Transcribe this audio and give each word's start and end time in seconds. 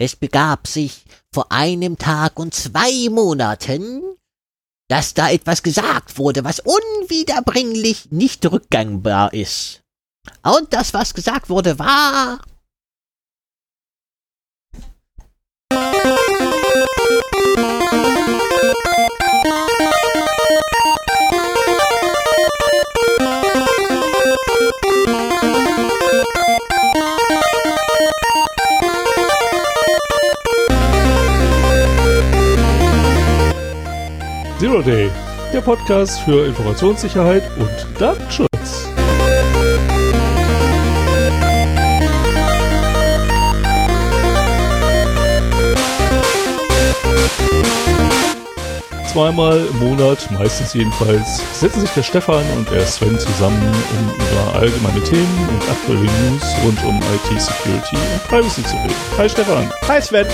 Es 0.00 0.14
begab 0.14 0.68
sich 0.68 1.04
vor 1.34 1.50
einem 1.50 1.98
Tag 1.98 2.38
und 2.38 2.54
zwei 2.54 3.08
Monaten, 3.10 4.00
dass 4.88 5.12
da 5.12 5.28
etwas 5.28 5.64
gesagt 5.64 6.18
wurde, 6.18 6.44
was 6.44 6.60
unwiederbringlich 6.60 8.12
nicht 8.12 8.46
rückgangbar 8.46 9.34
ist. 9.34 9.82
Und 10.44 10.72
das, 10.72 10.94
was 10.94 11.14
gesagt 11.14 11.50
wurde, 11.50 11.80
war. 11.80 12.40
Zero 34.68 34.82
Day, 34.82 35.10
der 35.50 35.62
Podcast 35.62 36.20
für 36.20 36.44
Informationssicherheit 36.44 37.42
und 37.56 37.70
Datenschutz. 37.98 38.86
Zweimal 49.10 49.64
im 49.70 49.78
Monat, 49.78 50.30
meistens 50.32 50.74
jedenfalls, 50.74 51.40
setzen 51.58 51.80
sich 51.80 51.90
der 51.92 52.02
Stefan 52.02 52.44
und 52.54 52.70
der 52.70 52.84
Sven 52.84 53.18
zusammen, 53.18 53.74
um 53.98 54.14
über 54.16 54.60
allgemeine 54.60 55.02
Themen 55.02 55.48
und 55.48 55.70
aktuelle 55.70 56.02
News 56.02 56.44
rund 56.62 56.84
um 56.84 56.98
IT-Security 56.98 57.96
und 57.96 58.28
Privacy 58.28 58.62
zu 58.62 58.76
reden. 58.76 58.94
Hi 59.16 59.30
Stefan. 59.30 59.72
Hi 59.88 60.02
Sven. 60.02 60.26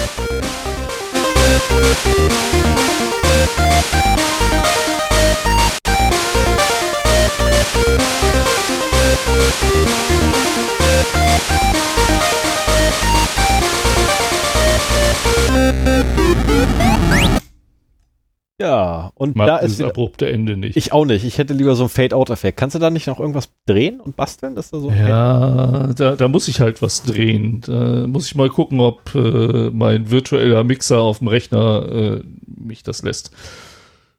Ja, 18.61 19.11
und 19.17 19.35
Mag 19.35 19.47
da 19.47 19.57
ist 19.59 19.79
wieder, 19.79 19.89
abrupte 19.89 20.29
Ende 20.29 20.57
nicht. 20.57 20.77
ich 20.77 20.93
auch 20.93 21.05
nicht. 21.05 21.25
Ich 21.25 21.39
hätte 21.39 21.53
lieber 21.55 21.75
so 21.75 21.85
einen 21.85 21.91
Fade-Out-Effekt. 21.91 22.57
Kannst 22.57 22.75
du 22.75 22.79
da 22.79 22.89
nicht 22.89 23.07
noch 23.09 23.19
irgendwas 23.19 23.51
drehen 23.67 24.01
und 24.01 24.17
basteln, 24.17 24.55
dass 24.55 24.71
da 24.71 24.79
so 24.79 24.91
Ja, 24.91 25.89
da, 25.95 26.15
da 26.15 26.29
muss 26.29 26.47
ich 26.47 26.61
halt 26.61 26.81
was 26.81 27.03
drehen. 27.03 27.63
Da 27.67 28.07
muss 28.07 28.27
ich 28.27 28.37
mal 28.37 28.49
gucken, 28.49 28.81
ob 28.81 29.15
äh, 29.15 29.71
mein 29.71 30.11
virtueller 30.11 30.63
Mixer 30.63 31.01
auf 31.01 31.19
dem 31.19 31.29
Rechner 31.29 31.89
äh, 31.91 32.23
mich 32.47 32.85
das 32.85 33.03
lässt. 33.03 33.33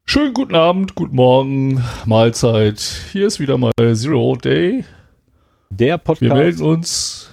Schönen 0.08 0.34
guten 0.34 0.54
Abend, 0.54 0.94
guten 0.94 1.16
Morgen, 1.16 1.82
Mahlzeit. 2.04 2.78
Hier 3.10 3.26
ist 3.26 3.40
wieder 3.40 3.58
mal 3.58 3.72
Zero 3.76 4.36
Day. 4.36 4.84
der 5.70 5.86
Wir 5.94 5.98
Podcast? 5.98 6.32
melden 6.32 6.62
uns 6.62 7.30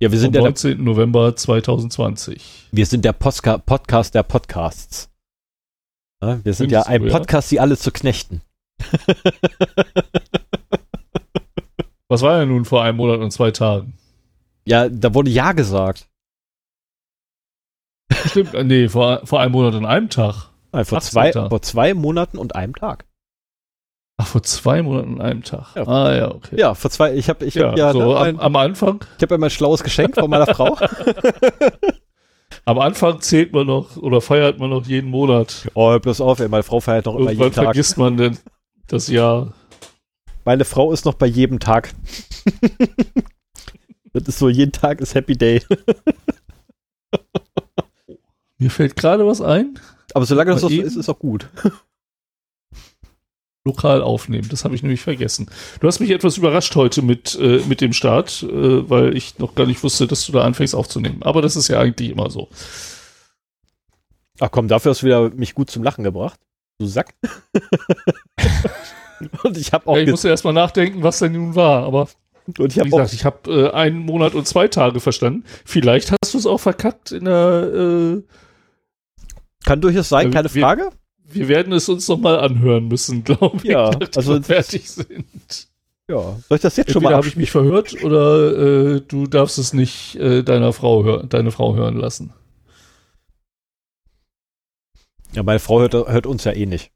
ja, 0.00 0.10
wir 0.10 0.16
am 0.16 0.20
sind, 0.20 0.34
ja 0.34 0.40
der, 0.40 0.50
19. 0.50 0.82
November 0.82 1.36
2020. 1.36 2.68
wir 2.72 2.86
sind 2.86 3.04
der 3.04 3.12
Postka 3.12 3.58
Podcast 3.58 4.14
der 4.14 4.22
Podcasts. 4.22 5.10
Ja, 6.22 6.42
wir 6.42 6.54
sind 6.54 6.70
Sind 6.70 6.72
ja 6.72 6.84
ein 6.84 7.04
ja. 7.04 7.10
Podcast, 7.10 7.50
die 7.50 7.60
alle 7.60 7.76
zu 7.76 7.92
knechten. 7.92 8.40
Was 12.08 12.22
war 12.22 12.38
ja 12.38 12.46
nun 12.46 12.64
vor 12.64 12.82
einem 12.82 12.96
Monat 12.96 13.20
und 13.20 13.30
zwei 13.30 13.50
Tagen? 13.50 13.92
Ja, 14.64 14.88
da 14.88 15.12
wurde 15.12 15.30
Ja 15.30 15.52
gesagt. 15.52 16.08
Stimmt, 18.24 18.54
äh, 18.54 18.64
nee, 18.64 18.88
vor, 18.88 19.26
vor 19.26 19.40
einem 19.42 19.52
Monat 19.52 19.74
und 19.74 19.84
einem 19.84 20.08
Tag. 20.08 20.53
Nein, 20.74 20.84
vor, 20.84 20.98
18. 20.98 21.12
zwei, 21.12 21.32
vor 21.32 21.62
zwei 21.62 21.94
Monaten 21.94 22.36
und 22.36 22.56
einem 22.56 22.74
Tag. 22.74 23.04
Ach, 24.16 24.26
vor 24.26 24.42
zwei 24.42 24.82
Monaten 24.82 25.14
und 25.14 25.20
einem 25.20 25.42
Tag. 25.42 25.74
Ja. 25.74 25.86
Ah 25.86 26.14
ja, 26.14 26.34
okay. 26.34 26.58
Ja, 26.58 26.74
vor 26.74 26.90
zwei, 26.90 27.14
ich 27.14 27.28
habe 27.28 27.44
ich 27.44 27.54
Ja, 27.54 27.70
hab 27.70 27.78
ja, 27.78 27.92
so 27.92 28.12
ne, 28.12 28.16
am, 28.16 28.40
am 28.40 28.56
Anfang 28.56 29.04
ich 29.16 29.22
hab 29.22 29.30
ja 29.30 29.38
mein 29.38 29.50
schlaues 29.50 29.82
Geschenk 29.82 30.14
von 30.14 30.30
meiner 30.30 30.46
Frau. 30.46 30.76
Am 32.66 32.78
Anfang 32.78 33.20
zählt 33.20 33.52
man 33.52 33.66
noch 33.66 33.96
oder 33.98 34.22
feiert 34.22 34.58
man 34.58 34.70
noch 34.70 34.86
jeden 34.86 35.10
Monat. 35.10 35.68
Oh, 35.74 35.98
bloß 35.98 36.22
auf, 36.22 36.40
ey, 36.40 36.48
meine 36.48 36.62
Frau 36.62 36.80
feiert 36.80 37.04
noch 37.04 37.14
immer 37.14 37.30
Irgendwann 37.30 37.46
jeden 37.48 37.54
Tag. 37.56 37.64
vergisst 37.64 37.98
man 37.98 38.16
denn 38.16 38.38
das 38.86 39.08
Jahr. 39.08 39.52
Meine 40.46 40.64
Frau 40.64 40.90
ist 40.92 41.04
noch 41.04 41.14
bei 41.14 41.26
jedem 41.26 41.58
Tag. 41.58 41.92
das 44.14 44.28
ist 44.28 44.38
so, 44.38 44.48
jeden 44.48 44.72
Tag 44.72 45.00
ist 45.02 45.14
Happy 45.14 45.36
Day. 45.36 45.60
Mir 48.58 48.70
fällt 48.70 48.96
gerade 48.96 49.26
was 49.26 49.42
ein. 49.42 49.78
Aber 50.14 50.24
solange 50.24 50.52
das 50.52 50.62
so 50.62 50.68
ist, 50.68 50.96
ist 50.96 51.08
auch 51.08 51.18
gut. 51.18 51.48
Lokal 53.66 54.02
aufnehmen. 54.02 54.48
Das 54.50 54.64
habe 54.64 54.74
ich 54.74 54.82
nämlich 54.82 55.00
vergessen. 55.00 55.46
Du 55.80 55.88
hast 55.88 55.98
mich 55.98 56.10
etwas 56.10 56.36
überrascht 56.36 56.76
heute 56.76 57.00
mit, 57.02 57.38
äh, 57.40 57.62
mit 57.66 57.80
dem 57.80 57.94
Start, 57.94 58.42
äh, 58.42 58.90
weil 58.90 59.16
ich 59.16 59.38
noch 59.38 59.54
gar 59.54 59.66
nicht 59.66 59.82
wusste, 59.82 60.06
dass 60.06 60.26
du 60.26 60.32
da 60.32 60.44
anfängst 60.44 60.74
aufzunehmen. 60.74 61.22
Aber 61.22 61.40
das 61.42 61.56
ist 61.56 61.68
ja 61.68 61.80
eigentlich 61.80 62.10
immer 62.10 62.30
so. 62.30 62.48
Ach 64.38 64.50
komm, 64.50 64.68
dafür 64.68 64.90
hast 64.90 65.00
du 65.02 65.06
wieder 65.06 65.30
mich 65.30 65.54
gut 65.54 65.70
zum 65.70 65.82
Lachen 65.82 66.04
gebracht. 66.04 66.38
Du 66.78 66.86
Sack. 66.86 67.14
und 69.44 69.56
ich 69.56 69.72
habe 69.72 69.86
auch, 69.86 69.96
Ja, 69.96 70.02
ich 70.02 70.10
musste 70.10 70.28
erst 70.28 70.44
mal 70.44 70.52
nachdenken, 70.52 71.02
was 71.02 71.20
denn 71.20 71.32
nun 71.32 71.54
war. 71.54 71.84
Aber 71.84 72.08
und 72.58 72.72
ich 72.72 72.76
wie 72.76 72.80
hab 72.80 72.88
auch 72.88 72.98
gesagt, 72.98 73.14
ich 73.14 73.24
habe 73.24 73.50
äh, 73.50 73.70
einen 73.70 74.00
Monat 74.00 74.34
und 74.34 74.46
zwei 74.46 74.68
Tage 74.68 75.00
verstanden. 75.00 75.44
Vielleicht 75.64 76.12
hast 76.12 76.34
du 76.34 76.38
es 76.38 76.44
auch 76.46 76.60
verkackt 76.60 77.12
in 77.12 77.24
der. 77.24 78.22
Äh, 79.64 79.68
kann 79.68 79.80
durchaus 79.80 80.08
sein, 80.08 80.26
Ja, 80.26 80.32
keine 80.32 80.54
wir- 80.54 80.62
Frage. 80.62 80.90
wir 81.24 81.48
werden 81.48 81.72
es 81.72 81.88
uns 81.88 82.06
noch 82.08 82.18
mal 82.18 82.38
anhören 82.38 82.88
müssen, 82.88 83.24
glaube 83.24 83.58
ich. 83.58 83.64
Ja, 83.70 83.90
also- 84.16 84.34
wir 84.34 84.42
fertig 84.42 84.90
sind. 84.90 85.68
Ja, 86.06 86.38
soll 86.48 86.56
ich 86.56 86.60
das 86.60 86.76
jetzt 86.76 86.88
schon 86.92 87.00
Entweder 87.00 87.10
mal 87.12 87.16
habe 87.16 87.28
ich 87.28 87.36
mich 87.36 87.50
verhört 87.50 88.04
oder 88.04 88.96
äh, 88.96 89.00
du 89.00 89.26
darfst 89.26 89.56
es 89.56 89.72
nicht 89.72 90.16
äh, 90.16 90.42
deiner 90.42 90.74
Frau 90.74 91.02
hör 91.02 91.22
deine 91.24 91.50
Frau 91.50 91.74
hören 91.76 91.96
lassen. 91.96 92.34
Ja, 95.32 95.42
meine 95.42 95.60
Frau 95.60 95.80
hört, 95.80 95.94
hört 95.94 96.26
uns 96.26 96.44
ja 96.44 96.52
eh 96.52 96.66
nicht. 96.66 96.92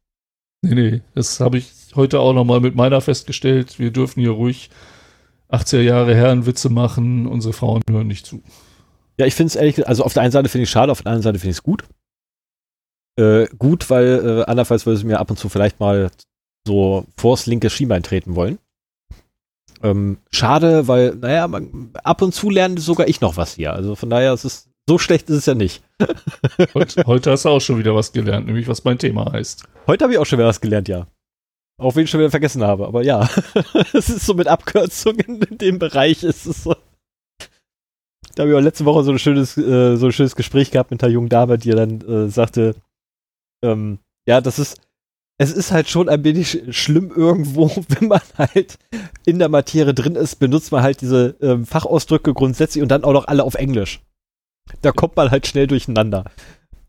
Nee, 0.61 0.75
nee, 0.75 1.03
das 1.15 1.41
habe 1.41 1.57
ich 1.59 1.71
heute 1.95 2.21
auch 2.21 2.33
noch 2.33 2.45
mal 2.45 2.61
mit 2.61 2.75
meiner 2.75 3.01
festgestellt. 3.01 3.79
Wir 3.79 3.91
dürfen 3.93 4.21
hier 4.21 4.31
ruhig 4.33 4.71
80er 5.51 5.81
Jahre 5.81 6.15
Herrenwitze 6.15 6.69
machen. 6.69 7.27
Unsere 7.27 7.55
Frauen 7.55 7.83
hören 7.89 8.09
nicht 8.09 8.27
zu. 8.27 8.43
Ja, 9.19 9.25
ich 9.27 9.35
finde 9.35 9.49
es 9.49 9.57
ehrlich, 9.57 9.89
also 9.89 10.05
auf 10.05 10.13
der 10.13 10.23
einen 10.23 10.33
Seite 10.33 10.49
finde 10.49 10.65
ich 10.65 10.69
es 10.69 10.73
schade, 10.73 10.93
auf 10.93 11.01
der 11.03 11.07
anderen 11.13 11.23
Seite 11.23 11.39
finde 11.39 11.53
ich 11.53 11.57
es 11.57 11.63
gut. 11.63 11.85
Äh, 13.19 13.49
gut, 13.59 13.91
weil 13.91 14.07
äh, 14.25 14.45
andernfalls 14.45 14.87
würde 14.87 14.99
sie 14.99 15.07
mir 15.07 15.19
ab 15.19 15.29
und 15.29 15.39
zu 15.39 15.49
vielleicht 15.49 15.81
mal 15.81 16.11
so 16.67 17.05
vors 17.17 17.47
linke 17.47 17.69
Schienbein 17.69 18.05
treten 18.05 18.37
wollen. 18.37 18.59
Ähm, 19.83 20.19
schade, 20.31 20.87
weil, 20.87 21.17
naja, 21.17 21.49
man, 21.49 21.91
ab 22.05 22.23
und 22.23 22.33
zu 22.33 22.49
lerne 22.49 22.81
sogar 22.81 23.09
ich 23.09 23.21
noch 23.21 23.37
was 23.37 23.55
hier. 23.55 23.73
Also 23.73 23.97
von 23.97 24.11
daher 24.11 24.33
ist 24.35 24.45
es, 24.45 24.69
so 24.89 24.99
schlecht 24.99 25.29
ist 25.31 25.37
es 25.37 25.47
ja 25.47 25.55
nicht. 25.55 25.83
Heute, 26.75 27.05
heute 27.05 27.31
hast 27.33 27.45
du 27.45 27.49
auch 27.51 27.61
schon 27.61 27.79
wieder 27.79 27.95
was 27.95 28.13
gelernt, 28.13 28.47
nämlich 28.47 28.69
was 28.69 28.85
mein 28.85 28.99
Thema 28.99 29.33
heißt. 29.33 29.65
Heute 29.87 30.05
habe 30.05 30.13
ich 30.13 30.19
auch 30.19 30.25
schon 30.25 30.39
wieder 30.39 30.49
was 30.49 30.61
gelernt, 30.61 30.89
ja. 30.89 31.07
Auch 31.77 31.95
wenn 31.95 32.05
ich 32.05 32.11
schon 32.11 32.21
wieder 32.21 32.31
vergessen 32.31 32.63
habe, 32.63 32.87
aber 32.87 33.03
ja. 33.03 33.29
Es 33.93 34.09
ist 34.09 34.27
so 34.27 34.35
mit 34.35 34.47
Abkürzungen 34.47 35.43
in 35.43 35.59
dem 35.59 35.79
Bereich, 35.79 36.23
ist 36.23 36.47
es 36.47 36.63
so. 36.63 36.77
Da 38.35 38.43
habe 38.43 38.51
ich 38.51 38.57
auch 38.57 38.63
letzte 38.63 38.85
Woche 38.85 39.03
so 39.03 39.11
ein 39.11 39.19
schönes, 39.19 39.59
äh, 39.59 39.97
so 39.97 40.07
ein 40.07 40.13
schönes 40.13 40.37
Gespräch 40.37 40.71
gehabt 40.71 40.93
mit 40.93 41.03
einer 41.03 41.13
jungen 41.13 41.29
Dame, 41.29 41.59
die 41.59 41.71
dann 41.71 42.01
äh, 42.01 42.29
sagte, 42.31 42.77
ähm, 43.63 43.99
ja, 44.27 44.41
das 44.41 44.59
ist, 44.59 44.81
es 45.39 45.53
ist 45.53 45.71
halt 45.73 45.89
schon 45.89 46.09
ein 46.09 46.25
wenig 46.25 46.49
sch- 46.49 46.73
schlimm 46.73 47.11
irgendwo, 47.15 47.71
wenn 47.89 48.09
man 48.09 48.21
halt 48.37 48.79
in 49.27 49.39
der 49.39 49.49
Materie 49.49 49.95
drin 49.95 50.15
ist, 50.17 50.37
benutzt 50.37 50.73
man 50.73 50.83
halt 50.83 51.01
diese 51.01 51.37
ähm, 51.41 51.65
Fachausdrücke 51.67 52.35
grundsätzlich 52.35 52.83
und 52.83 52.89
dann 52.89 53.05
auch 53.05 53.13
noch 53.13 53.27
alle 53.29 53.45
auf 53.45 53.55
Englisch. 53.55 54.01
Da 54.83 54.93
kommt 54.93 55.17
man 55.17 55.31
halt 55.31 55.47
schnell 55.47 55.67
durcheinander. 55.67 56.25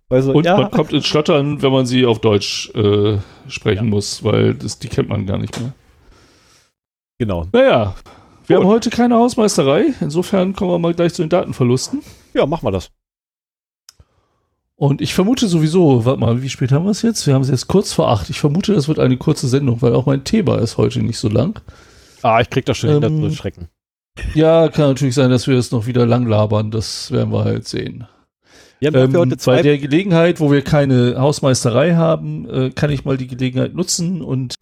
Also, 0.09 0.33
Und 0.33 0.45
ja, 0.45 0.57
man 0.57 0.71
kommt 0.71 0.91
ins 0.91 1.05
Stottern, 1.05 1.61
wenn 1.61 1.71
man 1.71 1.85
sie 1.85 2.05
auf 2.05 2.19
Deutsch 2.19 2.71
äh, 2.73 3.19
sprechen 3.47 3.85
Ja. 3.85 3.89
muss, 3.91 4.23
weil 4.23 4.55
das, 4.55 4.79
die 4.79 4.87
kennt 4.87 5.07
man 5.09 5.25
gar 5.27 5.37
nicht 5.37 5.57
mehr. 5.59 5.71
genau. 7.19 7.45
Naja, 7.51 7.95
wir 8.47 8.57
Gut. 8.57 8.65
haben 8.65 8.71
heute 8.71 8.89
keine 8.89 9.15
Hausmeisterei. 9.15 9.93
Insofern 10.01 10.53
kommen 10.53 10.71
wir 10.71 10.79
mal 10.79 10.93
gleich 10.95 11.13
zu 11.13 11.21
den 11.21 11.29
Datenverlusten. 11.29 12.01
Ja, 12.33 12.45
machen 12.47 12.65
wir 12.65 12.71
das. 12.71 12.89
Und 14.79 15.01
ich 15.01 15.13
vermute 15.13 15.49
sowieso, 15.49 16.05
warte 16.05 16.21
mal, 16.21 16.41
wie 16.41 16.47
spät 16.47 16.71
haben 16.71 16.85
wir 16.85 16.91
es 16.91 17.01
jetzt? 17.01 17.27
Wir 17.27 17.33
haben 17.33 17.41
es 17.41 17.49
jetzt 17.49 17.67
kurz 17.67 17.91
vor 17.91 18.07
acht. 18.07 18.29
Ich 18.29 18.39
vermute, 18.39 18.73
das 18.73 18.87
wird 18.87 18.97
eine 18.97 19.17
kurze 19.17 19.49
Sendung, 19.49 19.81
weil 19.81 19.93
auch 19.93 20.05
mein 20.05 20.23
Thema 20.23 20.57
ist 20.59 20.77
heute 20.77 21.01
nicht 21.03 21.17
so 21.19 21.27
lang. 21.27 21.59
Ah, 22.21 22.39
ich 22.39 22.49
krieg 22.49 22.65
das 22.65 22.77
schon 22.77 22.89
hin, 22.91 23.03
Ähm, 23.03 23.21
das 23.21 23.31
zu 23.31 23.37
schrecken. 23.37 23.67
Ja, 24.35 24.69
kann 24.69 24.87
natürlich 24.87 25.15
sein, 25.15 25.31
dass 25.31 25.47
wir 25.47 25.57
es 25.57 25.71
noch 25.71 25.85
wieder 25.85 26.05
lang 26.05 26.27
labern. 26.27 26.71
Das 26.71 27.11
werden 27.11 27.33
wir 27.33 27.43
halt 27.43 27.67
sehen. 27.67 28.07
Wir 28.79 28.87
haben 28.87 28.95
Ähm, 28.95 29.01
dafür 29.07 29.19
heute 29.19 29.29
bei 29.31 29.35
zwei. 29.35 29.61
der 29.63 29.77
Gelegenheit, 29.79 30.39
wo 30.39 30.49
wir 30.49 30.61
keine 30.61 31.19
Hausmeisterei 31.19 31.95
haben, 31.95 32.49
äh, 32.49 32.69
kann 32.69 32.89
ich 32.89 33.03
mal 33.03 33.17
die 33.17 33.27
Gelegenheit 33.27 33.73
nutzen 33.73 34.21
und 34.21 34.55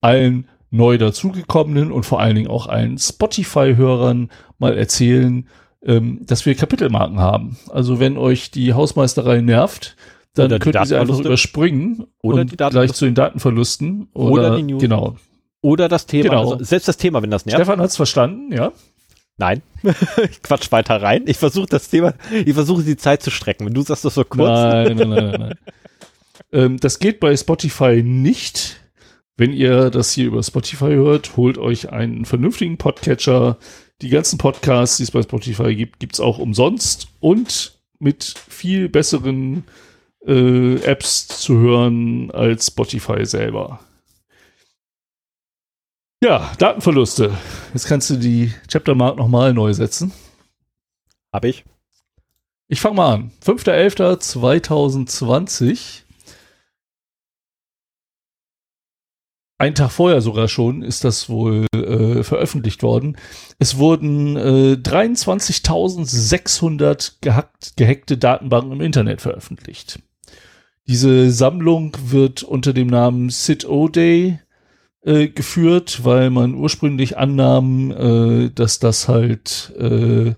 allen 0.00 0.46
neu 0.70 0.98
dazugekommenen 0.98 1.90
und 1.90 2.06
vor 2.06 2.20
allen 2.20 2.36
Dingen 2.36 2.48
auch 2.48 2.68
allen 2.68 2.96
Spotify-Hörern 2.96 4.30
mal 4.58 4.78
erzählen, 4.78 5.48
ähm, 5.84 6.20
dass 6.26 6.46
wir 6.46 6.54
Kapitelmarken 6.54 7.20
haben. 7.20 7.56
Also 7.70 8.00
wenn 8.00 8.16
euch 8.16 8.50
die 8.50 8.72
Hausmeisterei 8.72 9.40
nervt, 9.40 9.96
dann 10.34 10.58
könnt 10.58 10.76
ihr 10.76 10.86
sie 10.86 10.96
einfach 10.96 11.18
überspringen 11.18 12.06
Oder 12.22 12.42
und 12.42 12.56
gleich 12.56 12.92
zu 12.92 13.04
den 13.04 13.14
Datenverlusten. 13.14 14.08
Oder, 14.12 14.32
Oder 14.32 14.56
die 14.56 14.62
News. 14.62 14.80
Genau. 14.80 15.16
Oder 15.60 15.88
das 15.88 16.06
Thema. 16.06 16.30
Genau. 16.30 16.52
Also 16.52 16.64
selbst 16.64 16.88
das 16.88 16.96
Thema, 16.96 17.22
wenn 17.22 17.30
das 17.30 17.46
nervt. 17.46 17.58
Stefan 17.58 17.80
hat's 17.80 17.96
verstanden, 17.96 18.52
ja. 18.52 18.72
Nein. 19.36 19.62
ich 19.82 20.42
quatsch 20.42 20.70
weiter 20.72 21.00
rein. 21.00 21.22
Ich 21.26 21.36
versuche 21.36 21.66
das 21.66 21.88
Thema, 21.88 22.14
ich 22.32 22.54
versuche 22.54 22.82
die 22.82 22.96
Zeit 22.96 23.22
zu 23.22 23.30
strecken. 23.30 23.66
Wenn 23.66 23.74
du 23.74 23.82
sagst, 23.82 24.04
das 24.04 24.14
so 24.14 24.24
kurz. 24.24 24.48
Nein, 24.48 24.96
nein, 24.96 25.08
nein, 25.08 25.30
nein. 25.30 25.40
nein. 25.40 25.54
ähm, 26.52 26.76
das 26.78 26.98
geht 26.98 27.20
bei 27.20 27.36
Spotify 27.36 28.02
nicht. 28.02 28.80
Wenn 29.36 29.52
ihr 29.52 29.90
das 29.90 30.12
hier 30.12 30.26
über 30.26 30.42
Spotify 30.42 30.90
hört, 30.90 31.36
holt 31.36 31.58
euch 31.58 31.90
einen 31.90 32.24
vernünftigen 32.24 32.76
Podcatcher. 32.76 33.58
Die 34.00 34.10
ganzen 34.10 34.38
Podcasts, 34.38 34.98
die 34.98 35.02
es 35.02 35.10
bei 35.10 35.22
Spotify 35.22 35.74
gibt, 35.74 35.98
gibt's 35.98 36.20
auch 36.20 36.38
umsonst 36.38 37.08
und 37.18 37.76
mit 37.98 38.32
viel 38.48 38.88
besseren 38.88 39.64
äh, 40.24 40.76
Apps 40.82 41.26
zu 41.26 41.58
hören 41.58 42.30
als 42.30 42.68
Spotify 42.68 43.26
selber. 43.26 43.80
Ja, 46.22 46.52
Datenverluste. 46.58 47.36
Jetzt 47.72 47.86
kannst 47.86 48.10
du 48.10 48.16
die 48.16 48.52
Chaptermark 48.68 49.16
nochmal 49.16 49.54
neu 49.54 49.72
setzen. 49.72 50.12
Hab 51.32 51.44
ich. 51.44 51.64
Ich 52.68 52.80
fange 52.80 52.96
mal 52.96 53.14
an. 53.14 53.30
5.11.2020. 53.44 56.02
Ein 59.60 59.74
Tag 59.74 59.90
vorher 59.90 60.20
sogar 60.20 60.46
schon 60.46 60.82
ist 60.82 61.02
das 61.02 61.28
wohl 61.28 61.66
äh, 61.74 62.22
veröffentlicht 62.22 62.84
worden. 62.84 63.16
Es 63.58 63.76
wurden 63.76 64.36
äh, 64.36 64.76
23.600 64.80 67.14
gehackt, 67.20 67.76
gehackte 67.76 68.18
Datenbanken 68.18 68.70
im 68.72 68.80
Internet 68.80 69.20
veröffentlicht. 69.20 69.98
Diese 70.86 71.32
Sammlung 71.32 71.96
wird 72.06 72.44
unter 72.44 72.72
dem 72.72 72.86
Namen 72.86 73.30
SID-O-Day 73.30 74.38
äh, 75.02 75.26
geführt, 75.26 76.04
weil 76.04 76.30
man 76.30 76.54
ursprünglich 76.54 77.18
annahm, 77.18 77.90
äh, 77.90 78.50
dass 78.50 78.78
das 78.78 79.08
halt 79.08 79.74
äh, 79.76 80.34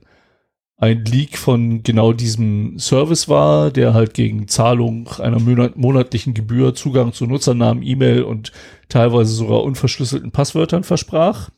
ein 0.81 1.05
Leak 1.05 1.37
von 1.37 1.83
genau 1.83 2.15
diesem 2.15 2.79
Service 2.79 3.29
war, 3.29 3.71
der 3.71 3.93
halt 3.93 4.15
gegen 4.15 4.49
Zahlung 4.49 5.09
einer 5.19 5.39
monat 5.39 5.77
monatlichen 5.77 6.33
Gebühr 6.33 6.75
Zugang 6.75 7.13
zu 7.13 7.27
Nutzernamen, 7.27 7.83
E-Mail 7.83 8.23
und 8.23 8.51
teilweise 8.89 9.35
sogar 9.35 9.63
unverschlüsselten 9.63 10.31
Passwörtern 10.33 10.83
versprach. 10.83 11.51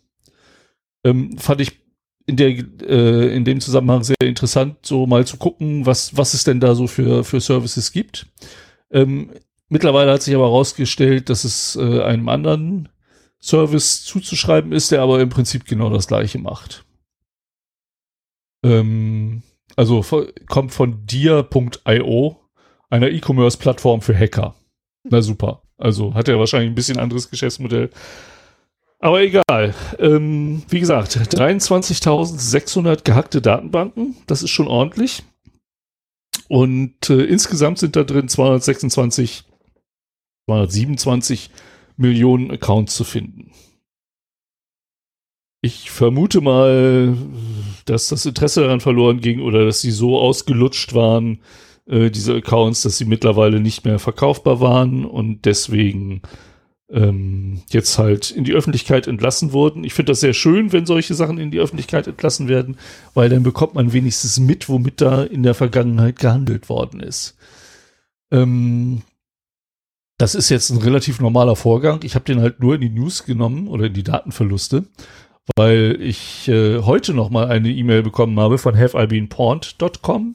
Ähm, 1.05 1.39
fand 1.39 1.61
ich 1.61 1.81
in, 2.27 2.37
der, 2.37 2.49
äh, 2.49 3.37
in 3.37 3.45
dem 3.45 3.61
Zusammenhang 3.61 4.03
sehr 4.03 4.17
interessant, 4.25 4.79
so 4.83 5.07
mal 5.07 5.25
zu 5.25 5.37
gucken, 5.37 5.87
was, 5.87 6.17
was 6.17 6.35
es 6.35 6.43
denn 6.43 6.59
da 6.59 6.75
so 6.75 6.89
für, 6.89 7.23
für 7.23 7.41
Services 7.41 7.93
gibt. 7.93 8.27
Ähm, 8.91 9.31
mittlerweile 9.69 10.11
hat 10.11 10.23
sich 10.23 10.35
aber 10.35 10.47
herausgestellt, 10.47 11.31
dass 11.31 11.45
es 11.45 11.77
äh, 11.77 12.03
einem 12.03 12.29
anderen 12.29 12.89
Service 13.41 14.03
zuzuschreiben 14.03 14.73
ist, 14.73 14.91
der 14.91 15.01
aber 15.01 15.21
im 15.21 15.29
Prinzip 15.29 15.65
genau 15.65 15.91
das 15.91 16.09
gleiche 16.09 16.41
macht. 16.41 16.85
Ähm, 18.63 19.43
also 19.77 20.05
kommt 20.49 20.73
von 20.73 21.07
dir.io, 21.07 22.37
einer 22.91 23.11
E-Commerce-Plattform 23.11 24.03
für 24.03 24.19
Hacker. 24.19 24.55
Na 25.05 25.23
super. 25.23 25.63
Also 25.79 26.15
hat 26.15 26.29
er 26.29 26.39
wahrscheinlich 26.39 26.71
ein 26.71 26.77
bisschen 26.77 26.99
anderes 26.99 27.31
Geschäftsmodell. 27.31 27.91
Aber 29.01 29.21
egal. 29.21 29.75
Ähm, 29.99 30.63
wie 30.69 30.79
gesagt, 30.79 31.17
23.600 31.17 33.03
gehackte 33.03 33.43
Datenbanken. 33.43 34.17
Das 34.29 34.43
ist 34.45 34.51
schon 34.51 34.69
ordentlich. 34.69 35.25
Und 36.49 37.11
äh, 37.11 37.25
insgesamt 37.25 37.79
sind 37.79 37.97
da 37.97 38.05
drin 38.05 38.29
226, 38.29 39.45
227 40.49 41.51
Millionen 41.97 42.51
Accounts 42.53 42.95
zu 42.95 43.05
finden. 43.05 43.51
Ich 45.65 45.93
vermute 45.93 46.41
mal, 46.41 47.17
dass 47.85 48.09
das 48.09 48.27
Interesse 48.27 48.63
daran 48.63 48.81
verloren 48.81 49.21
ging 49.21 49.41
oder 49.41 49.65
dass 49.65 49.81
sie 49.81 49.93
so 49.93 50.19
ausgelutscht 50.19 50.93
waren, 50.93 51.39
äh, 51.87 52.11
diese 52.11 52.35
Accounts, 52.35 52.83
dass 52.83 52.99
sie 52.99 53.05
mittlerweile 53.05 53.61
nicht 53.61 53.85
mehr 53.85 54.01
verkaufbar 54.01 54.61
waren 54.61 55.05
und 55.05 55.45
deswegen 55.45 56.23
ähm, 56.91 57.63
jetzt 57.71 57.97
halt 57.97 58.33
in 58.33 58.43
die 58.43 58.55
Öffentlichkeit 58.55 59.07
entlassen 59.07 59.53
wurden. 59.53 59.85
Ich 59.85 59.95
finde 59.95 60.11
das 60.11 60.21
sehr 60.21 60.35
schön, 60.35 60.73
wenn 60.73 60.85
solche 60.85 61.15
Sachen 61.15 61.39
in 61.39 61.53
die 61.53 61.61
Öffentlichkeit 61.61 62.09
entlassen 62.09 62.49
werden, 62.49 62.77
weil 63.15 63.29
dann 63.29 63.45
bekommt 63.45 63.75
man 63.75 63.93
wenigstens 63.93 64.41
mit, 64.41 64.69
womit 64.69 65.01
da 65.01 65.23
in 65.23 65.45
der 65.45 65.55
Vergangenheit 65.55 66.19
gehandelt 66.19 66.69
worden 66.69 66.99
ist. 66.99 67.37
Ähm, 68.33 69.03
das 70.19 70.35
ist 70.35 70.51
jetzt 70.51 70.71
ein 70.71 70.79
relativ 70.79 71.21
normaler 71.21 71.57
Vorgang. 71.57 72.01
Ich 72.05 72.15
habe 72.15 72.25
den 72.25 72.41
halt 72.41 72.61
nur 72.61 72.75
in 72.75 72.81
die 72.81 72.91
News 72.91 73.25
genommen 73.25 73.67
oder 73.69 73.87
in 73.87 73.95
die 73.95 74.05
Datenverluste, 74.05 74.85
weil 75.57 75.99
ich 76.01 76.49
äh, 76.49 76.81
heute 76.81 77.15
noch 77.15 77.31
mal 77.31 77.49
eine 77.49 77.71
E-Mail 77.71 78.03
bekommen 78.03 78.39
habe 78.39 78.59
von 78.59 78.77
haveibeenpawned.com. 78.77 80.35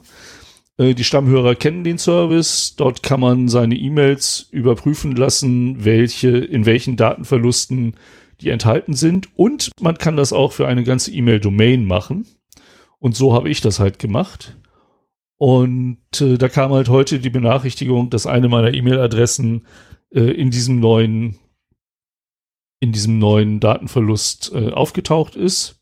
Äh, 0.76 0.94
die 0.94 1.04
Stammhörer 1.04 1.54
kennen 1.54 1.84
den 1.84 1.98
Service. 1.98 2.74
Dort 2.76 3.02
kann 3.02 3.20
man 3.20 3.48
seine 3.48 3.76
E-Mails 3.76 4.48
überprüfen 4.50 5.16
lassen, 5.16 5.84
welche 5.84 6.28
in 6.38 6.66
welchen 6.66 6.96
Datenverlusten 6.96 7.96
die 8.40 8.50
enthalten 8.50 8.94
sind. 8.94 9.28
Und 9.36 9.70
man 9.80 9.98
kann 9.98 10.16
das 10.16 10.32
auch 10.32 10.52
für 10.52 10.68
eine 10.68 10.84
ganze 10.84 11.12
E-Mail-Domain 11.12 11.84
machen. 11.84 12.26
Und 12.98 13.16
so 13.16 13.32
habe 13.32 13.48
ich 13.48 13.60
das 13.60 13.80
halt 13.80 13.98
gemacht. 13.98 14.56
Und 15.36 15.98
äh, 16.20 16.36
da 16.36 16.48
kam 16.48 16.72
halt 16.72 16.88
heute 16.88 17.20
die 17.20 17.30
Benachrichtigung, 17.30 18.10
dass 18.10 18.26
eine 18.26 18.48
meiner 18.48 18.74
E-Mail-Adressen 18.74 19.66
äh, 20.12 20.20
in 20.20 20.50
diesem 20.50 20.80
neuen 20.80 21.38
in 22.80 22.92
diesem 22.92 23.18
neuen 23.18 23.60
Datenverlust 23.60 24.52
äh, 24.54 24.70
aufgetaucht 24.70 25.36
ist. 25.36 25.80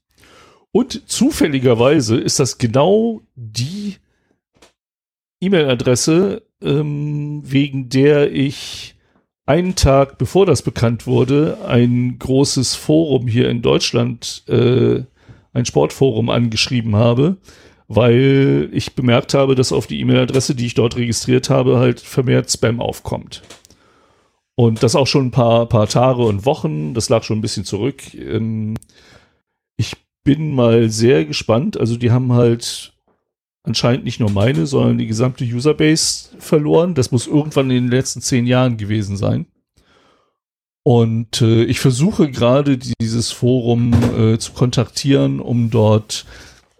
Und 0.72 1.08
zufälligerweise 1.08 2.16
ist 2.16 2.38
das 2.38 2.58
genau 2.58 3.22
die 3.34 3.96
E-Mail-Adresse, 5.40 6.42
ähm, 6.62 7.42
wegen 7.44 7.88
der 7.88 8.32
ich 8.32 8.94
einen 9.46 9.76
Tag 9.76 10.18
bevor 10.18 10.44
das 10.44 10.62
bekannt 10.62 11.06
wurde, 11.06 11.58
ein 11.66 12.18
großes 12.18 12.74
Forum 12.74 13.28
hier 13.28 13.48
in 13.48 13.62
Deutschland, 13.62 14.42
äh, 14.48 15.02
ein 15.52 15.64
Sportforum 15.64 16.28
angeschrieben 16.30 16.96
habe, 16.96 17.36
weil 17.88 18.68
ich 18.72 18.94
bemerkt 18.94 19.34
habe, 19.34 19.54
dass 19.54 19.72
auf 19.72 19.86
die 19.86 20.00
E-Mail-Adresse, 20.00 20.54
die 20.54 20.66
ich 20.66 20.74
dort 20.74 20.96
registriert 20.96 21.48
habe, 21.48 21.78
halt 21.78 22.00
vermehrt 22.00 22.50
Spam 22.50 22.80
aufkommt. 22.80 23.42
Und 24.56 24.82
das 24.82 24.96
auch 24.96 25.06
schon 25.06 25.26
ein 25.26 25.30
paar, 25.30 25.66
paar 25.66 25.86
Tage 25.86 26.22
und 26.22 26.46
Wochen, 26.46 26.94
das 26.94 27.10
lag 27.10 27.22
schon 27.22 27.38
ein 27.38 27.42
bisschen 27.42 27.64
zurück. 27.64 28.14
Ähm, 28.14 28.74
ich 29.76 29.96
bin 30.24 30.54
mal 30.54 30.90
sehr 30.90 31.26
gespannt. 31.26 31.78
Also 31.78 31.96
die 31.96 32.10
haben 32.10 32.32
halt 32.32 32.94
anscheinend 33.62 34.04
nicht 34.04 34.18
nur 34.18 34.30
meine, 34.30 34.66
sondern 34.66 34.96
die 34.96 35.06
gesamte 35.06 35.44
Userbase 35.44 36.30
verloren. 36.38 36.94
Das 36.94 37.12
muss 37.12 37.26
irgendwann 37.26 37.70
in 37.70 37.84
den 37.84 37.90
letzten 37.90 38.22
zehn 38.22 38.46
Jahren 38.46 38.78
gewesen 38.78 39.18
sein. 39.18 39.46
Und 40.82 41.42
äh, 41.42 41.64
ich 41.64 41.80
versuche 41.80 42.30
gerade 42.30 42.78
dieses 42.78 43.32
Forum 43.32 43.92
äh, 44.16 44.38
zu 44.38 44.52
kontaktieren, 44.52 45.40
um 45.40 45.68
dort 45.68 46.24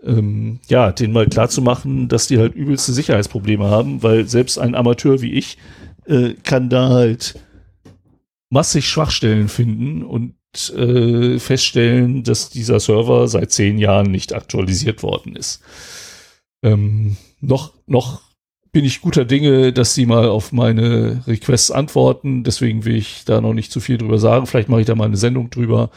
ähm, 0.04 0.61
ja, 0.68 0.92
denen 0.92 1.12
mal 1.12 1.26
klarzumachen, 1.26 2.09
dass 2.09 2.28
die 2.28 2.38
halt 2.38 2.54
übelste 2.54 2.92
Sicherheitsprobleme 2.92 3.68
haben, 3.68 4.02
weil 4.02 4.28
selbst 4.28 4.59
ein 4.59 4.76
Amateur 4.76 5.21
wie 5.21 5.33
ich 5.33 5.59
äh, 6.06 6.35
kann 6.45 6.71
da 6.71 6.88
halt 6.88 7.35
massig 8.50 8.88
Schwachstellen 8.88 9.48
finden 9.48 10.02
und 10.02 10.34
äh, 10.74 11.38
feststellen, 11.38 12.22
dass 12.22 12.50
dieser 12.50 12.80
Server 12.80 13.28
seit 13.28 13.52
zehn 13.52 13.78
Jahren 13.78 14.10
nicht 14.10 14.32
aktualisiert 14.32 15.02
worden 15.02 15.36
ist. 15.36 15.62
Ähm, 16.62 17.16
noch, 17.40 17.74
noch 17.86 18.22
bin 18.72 18.84
ich 18.84 19.00
guter 19.00 19.24
Dinge, 19.24 19.72
dass 19.72 19.94
sie 19.94 20.06
mal 20.06 20.28
auf 20.28 20.52
meine 20.52 21.22
Requests 21.26 21.70
antworten. 21.70 22.44
Deswegen 22.44 22.84
will 22.84 22.96
ich 22.96 23.24
da 23.24 23.40
noch 23.40 23.54
nicht 23.54 23.72
zu 23.72 23.80
viel 23.80 23.98
drüber 23.98 24.18
sagen. 24.18 24.46
Vielleicht 24.46 24.68
mache 24.68 24.80
ich 24.80 24.86
da 24.86 24.94
mal 24.94 25.04
eine 25.04 25.16
Sendung 25.16 25.50
drüber. 25.50 25.90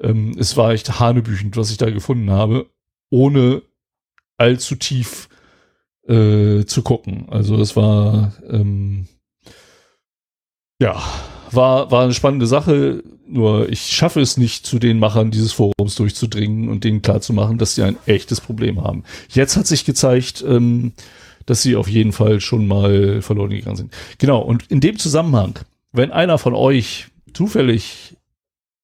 Ähm, 0.00 0.36
es 0.38 0.56
war 0.56 0.72
echt 0.72 1.00
hanebüchend, 1.00 1.56
was 1.56 1.70
ich 1.70 1.76
da 1.76 1.90
gefunden 1.90 2.30
habe, 2.30 2.66
ohne 3.10 3.62
allzu 4.36 4.74
tief 4.76 5.28
äh, 6.06 6.64
zu 6.64 6.82
gucken. 6.82 7.26
Also 7.30 7.56
es 7.56 7.76
war 7.76 8.34
ähm, 8.48 9.06
ja 10.80 11.02
war 11.52 11.90
war 11.90 12.04
eine 12.04 12.14
spannende 12.14 12.46
Sache. 12.46 13.02
Nur 13.28 13.68
ich 13.68 13.80
schaffe 13.80 14.20
es 14.20 14.36
nicht, 14.36 14.66
zu 14.66 14.78
den 14.78 14.98
Machern 14.98 15.30
dieses 15.30 15.52
Forums 15.52 15.96
durchzudringen 15.96 16.68
und 16.68 16.84
denen 16.84 17.02
klarzumachen, 17.02 17.58
dass 17.58 17.74
sie 17.74 17.82
ein 17.82 17.96
echtes 18.06 18.40
Problem 18.40 18.82
haben. 18.82 19.02
Jetzt 19.28 19.56
hat 19.56 19.66
sich 19.66 19.84
gezeigt, 19.84 20.44
ähm, 20.46 20.92
dass 21.44 21.62
sie 21.62 21.76
auf 21.76 21.88
jeden 21.88 22.12
Fall 22.12 22.40
schon 22.40 22.66
mal 22.66 23.22
verloren 23.22 23.50
gegangen 23.50 23.76
sind. 23.76 23.92
Genau, 24.18 24.40
und 24.40 24.70
in 24.70 24.80
dem 24.80 24.98
Zusammenhang, 24.98 25.58
wenn 25.92 26.12
einer 26.12 26.38
von 26.38 26.54
euch 26.54 27.06
zufällig 27.32 28.16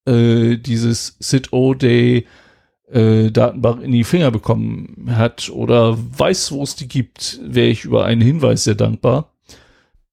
äh, 0.06 0.56
dieses 0.56 1.16
Sit-O-Day 1.20 2.26
äh, 2.90 3.30
Datenbank 3.30 3.82
in 3.82 3.92
die 3.92 4.04
Finger 4.04 4.30
bekommen 4.30 5.08
hat 5.10 5.50
oder 5.50 5.96
weiß, 5.96 6.52
wo 6.52 6.62
es 6.62 6.76
die 6.76 6.88
gibt, 6.88 7.40
wäre 7.42 7.68
ich 7.68 7.84
über 7.84 8.04
einen 8.04 8.20
Hinweis 8.20 8.64
sehr 8.64 8.74
dankbar. 8.74 9.31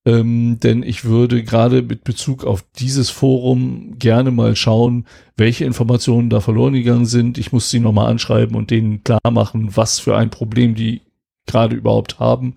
Ähm, 0.09 0.59
denn 0.59 0.81
ich 0.81 1.05
würde 1.05 1.43
gerade 1.43 1.83
mit 1.83 2.03
Bezug 2.03 2.43
auf 2.43 2.65
dieses 2.79 3.09
Forum 3.09 3.99
gerne 3.99 4.31
mal 4.31 4.55
schauen, 4.55 5.05
welche 5.37 5.65
Informationen 5.65 6.29
da 6.29 6.39
verloren 6.39 6.73
gegangen 6.73 7.05
sind. 7.05 7.37
Ich 7.37 7.51
muss 7.51 7.69
sie 7.69 7.79
nochmal 7.79 8.09
anschreiben 8.09 8.55
und 8.55 8.71
denen 8.71 9.03
klar 9.03 9.19
machen, 9.29 9.75
was 9.75 9.99
für 9.99 10.17
ein 10.17 10.31
Problem 10.31 10.73
die 10.73 11.01
gerade 11.45 11.75
überhaupt 11.75 12.19
haben. 12.19 12.55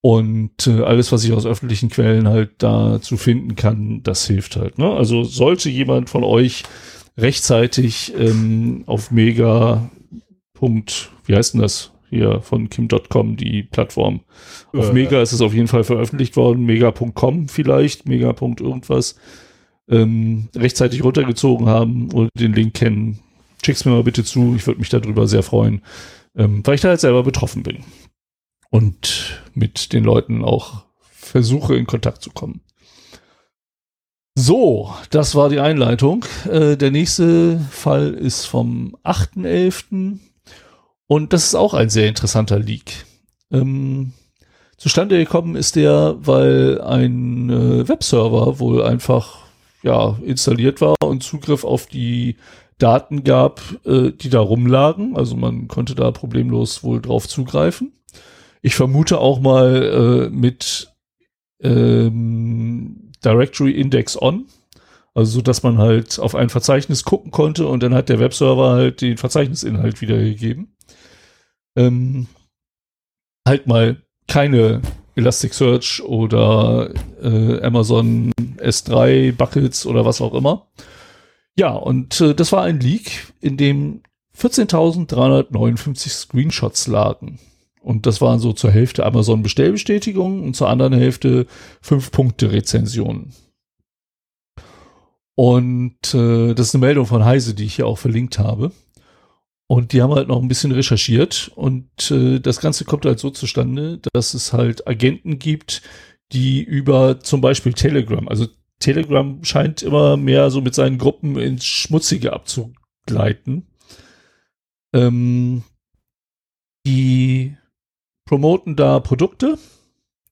Und 0.00 0.66
äh, 0.66 0.82
alles, 0.82 1.12
was 1.12 1.24
ich 1.24 1.32
aus 1.32 1.46
öffentlichen 1.46 1.88
Quellen 1.88 2.28
halt 2.28 2.54
dazu 2.58 3.16
finden 3.16 3.54
kann, 3.54 4.02
das 4.02 4.26
hilft 4.26 4.56
halt. 4.56 4.78
Ne? 4.78 4.90
Also 4.90 5.24
sollte 5.24 5.68
jemand 5.68 6.10
von 6.10 6.24
euch 6.24 6.64
rechtzeitig 7.16 8.12
ähm, 8.18 8.84
auf 8.86 9.10
Mega. 9.10 9.90
Punkt, 10.54 11.10
wie 11.26 11.36
heißt 11.36 11.52
denn 11.52 11.60
das? 11.60 11.92
Hier 12.08 12.40
von 12.40 12.70
Kim.com, 12.70 13.36
die 13.36 13.62
Plattform. 13.64 14.20
Auf 14.72 14.90
Äh, 14.90 14.92
Mega 14.92 15.20
ist 15.20 15.32
es 15.32 15.40
auf 15.40 15.52
jeden 15.52 15.68
Fall 15.68 15.84
veröffentlicht 15.84 16.36
worden. 16.36 16.64
Mega.com 16.64 17.48
vielleicht, 17.48 18.08
Mega. 18.08 18.34
irgendwas. 18.40 19.16
Ähm, 19.88 20.48
rechtzeitig 20.54 21.04
runtergezogen 21.04 21.68
haben 21.68 22.10
und 22.12 22.30
den 22.38 22.52
Link 22.52 22.74
kennen. 22.74 23.20
Schick's 23.64 23.84
mir 23.84 23.92
mal 23.92 24.02
bitte 24.02 24.24
zu. 24.24 24.54
Ich 24.56 24.66
würde 24.66 24.80
mich 24.80 24.88
darüber 24.88 25.26
sehr 25.26 25.42
freuen, 25.42 25.82
ähm, 26.36 26.62
weil 26.64 26.74
ich 26.76 26.80
da 26.80 26.90
jetzt 26.90 27.00
selber 27.02 27.22
betroffen 27.22 27.62
bin. 27.62 27.78
Und 28.70 29.42
mit 29.54 29.92
den 29.92 30.04
Leuten 30.04 30.44
auch 30.44 30.84
versuche 31.00 31.76
in 31.76 31.86
Kontakt 31.86 32.22
zu 32.22 32.30
kommen. 32.30 32.60
So, 34.38 34.92
das 35.10 35.34
war 35.34 35.48
die 35.48 35.60
Einleitung. 35.60 36.24
Äh, 36.50 36.76
der 36.76 36.90
nächste 36.90 37.58
Fall 37.70 38.12
ist 38.12 38.44
vom 38.44 38.94
8.11. 39.02 40.18
Und 41.06 41.32
das 41.32 41.44
ist 41.44 41.54
auch 41.54 41.74
ein 41.74 41.88
sehr 41.88 42.08
interessanter 42.08 42.58
Leak. 42.58 43.04
Ähm, 43.52 44.12
zustande 44.76 45.18
gekommen 45.18 45.56
ist 45.56 45.76
der, 45.76 46.16
weil 46.18 46.80
ein 46.80 47.50
äh, 47.50 47.88
Webserver 47.88 48.58
wohl 48.58 48.82
einfach 48.82 49.46
ja, 49.82 50.18
installiert 50.24 50.80
war 50.80 50.96
und 51.02 51.22
Zugriff 51.22 51.64
auf 51.64 51.86
die 51.86 52.36
Daten 52.78 53.24
gab, 53.24 53.60
äh, 53.86 54.10
die 54.10 54.30
da 54.30 54.40
rumlagen. 54.40 55.16
Also 55.16 55.36
man 55.36 55.68
konnte 55.68 55.94
da 55.94 56.10
problemlos 56.10 56.82
wohl 56.82 57.00
drauf 57.00 57.28
zugreifen. 57.28 57.92
Ich 58.62 58.74
vermute 58.74 59.18
auch 59.18 59.40
mal 59.40 60.26
äh, 60.26 60.30
mit 60.30 60.92
ähm, 61.60 63.12
Directory 63.24 63.72
Index 63.72 64.20
On. 64.20 64.46
Also 65.14 65.36
so, 65.36 65.40
dass 65.40 65.62
man 65.62 65.78
halt 65.78 66.18
auf 66.18 66.34
ein 66.34 66.50
Verzeichnis 66.50 67.04
gucken 67.04 67.30
konnte 67.30 67.66
und 67.66 67.82
dann 67.82 67.94
hat 67.94 68.10
der 68.10 68.20
Webserver 68.20 68.70
halt 68.70 69.00
den 69.00 69.16
Verzeichnisinhalt 69.16 70.02
wiedergegeben. 70.02 70.75
Ähm, 71.76 72.26
halt 73.46 73.66
mal 73.66 74.02
keine 74.26 74.82
Elasticsearch 75.14 76.02
oder 76.02 76.92
äh, 77.22 77.62
Amazon 77.62 78.32
S3 78.58 79.32
Buckets 79.32 79.86
oder 79.86 80.04
was 80.04 80.20
auch 80.20 80.34
immer. 80.34 80.66
Ja, 81.56 81.72
und 81.72 82.20
äh, 82.20 82.34
das 82.34 82.52
war 82.52 82.62
ein 82.64 82.80
Leak, 82.80 83.32
in 83.40 83.56
dem 83.56 84.02
14.359 84.38 86.08
Screenshots 86.08 86.86
lagen. 86.86 87.38
Und 87.80 88.04
das 88.04 88.20
waren 88.20 88.40
so 88.40 88.52
zur 88.52 88.70
Hälfte 88.70 89.06
Amazon 89.06 89.42
Bestellbestätigungen 89.42 90.42
und 90.42 90.54
zur 90.54 90.68
anderen 90.68 90.92
Hälfte 90.92 91.46
5-Punkte-Rezensionen. 91.84 93.32
Und 95.36 96.14
äh, 96.14 96.54
das 96.54 96.68
ist 96.68 96.74
eine 96.74 96.84
Meldung 96.84 97.06
von 97.06 97.24
Heise, 97.24 97.54
die 97.54 97.64
ich 97.64 97.76
hier 97.76 97.86
auch 97.86 97.98
verlinkt 97.98 98.38
habe. 98.38 98.72
Und 99.68 99.92
die 99.92 100.00
haben 100.00 100.14
halt 100.14 100.28
noch 100.28 100.40
ein 100.40 100.48
bisschen 100.48 100.70
recherchiert 100.70 101.50
und 101.56 102.10
äh, 102.12 102.38
das 102.38 102.60
Ganze 102.60 102.84
kommt 102.84 103.04
halt 103.04 103.18
so 103.18 103.30
zustande, 103.30 104.00
dass 104.12 104.34
es 104.34 104.52
halt 104.52 104.86
Agenten 104.86 105.40
gibt, 105.40 105.82
die 106.32 106.62
über 106.62 107.18
zum 107.20 107.40
Beispiel 107.40 107.72
Telegram, 107.72 108.28
also 108.28 108.46
Telegram 108.78 109.42
scheint 109.42 109.82
immer 109.82 110.16
mehr 110.16 110.50
so 110.50 110.60
mit 110.60 110.74
seinen 110.74 110.98
Gruppen 110.98 111.36
ins 111.36 111.64
Schmutzige 111.64 112.32
abzugleiten. 112.32 113.66
Ähm, 114.92 115.64
die 116.86 117.56
promoten 118.24 118.76
da 118.76 119.00
Produkte 119.00 119.58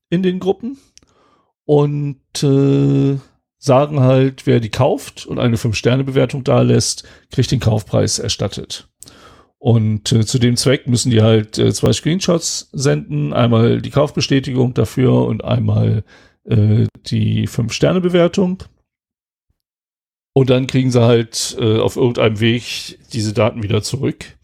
in 0.09 0.23
den 0.23 0.39
Gruppen 0.39 0.77
und 1.65 2.43
äh, 2.43 3.17
sagen 3.57 3.99
halt, 3.99 4.45
wer 4.45 4.59
die 4.59 4.69
kauft 4.69 5.25
und 5.25 5.39
eine 5.39 5.57
5-Sterne-Bewertung 5.57 6.43
da 6.43 6.61
lässt, 6.61 7.03
kriegt 7.31 7.51
den 7.51 7.59
Kaufpreis 7.59 8.19
erstattet. 8.19 8.87
Und 9.57 10.11
äh, 10.11 10.25
zu 10.25 10.37
dem 10.37 10.57
Zweck 10.57 10.87
müssen 10.87 11.11
die 11.11 11.21
halt 11.21 11.57
äh, 11.57 11.73
zwei 11.73 11.91
Screenshots 11.93 12.69
senden, 12.71 13.33
einmal 13.33 13.81
die 13.81 13.89
Kaufbestätigung 13.89 14.73
dafür 14.73 15.25
und 15.25 15.43
einmal 15.43 16.03
äh, 16.43 16.85
die 17.07 17.47
5-Sterne-Bewertung. 17.47 18.63
Und 20.33 20.49
dann 20.49 20.67
kriegen 20.67 20.91
sie 20.91 21.01
halt 21.01 21.55
äh, 21.59 21.79
auf 21.79 21.95
irgendeinem 21.95 22.39
Weg 22.41 22.99
diese 23.13 23.33
Daten 23.33 23.63
wieder 23.63 23.81
zurück. 23.81 24.35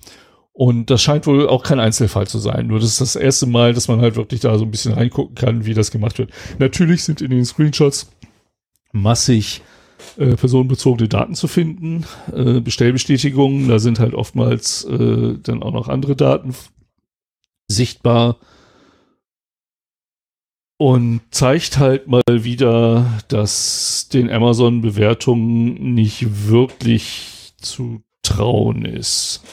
Und 0.53 0.89
das 0.89 1.01
scheint 1.01 1.27
wohl 1.27 1.47
auch 1.47 1.63
kein 1.63 1.79
Einzelfall 1.79 2.27
zu 2.27 2.39
sein. 2.39 2.67
Nur 2.67 2.79
das 2.79 2.89
ist 2.89 3.01
das 3.01 3.15
erste 3.15 3.45
Mal, 3.45 3.73
dass 3.73 3.87
man 3.87 4.01
halt 4.01 4.15
wirklich 4.15 4.41
da 4.41 4.57
so 4.57 4.65
ein 4.65 4.71
bisschen 4.71 4.93
reingucken 4.93 5.35
kann, 5.35 5.65
wie 5.65 5.73
das 5.73 5.91
gemacht 5.91 6.17
wird. 6.17 6.31
Natürlich 6.59 7.03
sind 7.03 7.21
in 7.21 7.31
den 7.31 7.45
Screenshots 7.45 8.11
massig 8.91 9.61
äh, 10.17 10.35
personenbezogene 10.35 11.07
Daten 11.07 11.35
zu 11.35 11.47
finden, 11.47 12.05
äh, 12.33 12.59
Bestellbestätigungen, 12.59 13.67
da 13.67 13.79
sind 13.79 13.99
halt 13.99 14.13
oftmals 14.13 14.83
äh, 14.85 15.37
dann 15.41 15.63
auch 15.63 15.73
noch 15.73 15.87
andere 15.87 16.15
Daten 16.15 16.53
sichtbar 17.67 18.37
und 20.77 21.21
zeigt 21.29 21.77
halt 21.77 22.07
mal 22.07 22.23
wieder, 22.27 23.05
dass 23.27 24.09
den 24.11 24.31
Amazon-Bewertungen 24.31 25.93
nicht 25.93 26.47
wirklich 26.47 27.53
zu 27.57 28.01
trauen 28.23 28.85
ist. 28.85 29.43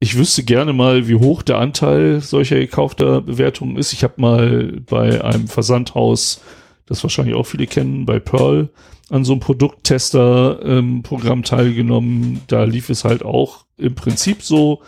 Ich 0.00 0.16
wüsste 0.16 0.44
gerne 0.44 0.72
mal, 0.72 1.08
wie 1.08 1.16
hoch 1.16 1.42
der 1.42 1.58
Anteil 1.58 2.20
solcher 2.20 2.56
gekaufter 2.56 3.20
Bewertungen 3.20 3.76
ist. 3.76 3.92
Ich 3.92 4.04
habe 4.04 4.20
mal 4.20 4.80
bei 4.86 5.24
einem 5.24 5.48
Versandhaus, 5.48 6.40
das 6.88 7.02
wahrscheinlich 7.02 7.34
auch 7.34 7.46
viele 7.46 7.66
kennen, 7.66 8.06
bei 8.06 8.18
Pearl, 8.18 8.70
an 9.10 9.24
so 9.24 9.32
einem 9.32 9.40
Produkttester-Programm 9.40 11.38
ähm, 11.38 11.44
teilgenommen. 11.44 12.40
Da 12.46 12.64
lief 12.64 12.90
es 12.90 13.04
halt 13.04 13.24
auch 13.24 13.64
im 13.76 13.94
Prinzip 13.94 14.42
so, 14.42 14.82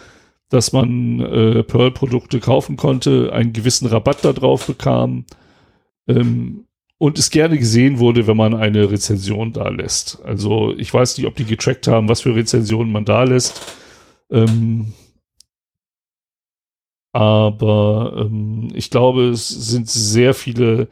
dass 0.49 0.73
man 0.73 1.21
äh, 1.21 1.63
Pearl-Produkte 1.63 2.41
kaufen 2.41 2.77
konnte, 2.77 3.33
einen 3.33 3.53
gewissen 3.53 3.87
Rabatt 3.87 4.25
da 4.25 4.33
drauf 4.33 4.67
bekam 4.67 5.25
ähm, 6.09 6.65
und 6.99 7.19
es 7.19 7.31
gerne 7.31 7.57
gesehen 7.57 7.99
wurde, 7.99 8.27
wenn 8.27 8.37
man 8.37 8.55
eine 8.55 8.91
Rezension 8.91 9.53
da 9.53 9.69
lässt. 9.69 10.21
Also 10.25 10.75
ich 10.77 10.93
weiß 10.93 11.17
nicht, 11.17 11.27
ob 11.27 11.37
die 11.37 11.45
getrackt 11.45 11.87
haben, 11.87 12.09
was 12.09 12.23
für 12.23 12.35
Rezensionen 12.35 12.93
man 12.93 13.05
da 13.05 13.23
lässt. 13.23 13.75
Ähm, 14.31 14.93
aber 17.13 18.27
ähm, 18.27 18.69
ich 18.75 18.91
glaube, 18.91 19.29
es 19.29 19.49
sind 19.49 19.89
sehr 19.89 20.35
viele 20.35 20.89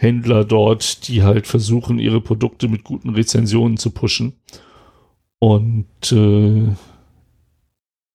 Händler 0.00 0.44
dort, 0.44 1.08
die 1.08 1.24
halt 1.24 1.48
versuchen, 1.48 1.98
ihre 1.98 2.20
Produkte 2.20 2.68
mit 2.68 2.84
guten 2.84 3.10
Rezensionen 3.10 3.78
zu 3.78 3.90
pushen. 3.90 4.34
Und 5.40 6.12
äh, 6.12 6.68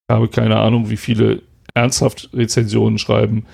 habe 0.10 0.30
keine 0.30 0.60
Ahnung, 0.60 0.90
wie 0.90 0.96
viele 0.96 1.42
ernsthaft 1.74 2.30
Rezensionen 2.32 2.98
schreiben, 3.00 3.46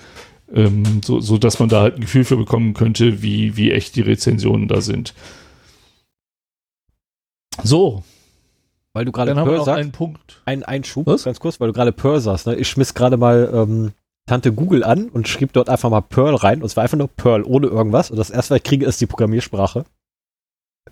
ähm, 0.52 1.00
so, 1.04 1.18
so 1.18 1.38
dass 1.38 1.58
man 1.58 1.68
da 1.68 1.80
halt 1.80 1.96
ein 1.96 2.02
Gefühl 2.02 2.24
für 2.24 2.36
bekommen 2.36 2.72
könnte, 2.72 3.20
wie, 3.20 3.56
wie 3.56 3.72
echt 3.72 3.96
die 3.96 4.02
Rezensionen 4.02 4.68
da 4.68 4.80
sind. 4.80 5.12
So, 7.64 8.04
Weil 8.92 9.04
du 9.06 9.10
gerade 9.10 9.34
Pearl 9.34 9.64
sagst, 9.64 9.68
einen 9.80 9.90
Punkt. 9.90 10.40
ein, 10.44 10.62
ein 10.62 10.84
Schub, 10.84 11.08
Was? 11.08 11.24
ganz 11.24 11.40
kurz, 11.40 11.58
weil 11.58 11.66
du 11.66 11.74
gerade 11.74 11.90
Pearl 11.92 12.20
sagst. 12.20 12.46
Ne? 12.46 12.54
Ich 12.54 12.68
schmiss 12.68 12.94
gerade 12.94 13.16
mal 13.16 13.50
ähm, 13.52 13.92
Tante 14.26 14.52
Google 14.52 14.84
an 14.84 15.08
und 15.08 15.28
schrieb 15.28 15.52
dort 15.52 15.68
einfach 15.68 15.90
mal 15.90 16.02
Pearl 16.02 16.34
rein. 16.36 16.62
Und 16.62 16.68
zwar 16.68 16.84
einfach 16.84 16.98
nur 16.98 17.08
Pearl, 17.08 17.42
ohne 17.42 17.66
irgendwas. 17.66 18.10
Und 18.10 18.16
das 18.16 18.30
erste, 18.30 18.54
was 18.54 18.58
ich 18.58 18.64
kriege, 18.64 18.86
ist 18.86 19.00
die 19.00 19.06
Programmiersprache. 19.06 19.84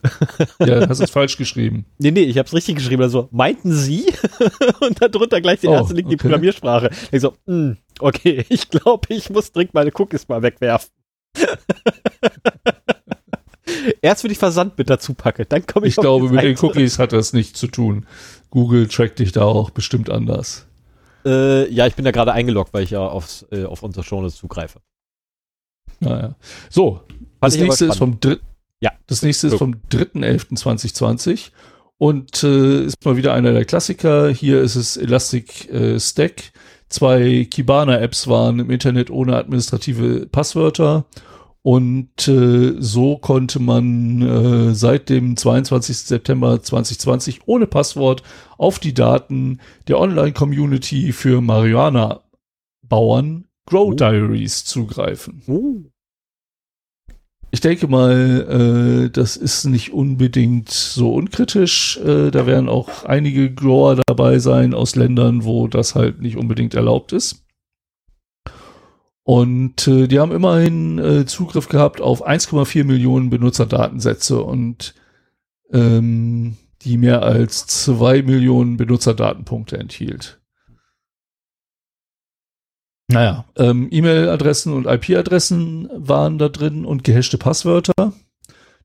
Ja, 0.60 0.88
hast 0.88 1.00
es 1.00 1.10
falsch 1.10 1.36
geschrieben. 1.36 1.84
Nee, 1.98 2.10
nee, 2.10 2.22
ich 2.22 2.38
hab's 2.38 2.52
richtig 2.52 2.76
geschrieben. 2.76 3.02
Also, 3.02 3.28
meinten 3.30 3.72
Sie? 3.72 4.06
und 4.80 5.00
darunter 5.00 5.40
gleich 5.40 5.60
die 5.60 5.68
Oh, 5.68 5.72
erste 5.72 5.94
liegt 5.94 6.10
die 6.10 6.14
okay. 6.14 6.22
Programmiersprache. 6.22 6.90
Ich 7.10 7.20
so, 7.20 7.34
hm, 7.46 7.76
okay, 8.00 8.44
ich 8.48 8.68
glaube, 8.68 9.12
ich 9.12 9.30
muss 9.30 9.52
dringend 9.52 9.74
meine 9.74 9.90
Cookies 9.94 10.28
mal 10.28 10.42
wegwerfen. 10.42 10.90
Erst 14.02 14.24
wenn 14.24 14.30
ich 14.30 14.38
Versand 14.38 14.76
mit 14.78 14.90
dazu 14.90 15.14
packe, 15.14 15.46
dann 15.46 15.66
komme 15.66 15.86
ich 15.86 15.96
Ich 15.96 16.00
glaube, 16.00 16.28
die 16.28 16.34
mit 16.34 16.44
den. 16.44 16.58
Cookies 16.58 16.98
hat 16.98 17.12
das 17.12 17.32
nichts 17.32 17.58
zu 17.58 17.68
tun. 17.68 18.06
Google 18.50 18.88
trackt 18.88 19.18
dich 19.18 19.32
da 19.32 19.42
auch 19.42 19.70
bestimmt 19.70 20.10
anders. 20.10 20.66
Äh, 21.28 21.70
ja, 21.70 21.86
ich 21.86 21.94
bin 21.94 22.04
da 22.04 22.10
gerade 22.10 22.32
eingeloggt, 22.32 22.72
weil 22.72 22.84
ich 22.84 22.90
ja 22.90 23.00
aufs, 23.00 23.46
äh, 23.50 23.64
auf 23.64 23.82
unsere 23.82 24.04
Shownotes 24.04 24.36
zugreife. 24.36 24.80
Naja. 26.00 26.36
So, 26.70 27.02
Fand 27.40 27.52
das 27.54 27.56
nächste 27.56 27.86
ist 27.86 27.96
vom 27.98 28.20
dritten. 28.20 28.46
Ja. 28.80 28.92
Das 29.06 29.22
nächste 29.22 29.48
ist 29.48 29.52
So. 29.52 29.58
vom 29.58 29.76
3.11.2020 29.90 31.50
Und 31.98 32.42
äh, 32.44 32.84
ist 32.84 33.04
mal 33.04 33.16
wieder 33.16 33.34
einer 33.34 33.52
der 33.52 33.64
Klassiker. 33.64 34.28
Hier 34.28 34.60
ist 34.60 34.76
es 34.76 34.96
Elastic 34.96 35.68
äh, 35.70 35.98
Stack. 35.98 36.52
Zwei 36.88 37.46
Kibana-Apps 37.50 38.28
waren 38.28 38.60
im 38.60 38.70
Internet 38.70 39.10
ohne 39.10 39.36
administrative 39.36 40.26
Passwörter. 40.26 41.04
Und 41.62 42.28
äh, 42.28 42.74
so 42.78 43.18
konnte 43.18 43.60
man 43.60 44.22
äh, 44.22 44.74
seit 44.74 45.08
dem 45.08 45.36
22. 45.36 45.98
September 45.98 46.62
2020 46.62 47.40
ohne 47.46 47.66
Passwort 47.66 48.22
auf 48.56 48.78
die 48.78 48.94
Daten 48.94 49.58
der 49.88 49.98
Online-Community 49.98 51.12
für 51.12 51.40
Marihuana-Bauern 51.40 53.46
Grow 53.66 53.94
Diaries 53.94 54.64
zugreifen. 54.64 55.42
Uh. 55.46 55.84
Ich 57.50 57.60
denke 57.60 57.88
mal, 57.88 59.06
äh, 59.06 59.10
das 59.10 59.36
ist 59.36 59.64
nicht 59.64 59.92
unbedingt 59.92 60.70
so 60.70 61.14
unkritisch. 61.14 61.98
Äh, 61.98 62.30
da 62.30 62.46
werden 62.46 62.68
auch 62.68 63.04
einige 63.04 63.52
Grower 63.52 64.00
dabei 64.06 64.38
sein 64.38 64.74
aus 64.74 64.96
Ländern, 64.96 65.44
wo 65.44 65.66
das 65.66 65.94
halt 65.94 66.20
nicht 66.20 66.36
unbedingt 66.36 66.74
erlaubt 66.74 67.12
ist. 67.12 67.47
Und 69.28 69.86
äh, 69.86 70.08
die 70.08 70.20
haben 70.20 70.32
immerhin 70.32 70.98
äh, 70.98 71.26
Zugriff 71.26 71.68
gehabt 71.68 72.00
auf 72.00 72.26
1,4 72.26 72.84
Millionen 72.84 73.28
Benutzerdatensätze 73.28 74.42
und 74.42 74.94
ähm, 75.70 76.56
die 76.80 76.96
mehr 76.96 77.20
als 77.20 77.66
2 77.66 78.22
Millionen 78.22 78.78
Benutzerdatenpunkte 78.78 79.76
enthielt. 79.76 80.40
Naja, 83.08 83.44
ähm, 83.56 83.88
E-Mail-Adressen 83.90 84.72
und 84.72 84.86
IP-Adressen 84.86 85.90
waren 85.92 86.38
da 86.38 86.48
drin 86.48 86.86
und 86.86 87.04
gehashte 87.04 87.36
Passwörter. 87.36 88.14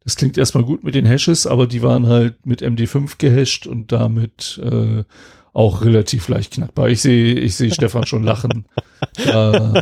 Das 0.03 0.17
klingt 0.17 0.37
erstmal 0.37 0.65
gut 0.65 0.83
mit 0.83 0.93
den 0.93 1.05
Hashes, 1.05 1.47
aber 1.47 1.67
die 1.67 1.83
waren 1.83 2.07
halt 2.07 2.45
mit 2.45 2.61
MD5 2.61 3.17
gehasht 3.17 3.65
und 3.65 3.93
damit 3.93 4.59
äh, 4.61 5.05
auch 5.53 5.83
relativ 5.83 6.27
leicht 6.27 6.53
knackbar. 6.53 6.89
Ich 6.89 7.01
sehe, 7.01 7.35
ich 7.35 7.55
sehe 7.55 7.71
Stefan 7.71 8.05
schon 8.05 8.23
lachen. 8.23 8.65
Äh, 9.17 9.81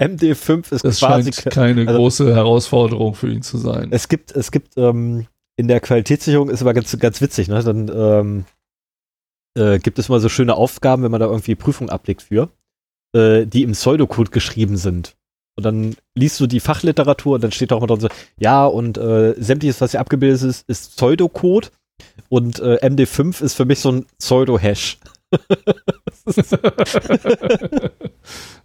MD5 0.00 0.72
ist 0.72 0.84
das 0.84 0.98
quasi 0.98 1.32
scheint 1.32 1.54
keine 1.54 1.82
also- 1.82 1.94
große 1.98 2.34
Herausforderung 2.34 3.14
für 3.14 3.30
ihn 3.30 3.42
zu 3.42 3.56
sein. 3.58 3.88
Es 3.92 4.08
gibt, 4.08 4.32
es 4.32 4.50
gibt 4.50 4.76
ähm, 4.76 5.26
in 5.56 5.68
der 5.68 5.80
Qualitätssicherung 5.80 6.48
ist 6.48 6.62
aber 6.62 6.74
ganz, 6.74 6.98
ganz 6.98 7.20
witzig, 7.20 7.48
ne? 7.48 7.62
Dann 7.62 7.88
ähm, 7.94 8.44
äh, 9.54 9.78
gibt 9.78 9.98
es 9.98 10.08
mal 10.08 10.18
so 10.18 10.28
schöne 10.28 10.56
Aufgaben, 10.56 11.02
wenn 11.02 11.10
man 11.10 11.20
da 11.20 11.26
irgendwie 11.26 11.54
Prüfung 11.54 11.90
ablegt 11.90 12.22
für, 12.22 12.48
äh, 13.14 13.46
die 13.46 13.62
im 13.62 13.72
Pseudocode 13.72 14.30
geschrieben 14.30 14.76
sind. 14.76 15.14
Und 15.56 15.64
dann 15.64 15.94
liest 16.14 16.40
du 16.40 16.46
die 16.46 16.60
Fachliteratur 16.60 17.34
und 17.34 17.44
dann 17.44 17.52
steht 17.52 17.72
auch 17.72 17.80
mal 17.80 17.86
drin 17.86 18.00
so, 18.00 18.08
ja, 18.38 18.64
und 18.64 18.96
äh, 18.96 19.34
sämtliches, 19.38 19.80
was 19.80 19.90
hier 19.90 20.00
abgebildet 20.00 20.42
ist, 20.42 20.68
ist 20.68 20.96
Pseudocode 20.96 21.70
und 22.28 22.58
äh, 22.60 22.78
MD5 22.82 23.42
ist 23.42 23.54
für 23.54 23.64
mich 23.64 23.80
so 23.80 23.92
ein 23.92 24.06
Pseudo-Hash. 24.18 24.98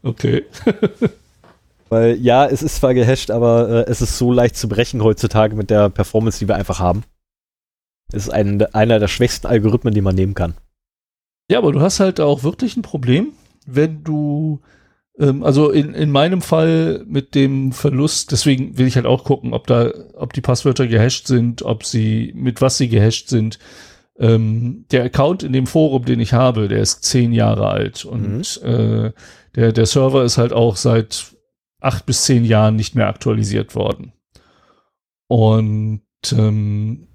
okay. 0.03 0.45
Weil 1.89 2.17
ja, 2.17 2.45
es 2.45 2.61
ist 2.63 2.75
zwar 2.77 2.93
gehasht, 2.93 3.31
aber 3.31 3.69
äh, 3.69 3.89
es 3.89 4.01
ist 4.01 4.17
so 4.17 4.31
leicht 4.31 4.57
zu 4.57 4.67
brechen 4.67 5.01
heutzutage 5.03 5.55
mit 5.55 5.69
der 5.69 5.89
Performance, 5.89 6.39
die 6.39 6.47
wir 6.47 6.55
einfach 6.55 6.79
haben. 6.79 7.03
Es 8.11 8.27
ist 8.27 8.33
ein, 8.33 8.61
einer 8.73 8.99
der 8.99 9.07
schwächsten 9.07 9.47
Algorithmen, 9.47 9.93
die 9.93 10.01
man 10.01 10.15
nehmen 10.15 10.33
kann. 10.33 10.55
Ja, 11.49 11.59
aber 11.59 11.71
du 11.71 11.81
hast 11.81 11.99
halt 11.99 12.19
auch 12.19 12.43
wirklich 12.43 12.75
ein 12.75 12.81
Problem, 12.81 13.33
wenn 13.65 14.03
du, 14.03 14.59
ähm, 15.19 15.43
also 15.43 15.71
in, 15.71 15.93
in 15.93 16.11
meinem 16.11 16.41
Fall 16.41 17.03
mit 17.07 17.35
dem 17.35 17.71
Verlust, 17.71 18.31
deswegen 18.31 18.77
will 18.77 18.87
ich 18.87 18.95
halt 18.95 19.05
auch 19.05 19.23
gucken, 19.23 19.53
ob 19.53 19.67
da, 19.67 19.91
ob 20.13 20.33
die 20.33 20.41
Passwörter 20.41 20.87
gehasht 20.87 21.27
sind, 21.27 21.63
ob 21.63 21.85
sie, 21.85 22.33
mit 22.35 22.61
was 22.61 22.77
sie 22.77 22.89
gehasht 22.89 23.29
sind. 23.29 23.59
Ähm, 24.19 24.85
der 24.91 25.03
Account 25.03 25.43
in 25.43 25.53
dem 25.53 25.67
Forum, 25.67 26.05
den 26.05 26.19
ich 26.19 26.33
habe, 26.33 26.67
der 26.67 26.79
ist 26.79 27.03
zehn 27.03 27.31
Jahre 27.31 27.67
alt 27.67 28.03
und 28.05 28.61
äh, 28.63 29.11
der, 29.55 29.71
der 29.71 29.85
Server 29.85 30.23
ist 30.23 30.37
halt 30.37 30.53
auch 30.53 30.75
seit 30.75 31.35
acht 31.79 32.05
bis 32.05 32.23
zehn 32.23 32.43
Jahren 32.43 32.75
nicht 32.75 32.95
mehr 32.95 33.07
aktualisiert 33.07 33.75
worden. 33.75 34.13
Und 35.27 36.01
ähm, 36.31 37.07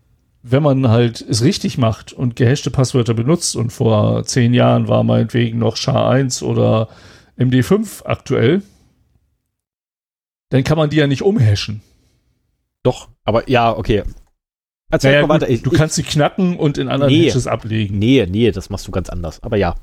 wenn 0.43 0.63
man 0.63 0.89
halt 0.89 1.21
es 1.21 1.43
richtig 1.43 1.79
macht 1.79 2.13
und 2.13 2.37
gehashte 2.37 2.71
Passwörter 2.71 3.15
benutzt 3.15 3.57
und 3.57 3.73
vor 3.73 4.25
zehn 4.25 4.55
Jahren 4.55 4.89
war 4.89 5.05
meinetwegen 5.05 5.59
noch 5.59 5.77
SHA-1 5.77 6.43
oder 6.43 6.89
MD5 7.39 8.05
aktuell, 8.05 8.63
dann 10.51 10.65
kann 10.65 10.77
man 10.77 10.91
die 10.91 10.97
ja 10.97 11.07
nicht 11.07 11.23
umhashen. 11.23 11.83
Doch, 12.83 13.09
aber 13.25 13.49
ja, 13.49 13.77
okay. 13.77 14.03
Erzähl 14.91 15.13
Naja, 15.13 15.27
mal 15.27 15.35
weiter. 15.35 15.49
Ich, 15.49 15.63
du 15.63 15.71
kannst 15.71 15.95
sie 15.95 16.03
knacken 16.03 16.59
und 16.59 16.77
in 16.77 16.89
anderen 16.89 17.11
Nee. 17.13 17.27
Hashes 17.27 17.47
ablegen. 17.47 17.95
ich, 17.95 17.99
nee, 17.99 18.27
nee, 18.27 18.51
das 18.51 18.69
machst 18.69 18.87
du 18.87 18.91
ganz 18.91 19.09
anders. 19.09 19.43
Aber 19.43 19.57
ja. 19.57 19.75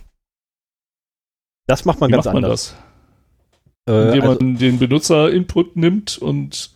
Das 1.66 1.86
macht 1.86 2.00
man 2.00 2.10
Wie 2.10 2.14
ganz 2.14 2.26
macht 2.26 2.36
man 2.36 2.44
anders. 2.44 2.76
Äh, 3.88 4.08
Indem 4.10 4.22
also, 4.22 4.44
man 4.44 4.58
den 4.58 4.78
Benutzer-Input 4.78 5.76
nimmt 5.76 6.18
und 6.20 6.72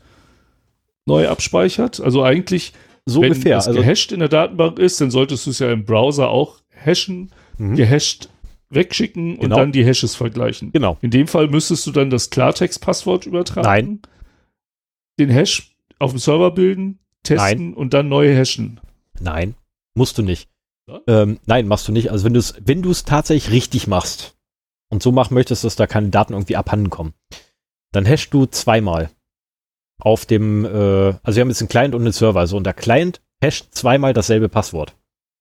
neu 1.06 1.28
abspeichert? 1.28 2.00
Also 2.00 2.24
eigentlich, 2.24 2.74
so 3.06 3.22
wenn 3.22 3.34
ungefähr. 3.34 3.58
es 3.58 3.68
Also, 3.68 3.80
gehasht 3.80 4.12
in 4.12 4.20
der 4.20 4.30
Datenbank 4.30 4.80
ist, 4.80 5.00
dann 5.00 5.12
solltest 5.12 5.46
du 5.46 5.52
es 5.52 5.60
ja 5.60 5.72
im 5.72 5.86
Browser 5.86 6.30
auch 6.30 6.62
hashen, 6.70 7.32
mhm. 7.58 7.76
gehasht 7.76 8.30
wegschicken 8.76 9.36
Genau. 9.40 9.44
und 9.44 9.50
dann 9.52 9.72
die 9.72 9.86
Hashes 9.86 10.16
vergleichen. 10.16 10.72
Genau. 10.72 10.98
In 11.02 11.12
dem 11.12 11.28
Fall 11.28 11.48
müsstest 11.48 11.86
du 11.88 11.92
dann 11.92 12.10
das 12.10 12.30
Klartext-Passwort 12.30 13.26
übertragen. 13.26 13.66
Nein. 13.68 14.02
Den 15.20 15.30
Hash 15.30 15.76
auf 16.00 16.12
dem 16.12 16.20
Server 16.20 16.52
bilden, 16.52 17.00
testen 17.24 17.74
und 17.74 17.94
dann 17.94 18.10
neu 18.10 18.34
hashen. 18.36 18.80
Nein, 19.20 19.56
musst 19.96 20.18
du 20.18 20.22
nicht. 20.24 20.50
Ja? 20.88 21.00
Ähm, 21.08 21.40
nein, 21.46 21.68
machst 21.68 21.88
du 21.88 21.92
nicht. 21.92 22.12
Also 22.12 22.26
wenn 22.26 22.34
du 22.34 22.40
es, 22.40 22.56
wenn 22.66 22.82
tatsächlich 23.06 23.54
richtig 23.54 23.88
machst 23.88 24.36
und 24.90 25.02
so 25.02 25.12
machen 25.12 25.34
möchtest, 25.34 25.64
dass 25.64 25.76
da 25.76 25.88
keine 25.88 26.10
Daten 26.10 26.34
irgendwie 26.34 26.56
abhanden 26.58 26.90
kommen, 26.90 27.14
dann 27.92 28.06
hashst 28.06 28.34
du 28.34 28.46
zweimal 28.48 29.10
auf 30.00 30.26
dem, 30.26 30.66
äh, 30.66 30.70
also 31.24 31.36
wir 31.38 31.42
haben 31.42 31.50
jetzt 31.50 31.62
einen 31.62 31.70
Client 31.70 31.96
und 31.96 32.02
einen 32.02 32.12
Server, 32.12 32.46
so 32.48 32.58
und 32.58 32.66
der 32.66 32.74
Client 32.74 33.22
hasht 33.44 33.68
zweimal 33.72 34.14
dasselbe 34.14 34.50
Passwort. 34.50 34.96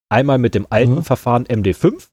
Einmal 0.09 0.37
mit 0.37 0.55
dem 0.55 0.67
alten 0.69 0.95
Mhm. 0.95 1.03
Verfahren 1.03 1.45
MD5 1.45 2.09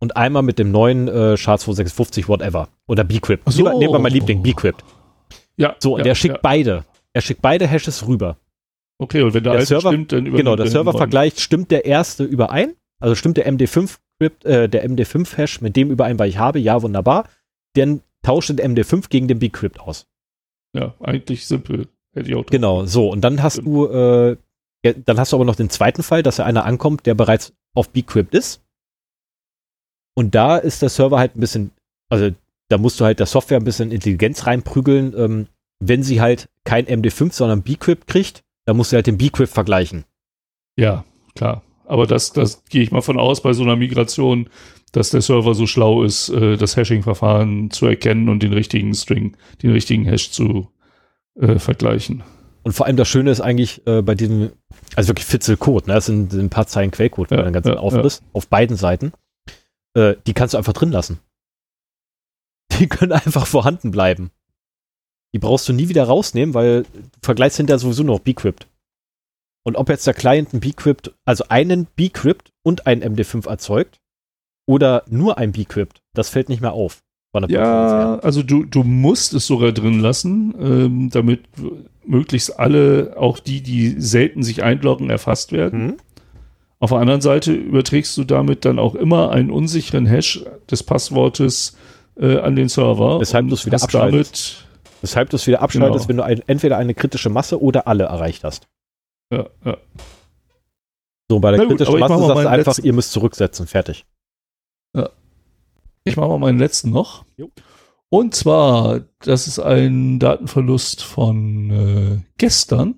und 0.00 0.16
einmal 0.16 0.42
mit 0.42 0.58
dem 0.58 0.70
neuen 0.70 1.08
äh, 1.08 1.36
SHA-256 1.36 2.28
whatever 2.28 2.68
oder 2.86 3.04
Bcrypt. 3.04 3.50
So. 3.50 3.58
Lieber- 3.58 3.78
Nehmen 3.78 3.92
wir 3.94 3.98
mal 3.98 4.10
Liebling, 4.12 4.42
Bcrypt. 4.42 4.84
Ja. 5.56 5.74
So, 5.78 5.94
und 5.94 5.98
ja, 6.00 6.04
der 6.04 6.14
schickt 6.14 6.34
ja. 6.36 6.40
beide. 6.42 6.84
Er 7.12 7.22
schickt 7.22 7.40
beide 7.42 7.66
Hashes 7.66 8.06
rüber. 8.06 8.36
Okay, 8.98 9.22
und 9.22 9.34
wenn 9.34 9.44
der, 9.44 9.54
der 9.54 9.66
Server- 9.66 9.88
stimmt, 9.90 10.12
dann 10.12 10.24
Genau, 10.24 10.56
der 10.56 10.68
Server 10.68 10.92
vergleicht, 10.92 11.40
stimmt 11.40 11.70
der 11.70 11.84
erste 11.84 12.24
überein? 12.24 12.74
Also 12.98 13.14
stimmt 13.14 13.36
der 13.36 13.46
MD5 13.50 13.96
Crypt, 14.18 14.44
äh, 14.46 14.68
der 14.68 14.88
MD5 14.88 15.36
Hash 15.36 15.60
mit 15.60 15.76
dem 15.76 15.90
überein, 15.90 16.18
was 16.18 16.28
ich 16.28 16.38
habe? 16.38 16.58
Ja, 16.58 16.80
wunderbar. 16.82 17.28
Dann 17.74 18.00
tauscht 18.22 18.50
der 18.58 18.66
MD5 18.68 19.08
gegen 19.10 19.28
den 19.28 19.38
Bcrypt 19.38 19.80
aus. 19.80 20.06
Ja, 20.74 20.94
eigentlich 21.00 21.46
simpel. 21.46 21.88
Hätte 22.14 22.28
ich 22.30 22.34
auch 22.34 22.42
drauf. 22.42 22.50
Genau, 22.50 22.86
so. 22.86 23.10
Und 23.10 23.20
dann 23.22 23.42
hast 23.42 23.58
du, 23.58 23.86
äh, 23.86 24.36
dann 24.82 25.18
hast 25.20 25.32
du 25.32 25.36
aber 25.36 25.44
noch 25.44 25.56
den 25.56 25.68
zweiten 25.70 26.02
Fall, 26.02 26.22
dass 26.22 26.38
ja 26.38 26.44
einer 26.46 26.64
ankommt, 26.64 27.04
der 27.06 27.14
bereits 27.14 27.52
auf 27.74 27.90
Bcrypt 27.90 28.34
ist. 28.34 28.62
Und 30.16 30.34
da 30.34 30.56
ist 30.56 30.82
der 30.82 30.88
Server 30.88 31.18
halt 31.18 31.36
ein 31.36 31.40
bisschen, 31.40 31.70
also 32.08 32.30
da 32.68 32.78
musst 32.78 32.98
du 32.98 33.04
halt 33.04 33.20
der 33.20 33.26
Software 33.26 33.58
ein 33.58 33.64
bisschen 33.64 33.92
Intelligenz 33.92 34.46
reinprügeln. 34.46 35.14
Ähm, 35.16 35.46
wenn 35.78 36.02
sie 36.02 36.20
halt 36.20 36.48
kein 36.64 36.86
MD5, 36.86 37.32
sondern 37.32 37.62
Bcrypt 37.62 38.06
kriegt, 38.06 38.42
dann 38.64 38.76
musst 38.76 38.92
du 38.92 38.96
halt 38.96 39.06
den 39.06 39.18
Bcrypt 39.18 39.52
vergleichen. 39.52 40.04
Ja, 40.76 41.04
klar. 41.34 41.62
Aber 41.84 42.06
das, 42.06 42.32
das 42.32 42.64
gehe 42.64 42.82
ich 42.82 42.90
mal 42.90 43.02
von 43.02 43.18
aus 43.18 43.42
bei 43.42 43.52
so 43.52 43.62
einer 43.62 43.76
Migration, 43.76 44.48
dass 44.92 45.10
der 45.10 45.20
Server 45.20 45.54
so 45.54 45.66
schlau 45.66 46.02
ist, 46.02 46.30
äh, 46.30 46.56
das 46.56 46.76
Hashing-Verfahren 46.76 47.70
zu 47.70 47.86
erkennen 47.86 48.28
und 48.28 48.42
den 48.42 48.52
richtigen 48.52 48.94
String, 48.94 49.36
den 49.62 49.70
richtigen 49.70 50.04
Hash 50.04 50.30
zu 50.30 50.70
äh, 51.38 51.58
vergleichen. 51.58 52.24
Und 52.62 52.72
vor 52.72 52.86
allem 52.86 52.96
das 52.96 53.06
Schöne 53.06 53.30
ist 53.30 53.40
eigentlich 53.40 53.86
äh, 53.86 54.02
bei 54.02 54.14
diesem, 54.16 54.50
also 54.96 55.10
wirklich 55.10 55.26
Fitzel 55.26 55.56
Code, 55.56 55.86
ne? 55.86 55.94
das 55.94 56.06
sind, 56.06 56.32
sind 56.32 56.46
ein 56.46 56.50
paar 56.50 56.66
Zeilen 56.66 56.90
Quellcode, 56.90 57.30
wenn 57.30 57.38
Ja, 57.38 57.44
man 57.44 57.52
den 57.52 57.62
ganzen 57.62 57.74
ja, 57.74 57.78
aufriss, 57.78 58.22
auf 58.32 58.48
beiden 58.48 58.76
Seiten. 58.76 59.12
Äh, 59.96 60.16
die 60.26 60.34
kannst 60.34 60.54
du 60.54 60.58
einfach 60.58 60.74
drin 60.74 60.92
lassen. 60.92 61.20
Die 62.78 62.86
können 62.88 63.12
einfach 63.12 63.46
vorhanden 63.46 63.90
bleiben. 63.90 64.30
Die 65.34 65.38
brauchst 65.38 65.68
du 65.68 65.72
nie 65.72 65.88
wieder 65.88 66.04
rausnehmen, 66.04 66.54
weil 66.54 66.82
du 66.84 67.00
vergleichst 67.22 67.56
hinterher 67.56 67.78
sowieso 67.78 68.02
noch 68.02 68.20
Bcrypt. 68.20 68.68
Und 69.64 69.76
ob 69.76 69.88
jetzt 69.88 70.06
der 70.06 70.14
Client 70.14 70.52
ein 70.52 70.60
Bcrypt, 70.60 71.12
also 71.24 71.44
einen 71.48 71.86
Bcrypt 71.96 72.52
und 72.62 72.86
einen 72.86 73.02
MD5 73.02 73.48
erzeugt 73.48 74.00
oder 74.68 75.04
nur 75.08 75.38
ein 75.38 75.52
Bcrypt, 75.52 76.02
das 76.14 76.28
fällt 76.28 76.48
nicht 76.48 76.60
mehr 76.60 76.72
auf. 76.72 77.02
Ja, 77.50 78.18
also 78.20 78.42
du, 78.42 78.64
du 78.64 78.82
musst 78.82 79.34
es 79.34 79.46
sogar 79.46 79.72
drin 79.72 80.00
lassen, 80.00 80.54
ähm, 80.58 81.10
damit 81.10 81.42
möglichst 82.04 82.58
alle, 82.58 83.14
auch 83.18 83.38
die, 83.40 83.60
die 83.60 84.00
selten 84.00 84.42
sich 84.42 84.62
einloggen, 84.62 85.10
erfasst 85.10 85.52
werden. 85.52 85.86
Mhm. 85.86 85.96
Auf 86.78 86.90
der 86.90 86.98
anderen 86.98 87.20
Seite 87.22 87.52
überträgst 87.52 88.16
du 88.18 88.24
damit 88.24 88.64
dann 88.64 88.78
auch 88.78 88.94
immer 88.94 89.30
einen 89.30 89.50
unsicheren 89.50 90.06
Hash 90.06 90.44
des 90.70 90.82
Passwortes 90.82 91.76
äh, 92.16 92.38
an 92.38 92.54
den 92.56 92.68
Server. 92.68 93.18
Weshalb 93.20 93.44
und 93.44 93.50
du's 93.50 93.64
wieder 93.66 93.82
abschaltest. 93.82 94.66
Weshalb 95.00 95.30
du 95.30 95.36
es 95.36 95.46
wieder 95.46 95.62
abschaltest, 95.62 96.08
Genau. 96.08 96.24
wenn 96.26 96.36
du 96.36 96.42
ein, 96.42 96.48
entweder 96.48 96.76
eine 96.76 96.94
kritische 96.94 97.30
Masse 97.30 97.60
oder 97.62 97.86
alle 97.86 98.04
erreicht 98.04 98.44
hast. 98.44 98.66
Ja, 99.32 99.46
ja. 99.64 99.76
So, 101.28 101.40
bei 101.40 101.50
der 101.50 101.60
gut, 101.60 101.70
kritischen 101.70 101.98
Masse 101.98 102.18
sagst 102.18 102.44
du 102.44 102.48
einfach, 102.48 102.72
letzten. 102.72 102.86
ihr 102.86 102.92
müsst 102.92 103.12
zurücksetzen. 103.12 103.66
Fertig. 103.66 104.04
Ich 106.04 106.16
mache 106.16 106.28
mal 106.28 106.38
meinen 106.38 106.58
letzten 106.60 106.90
noch. 106.90 107.24
Jo. 107.36 107.50
Und 108.10 108.34
zwar, 108.34 109.00
das 109.20 109.48
ist 109.48 109.58
ein 109.58 110.20
Datenverlust 110.20 111.02
von 111.02 111.70
äh, 111.70 112.24
gestern. 112.38 112.94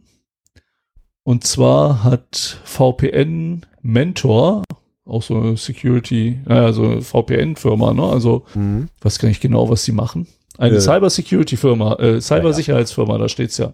Und 1.23 1.45
zwar 1.45 2.05
hat 2.05 2.61
VPN 2.65 3.65
Mentor, 3.89 4.65
auch 5.07 5.23
so 5.23 5.37
eine 5.39 5.57
Security, 5.57 6.41
naja, 6.45 6.73
so 6.73 6.83
eine 6.85 7.01
VPN-Firma, 7.03 7.95
ne? 7.95 8.03
Also, 8.05 8.45
Mhm. 8.55 8.89
ich 8.99 9.05
weiß 9.05 9.19
gar 9.19 9.29
nicht 9.29 9.41
genau, 9.41 9.71
was 9.71 9.85
sie 9.85 9.93
machen. 9.93 10.27
Eine 10.59 10.77
Äh. 10.77 10.81
Cyber-Security-Firma, 10.81 11.95
äh, 11.97 12.21
Cybersicherheitsfirma, 12.21 13.17
da 13.19 13.29
steht's 13.29 13.57
ja. 13.59 13.73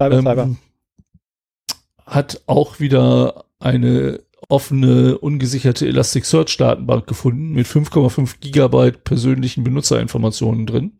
Cyber, 0.00 0.16
Ähm, 0.16 0.24
Cyber. 0.24 0.56
hat 2.06 2.40
auch 2.46 2.80
wieder 2.80 3.44
eine 3.58 4.20
offene, 4.48 5.18
ungesicherte 5.18 5.86
Elasticsearch-Datenbank 5.86 7.06
gefunden 7.06 7.52
mit 7.52 7.66
5,5 7.66 8.40
Gigabyte 8.40 9.04
persönlichen 9.04 9.62
Benutzerinformationen 9.64 10.64
drin 10.64 10.92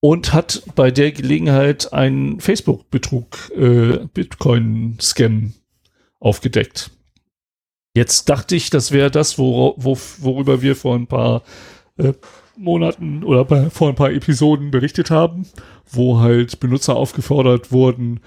und 0.00 0.32
hat 0.32 0.62
bei 0.76 0.92
der 0.92 1.10
Gelegenheit 1.10 1.92
einen 1.92 2.38
Facebook-Betrug, 2.38 3.50
äh, 3.56 3.98
Bitcoin-Scam 4.14 5.54
aufgedeckt. 6.20 6.90
Jetzt 7.96 8.28
dachte 8.28 8.54
ich, 8.54 8.68
das 8.68 8.92
wäre 8.92 9.10
das, 9.10 9.38
wor 9.38 9.72
wo, 9.78 9.96
worüber 10.18 10.60
wir 10.60 10.76
vor 10.76 10.94
ein 10.94 11.06
paar 11.06 11.42
äh, 11.96 12.12
Monaten 12.54 13.24
oder 13.24 13.46
bei, 13.46 13.70
vor 13.70 13.88
ein 13.88 13.94
paar 13.94 14.12
Episoden 14.12 14.70
berichtet 14.70 15.10
haben, 15.10 15.46
wo 15.90 16.20
halt 16.20 16.60
Benutzer 16.60 16.94
aufgefordert 16.94 17.72
wurden, 17.72 18.20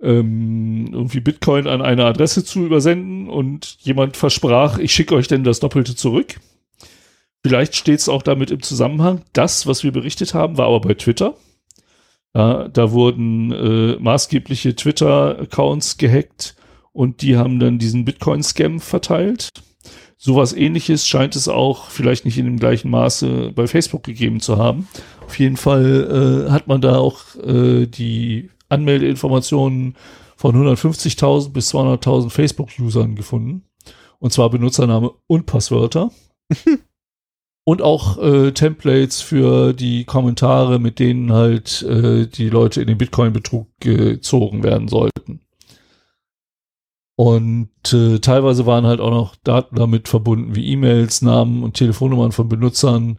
ähm, 0.00 0.90
irgendwie 0.92 1.18
Bitcoin 1.18 1.66
an 1.66 1.82
eine 1.82 2.04
Adresse 2.04 2.44
zu 2.44 2.66
übersenden 2.66 3.28
und 3.28 3.78
jemand 3.80 4.16
versprach, 4.16 4.78
ich 4.78 4.94
schicke 4.94 5.16
euch 5.16 5.26
denn 5.26 5.42
das 5.42 5.58
Doppelte 5.58 5.96
zurück. 5.96 6.36
Vielleicht 7.42 7.74
steht 7.74 7.98
es 7.98 8.08
auch 8.08 8.22
damit 8.22 8.52
im 8.52 8.62
Zusammenhang. 8.62 9.22
Das, 9.32 9.66
was 9.66 9.82
wir 9.82 9.90
berichtet 9.90 10.34
haben, 10.34 10.56
war 10.56 10.66
aber 10.66 10.82
bei 10.82 10.94
Twitter. 10.94 11.34
Ja, 12.32 12.68
da 12.68 12.92
wurden 12.92 13.50
äh, 13.50 13.96
maßgebliche 13.98 14.76
Twitter-Accounts 14.76 15.96
gehackt 15.96 16.54
und 16.96 17.20
die 17.20 17.36
haben 17.36 17.60
dann 17.60 17.78
diesen 17.78 18.06
Bitcoin-Scam 18.06 18.80
verteilt. 18.80 19.50
Sowas 20.16 20.54
ähnliches 20.54 21.06
scheint 21.06 21.36
es 21.36 21.46
auch 21.46 21.90
vielleicht 21.90 22.24
nicht 22.24 22.38
in 22.38 22.46
dem 22.46 22.58
gleichen 22.58 22.90
Maße 22.90 23.52
bei 23.54 23.66
Facebook 23.66 24.02
gegeben 24.02 24.40
zu 24.40 24.56
haben. 24.56 24.88
Auf 25.26 25.38
jeden 25.38 25.58
Fall 25.58 26.46
äh, 26.48 26.50
hat 26.50 26.68
man 26.68 26.80
da 26.80 26.96
auch 26.96 27.36
äh, 27.44 27.84
die 27.86 28.48
Anmeldeinformationen 28.70 29.94
von 30.36 30.56
150.000 30.56 31.52
bis 31.52 31.74
200.000 31.74 32.30
Facebook-Usern 32.30 33.14
gefunden. 33.14 33.64
Und 34.18 34.32
zwar 34.32 34.48
Benutzername 34.48 35.12
und 35.26 35.44
Passwörter. 35.44 36.10
und 37.64 37.82
auch 37.82 38.16
äh, 38.16 38.52
Templates 38.52 39.20
für 39.20 39.74
die 39.74 40.04
Kommentare, 40.06 40.78
mit 40.78 40.98
denen 40.98 41.30
halt 41.30 41.82
äh, 41.82 42.26
die 42.26 42.48
Leute 42.48 42.80
in 42.80 42.86
den 42.86 42.96
Bitcoin-Betrug 42.96 43.68
gezogen 43.80 44.62
werden 44.62 44.88
sollten. 44.88 45.45
Und 47.16 47.70
äh, 47.92 48.18
teilweise 48.18 48.66
waren 48.66 48.86
halt 48.86 49.00
auch 49.00 49.10
noch 49.10 49.36
Daten 49.36 49.76
damit 49.76 50.06
verbunden, 50.06 50.54
wie 50.54 50.70
E-Mails, 50.70 51.22
Namen 51.22 51.62
und 51.62 51.74
Telefonnummern 51.74 52.32
von 52.32 52.48
Benutzern, 52.48 53.18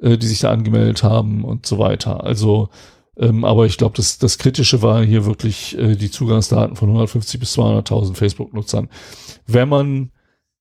äh, 0.00 0.16
die 0.16 0.28
sich 0.28 0.40
da 0.40 0.52
angemeldet 0.52 1.02
haben 1.02 1.44
und 1.44 1.66
so 1.66 1.78
weiter. 1.78 2.22
Also, 2.22 2.68
ähm, 3.16 3.44
aber 3.44 3.66
ich 3.66 3.78
glaube, 3.78 3.96
das, 3.96 4.18
das 4.18 4.38
Kritische 4.38 4.80
war 4.82 5.02
hier 5.04 5.26
wirklich 5.26 5.76
äh, 5.76 5.96
die 5.96 6.10
Zugangsdaten 6.10 6.76
von 6.76 6.88
150 6.88 7.40
bis 7.40 7.58
200.000 7.58 8.14
Facebook-Nutzern. 8.14 8.88
Wenn 9.48 9.68
man 9.68 10.12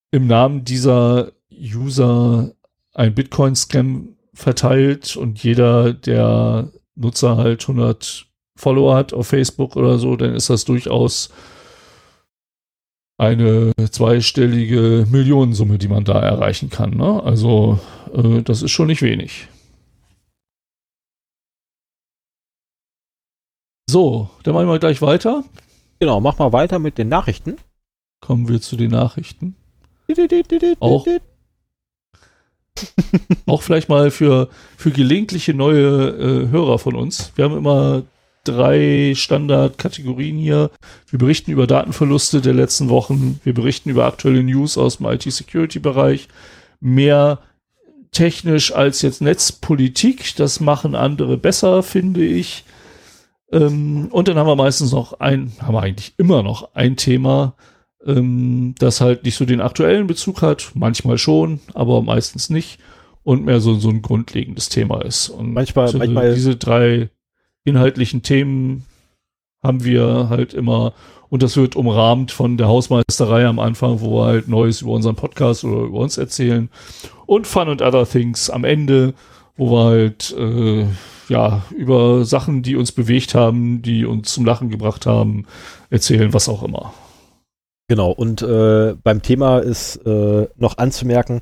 im 0.10 0.26
Namen 0.26 0.66
dieser 0.66 1.34
User 1.52 2.52
ein 2.96 3.14
Bitcoin-Scam 3.14 4.16
verteilt 4.34 5.16
und 5.16 5.44
jeder 5.44 5.94
der 5.94 6.72
Nutzer 6.96 7.38
halt 7.38 7.62
100 7.62 8.26
Follower 8.56 8.96
hat 8.96 9.14
auf 9.14 9.28
Facebook 9.28 9.76
oder 9.76 10.00
so, 10.00 10.16
dann 10.16 10.34
ist 10.34 10.50
das 10.50 10.66
durchaus 10.66 11.30
eine 13.22 13.72
zweistellige 13.92 15.06
Millionensumme, 15.12 15.78
die 15.78 15.88
man 15.88 16.04
da 16.04 16.20
erreichen 16.20 16.70
kann. 16.72 16.92
Ne? 16.98 17.22
Also 17.24 17.80
äh, 18.16 18.42
das 18.42 18.64
ist 18.64 18.72
schon 18.72 18.88
nicht 18.88 19.04
wenig. 19.04 19.48
So, 23.90 24.30
dann 24.44 24.54
machen 24.54 24.68
wir 24.68 24.80
gleich 24.80 25.02
weiter. 25.02 25.44
Genau, 26.00 26.20
mach 26.20 26.40
mal 26.40 26.52
weiter 26.54 26.80
mit 26.80 26.98
den 26.98 27.10
Nachrichten. 27.10 27.58
Kommen 28.22 28.48
wir 28.48 28.62
zu 28.62 28.76
den 28.76 28.92
Nachrichten. 28.92 29.56
Auch- 30.80 31.06
Auch 33.46 33.62
vielleicht 33.62 33.90
mal 33.90 34.10
für, 34.12 34.50
für 34.78 34.92
gelegentliche 34.92 35.54
neue 35.54 36.08
äh, 36.10 36.50
Hörer 36.50 36.80
von 36.80 36.96
uns. 36.96 37.32
Wir 37.36 37.46
haben 37.46 37.58
immer 37.58 38.04
drei 38.44 39.14
Standardkategorien 39.16 40.38
hier. 40.38 40.72
Wir 41.10 41.20
berichten 41.20 41.52
über 41.52 41.68
Datenverluste 41.68 42.42
der 42.42 42.54
letzten 42.54 42.90
Wochen. 42.90 43.40
Wir 43.44 43.54
berichten 43.54 43.90
über 43.90 44.06
aktuelle 44.06 44.44
News 44.44 44.78
aus 44.78 44.98
dem 44.98 45.08
IT-Security-Bereich. 45.08 46.28
Mehr 46.80 47.40
technisch 48.12 48.74
als 48.74 49.02
jetzt 49.02 49.22
Netzpolitik. 49.22 50.36
Das 50.36 50.60
machen 50.60 50.96
andere 50.96 51.38
besser, 51.38 51.84
finde 51.84 52.26
ich. 52.26 52.66
Ähm, 53.52 54.08
und 54.12 54.28
dann 54.28 54.38
haben 54.38 54.48
wir 54.48 54.56
meistens 54.56 54.92
noch 54.92 55.20
ein, 55.20 55.52
haben 55.60 55.76
wir 55.76 55.82
eigentlich 55.84 56.14
immer 56.18 56.42
noch 56.42 56.74
ein 56.74 56.96
Thema, 56.98 57.56
ähm, 58.06 58.76
das 58.80 59.02
halt 59.02 59.24
nicht 59.24 59.36
so 59.36 59.46
den 59.46 59.62
aktuellen 59.62 60.08
Bezug 60.08 60.42
hat, 60.42 60.72
manchmal 60.74 61.18
schon, 61.18 61.60
aber 61.74 62.02
meistens 62.02 62.50
nicht 62.50 62.80
und 63.24 63.46
mehr 63.46 63.60
so, 63.60 63.76
so 63.76 63.90
ein 63.90 64.02
grundlegendes 64.02 64.70
Thema 64.70 65.04
ist. 65.06 65.30
Und 65.30 65.54
Manchmal- 65.54 65.90
so 65.90 65.98
manchmal- 66.00 66.34
diese 66.34 66.56
drei 66.56 67.10
inhaltlichen 67.64 68.24
Themen 68.24 68.86
haben 69.64 69.84
wir 69.84 70.28
halt 70.30 70.54
immer 70.54 70.94
und 71.30 71.44
das 71.44 71.56
wird 71.56 71.76
umrahmt 71.76 72.32
von 72.32 72.58
der 72.58 72.68
Hausmeisterei 72.68 73.46
am 73.46 73.60
Anfang, 73.60 74.02
wo 74.02 74.20
wir 74.20 74.26
halt 74.26 74.48
Neues 74.48 74.82
über 74.82 74.92
unseren 74.92 75.16
Podcast 75.16 75.64
oder 75.64 75.84
über 75.84 76.00
uns 76.00 76.18
erzählen 76.18 76.70
und 77.26 77.48
Fun 77.48 77.70
and 77.70 77.82
Other 77.82 78.06
Things 78.06 78.50
am 78.50 78.66
Ende, 78.66 79.14
wo 79.56 79.72
wir 79.72 79.84
halt 79.86 80.36
äh, 80.38 80.86
ja 81.30 81.64
über 81.72 82.26
Sachen, 82.26 82.64
die 82.64 82.76
uns 82.76 82.92
bewegt 82.92 83.36
haben, 83.36 83.82
die 83.82 84.06
uns 84.06 84.34
zum 84.34 84.46
Lachen 84.46 84.70
gebracht 84.70 85.06
haben, 85.06 85.46
erzählen, 85.90 86.34
was 86.34 86.50
auch 86.50 86.64
immer. 86.64 86.94
Genau, 87.88 88.12
und 88.12 88.42
äh, 88.42 88.96
beim 89.02 89.22
Thema 89.22 89.60
ist 89.60 89.98
äh, 90.06 90.48
noch 90.58 90.78
anzumerken, 90.78 91.42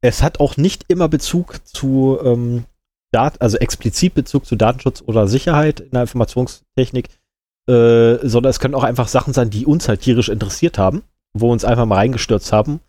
es 0.00 0.22
hat 0.22 0.40
auch 0.40 0.56
nicht 0.56 0.86
immer 0.88 1.08
Bezug 1.08 1.66
zu 1.66 2.18
ähm, 2.22 2.64
Dat 3.12 3.40
also 3.40 3.58
explizit 3.58 4.14
Bezug 4.14 4.46
zu 4.46 4.56
Datenschutz 4.56 5.02
oder 5.06 5.28
Sicherheit 5.28 5.80
in 5.80 5.90
der 5.92 6.02
Informationstechnik, 6.02 7.08
äh, 7.68 8.16
sondern 8.22 8.50
es 8.50 8.58
können 8.58 8.74
auch 8.74 8.84
einfach 8.84 9.06
Sachen 9.06 9.32
sein, 9.32 9.50
die 9.50 9.66
uns 9.66 9.88
halt 9.88 10.00
tierisch 10.00 10.28
interessiert 10.28 10.78
haben, 10.78 11.02
wo 11.34 11.48
wir 11.48 11.52
uns 11.52 11.64
einfach 11.64 11.86
mal 11.86 11.96
reingestürzt 11.96 12.52
haben. 12.52 12.80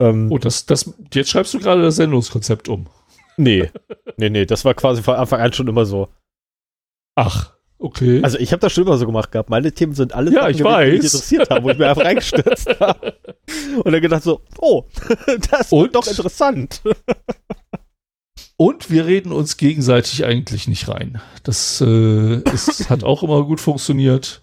Ähm, 0.00 0.30
Oh, 0.30 0.38
das, 0.38 0.66
das, 0.66 0.92
jetzt 1.12 1.30
schreibst 1.30 1.54
du 1.54 1.60
gerade 1.60 1.82
das 1.82 1.96
Sendungskonzept 1.96 2.68
um. 2.68 2.86
nee, 3.36 3.70
nee, 4.16 4.28
nee, 4.28 4.44
das 4.44 4.64
war 4.64 4.74
quasi 4.74 5.02
von 5.02 5.14
Anfang 5.14 5.40
an 5.40 5.52
schon 5.52 5.68
immer 5.68 5.86
so. 5.86 6.08
Ach, 7.14 7.52
okay. 7.78 8.20
Also 8.24 8.38
ich 8.38 8.50
habe 8.52 8.60
das 8.60 8.72
schon 8.72 8.84
immer 8.84 8.96
so 8.98 9.06
gemacht 9.06 9.30
gehabt. 9.30 9.50
Meine 9.50 9.70
Themen 9.72 9.94
sind 9.94 10.14
alle 10.14 10.32
Ja, 10.32 10.40
Sachen 10.40 10.50
ich 10.50 10.58
gewesen, 10.58 10.80
die 10.80 10.96
mich 10.96 11.04
interessiert 11.04 11.50
haben, 11.50 11.64
wo 11.64 11.70
ich 11.70 11.78
mir 11.78 11.88
einfach 11.88 12.04
reingestürzt 12.04 12.68
habe. 12.80 13.14
Und 13.84 13.92
dann 13.92 14.02
gedacht 14.02 14.24
so, 14.24 14.40
oh, 14.58 14.84
das 15.50 15.70
wird 15.70 15.94
doch 15.94 16.06
interessant. 16.06 16.82
Und 18.56 18.90
wir 18.90 19.06
reden 19.06 19.32
uns 19.32 19.56
gegenseitig 19.56 20.24
eigentlich 20.24 20.68
nicht 20.68 20.88
rein. 20.88 21.20
Das 21.42 21.80
äh, 21.80 22.36
ist, 22.52 22.88
hat 22.90 23.02
auch 23.04 23.22
immer 23.22 23.44
gut 23.44 23.60
funktioniert. 23.60 24.42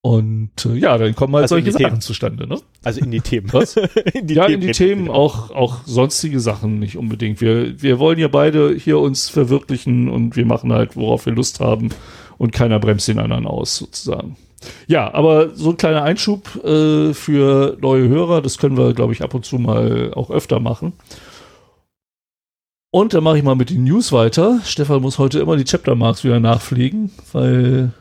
Und 0.00 0.64
äh, 0.64 0.74
ja, 0.76 0.96
dann 0.98 1.16
kommen 1.16 1.34
halt 1.34 1.42
Also 1.42 1.56
solche 1.56 1.72
Sachen 1.72 1.84
Themen. 1.84 2.00
zustande, 2.00 2.46
ne? 2.46 2.60
Also 2.84 3.00
in 3.00 3.10
die 3.10 3.20
Themen. 3.20 3.52
Was? 3.52 3.76
in 4.14 4.28
die 4.28 4.34
ja, 4.34 4.46
in 4.46 4.60
die 4.60 4.70
Themen 4.70 5.10
auch, 5.10 5.50
auch 5.50 5.78
sonstige 5.84 6.38
Sachen 6.38 6.78
nicht 6.78 6.96
unbedingt. 6.96 7.40
Wir, 7.40 7.82
wir 7.82 7.98
wollen 7.98 8.18
ja 8.18 8.28
beide 8.28 8.74
hier 8.74 9.00
uns 9.00 9.28
verwirklichen 9.28 10.08
und 10.08 10.36
wir 10.36 10.46
machen 10.46 10.72
halt, 10.72 10.96
worauf 10.96 11.26
wir 11.26 11.32
Lust 11.32 11.60
haben 11.60 11.88
und 12.38 12.52
keiner 12.52 12.78
bremst 12.78 13.08
den 13.08 13.18
anderen 13.18 13.46
aus, 13.46 13.76
sozusagen. 13.76 14.36
Ja, 14.86 15.12
aber 15.12 15.54
so 15.54 15.70
ein 15.70 15.76
kleiner 15.76 16.02
Einschub 16.02 16.64
äh, 16.64 17.12
für 17.12 17.76
neue 17.80 18.08
Hörer, 18.08 18.42
das 18.42 18.58
können 18.58 18.76
wir, 18.76 18.94
glaube 18.94 19.12
ich, 19.12 19.22
ab 19.22 19.34
und 19.34 19.44
zu 19.44 19.58
mal 19.58 20.12
auch 20.14 20.30
öfter 20.30 20.60
machen. 20.60 20.92
Und 22.90 23.12
dann 23.14 23.24
mache 23.24 23.36
ich 23.38 23.44
mal 23.44 23.56
mit 23.56 23.70
den 23.70 23.84
News 23.84 24.12
weiter. 24.12 24.60
Stefan 24.64 25.02
muss 25.02 25.18
heute 25.18 25.38
immer 25.40 25.56
die 25.56 25.64
Chaptermarks 25.64 26.24
wieder 26.24 26.40
nachpflegen, 26.40 27.10
weil 27.32 27.92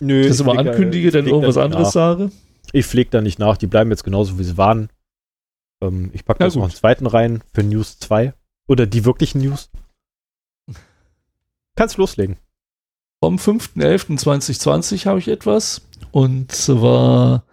Nö, 0.00 0.20
ich 0.20 0.28
das 0.28 0.40
immer 0.40 0.54
da- 0.54 0.70
ankündige, 0.70 1.10
dann 1.10 1.24
da 1.24 1.30
irgendwas 1.30 1.56
nicht 1.56 1.64
anderes 1.64 1.86
nach. 1.88 1.92
sage. 1.92 2.30
Ich 2.72 2.86
pflege 2.86 3.10
da 3.10 3.20
nicht 3.20 3.38
nach, 3.38 3.56
die 3.56 3.66
bleiben 3.66 3.90
jetzt 3.90 4.04
genauso, 4.04 4.38
wie 4.38 4.44
sie 4.44 4.56
waren. 4.58 4.90
Ähm, 5.80 6.10
ich 6.12 6.24
packe 6.24 6.44
jetzt 6.44 6.54
noch 6.54 6.62
gut. 6.62 6.70
einen 6.70 6.76
zweiten 6.78 7.06
rein 7.06 7.42
für 7.54 7.62
News 7.62 7.98
2. 7.98 8.34
Oder 8.68 8.86
die 8.86 9.04
wirklichen 9.06 9.40
News. 9.40 9.70
Kannst 11.74 11.96
loslegen. 11.96 12.36
Vom 13.22 13.36
5.11.2020 13.36 15.06
habe 15.06 15.18
ich 15.18 15.28
etwas. 15.28 15.82
Und 16.12 16.52
zwar 16.52 17.44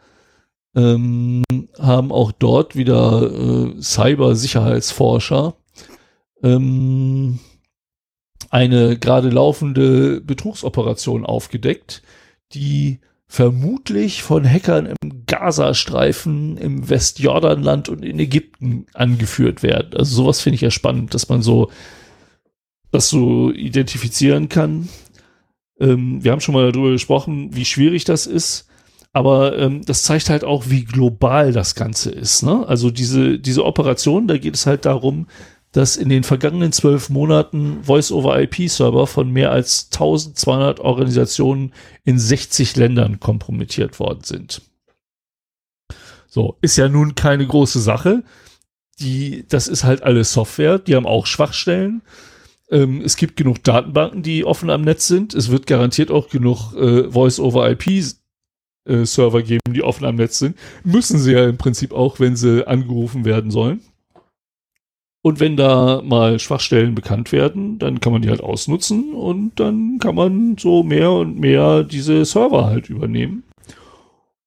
ähm, 0.76 1.44
haben 1.80 2.12
auch 2.12 2.32
dort 2.34 2.76
wieder 2.76 3.32
äh, 3.32 3.82
Cybersicherheitsforscher 3.82 5.56
ähm, 6.44 7.40
eine 8.50 8.98
gerade 8.98 9.30
laufende 9.30 10.22
Betrugsoperation 10.22 11.26
aufgedeckt, 11.26 12.02
die 12.54 13.00
vermutlich 13.28 14.24
von 14.24 14.48
Hackern 14.50 14.86
im 15.02 15.26
Gazastreifen, 15.26 16.58
im 16.58 16.90
Westjordanland 16.90 17.90
und 17.90 18.06
in 18.06 18.20
Ägypten 18.20 18.86
angeführt 18.94 19.64
werden. 19.64 19.98
Also 19.98 20.16
sowas 20.16 20.42
finde 20.42 20.56
ich 20.56 20.62
ja 20.62 20.72
spannend, 20.72 21.14
dass 21.14 21.28
man 21.28 21.42
so 21.42 21.72
das 22.92 23.10
so 23.10 23.52
identifizieren 23.52 24.48
kann. 24.48 24.88
Ähm, 25.80 26.24
wir 26.24 26.32
haben 26.32 26.40
schon 26.40 26.56
mal 26.56 26.72
darüber 26.72 26.92
gesprochen, 26.92 27.56
wie 27.56 27.66
schwierig 27.66 28.06
das 28.06 28.26
ist. 28.26 28.68
Aber 29.12 29.58
ähm, 29.58 29.84
das 29.86 30.04
zeigt 30.04 30.30
halt 30.30 30.44
auch, 30.44 30.66
wie 30.68 30.84
global 30.84 31.54
das 31.54 31.76
Ganze 31.76 32.12
ist. 32.12 32.44
Ne? 32.44 32.66
Also 32.68 32.92
diese, 32.92 33.40
diese 33.40 33.64
Operation, 33.64 34.28
da 34.28 34.38
geht 34.38 34.56
es 34.56 34.66
halt 34.66 34.86
darum, 34.86 35.28
dass 35.76 35.98
in 35.98 36.08
den 36.08 36.24
vergangenen 36.24 36.72
zwölf 36.72 37.10
Monaten 37.10 37.84
Voice-over-IP-Server 37.84 39.08
von 39.08 39.30
mehr 39.30 39.52
als 39.52 39.90
1200 39.92 40.80
Organisationen 40.80 41.74
in 42.06 42.18
60 42.18 42.78
Ländern 42.78 43.20
kompromittiert 43.20 44.00
worden 44.00 44.24
sind. 44.24 44.62
So, 46.30 46.56
ist 46.62 46.78
ja 46.78 46.88
nun 46.88 47.16
keine 47.16 47.46
große 47.46 47.82
Sache. 47.82 48.24
Die, 49.00 49.46
das 49.50 49.68
ist 49.68 49.84
halt 49.84 50.02
alles 50.02 50.32
Software, 50.32 50.80
die 50.80 50.96
haben 50.96 51.06
auch 51.06 51.26
Schwachstellen. 51.26 52.04
Ähm, 52.70 53.02
es 53.02 53.18
gibt 53.18 53.36
genug 53.36 53.62
Datenbanken, 53.66 54.24
die 54.24 54.46
offen 54.46 54.70
am 54.70 54.84
Netz 54.84 55.10
sind. 55.10 55.34
Es 55.34 55.52
wird 55.52 55.68
garantiert 55.68 56.10
auch 56.10 56.30
genug 56.30 56.74
äh, 56.74 57.12
Voice-over-IP-Server 57.12 59.40
äh, 59.40 59.44
geben, 59.44 59.74
die 59.74 59.84
offen 59.84 60.06
am 60.06 60.16
Netz 60.16 60.40
sind. 60.40 60.56
Müssen 60.86 61.20
sie 61.20 61.34
ja 61.34 61.50
im 61.50 61.58
Prinzip 61.58 61.92
auch, 61.92 62.22
wenn 62.22 62.38
sie 62.38 62.66
angerufen 62.66 63.26
werden 63.26 63.52
sollen. 63.52 63.82
Und 65.26 65.40
wenn 65.40 65.58
da 65.58 66.04
mal 66.04 66.38
Schwachstellen 66.38 66.94
bekannt 66.94 67.32
werden, 67.32 67.80
dann 67.80 68.00
kann 68.00 68.14
man 68.14 68.22
die 68.22 68.30
halt 68.30 68.44
ausnutzen 68.44 69.16
und 69.16 69.60
dann 69.60 69.98
kann 69.98 70.14
man 70.14 70.56
so 70.60 70.84
mehr 70.84 71.12
und 71.14 71.40
mehr 71.40 71.84
diese 71.84 72.26
Server 72.26 72.68
halt 72.68 72.92
übernehmen. 72.92 73.42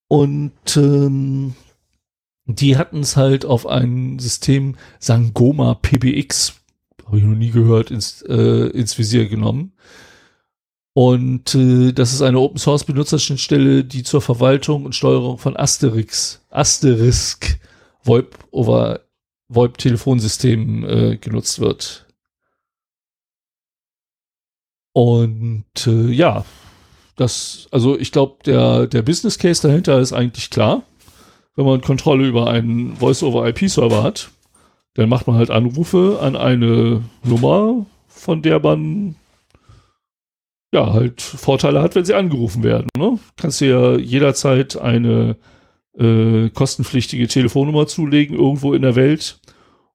Und 0.07 0.53
ähm, 0.77 1.55
die 2.45 2.77
hatten 2.77 3.01
es 3.01 3.17
halt 3.17 3.45
auf 3.45 3.67
ein 3.67 4.21
System 4.21 4.77
Sangoma 5.01 5.75
PBX, 5.75 6.55
habe 7.07 7.19
ich 7.19 7.25
noch 7.25 7.35
nie 7.35 7.51
gehört, 7.51 7.91
ins, 7.91 8.23
äh, 8.23 8.69
ins 8.69 8.97
Visier 8.99 9.29
genommen. 9.29 9.73
Und 10.93 11.57
äh, 11.57 11.91
das 11.91 12.13
ist 12.13 12.23
eine 12.23 12.39
Open 12.39 12.59
Source 12.59 12.85
Benutzerschnittstelle, 12.85 13.83
die 13.83 14.05
zur 14.05 14.23
Verwaltung 14.23 14.85
und 14.85 14.95
Steuerung 14.95 15.39
von 15.39 15.57
Asterix, 15.57 16.47
Asterisk 16.51 17.59
VoIP 18.05 18.39
over 18.53 19.08
VoIP-Telefonsystem 19.49 20.85
äh, 20.85 21.17
genutzt 21.17 21.61
wird. 21.61 22.07
Und 24.93 25.65
äh, 25.87 26.11
ja, 26.11 26.45
das, 27.17 27.69
also 27.71 27.99
ich 27.99 28.13
glaube, 28.13 28.37
der, 28.45 28.87
der 28.87 29.03
Business 29.03 29.39
Case 29.39 29.67
dahinter 29.67 29.99
ist 29.99 30.13
eigentlich 30.13 30.51
klar. 30.51 30.83
Wenn 31.57 31.67
man 31.67 31.81
Kontrolle 31.81 32.27
über 32.27 32.49
einen 32.49 32.97
Voice-over-IP-Server 32.97 34.03
hat, 34.03 34.31
dann 34.95 35.09
macht 35.09 35.27
man 35.27 35.37
halt 35.37 35.51
Anrufe 35.51 36.19
an 36.21 36.37
eine 36.37 37.03
Nummer, 37.25 37.87
von 38.07 38.43
der 38.43 38.61
man 38.61 39.17
ja 40.73 40.93
halt 40.93 41.21
Vorteile 41.21 41.83
hat, 41.83 41.95
wenn 41.95 42.05
sie 42.05 42.15
angerufen 42.15 42.63
werden. 42.63 42.89
Ne? 42.97 43.19
Kannst 43.37 43.61
du 43.61 43.67
ja 43.67 43.97
jederzeit 43.97 44.77
eine 44.77 45.37
äh, 45.99 46.51
kostenpflichtige 46.51 47.29
Telefonnummer 47.29 47.87
zulegen, 47.87 48.37
irgendwo 48.37 48.75
in 48.75 48.83
der 48.83 48.97
Welt. 48.97 49.41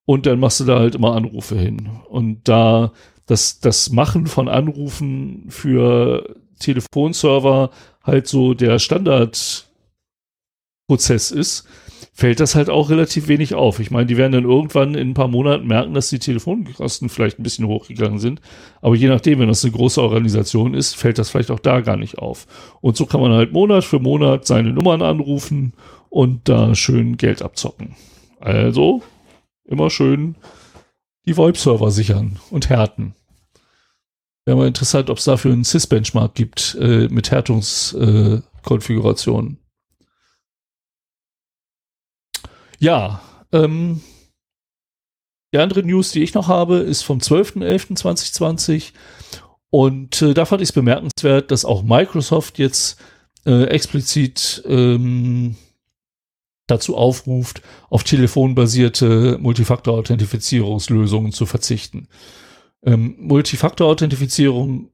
Und 0.06 0.26
dann 0.26 0.40
machst 0.40 0.60
du 0.60 0.66
da 0.66 0.80
halt 0.80 0.96
immer 0.96 1.16
Anrufe 1.16 1.58
hin. 1.58 1.90
Und 2.10 2.48
da 2.48 2.92
das, 3.26 3.60
das 3.60 3.92
Machen 3.92 4.28
von 4.28 4.50
Anrufen 4.50 5.46
für 5.50 6.36
Telefonserver 6.60 7.72
halt 8.04 8.28
so 8.28 8.54
der 8.54 8.80
Standardprozess 8.80 11.32
ist, 11.32 11.68
fällt 12.16 12.40
das 12.40 12.54
halt 12.54 12.70
auch 12.70 12.92
relativ 12.92 13.28
wenig 13.28 13.56
auf. 13.56 13.80
Ich 13.80 13.90
meine, 13.90 14.06
die 14.06 14.18
werden 14.18 14.34
dann 14.34 14.44
irgendwann 14.44 14.94
in 14.94 15.10
ein 15.10 15.14
paar 15.16 15.28
Monaten 15.28 15.66
merken, 15.66 15.96
dass 15.96 16.10
die 16.10 16.20
Telefonkosten 16.20 17.10
vielleicht 17.10 17.40
ein 17.40 17.44
bisschen 17.44 17.68
hochgegangen 17.68 18.20
sind. 18.20 18.40
Aber 18.82 18.96
je 18.96 19.08
nachdem, 19.08 19.40
wenn 19.40 19.48
das 19.48 19.64
eine 19.64 19.74
große 19.74 20.02
Organisation 20.02 20.76
ist, 20.76 20.96
fällt 20.96 21.18
das 21.18 21.32
vielleicht 21.32 21.50
auch 21.50 21.60
da 21.60 21.82
gar 21.82 21.98
nicht 21.98 22.20
auf. 22.20 22.46
Und 22.82 22.96
so 22.96 23.08
kann 23.08 23.20
man 23.20 23.34
halt 23.34 23.52
Monat 23.52 23.84
für 23.84 24.00
Monat 24.00 24.46
seine 24.46 24.72
Nummern 24.72 25.02
anrufen 25.02 25.74
und 26.10 26.48
da 26.48 26.76
schön 26.76 27.18
Geld 27.18 27.42
abzocken. 27.42 27.96
Also 28.40 29.02
immer 29.66 29.90
schön 29.90 30.36
die 31.26 31.36
VoIP-Server 31.36 31.90
sichern 31.90 32.38
und 32.52 32.70
härten. 32.70 33.16
Wäre 34.46 34.58
mal 34.58 34.68
interessant, 34.68 35.10
ob 35.10 35.18
es 35.18 35.24
dafür 35.24 35.54
einen 35.54 35.64
Sys-Benchmark 35.64 36.36
gibt 36.36 36.78
äh, 36.80 37.08
mit 37.08 37.32
Härtungskonfigurationen. 37.32 39.54
Äh, 39.54 39.58
ja, 42.80 43.22
ähm, 43.52 44.02
die 45.54 45.60
andere 45.60 45.84
News, 45.84 46.12
die 46.12 46.24
ich 46.24 46.34
noch 46.34 46.48
habe, 46.48 46.78
ist 46.78 47.04
vom 47.04 47.20
12.11.2020 47.20 48.94
und 49.70 50.22
äh, 50.22 50.34
da 50.34 50.46
fand 50.46 50.62
ich 50.62 50.70
es 50.70 50.74
bemerkenswert, 50.74 51.52
dass 51.52 51.66
auch 51.66 51.84
Microsoft 51.84 52.60
jetzt 52.60 53.00
äh, 53.46 53.66
explizit 53.66 54.64
ähm, 54.68 55.56
dazu 56.68 56.96
aufruft, 56.96 57.62
auf 57.90 58.04
telefonbasierte 58.04 59.38
Multifaktor-Authentifizierungslösungen 59.40 61.32
zu 61.32 61.46
verzichten. 61.46 62.08
Ähm, 62.84 63.16
Multifaktor-Authentifizierung 63.20 64.90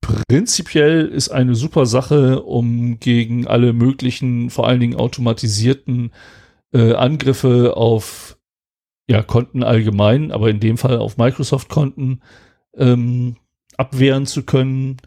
prinzipiell 0.00 1.06
ist 1.06 1.28
eine 1.28 1.54
super 1.54 1.86
Sache, 1.86 2.42
um 2.42 2.98
gegen 3.00 3.46
alle 3.46 3.72
möglichen, 3.72 4.50
vor 4.50 4.66
allen 4.66 4.80
Dingen 4.80 4.96
automatisierten 4.96 6.12
äh, 6.72 6.94
Angriffe 6.94 7.76
auf 7.76 8.38
ja, 9.08 9.22
Konten 9.22 9.62
allgemein, 9.62 10.30
aber 10.30 10.50
in 10.50 10.60
dem 10.60 10.78
Fall 10.78 10.98
auf 10.98 11.16
Microsoft-Konten 11.16 12.22
ähm, 12.76 13.36
abwehren 13.76 14.26
zu 14.26 14.44
können. 14.44 14.98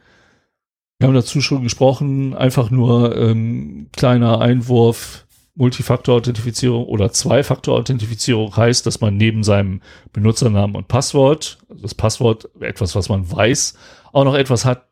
Wir 0.99 1.08
haben 1.08 1.15
dazu 1.15 1.41
schon 1.41 1.63
gesprochen, 1.63 2.34
einfach 2.34 2.69
nur 2.69 3.15
ähm, 3.15 3.88
kleiner 3.95 4.41
Einwurf. 4.41 5.26
Multifaktor-Authentifizierung 5.56 6.86
oder 6.86 7.12
Zwei-Faktor-Authentifizierung 7.12 8.56
heißt, 8.58 8.88
dass 8.88 9.02
man 9.02 9.17
neben 9.17 9.43
seinem 9.43 9.82
Benutzernamen 10.12 10.76
und 10.76 10.88
Passwort, 10.88 11.60
also 11.69 11.84
das 11.84 11.93
Passwort, 11.93 12.49
etwas, 12.60 12.95
was 12.95 13.08
man 13.08 13.32
weiß, 13.32 13.76
auch 14.13 14.23
noch 14.23 14.34
etwas 14.34 14.65
hat, 14.65 14.88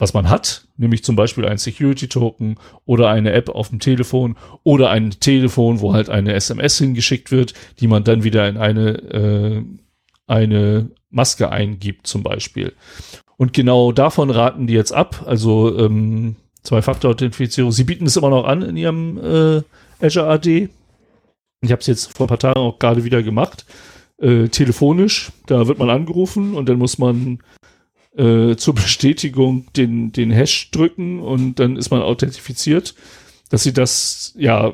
was 0.00 0.14
man 0.14 0.30
hat, 0.30 0.66
nämlich 0.76 1.04
zum 1.04 1.14
Beispiel 1.14 1.46
ein 1.46 1.58
Security-Token 1.58 2.56
oder 2.86 3.10
eine 3.10 3.32
App 3.32 3.50
auf 3.50 3.68
dem 3.68 3.80
Telefon 3.80 4.36
oder 4.64 4.90
ein 4.90 5.10
Telefon, 5.10 5.80
wo 5.80 5.92
halt 5.92 6.08
eine 6.08 6.32
SMS 6.32 6.78
hingeschickt 6.78 7.30
wird, 7.30 7.54
die 7.78 7.86
man 7.86 8.02
dann 8.02 8.24
wieder 8.24 8.48
in 8.48 8.56
eine, 8.56 8.88
äh, 9.12 9.62
eine 10.26 10.90
Maske 11.10 11.50
eingibt 11.50 12.06
zum 12.06 12.22
Beispiel. 12.22 12.72
Und 13.36 13.52
genau 13.52 13.92
davon 13.92 14.30
raten 14.30 14.66
die 14.66 14.74
jetzt 14.74 14.92
ab. 14.92 15.24
Also 15.26 15.78
ähm, 15.78 16.36
Zwei-Faktor-Authentifizierung. 16.62 17.72
Sie 17.72 17.84
bieten 17.84 18.06
es 18.06 18.16
immer 18.16 18.30
noch 18.30 18.44
an 18.44 18.62
in 18.62 18.76
ihrem 18.76 19.18
äh, 19.18 19.62
Azure 20.04 20.28
AD. 20.28 20.68
Ich 21.62 21.72
habe 21.72 21.80
es 21.80 21.86
jetzt 21.86 22.16
vor 22.16 22.26
ein 22.26 22.28
paar 22.28 22.38
Tagen 22.38 22.60
auch 22.60 22.78
gerade 22.78 23.04
wieder 23.04 23.22
gemacht. 23.22 23.64
Äh, 24.18 24.48
telefonisch, 24.48 25.30
da 25.46 25.66
wird 25.66 25.78
man 25.78 25.88
angerufen 25.88 26.54
und 26.54 26.68
dann 26.68 26.78
muss 26.78 26.98
man 26.98 27.38
äh, 28.16 28.56
zur 28.56 28.74
Bestätigung 28.74 29.66
den, 29.76 30.12
den 30.12 30.30
Hash 30.30 30.70
drücken 30.70 31.20
und 31.20 31.56
dann 31.58 31.76
ist 31.76 31.90
man 31.90 32.02
authentifiziert. 32.02 32.94
Dass 33.50 33.64
sie 33.64 33.72
das, 33.72 34.32
ja, 34.36 34.72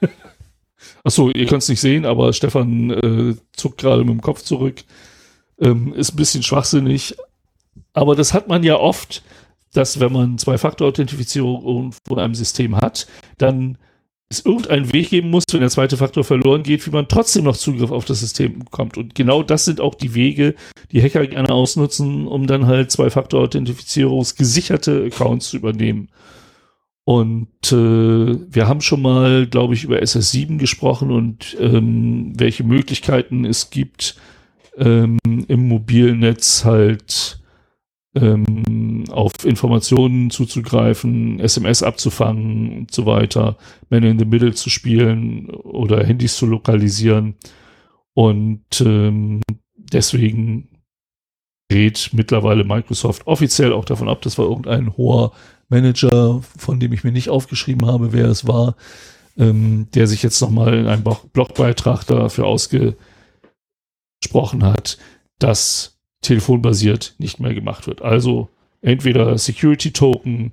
achso, 1.04 1.30
ihr 1.30 1.46
könnt 1.46 1.62
es 1.62 1.68
nicht 1.68 1.80
sehen, 1.80 2.04
aber 2.04 2.32
Stefan 2.32 2.90
äh, 2.90 3.36
zuckt 3.52 3.78
gerade 3.80 4.04
mit 4.04 4.10
dem 4.10 4.22
Kopf 4.22 4.42
zurück. 4.42 4.84
Ähm, 5.60 5.92
ist 5.94 6.12
ein 6.12 6.16
bisschen 6.16 6.42
schwachsinnig. 6.42 7.16
Aber 7.92 8.14
das 8.14 8.32
hat 8.32 8.46
man 8.46 8.62
ja 8.62 8.76
oft, 8.76 9.22
dass 9.72 10.00
wenn 10.00 10.12
man 10.12 10.38
Zwei-Faktor-Authentifizierung 10.38 11.92
von 12.06 12.18
einem 12.18 12.34
System 12.34 12.76
hat, 12.76 13.06
dann 13.38 13.78
es 14.28 14.44
irgendeinen 14.44 14.92
Weg 14.92 15.10
geben 15.10 15.30
muss, 15.30 15.44
wenn 15.52 15.60
der 15.60 15.70
zweite 15.70 15.96
Faktor 15.96 16.24
verloren 16.24 16.64
geht, 16.64 16.84
wie 16.86 16.90
man 16.90 17.08
trotzdem 17.08 17.44
noch 17.44 17.56
Zugriff 17.56 17.92
auf 17.92 18.04
das 18.04 18.20
System 18.20 18.58
bekommt. 18.60 18.98
Und 18.98 19.14
genau 19.14 19.42
das 19.42 19.64
sind 19.64 19.80
auch 19.80 19.94
die 19.94 20.14
Wege, 20.14 20.54
die 20.90 21.02
Hacker 21.02 21.26
gerne 21.26 21.48
ausnutzen, 21.50 22.26
um 22.26 22.46
dann 22.46 22.66
halt 22.66 22.90
Zwei-Faktor-Authentifizierungsgesicherte 22.90 25.04
Accounts 25.04 25.50
zu 25.50 25.58
übernehmen. 25.58 26.08
Und 27.04 27.70
äh, 27.70 27.76
wir 27.76 28.66
haben 28.66 28.80
schon 28.80 29.00
mal, 29.00 29.46
glaube 29.46 29.74
ich, 29.74 29.84
über 29.84 29.98
SS7 29.98 30.58
gesprochen 30.58 31.12
und 31.12 31.56
ähm, 31.60 32.32
welche 32.36 32.64
Möglichkeiten 32.64 33.44
es 33.44 33.70
gibt, 33.70 34.16
ähm, 34.76 35.18
im 35.24 35.68
mobilen 35.68 36.18
Netz 36.18 36.64
halt 36.64 37.35
ähm, 38.16 39.04
auf 39.10 39.32
Informationen 39.44 40.30
zuzugreifen, 40.30 41.38
SMS 41.38 41.82
abzufangen 41.82 42.78
und 42.78 42.90
so 42.90 43.06
weiter, 43.06 43.56
Man 43.90 44.02
in 44.02 44.18
the 44.18 44.24
Middle 44.24 44.54
zu 44.54 44.70
spielen 44.70 45.50
oder 45.50 46.04
Handys 46.04 46.36
zu 46.36 46.46
lokalisieren. 46.46 47.36
Und 48.14 48.80
ähm, 48.80 49.42
deswegen 49.76 50.68
rät 51.70 52.10
mittlerweile 52.12 52.64
Microsoft 52.64 53.26
offiziell 53.26 53.72
auch 53.72 53.84
davon 53.84 54.08
ab, 54.08 54.22
das 54.22 54.38
war 54.38 54.46
irgendein 54.46 54.96
hoher 54.96 55.32
Manager, 55.68 56.40
von 56.56 56.80
dem 56.80 56.92
ich 56.92 57.04
mir 57.04 57.12
nicht 57.12 57.28
aufgeschrieben 57.28 57.86
habe, 57.86 58.12
wer 58.12 58.26
es 58.26 58.46
war, 58.46 58.76
ähm, 59.36 59.88
der 59.94 60.06
sich 60.06 60.22
jetzt 60.22 60.40
nochmal 60.40 60.74
in 60.74 60.86
einem 60.86 61.04
Blogbeitrag 61.32 62.06
dafür 62.06 62.46
ausgesprochen 62.46 62.96
hat, 64.62 64.96
dass 65.38 65.95
telefonbasiert 66.22 67.14
nicht 67.18 67.40
mehr 67.40 67.54
gemacht 67.54 67.86
wird. 67.86 68.02
Also 68.02 68.48
entweder 68.80 69.36
Security 69.38 69.92
Token, 69.92 70.52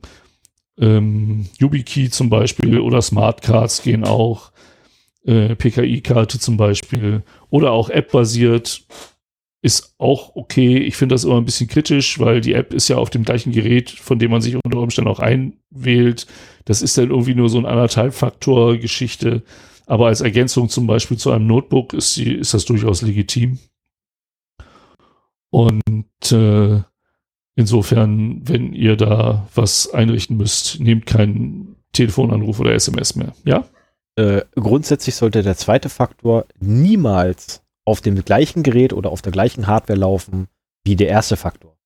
ähm, 0.77 1.47
YubiKey 1.59 2.09
zum 2.09 2.29
Beispiel 2.29 2.79
oder 2.79 3.01
Smart 3.01 3.41
Cards 3.41 3.81
gehen 3.81 4.03
auch, 4.03 4.51
äh, 5.25 5.55
PKI-Karte 5.55 6.39
zum 6.39 6.57
Beispiel 6.57 7.23
oder 7.49 7.71
auch 7.71 7.89
App-basiert 7.89 8.85
ist 9.63 9.95
auch 9.97 10.35
okay. 10.35 10.77
Ich 10.77 10.97
finde 10.97 11.15
das 11.15 11.23
immer 11.23 11.37
ein 11.37 11.45
bisschen 11.45 11.69
kritisch, 11.69 12.19
weil 12.19 12.41
die 12.41 12.53
App 12.53 12.73
ist 12.73 12.89
ja 12.89 12.97
auf 12.97 13.09
dem 13.09 13.23
gleichen 13.23 13.53
Gerät, 13.53 13.89
von 13.89 14.19
dem 14.19 14.29
man 14.29 14.41
sich 14.41 14.57
unter 14.61 14.79
Umständen 14.79 15.09
auch 15.09 15.19
einwählt. 15.19 16.27
Das 16.65 16.81
ist 16.81 16.97
dann 16.97 17.09
irgendwie 17.09 17.33
nur 17.33 17.47
so 17.47 17.59
ein 17.59 17.65
anderthalb 17.65 18.13
Faktor 18.13 18.77
Geschichte. 18.77 19.41
Aber 19.85 20.07
als 20.07 20.19
Ergänzung 20.19 20.67
zum 20.67 20.85
Beispiel 20.85 21.17
zu 21.17 21.31
einem 21.31 21.47
Notebook 21.47 21.93
ist, 21.93 22.17
die, 22.17 22.33
ist 22.33 22.53
das 22.53 22.65
durchaus 22.65 23.01
legitim. 23.01 23.57
Und 25.53 26.31
äh, 26.31 26.81
insofern, 27.55 28.41
wenn 28.49 28.73
ihr 28.73 28.97
da 28.97 29.47
was 29.53 29.93
einrichten 29.93 30.35
müsst, 30.35 30.79
nehmt 30.79 31.05
keinen 31.05 31.75
Telefonanruf 31.91 32.59
oder 32.59 32.73
SMS 32.73 33.15
mehr. 33.15 33.35
Ja? 33.45 33.63
Äh, 34.15 34.41
grundsätzlich 34.55 35.13
sollte 35.13 35.43
der 35.43 35.55
zweite 35.55 35.89
Faktor 35.89 36.45
niemals 36.59 37.61
auf 37.85 38.01
dem 38.01 38.25
gleichen 38.25 38.63
Gerät 38.63 38.93
oder 38.93 39.11
auf 39.11 39.21
der 39.21 39.31
gleichen 39.31 39.67
Hardware 39.67 39.99
laufen 39.99 40.47
wie 40.85 40.95
der 40.95 41.09
erste 41.09 41.37
Faktor. 41.37 41.77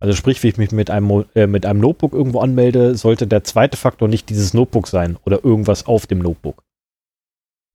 Also 0.00 0.16
sprich, 0.16 0.42
wie 0.42 0.48
ich 0.48 0.56
mich 0.56 0.72
mit 0.72 0.90
einem, 0.90 1.26
äh, 1.36 1.46
mit 1.46 1.66
einem 1.66 1.78
Notebook 1.78 2.12
irgendwo 2.12 2.40
anmelde, 2.40 2.96
sollte 2.96 3.28
der 3.28 3.44
zweite 3.44 3.76
Faktor 3.76 4.08
nicht 4.08 4.30
dieses 4.30 4.52
Notebook 4.52 4.88
sein 4.88 5.16
oder 5.24 5.44
irgendwas 5.44 5.86
auf 5.86 6.08
dem 6.08 6.18
Notebook, 6.18 6.64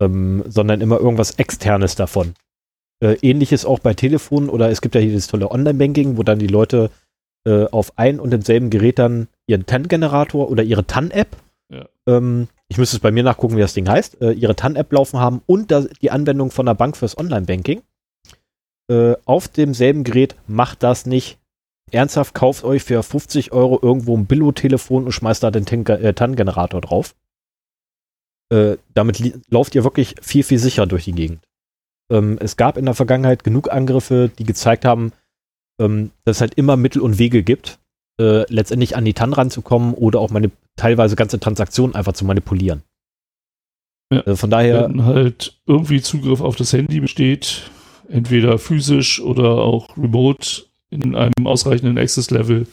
ähm, 0.01 0.43
sondern 0.45 0.81
immer 0.81 0.99
irgendwas 0.99 1.31
externes 1.31 1.95
davon. 1.95 2.33
Äh, 3.01 3.15
ähnliches 3.21 3.65
auch 3.65 3.79
bei 3.79 3.93
Telefonen 3.93 4.49
oder 4.49 4.69
es 4.69 4.81
gibt 4.81 4.95
ja 4.95 5.01
hier 5.01 5.11
dieses 5.11 5.27
tolle 5.27 5.51
Online-Banking, 5.51 6.17
wo 6.17 6.23
dann 6.23 6.39
die 6.39 6.47
Leute 6.47 6.91
äh, 7.45 7.65
auf 7.65 7.97
ein 7.97 8.19
und 8.19 8.31
demselben 8.31 8.69
Gerät 8.69 8.99
dann 8.99 9.27
ihren 9.47 9.65
TAN-Generator 9.65 10.49
oder 10.49 10.63
ihre 10.63 10.85
TAN-App 10.85 11.37
ja. 11.71 11.87
ähm, 12.07 12.47
ich 12.69 12.77
müsste 12.77 12.97
es 12.97 13.01
bei 13.01 13.11
mir 13.11 13.23
nachgucken, 13.23 13.57
wie 13.57 13.61
das 13.61 13.73
Ding 13.73 13.89
heißt, 13.89 14.21
äh, 14.21 14.31
ihre 14.31 14.55
TAN-App 14.55 14.91
laufen 14.93 15.19
haben 15.19 15.41
und 15.47 15.71
das, 15.71 15.89
die 16.01 16.11
Anwendung 16.11 16.51
von 16.51 16.67
der 16.67 16.75
Bank 16.75 16.95
fürs 16.95 17.17
Online-Banking. 17.17 17.81
Äh, 18.89 19.15
auf 19.25 19.47
demselben 19.47 20.03
Gerät 20.03 20.35
macht 20.47 20.83
das 20.83 21.05
nicht. 21.05 21.39
Ernsthaft 21.91 22.35
kauft 22.35 22.63
euch 22.63 22.83
für 22.83 23.01
50 23.01 23.51
Euro 23.51 23.79
irgendwo 23.81 24.15
ein 24.15 24.27
Billo-Telefon 24.27 25.05
und 25.05 25.11
schmeißt 25.11 25.41
da 25.41 25.49
den 25.49 25.65
äh, 25.65 26.13
TAN-Generator 26.13 26.81
drauf. 26.81 27.15
Äh, 28.51 28.77
damit 28.93 29.21
lauft 29.49 29.73
ihr 29.73 29.83
wirklich 29.83 30.15
viel, 30.21 30.43
viel 30.43 30.59
sicherer 30.59 30.85
durch 30.85 31.05
die 31.05 31.13
Gegend. 31.13 31.39
Ähm, 32.09 32.37
es 32.39 32.57
gab 32.57 32.77
in 32.77 32.85
der 32.85 32.95
Vergangenheit 32.95 33.43
genug 33.43 33.71
Angriffe, 33.71 34.29
die 34.37 34.43
gezeigt 34.43 34.85
haben, 34.85 35.11
ähm, 35.79 36.11
dass 36.25 36.37
es 36.37 36.41
halt 36.41 36.55
immer 36.55 36.77
Mittel 36.77 37.01
und 37.01 37.19
Wege 37.19 37.43
gibt, 37.43 37.79
äh, 38.19 38.51
letztendlich 38.51 38.95
an 38.95 39.05
die 39.05 39.13
TAN 39.13 39.33
ranzukommen 39.33 39.93
oder 39.93 40.19
auch 40.19 40.29
meine 40.29 40.51
teilweise 40.75 41.15
ganze 41.15 41.39
Transaktionen 41.39 41.95
einfach 41.95 42.13
zu 42.13 42.25
manipulieren. 42.25 42.83
Ja, 44.11 44.21
also 44.21 44.35
von 44.35 44.49
daher. 44.49 44.89
Wenn 44.89 45.05
halt 45.05 45.59
irgendwie 45.65 46.01
Zugriff 46.01 46.41
auf 46.41 46.55
das 46.55 46.73
Handy 46.73 46.99
besteht, 46.99 47.69
entweder 48.09 48.57
physisch 48.57 49.21
oder 49.21 49.59
auch 49.59 49.97
remote 49.97 50.63
in 50.89 51.15
einem 51.15 51.45
ausreichenden 51.45 51.97
Access-Level, 51.97 52.65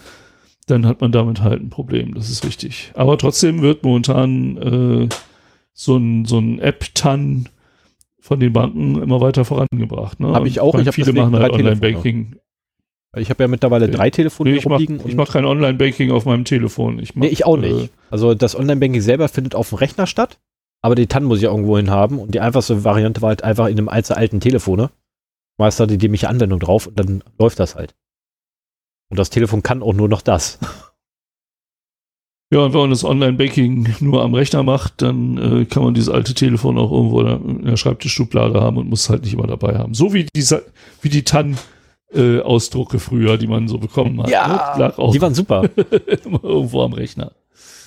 dann 0.67 0.87
hat 0.87 1.01
man 1.01 1.13
damit 1.13 1.43
halt 1.43 1.63
ein 1.63 1.71
Problem. 1.71 2.15
Das 2.15 2.31
ist 2.31 2.45
richtig. 2.45 2.91
Aber 2.95 3.19
trotzdem 3.19 3.63
wird 3.63 3.85
momentan 3.85 4.57
äh, 4.57 5.09
so 5.75 5.97
ein, 5.97 6.25
so 6.25 6.39
ein 6.39 6.59
App-TAN 6.59 7.49
von 8.27 8.41
den 8.41 8.53
Banken 8.53 9.01
immer 9.03 9.21
weiter 9.21 9.45
vorangebracht. 9.45 10.21
Ne? 10.21 10.29
Habe 10.29 10.49
ich 10.49 10.61
auch. 10.61 10.75
Ich, 10.75 10.87
ich 10.87 10.95
viele 10.95 11.13
machen 11.13 11.39
halt 11.39 11.53
Online-Banking 11.53 12.37
ich 13.17 13.31
habe 13.31 13.45
ja 13.45 13.49
mittlerweile 13.49 13.89
drei 13.89 14.11
Telefone 14.11 14.51
nee, 14.51 14.57
ich. 14.57 14.67
Mach, 14.67 14.79
ich 14.79 15.15
mache 15.15 15.33
kein 15.33 15.45
Online-Banking 15.45 16.11
auf 16.11 16.27
meinem 16.27 16.45
Telefon. 16.45 16.99
Ich 16.99 17.15
mach, 17.15 17.23
nee, 17.23 17.29
ich 17.29 17.47
auch 17.47 17.57
nicht. 17.57 17.87
Äh, 17.87 17.89
also 18.11 18.35
das 18.35 18.57
Online-Banking 18.57 19.01
selber 19.01 19.29
findet 19.29 19.55
auf 19.55 19.71
dem 19.71 19.79
Rechner 19.79 20.07
statt, 20.07 20.39
aber 20.83 20.95
die 20.95 21.07
TAN 21.07 21.25
muss 21.25 21.39
ich 21.39 21.45
irgendwo 21.45 21.77
hin 21.77 21.91
haben 21.91 22.19
und 22.19 22.35
die 22.35 22.41
einfachste 22.41 22.85
Variante 22.85 23.23
war 23.23 23.31
halt 23.31 23.43
einfach 23.43 23.69
in 23.69 23.79
einem 23.79 23.89
alten 23.89 24.41
Telefone. 24.41 24.91
Meist 25.59 25.81
da 25.81 25.87
die 25.87 25.99
dämliche 25.99 26.29
Anwendung 26.29 26.61
drauf 26.61 26.87
und 26.87 26.99
dann 26.99 27.25
läuft 27.39 27.59
das 27.59 27.75
halt. 27.75 27.95
Und 29.09 29.19
das 29.19 29.31
Telefon 29.31 29.63
kann 29.63 29.83
auch 29.83 29.95
nur 29.95 30.09
noch 30.09 30.21
das. 30.21 30.59
Ja, 32.53 32.61
und 32.61 32.75
wenn 32.75 32.81
man 32.81 32.91
das 32.91 33.05
Online-Banking 33.05 33.97
nur 34.01 34.23
am 34.23 34.35
Rechner 34.35 34.63
macht, 34.63 35.03
dann 35.03 35.37
äh, 35.37 35.65
kann 35.65 35.83
man 35.83 35.95
dieses 35.95 36.09
alte 36.09 36.33
Telefon 36.35 36.79
auch 36.79 36.93
irgendwo 36.93 37.21
in 37.23 37.65
der 37.65 37.77
Schreibtischschublade 37.77 38.61
haben 38.61 38.77
und 38.77 38.89
muss 38.89 39.03
es 39.03 39.11
halt 39.11 39.25
nicht 39.25 39.35
immer 39.35 39.49
dabei 39.49 39.79
haben. 39.79 39.95
So 39.95 40.13
wie 40.13 40.25
die, 40.25 40.57
wie 41.03 41.09
die 41.09 41.25
TAN 41.25 41.59
äh, 42.13 42.41
Ausdrucke 42.41 43.01
früher, 43.01 43.37
die 43.37 43.49
man 43.49 43.67
so 43.67 43.79
bekommen 43.79 44.23
hat. 44.23 44.31
Ja, 44.31 44.77
ne? 44.79 45.13
die 45.13 45.21
waren 45.21 45.35
super. 45.35 45.69
irgendwo 46.43 46.83
am 46.83 46.93
Rechner. 46.93 47.33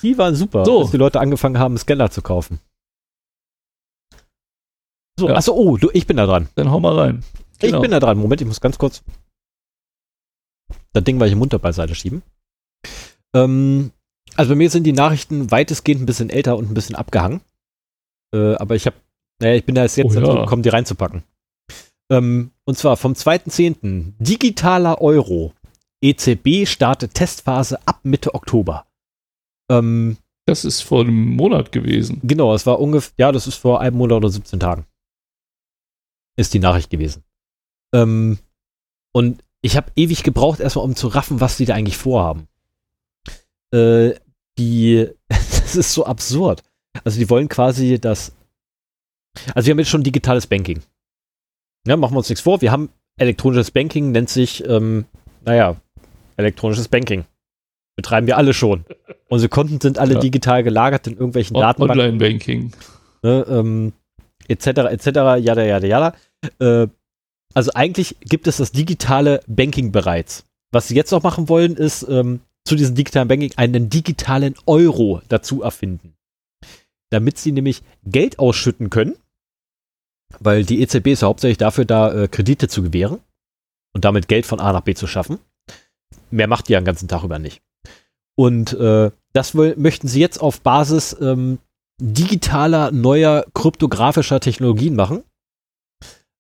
Die 0.02 0.18
waren 0.18 0.36
super, 0.36 0.66
so. 0.66 0.82
als 0.82 0.92
die 0.92 0.98
Leute 0.98 1.20
angefangen 1.20 1.58
haben, 1.58 1.78
Scanner 1.78 2.10
zu 2.12 2.22
kaufen. 2.22 2.60
So, 5.20 5.28
ja. 5.28 5.36
achso, 5.36 5.54
oh, 5.54 5.78
du, 5.78 5.90
ich 5.94 6.08
bin 6.08 6.18
da 6.18 6.26
dran. 6.26 6.48
Dann 6.56 6.72
hau 6.72 6.80
mal 6.80 6.98
rein. 6.98 7.24
Genau. 7.60 7.78
Ich 7.78 7.82
bin 7.82 7.92
da 7.92 8.00
dran. 8.00 8.18
Moment, 8.18 8.40
ich 8.40 8.48
muss 8.48 8.62
ganz 8.62 8.78
kurz 8.78 9.04
das 10.94 11.04
Ding, 11.04 11.20
weil 11.20 11.28
ich 11.28 11.34
im 11.34 11.40
Mund 11.40 11.62
beiseite 11.62 11.94
schieben. 11.94 12.24
Ähm, 13.34 13.92
also 14.40 14.52
bei 14.52 14.56
mir 14.56 14.70
sind 14.70 14.86
die 14.86 14.94
Nachrichten 14.94 15.52
weitestgehend 15.52 16.02
ein 16.02 16.06
bisschen 16.06 16.30
älter 16.30 16.56
und 16.56 16.72
ein 16.72 16.74
bisschen 16.74 16.96
abgehangen. 16.96 17.42
Äh, 18.34 18.56
aber 18.56 18.76
ich 18.76 18.86
habe, 18.86 18.96
naja, 19.42 19.56
ich 19.56 19.66
bin 19.66 19.76
da 19.76 19.82
jetzt, 19.82 19.98
jetzt 19.98 20.16
oh, 20.16 20.20
ja. 20.20 20.42
gekommen, 20.44 20.64
die 20.64 20.70
reinzupacken. 20.70 21.24
Ähm, 22.10 22.52
und 22.64 22.78
zwar 22.78 22.96
vom 22.96 23.14
2.10. 23.14 24.14
Digitaler 24.18 25.02
Euro. 25.02 25.54
EZB 26.02 26.66
startet 26.66 27.16
Testphase 27.16 27.86
ab 27.86 28.00
Mitte 28.04 28.34
Oktober. 28.34 28.88
Ähm, 29.70 30.16
das 30.46 30.64
ist 30.64 30.84
vor 30.84 31.02
einem 31.02 31.36
Monat 31.36 31.74
gewesen. 31.74 32.22
Genau, 32.24 32.54
es 32.54 32.66
war 32.66 32.80
ungefähr, 32.80 33.12
ja, 33.18 33.32
das 33.34 33.46
ist 33.46 33.56
vor 33.56 33.82
einem 33.82 33.98
Monat 33.98 34.20
oder 34.20 34.30
17 34.30 34.62
Tagen. 34.62 34.86
Ist 36.38 36.54
die 36.54 36.60
Nachricht 36.60 36.90
gewesen. 36.90 37.26
Ähm, 37.94 38.40
und 39.12 39.44
ich 39.62 39.76
habe 39.76 39.92
ewig 39.98 40.24
gebraucht, 40.24 40.62
erstmal 40.62 40.86
um 40.86 40.96
zu 40.96 41.10
raffen, 41.10 41.42
was 41.42 41.58
die 41.58 41.66
da 41.66 41.76
eigentlich 41.76 41.98
vorhaben. 41.98 42.48
Äh, 43.74 44.14
die, 44.60 45.08
das 45.28 45.76
ist 45.76 45.94
so 45.94 46.06
absurd. 46.06 46.62
Also 47.04 47.20
die 47.20 47.30
wollen 47.30 47.48
quasi 47.50 48.00
das, 48.00 48.34
also 49.56 49.66
wir 49.66 49.72
haben 49.72 49.80
jetzt 49.80 49.90
schon 49.90 50.04
digitales 50.04 50.46
Banking. 50.46 50.82
Ja, 51.88 51.98
machen 51.98 52.14
wir 52.14 52.20
uns 52.20 52.30
nichts 52.30 52.42
vor. 52.42 52.62
Wir 52.62 52.72
haben 52.72 52.90
elektronisches 53.18 53.72
Banking, 53.72 54.12
nennt 54.12 54.30
sich, 54.30 54.68
ähm, 54.68 55.06
naja, 55.46 55.78
elektronisches 56.38 56.88
Banking. 56.88 57.26
Betreiben 57.96 58.28
wir 58.28 58.38
alle 58.38 58.54
schon. 58.54 58.86
Unsere 59.30 59.50
Konten 59.50 59.80
sind 59.80 59.98
alle 59.98 60.16
ja. 60.16 60.20
digital 60.20 60.64
gelagert 60.64 61.08
in 61.08 61.14
irgendwelchen 61.14 61.56
On 61.56 61.62
Datenbanken. 61.62 62.00
Online-Banking. 62.00 62.72
Ne, 63.24 63.46
ähm, 63.50 63.94
etc., 64.48 64.68
etc., 64.68 65.06
jada, 65.06 65.64
jada, 65.64 65.88
jada. 65.88 66.14
Äh, 66.60 66.88
also 67.54 67.72
eigentlich 67.74 68.18
gibt 68.22 68.48
es 68.48 68.58
das 68.58 68.72
digitale 68.72 69.42
Banking 69.48 69.92
bereits. 69.92 70.46
Was 70.72 70.88
sie 70.88 70.96
jetzt 70.96 71.12
noch 71.12 71.24
machen 71.24 71.50
wollen, 71.50 71.76
ist 71.76 72.08
ähm, 72.08 72.42
zu 72.66 72.76
diesem 72.76 72.96
digitalen 72.96 73.28
Banking 73.28 73.54
einen 73.56 73.90
digitalen 73.90 74.56
Euro 74.66 75.22
dazu 75.30 75.62
erfinden. 75.62 76.16
Damit 77.10 77.38
sie 77.38 77.52
nämlich 77.52 77.82
Geld 78.04 78.38
ausschütten 78.40 78.90
können 78.90 79.16
weil 80.40 80.64
die 80.64 80.82
EZB 80.82 81.08
ist 81.08 81.22
ja 81.22 81.28
hauptsächlich 81.28 81.58
dafür 81.58 81.86
da, 81.86 82.14
äh, 82.14 82.28
Kredite 82.28 82.68
zu 82.68 82.84
gewähren 82.84 83.20
und 83.94 84.06
damit 84.06 84.28
Geld 84.28 84.46
von 84.46 84.60
A 84.60 84.72
nach 84.72 84.82
B 84.82 84.94
zu 84.94 85.08
schaffen. 85.08 85.40
Mehr 86.30 86.48
macht 86.48 86.68
die 86.68 86.74
ja 86.74 86.80
den 86.80 86.86
ganzen 86.86 87.08
Tag 87.08 87.24
über 87.24 87.40
nicht. 87.40 87.62
Und 88.36 88.74
äh, 88.74 89.12
das 89.34 89.54
möchten 89.54 90.08
sie 90.08 90.20
jetzt 90.20 90.40
auf 90.40 90.62
Basis 90.62 91.16
ähm, 91.20 91.60
digitaler, 92.00 92.92
neuer, 92.92 93.46
kryptografischer 93.54 94.40
Technologien 94.40 94.96
machen. 94.96 95.24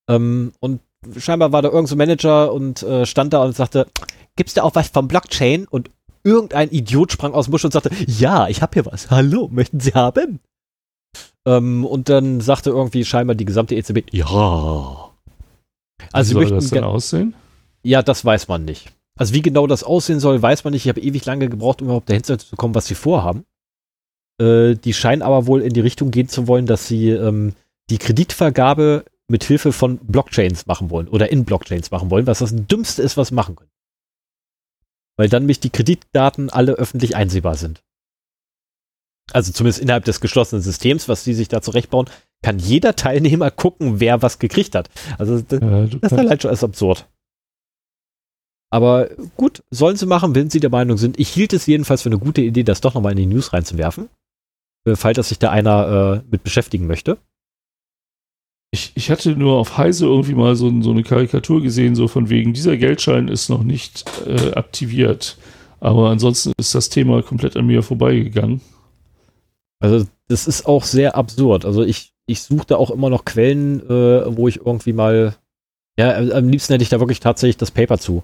Ähm, 0.07 0.53
und 0.59 0.81
scheinbar 1.17 1.51
war 1.51 1.61
da 1.61 1.69
irgendein 1.69 1.87
so 1.87 1.95
Manager 1.95 2.53
und 2.53 2.83
äh, 2.83 3.05
stand 3.05 3.33
da 3.33 3.43
und 3.43 3.55
sagte, 3.55 3.87
gibt's 4.35 4.53
da 4.53 4.63
auch 4.63 4.75
was 4.75 4.89
vom 4.89 5.07
Blockchain? 5.07 5.67
Und 5.67 5.89
irgendein 6.23 6.69
Idiot 6.71 7.11
sprang 7.11 7.33
aus 7.33 7.45
dem 7.45 7.51
Busch 7.51 7.65
und 7.65 7.73
sagte, 7.73 7.91
ja, 8.07 8.47
ich 8.47 8.61
hab 8.61 8.73
hier 8.73 8.85
was. 8.85 9.09
Hallo, 9.09 9.49
möchten 9.51 9.79
Sie 9.79 9.93
haben? 9.93 10.39
Ähm, 11.45 11.85
und 11.85 12.09
dann 12.09 12.41
sagte 12.41 12.69
irgendwie 12.69 13.05
scheinbar 13.05 13.35
die 13.35 13.45
gesamte 13.45 13.75
EZB, 13.75 14.11
ja. 14.11 15.11
Also 16.11 16.39
Wie 16.39 16.45
soll 16.45 16.55
das 16.55 16.69
denn 16.69 16.83
aussehen? 16.83 17.33
Ja, 17.83 18.01
das 18.01 18.23
weiß 18.23 18.47
man 18.47 18.65
nicht. 18.65 18.91
Also 19.17 19.33
wie 19.33 19.41
genau 19.41 19.67
das 19.67 19.83
aussehen 19.83 20.19
soll, 20.19 20.41
weiß 20.41 20.63
man 20.63 20.73
nicht. 20.73 20.85
Ich 20.85 20.89
habe 20.89 21.01
ewig 21.01 21.25
lange 21.25 21.49
gebraucht, 21.49 21.81
um 21.81 21.87
überhaupt 21.87 22.09
dahinter 22.09 22.37
zu 22.37 22.55
kommen, 22.55 22.75
was 22.75 22.87
sie 22.87 22.95
vorhaben. 22.95 23.45
Äh, 24.39 24.75
die 24.75 24.93
scheinen 24.93 25.21
aber 25.21 25.45
wohl 25.45 25.61
in 25.61 25.73
die 25.73 25.81
Richtung 25.81 26.11
gehen 26.11 26.29
zu 26.29 26.47
wollen, 26.47 26.65
dass 26.65 26.87
sie 26.87 27.09
ähm, 27.09 27.53
die 27.89 27.97
Kreditvergabe 27.97 29.03
mit 29.27 29.43
Hilfe 29.43 29.71
von 29.71 29.97
Blockchains 29.97 30.65
machen 30.65 30.89
wollen 30.89 31.07
oder 31.07 31.31
in 31.31 31.45
Blockchains 31.45 31.91
machen 31.91 32.09
wollen, 32.09 32.27
was 32.27 32.39
das 32.39 32.55
Dümmste 32.55 33.01
ist, 33.01 33.17
was 33.17 33.31
machen 33.31 33.55
können. 33.55 33.69
Weil 35.19 35.27
dann 35.27 35.43
nämlich 35.43 35.59
die 35.59 35.69
Kreditdaten 35.69 36.49
alle 36.49 36.75
öffentlich 36.75 37.17
einsehbar 37.17 37.57
sind. 37.57 37.83
Also 39.33 39.51
zumindest 39.51 39.81
innerhalb 39.81 40.05
des 40.05 40.21
geschlossenen 40.21 40.61
Systems, 40.61 41.09
was 41.09 41.25
die 41.25 41.33
sich 41.33 41.49
da 41.49 41.61
zurechtbauen, 41.61 42.09
kann 42.41 42.57
jeder 42.57 42.95
Teilnehmer 42.95 43.51
gucken, 43.51 43.99
wer 43.99 44.21
was 44.21 44.39
gekriegt 44.39 44.75
hat. 44.75 44.89
Also 45.17 45.41
das, 45.41 45.59
Ja, 45.59 45.87
das 45.87 46.13
ist 46.13 46.17
allein 46.17 46.39
schon 46.39 46.51
als 46.51 46.63
absurd. 46.63 47.05
Aber 48.71 49.09
gut, 49.35 49.61
sollen 49.69 49.97
sie 49.97 50.05
machen, 50.05 50.35
wenn 50.35 50.49
sie 50.49 50.61
der 50.61 50.69
Meinung 50.69 50.97
sind. 50.97 51.19
Ich 51.19 51.27
hielt 51.27 51.51
es 51.51 51.65
jedenfalls 51.65 52.03
für 52.03 52.09
eine 52.09 52.19
gute 52.19 52.39
Idee, 52.39 52.63
das 52.63 52.79
doch 52.79 52.93
nochmal 52.93 53.11
in 53.11 53.17
die 53.17 53.25
News 53.25 53.51
reinzuwerfen. 53.51 54.07
Äh, 54.85 54.95
Falls 54.95 55.27
sich 55.27 55.39
da 55.39 55.49
einer 55.51 56.21
äh, 56.23 56.29
mit 56.31 56.43
beschäftigen 56.43 56.87
möchte. 56.87 57.17
Ich, 58.71 58.91
ich 58.95 59.09
hatte 59.09 59.35
nur 59.35 59.57
auf 59.57 59.77
Heise 59.77 60.05
irgendwie 60.05 60.35
mal 60.35 60.55
so, 60.55 60.81
so 60.81 60.91
eine 60.91 61.03
Karikatur 61.03 61.61
gesehen, 61.61 61.95
so 61.95 62.07
von 62.07 62.29
wegen, 62.29 62.53
dieser 62.53 62.77
Geldschein 62.77 63.27
ist 63.27 63.49
noch 63.49 63.63
nicht 63.63 64.05
äh, 64.27 64.53
aktiviert. 64.53 65.37
Aber 65.79 66.09
ansonsten 66.09 66.53
ist 66.57 66.75
das 66.75 66.89
Thema 66.89 67.23
komplett 67.23 67.57
an 67.57 67.65
mir 67.65 67.81
vorbeigegangen. 67.81 68.61
Also 69.79 70.05
das 70.27 70.47
ist 70.47 70.65
auch 70.65 70.83
sehr 70.83 71.15
absurd. 71.15 71.65
Also 71.65 71.83
ich, 71.83 72.11
ich 72.27 72.41
suche 72.41 72.67
da 72.67 72.75
auch 72.75 72.91
immer 72.91 73.09
noch 73.09 73.25
Quellen, 73.25 73.81
äh, 73.89 74.37
wo 74.37 74.47
ich 74.47 74.57
irgendwie 74.57 74.93
mal, 74.93 75.35
ja, 75.97 76.15
am 76.15 76.49
liebsten 76.49 76.73
hätte 76.73 76.83
ich 76.83 76.89
da 76.89 76.99
wirklich 76.99 77.21
tatsächlich 77.21 77.57
das 77.57 77.71
Paper 77.71 77.97
zu, 77.97 78.23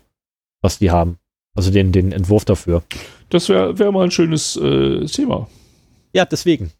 was 0.61 0.77
die 0.79 0.91
haben. 0.91 1.17
Also 1.55 1.71
den, 1.71 1.91
den 1.91 2.11
Entwurf 2.11 2.45
dafür. 2.45 2.83
Das 3.29 3.49
wäre 3.49 3.79
wär 3.79 3.91
mal 3.91 4.03
ein 4.03 4.11
schönes 4.11 4.57
äh, 4.57 5.05
Thema. 5.05 5.47
Ja, 6.13 6.25
deswegen. 6.25 6.71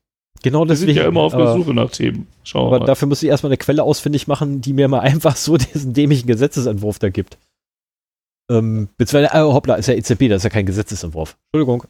Genau 0.45 0.59
Wir 0.61 0.67
deswegen. 0.67 0.93
sind 0.93 1.01
ja 1.01 1.07
immer 1.07 1.21
auf 1.21 1.35
der 1.35 1.53
Suche 1.53 1.73
nach 1.73 1.89
Themen. 1.89 2.27
Schauen 2.43 2.65
wir 2.65 2.67
aber 2.67 2.79
mal. 2.81 2.85
dafür 2.85 3.07
muss 3.07 3.23
ich 3.23 3.29
erstmal 3.29 3.49
eine 3.49 3.57
Quelle 3.57 3.81
ausfindig 3.81 4.27
machen, 4.27 4.61
die 4.61 4.73
mir 4.73 4.87
mal 4.87 4.99
einfach 5.01 5.35
so 5.35 5.57
diesen 5.57 5.95
dämlichen 5.95 6.27
Gesetzesentwurf 6.27 6.99
da 6.99 7.09
gibt. 7.09 7.39
Ähm, 8.51 8.87
beziehungsweise, 8.95 9.33
äh, 9.35 9.41
hoppla, 9.41 9.73
ist 9.73 9.87
ja 9.87 9.95
EZB, 9.95 10.29
das 10.29 10.41
ist 10.41 10.43
ja 10.43 10.51
kein 10.51 10.67
Gesetzesentwurf. 10.67 11.35
Entschuldigung. 11.51 11.85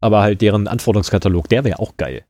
Aber 0.00 0.22
halt 0.22 0.40
deren 0.40 0.68
Anforderungskatalog, 0.68 1.48
der 1.48 1.64
wäre 1.64 1.80
auch 1.80 1.96
geil. 1.96 2.24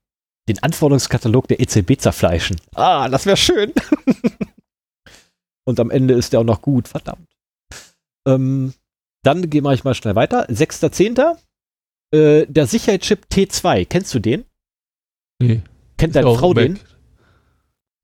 Den 0.49 0.63
Anforderungskatalog 0.63 1.47
der 1.49 1.61
EZB 1.61 2.01
zerfleischen. 2.01 2.57
Ah, 2.75 3.11
das 3.11 3.27
wäre 3.27 3.37
schön. 3.37 3.75
Und 5.67 5.79
am 5.79 5.91
Ende 5.91 6.15
ist 6.15 6.33
der 6.33 6.41
auch 6.41 6.45
noch 6.45 6.63
gut, 6.63 6.89
verdammt. 6.89 7.29
Ähm, 8.27 8.73
dann 9.23 9.51
gehen 9.51 9.65
wir 9.65 9.79
mal 9.85 9.95
schnell 9.95 10.15
weiter. 10.15 10.49
6.10. 10.49 11.37
Äh, 12.15 12.47
der 12.47 12.67
Sicherheitschip 12.67 13.27
T2, 13.31 13.85
kennst 13.85 14.15
du 14.15 14.21
den? 14.21 14.47
Nee. 15.41 15.63
Kennt 15.97 16.17
deine 16.17 16.27
auch 16.27 16.39
Frau 16.39 16.55
den? 16.55 16.79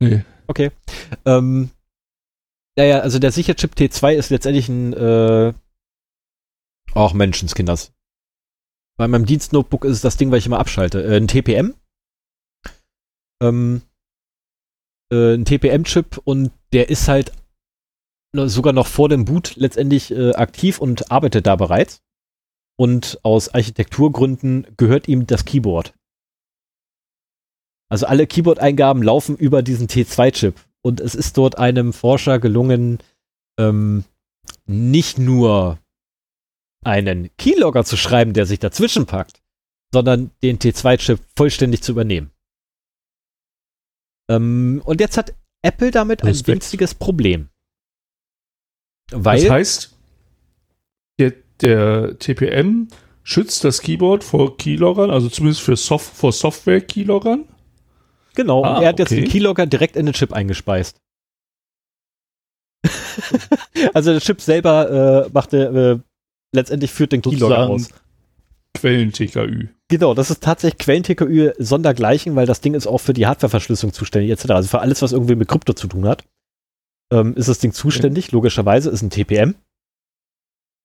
Nee. 0.01 0.25
Okay. 0.47 0.71
Ähm, 1.25 1.71
ja, 2.77 2.85
ja, 2.85 2.99
also 3.01 3.19
der 3.19 3.33
Sicherchip 3.33 3.75
T2 3.75 4.15
ist 4.15 4.31
letztendlich 4.31 4.69
ein, 4.69 4.93
äh, 4.93 5.53
ach 6.95 7.13
Menschenskinders. 7.13 7.93
Bei 8.97 9.09
meinem 9.09 9.27
Dienstnotebook 9.27 9.85
ist 9.85 9.97
es 9.97 10.01
das 10.01 10.17
Ding, 10.17 10.31
was 10.31 10.39
ich 10.39 10.47
immer 10.47 10.59
abschalte. 10.59 11.03
Äh, 11.03 11.17
ein 11.17 11.29
TPM. 11.29 11.75
Ähm, 13.43 13.83
äh, 15.13 15.35
ein 15.35 15.45
TPM-Chip 15.45 16.19
und 16.25 16.53
der 16.73 16.89
ist 16.89 17.09
halt 17.09 17.33
sogar 18.33 18.73
noch 18.73 18.87
vor 18.87 19.09
dem 19.09 19.25
Boot 19.25 19.57
letztendlich 19.57 20.11
äh, 20.11 20.33
aktiv 20.35 20.79
und 20.79 21.11
arbeitet 21.11 21.47
da 21.47 21.57
bereits. 21.57 22.03
Und 22.79 23.19
aus 23.23 23.49
Architekturgründen 23.49 24.67
gehört 24.77 25.09
ihm 25.09 25.27
das 25.27 25.45
Keyboard. 25.45 25.95
Also 27.91 28.07
alle 28.07 28.27
Keyboard-Eingaben 28.27 29.03
laufen 29.03 29.37
über 29.37 29.63
diesen 29.63 29.89
T2-Chip. 29.89 30.55
Und 30.81 31.01
es 31.01 31.15
ist 31.15 31.37
dort 31.37 31.59
einem 31.59 31.93
Forscher 31.93 32.39
gelungen, 32.39 32.99
ähm, 33.59 34.05
nicht 34.67 35.19
nur 35.19 35.79
einen 36.83 37.29
Keylogger 37.37 37.85
zu 37.85 37.97
schreiben, 37.97 38.33
der 38.33 38.47
sich 38.47 38.61
dazwischen 38.61 39.05
packt, 39.05 39.43
sondern 39.93 40.31
den 40.43 40.59
T2-Chip 40.59 41.21
vollständig 41.37 41.83
zu 41.83 41.93
übernehmen. 41.93 42.31
Ähm, 44.31 44.81
und 44.85 45.01
jetzt 45.01 45.19
hat 45.19 45.35
Apple 45.63 45.91
damit 45.91 46.23
ein 46.23 46.29
Respekt. 46.29 46.49
winziges 46.49 46.95
Problem. 46.95 47.49
Weil, 49.11 49.43
das 49.43 49.51
heißt, 49.51 49.97
der, 51.19 51.35
der 51.61 52.19
TPM 52.19 52.89
schützt 53.23 53.65
das 53.65 53.83
Keyboard 53.83 54.25
vor 54.25 54.57
Keyloggern, 54.57 55.11
also 55.11 55.29
zumindest 55.29 55.63
für 55.63 55.77
Soft 55.77 56.15
vor 56.15 56.33
Software-Keyloggern. 56.33 57.47
Genau, 58.35 58.65
Ah, 58.65 58.77
und 58.77 58.83
er 58.83 58.89
hat 58.91 58.99
jetzt 58.99 59.13
okay. 59.13 59.23
den 59.23 59.31
Keylogger 59.31 59.67
direkt 59.67 59.97
in 59.97 60.07
den 60.07 60.15
Chip 60.15 60.33
eingespeist. 60.33 61.01
also 63.95 64.13
der 64.13 64.21
Chip 64.21 64.41
selber 64.41 65.27
äh, 65.27 65.31
macht 65.33 65.53
äh, 65.53 65.99
letztendlich 66.53 66.91
führt 66.91 67.13
den 67.13 67.23
Keylogger 67.23 67.69
aus. 67.69 67.91
Quellen-TKÜ. 68.75 69.69
Genau, 69.89 70.15
das 70.15 70.31
ist 70.31 70.43
tatsächlich 70.43 70.79
Quellen-TKÜ 70.79 71.55
sondergleichen, 71.59 72.37
weil 72.37 72.47
das 72.47 72.61
Ding 72.61 72.75
ist 72.75 72.87
auch 72.87 72.99
für 72.99 73.13
die 73.13 73.27
Hardwareverschlüsselung 73.27 73.93
zuständig, 73.93 74.31
etc. 74.31 74.51
Also 74.51 74.69
für 74.69 74.81
alles, 74.81 75.03
was 75.03 75.13
irgendwie 75.13 75.35
mit 75.35 75.49
Krypto 75.49 75.73
zu 75.73 75.89
tun 75.89 76.07
hat, 76.07 76.25
ähm, 77.13 77.35
ist 77.35 77.49
das 77.49 77.59
Ding 77.59 77.73
zuständig. 77.73 78.31
Logischerweise 78.33 78.91
ist 78.91 79.03
ein 79.03 79.11
TPM. 79.11 79.57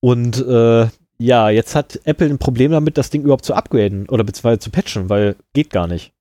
Und 0.02 0.46
äh, 0.46 0.88
ja, 1.18 1.50
jetzt 1.50 1.76
hat 1.76 2.00
Apple 2.04 2.30
ein 2.30 2.40
Problem 2.40 2.72
damit, 2.72 2.98
das 2.98 3.10
Ding 3.10 3.22
überhaupt 3.22 3.46
zu 3.46 3.54
upgraden 3.54 4.10
oder 4.10 4.24
beziehungsweise 4.24 4.60
zu 4.60 4.72
patchen, 4.72 5.10
weil 5.10 5.36
geht 5.54 5.70
gar 5.70 5.88
nicht. 5.88 6.12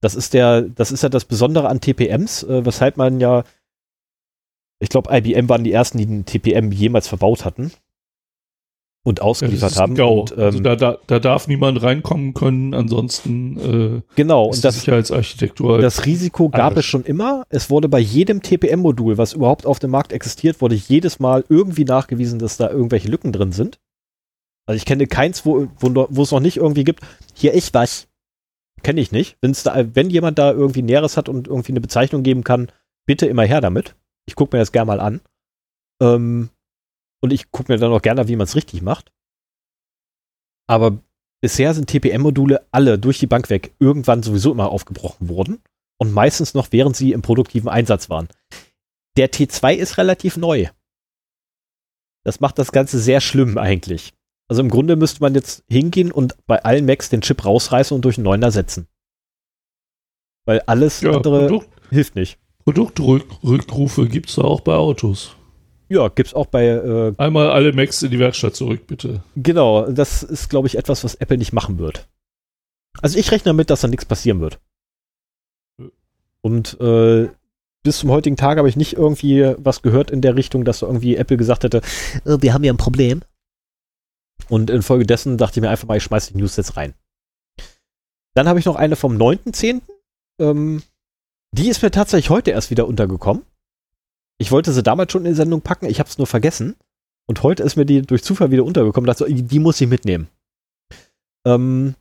Das 0.00 0.14
ist 0.14 0.34
der, 0.34 0.62
das 0.62 0.92
ist 0.92 1.02
ja 1.02 1.08
das 1.08 1.24
Besondere 1.24 1.68
an 1.68 1.80
TPMs, 1.80 2.42
äh, 2.42 2.64
weshalb 2.64 2.96
man 2.96 3.20
ja, 3.20 3.44
ich 4.78 4.88
glaube, 4.90 5.16
IBM 5.16 5.48
waren 5.48 5.64
die 5.64 5.72
ersten, 5.72 5.98
die 5.98 6.06
einen 6.06 6.26
TPM 6.26 6.70
jemals 6.70 7.08
verbaut 7.08 7.44
hatten 7.44 7.72
und 9.06 9.20
Ja, 9.20 9.24
ausgeliefert 9.24 9.72
ein 9.74 9.78
haben. 9.78 9.94
GAU. 9.94 10.20
Und, 10.20 10.32
ähm, 10.32 10.40
also 10.40 10.60
da, 10.60 10.76
da, 10.76 10.98
da 11.06 11.18
darf 11.20 11.46
niemand 11.46 11.80
reinkommen 11.82 12.34
können, 12.34 12.74
ansonsten 12.74 14.00
äh, 14.00 14.02
genau, 14.16 14.50
ist 14.50 14.56
und 14.56 14.64
das, 14.64 14.74
Sicherheitsarchitektur 14.74 15.74
halt 15.74 15.84
Das 15.84 16.04
Risiko 16.04 16.48
gab 16.50 16.72
Arsch. 16.72 16.78
es 16.78 16.86
schon 16.86 17.04
immer. 17.04 17.44
Es 17.48 17.70
wurde 17.70 17.88
bei 17.88 18.00
jedem 18.00 18.42
TPM-Modul, 18.42 19.16
was 19.16 19.32
überhaupt 19.32 19.64
auf 19.64 19.78
dem 19.78 19.92
Markt 19.92 20.12
existiert, 20.12 20.60
wurde 20.60 20.74
jedes 20.74 21.20
Mal 21.20 21.44
irgendwie 21.48 21.84
nachgewiesen, 21.84 22.38
dass 22.38 22.56
da 22.56 22.68
irgendwelche 22.68 23.08
Lücken 23.08 23.32
drin 23.32 23.52
sind. 23.52 23.78
Also 24.66 24.76
ich 24.76 24.84
kenne 24.84 25.06
keins, 25.06 25.46
wo, 25.46 25.68
wo, 25.78 26.06
wo 26.10 26.22
es 26.22 26.32
noch 26.32 26.40
nicht 26.40 26.56
irgendwie 26.56 26.82
gibt, 26.84 27.00
hier 27.32 27.54
ich 27.54 27.72
was. 27.72 28.08
Kenne 28.82 29.00
ich 29.00 29.12
nicht. 29.12 29.36
Wenn's 29.40 29.62
da, 29.62 29.94
wenn 29.94 30.10
jemand 30.10 30.38
da 30.38 30.52
irgendwie 30.52 30.82
Näheres 30.82 31.16
hat 31.16 31.28
und 31.28 31.48
irgendwie 31.48 31.72
eine 31.72 31.80
Bezeichnung 31.80 32.22
geben 32.22 32.44
kann, 32.44 32.70
bitte 33.06 33.26
immer 33.26 33.44
her 33.44 33.60
damit. 33.60 33.96
Ich 34.26 34.34
gucke 34.34 34.56
mir 34.56 34.60
das 34.60 34.72
gerne 34.72 34.86
mal 34.86 35.00
an. 35.00 35.20
Ähm, 36.02 36.50
und 37.22 37.32
ich 37.32 37.50
gucke 37.50 37.72
mir 37.72 37.78
dann 37.78 37.92
auch 37.92 38.02
gerne, 38.02 38.28
wie 38.28 38.36
man 38.36 38.44
es 38.44 38.56
richtig 38.56 38.82
macht. 38.82 39.12
Aber 40.68 40.98
bisher 41.40 41.74
sind 41.74 41.88
TPM-Module 41.88 42.66
alle 42.70 42.98
durch 42.98 43.18
die 43.18 43.26
Bank 43.26 43.50
weg 43.50 43.74
irgendwann 43.78 44.22
sowieso 44.22 44.52
immer 44.52 44.70
aufgebrochen 44.70 45.28
worden 45.28 45.62
und 45.98 46.12
meistens 46.12 46.54
noch 46.54 46.72
während 46.72 46.96
sie 46.96 47.12
im 47.12 47.22
produktiven 47.22 47.68
Einsatz 47.68 48.10
waren. 48.10 48.28
Der 49.16 49.30
T2 49.30 49.74
ist 49.74 49.96
relativ 49.98 50.36
neu. 50.36 50.68
Das 52.24 52.40
macht 52.40 52.58
das 52.58 52.72
Ganze 52.72 52.98
sehr 52.98 53.20
schlimm 53.20 53.56
eigentlich. 53.56 54.12
Also 54.48 54.62
im 54.62 54.68
Grunde 54.68 54.96
müsste 54.96 55.20
man 55.20 55.34
jetzt 55.34 55.64
hingehen 55.68 56.12
und 56.12 56.36
bei 56.46 56.62
allen 56.62 56.86
Macs 56.86 57.08
den 57.10 57.20
Chip 57.20 57.44
rausreißen 57.44 57.94
und 57.94 58.04
durch 58.04 58.16
einen 58.16 58.24
neuen 58.24 58.42
ersetzen. 58.42 58.86
Weil 60.44 60.60
alles 60.66 61.00
ja, 61.00 61.10
andere 61.10 61.48
Produkt, 61.48 61.68
hilft 61.90 62.14
nicht. 62.14 62.38
Produktrückrufe 62.64 64.08
gibt 64.08 64.28
es 64.28 64.36
da 64.36 64.42
auch 64.42 64.60
bei 64.60 64.74
Autos. 64.74 65.34
Ja, 65.88 66.08
gibt's 66.08 66.34
auch 66.34 66.46
bei, 66.46 66.66
äh, 66.66 67.12
Einmal 67.16 67.50
alle 67.50 67.72
Macs 67.72 68.02
in 68.02 68.10
die 68.10 68.18
Werkstatt 68.18 68.56
zurück, 68.56 68.86
bitte. 68.86 69.22
genau, 69.36 69.88
das 69.90 70.22
ist, 70.22 70.48
glaube 70.48 70.66
ich, 70.66 70.76
etwas, 70.76 71.04
was 71.04 71.14
Apple 71.16 71.38
nicht 71.38 71.52
machen 71.52 71.78
wird. 71.78 72.08
Also 73.02 73.18
ich 73.18 73.30
rechne 73.30 73.50
damit, 73.50 73.70
dass 73.70 73.82
da 73.82 73.88
nichts 73.88 74.04
passieren 74.04 74.40
wird. 74.40 74.58
Ja. 75.78 75.86
Und 76.40 76.80
äh, 76.80 77.28
bis 77.82 77.98
zum 77.98 78.10
heutigen 78.10 78.36
Tag 78.36 78.58
habe 78.58 78.68
ich 78.68 78.76
nicht 78.76 78.94
irgendwie 78.94 79.54
was 79.58 79.82
gehört 79.82 80.10
in 80.10 80.20
der 80.20 80.34
Richtung, 80.34 80.64
dass 80.64 80.80
da 80.80 80.86
irgendwie 80.86 81.16
Apple 81.16 81.36
gesagt 81.36 81.62
hätte, 81.62 81.82
äh, 82.24 82.38
wir 82.40 82.52
haben 82.52 82.62
hier 82.62 82.72
ein 82.72 82.78
Problem. 82.78 83.22
Und 84.48 84.70
infolgedessen 84.70 85.38
dachte 85.38 85.58
ich 85.58 85.62
mir 85.62 85.70
einfach 85.70 85.88
mal, 85.88 85.96
ich 85.96 86.04
schmeiße 86.04 86.32
die 86.32 86.38
News 86.38 86.56
jetzt 86.56 86.76
rein. 86.76 86.94
Dann 88.34 88.48
habe 88.48 88.58
ich 88.58 88.66
noch 88.66 88.76
eine 88.76 88.96
vom 88.96 89.16
9.10. 89.16 89.80
Ähm, 90.40 90.82
die 91.52 91.68
ist 91.68 91.82
mir 91.82 91.90
tatsächlich 91.90 92.30
heute 92.30 92.50
erst 92.50 92.70
wieder 92.70 92.86
untergekommen. 92.86 93.44
Ich 94.38 94.52
wollte 94.52 94.72
sie 94.72 94.82
damals 94.82 95.12
schon 95.12 95.24
in 95.24 95.32
die 95.32 95.36
Sendung 95.36 95.62
packen, 95.62 95.86
ich 95.86 95.98
habe 95.98 96.08
es 96.08 96.18
nur 96.18 96.26
vergessen. 96.26 96.76
Und 97.26 97.42
heute 97.42 97.62
ist 97.62 97.76
mir 97.76 97.86
die 97.86 98.02
durch 98.02 98.22
Zufall 98.22 98.50
wieder 98.50 98.64
untergekommen. 98.64 99.06
Dachte, 99.06 99.26
die 99.32 99.58
muss 99.58 99.80
ich 99.80 99.88
mitnehmen. 99.88 100.28
Ähm, 101.46 101.94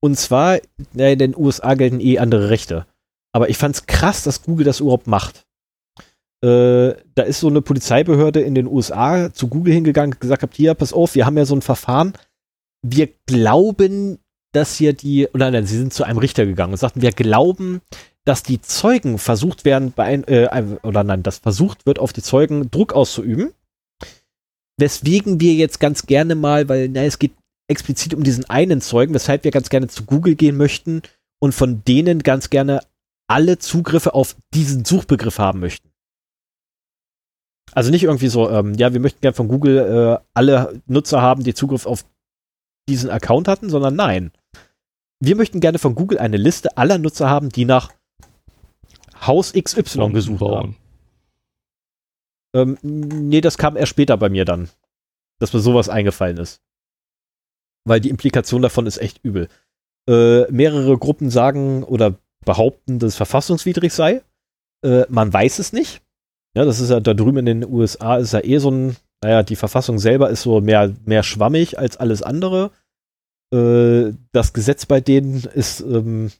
und 0.00 0.18
zwar, 0.18 0.60
in 0.94 1.18
den 1.18 1.36
USA 1.36 1.74
gelten 1.74 2.00
eh 2.00 2.18
andere 2.18 2.50
Rechte. 2.50 2.86
Aber 3.32 3.48
ich 3.48 3.56
fand's 3.56 3.86
krass, 3.86 4.22
dass 4.22 4.42
Google 4.42 4.64
das 4.64 4.80
überhaupt 4.80 5.06
macht. 5.06 5.46
Äh, 6.42 6.94
da 7.14 7.22
ist 7.22 7.40
so 7.40 7.48
eine 7.48 7.60
Polizeibehörde 7.60 8.40
in 8.40 8.54
den 8.54 8.66
USA 8.66 9.32
zu 9.32 9.48
Google 9.48 9.74
hingegangen, 9.74 10.18
gesagt 10.18 10.42
hat, 10.42 10.54
hier, 10.54 10.74
pass 10.74 10.92
auf, 10.92 11.14
wir 11.14 11.26
haben 11.26 11.36
ja 11.36 11.44
so 11.44 11.54
ein 11.54 11.62
Verfahren. 11.62 12.14
Wir 12.82 13.08
glauben, 13.26 14.18
dass 14.52 14.76
hier 14.76 14.94
die, 14.94 15.28
oder 15.28 15.50
nein, 15.50 15.66
sie 15.66 15.76
sind 15.76 15.92
zu 15.92 16.04
einem 16.04 16.18
Richter 16.18 16.46
gegangen 16.46 16.72
und 16.72 16.78
sagten, 16.78 17.02
wir 17.02 17.12
glauben, 17.12 17.82
dass 18.24 18.42
die 18.42 18.60
Zeugen 18.60 19.18
versucht 19.18 19.64
werden, 19.64 19.92
bei 19.94 20.04
ein, 20.04 20.24
äh, 20.24 20.78
oder 20.82 21.04
nein, 21.04 21.22
dass 21.22 21.38
versucht 21.38 21.86
wird, 21.86 21.98
auf 21.98 22.12
die 22.12 22.22
Zeugen 22.22 22.70
Druck 22.70 22.92
auszuüben. 22.92 23.52
Weswegen 24.78 25.40
wir 25.40 25.52
jetzt 25.54 25.78
ganz 25.78 26.06
gerne 26.06 26.34
mal, 26.34 26.68
weil 26.68 26.88
na, 26.88 27.04
es 27.04 27.18
geht 27.18 27.32
explizit 27.68 28.14
um 28.14 28.24
diesen 28.24 28.48
einen 28.48 28.80
Zeugen, 28.80 29.14
weshalb 29.14 29.44
wir 29.44 29.50
ganz 29.50 29.68
gerne 29.68 29.88
zu 29.88 30.04
Google 30.04 30.34
gehen 30.36 30.56
möchten 30.56 31.02
und 31.38 31.52
von 31.52 31.84
denen 31.84 32.20
ganz 32.22 32.50
gerne 32.50 32.80
alle 33.28 33.58
Zugriffe 33.58 34.14
auf 34.14 34.36
diesen 34.54 34.84
Suchbegriff 34.84 35.38
haben 35.38 35.60
möchten. 35.60 35.89
Also 37.72 37.90
nicht 37.90 38.02
irgendwie 38.02 38.28
so, 38.28 38.50
ähm, 38.50 38.74
ja, 38.74 38.92
wir 38.92 39.00
möchten 39.00 39.20
gerne 39.20 39.34
von 39.34 39.48
Google 39.48 39.78
äh, 39.78 40.24
alle 40.34 40.80
Nutzer 40.86 41.22
haben, 41.22 41.44
die 41.44 41.54
Zugriff 41.54 41.86
auf 41.86 42.04
diesen 42.88 43.10
Account 43.10 43.48
hatten, 43.48 43.70
sondern 43.70 43.94
nein. 43.94 44.32
Wir 45.20 45.36
möchten 45.36 45.60
gerne 45.60 45.78
von 45.78 45.94
Google 45.94 46.18
eine 46.18 46.36
Liste 46.36 46.76
aller 46.76 46.98
Nutzer 46.98 47.28
haben, 47.28 47.50
die 47.50 47.64
nach 47.64 47.92
Haus 49.26 49.52
XY 49.52 50.10
gesucht 50.12 50.40
haben. 50.40 50.76
Ähm, 52.54 52.78
nee, 52.82 53.40
das 53.40 53.58
kam 53.58 53.76
erst 53.76 53.90
später 53.90 54.16
bei 54.16 54.28
mir 54.28 54.44
dann, 54.44 54.68
dass 55.38 55.52
mir 55.52 55.60
sowas 55.60 55.88
eingefallen 55.88 56.38
ist. 56.38 56.62
Weil 57.84 58.00
die 58.00 58.10
Implikation 58.10 58.62
davon 58.62 58.86
ist 58.86 58.98
echt 58.98 59.22
übel. 59.22 59.48
Äh, 60.08 60.50
mehrere 60.50 60.98
Gruppen 60.98 61.30
sagen 61.30 61.84
oder 61.84 62.18
behaupten, 62.44 62.98
dass 62.98 63.10
es 63.12 63.16
verfassungswidrig 63.16 63.92
sei. 63.92 64.22
Äh, 64.82 65.04
man 65.08 65.32
weiß 65.32 65.58
es 65.58 65.72
nicht. 65.72 66.02
Ja, 66.56 66.64
das 66.64 66.80
ist 66.80 66.90
ja 66.90 67.00
da 67.00 67.14
drüben 67.14 67.38
in 67.38 67.46
den 67.46 67.64
USA 67.64 68.16
ist 68.16 68.32
ja 68.32 68.42
eh 68.42 68.58
so 68.58 68.70
ein, 68.70 68.96
naja, 69.22 69.42
die 69.42 69.56
Verfassung 69.56 69.98
selber 69.98 70.30
ist 70.30 70.42
so 70.42 70.60
mehr, 70.60 70.94
mehr 71.04 71.22
schwammig 71.22 71.78
als 71.78 71.96
alles 71.96 72.22
andere. 72.22 72.72
Äh, 73.52 74.12
das 74.32 74.52
Gesetz 74.52 74.86
bei 74.86 75.00
denen 75.00 75.44
ist, 75.54 75.80
ähm, 75.80 76.32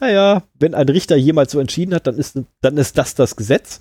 naja, 0.00 0.42
wenn 0.54 0.74
ein 0.74 0.88
Richter 0.88 1.16
jemals 1.16 1.52
so 1.52 1.60
entschieden 1.60 1.94
hat, 1.94 2.06
dann 2.06 2.16
ist, 2.16 2.38
dann 2.60 2.76
ist 2.76 2.98
das 2.98 3.14
das 3.14 3.36
Gesetz. 3.36 3.80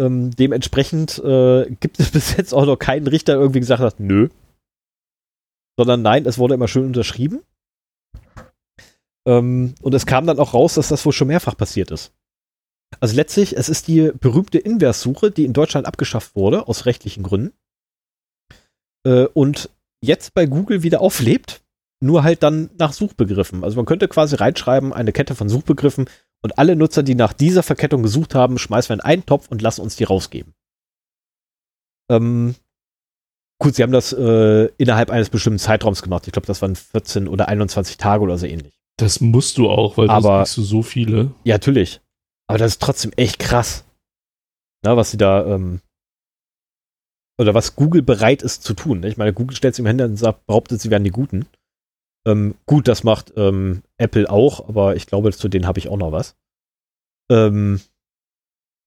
Ähm, 0.00 0.30
dementsprechend 0.32 1.18
äh, 1.18 1.70
gibt 1.80 2.00
es 2.00 2.10
bis 2.12 2.36
jetzt 2.36 2.52
auch 2.52 2.66
noch 2.66 2.78
keinen 2.78 3.06
Richter, 3.06 3.34
der 3.34 3.40
irgendwie 3.42 3.60
gesagt 3.60 3.82
hat, 3.82 4.00
nö. 4.00 4.28
Sondern 5.76 6.02
nein, 6.02 6.26
es 6.26 6.38
wurde 6.38 6.54
immer 6.54 6.66
schön 6.66 6.86
unterschrieben. 6.86 7.42
Ähm, 9.26 9.74
und 9.80 9.94
es 9.94 10.06
kam 10.06 10.26
dann 10.26 10.38
auch 10.38 10.54
raus, 10.54 10.74
dass 10.74 10.88
das 10.88 11.04
wohl 11.04 11.12
schon 11.12 11.28
mehrfach 11.28 11.56
passiert 11.56 11.90
ist. 11.92 12.12
Also 13.00 13.14
letztlich, 13.16 13.56
es 13.56 13.68
ist 13.68 13.88
die 13.88 14.12
berühmte 14.18 14.58
Inverssuche, 14.58 15.30
die 15.30 15.44
in 15.44 15.52
Deutschland 15.52 15.86
abgeschafft 15.86 16.34
wurde, 16.34 16.68
aus 16.68 16.86
rechtlichen 16.86 17.22
Gründen. 17.22 17.52
Äh, 19.06 19.26
und 19.26 19.70
jetzt 20.00 20.34
bei 20.34 20.46
Google 20.46 20.82
wieder 20.82 21.00
auflebt, 21.00 21.62
nur 22.00 22.22
halt 22.22 22.42
dann 22.42 22.70
nach 22.78 22.92
Suchbegriffen. 22.92 23.64
Also 23.64 23.76
man 23.76 23.86
könnte 23.86 24.08
quasi 24.08 24.36
reinschreiben, 24.36 24.92
eine 24.92 25.12
Kette 25.12 25.34
von 25.34 25.48
Suchbegriffen 25.48 26.08
und 26.42 26.58
alle 26.58 26.76
Nutzer, 26.76 27.02
die 27.02 27.14
nach 27.14 27.32
dieser 27.32 27.62
Verkettung 27.62 28.02
gesucht 28.02 28.34
haben, 28.34 28.58
schmeißen 28.58 28.90
wir 28.90 28.94
in 28.94 29.00
einen 29.00 29.26
Topf 29.26 29.48
und 29.48 29.62
lassen 29.62 29.80
uns 29.80 29.96
die 29.96 30.04
rausgeben. 30.04 30.54
Ähm, 32.10 32.54
gut, 33.58 33.74
sie 33.74 33.82
haben 33.82 33.92
das 33.92 34.12
äh, 34.12 34.66
innerhalb 34.78 35.10
eines 35.10 35.30
bestimmten 35.30 35.58
Zeitraums 35.58 36.02
gemacht. 36.02 36.26
Ich 36.26 36.32
glaube, 36.32 36.46
das 36.46 36.62
waren 36.62 36.76
14 36.76 37.28
oder 37.28 37.48
21 37.48 37.96
Tage 37.96 38.22
oder 38.22 38.38
so 38.38 38.46
ähnlich. 38.46 38.78
Das 38.96 39.20
musst 39.20 39.58
du 39.58 39.68
auch, 39.68 39.96
weil 39.96 40.10
Aber, 40.10 40.44
du 40.54 40.62
so 40.62 40.82
viele. 40.82 41.32
Ja, 41.44 41.56
natürlich. 41.56 42.00
Aber 42.48 42.58
das 42.58 42.72
ist 42.72 42.82
trotzdem 42.82 43.12
echt 43.16 43.38
krass. 43.38 43.84
Na, 44.82 44.96
was 44.96 45.10
sie 45.10 45.16
da, 45.18 45.46
ähm, 45.46 45.80
oder 47.38 47.54
was 47.54 47.76
Google 47.76 48.02
bereit 48.02 48.42
ist 48.42 48.64
zu 48.64 48.74
tun. 48.74 49.00
Ne? 49.00 49.08
Ich 49.08 49.16
meine, 49.16 49.32
Google 49.32 49.56
stellt 49.56 49.74
sich 49.74 49.82
im 49.82 49.86
Händen 49.86 50.10
und 50.10 50.16
sagt, 50.16 50.46
behauptet, 50.46 50.80
sie 50.80 50.90
wären 50.90 51.04
die 51.04 51.10
Guten. 51.10 51.46
Ähm, 52.26 52.56
gut, 52.66 52.88
das 52.88 53.04
macht 53.04 53.32
ähm, 53.36 53.82
Apple 53.96 54.28
auch, 54.28 54.68
aber 54.68 54.96
ich 54.96 55.06
glaube, 55.06 55.32
zu 55.32 55.48
denen 55.48 55.66
habe 55.66 55.78
ich 55.78 55.88
auch 55.88 55.96
noch 55.96 56.12
was. 56.12 56.36
Ähm, 57.30 57.80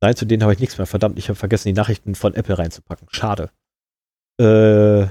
nein, 0.02 0.16
zu 0.16 0.26
denen 0.26 0.44
habe 0.44 0.54
ich 0.54 0.60
nichts 0.60 0.78
mehr. 0.78 0.88
Verdammt, 0.88 1.18
ich 1.18 1.30
habe 1.30 1.38
vergessen, 1.38 1.70
die 1.70 1.74
Nachrichten 1.74 2.16
von 2.16 2.34
Apple 2.34 2.58
reinzupacken. 2.58 3.08
Schade. 3.12 3.52
Äh, 4.40 5.08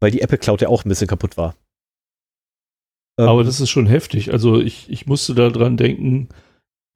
weil 0.00 0.10
die 0.10 0.20
Apple 0.20 0.38
Cloud 0.38 0.60
ja 0.60 0.68
auch 0.68 0.84
ein 0.84 0.88
bisschen 0.88 1.06
kaputt 1.06 1.36
war. 1.36 1.54
aber 3.16 3.40
ähm, 3.40 3.46
das 3.46 3.60
ist 3.60 3.70
schon 3.70 3.86
heftig. 3.86 4.32
Also 4.32 4.60
ich, 4.60 4.90
ich 4.90 5.06
musste 5.06 5.34
da 5.34 5.48
dran 5.50 5.76
denken, 5.76 6.28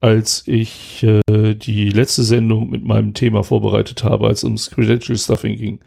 als 0.01 0.43
ich 0.47 1.03
äh, 1.03 1.55
die 1.55 1.89
letzte 1.89 2.23
Sendung 2.23 2.69
mit 2.69 2.85
meinem 2.85 3.13
Thema 3.13 3.43
vorbereitet 3.43 4.03
habe, 4.03 4.27
als 4.27 4.39
es 4.39 4.43
ums 4.45 4.71
Credential 4.71 5.17
Stuffing 5.17 5.57
ging. 5.57 5.79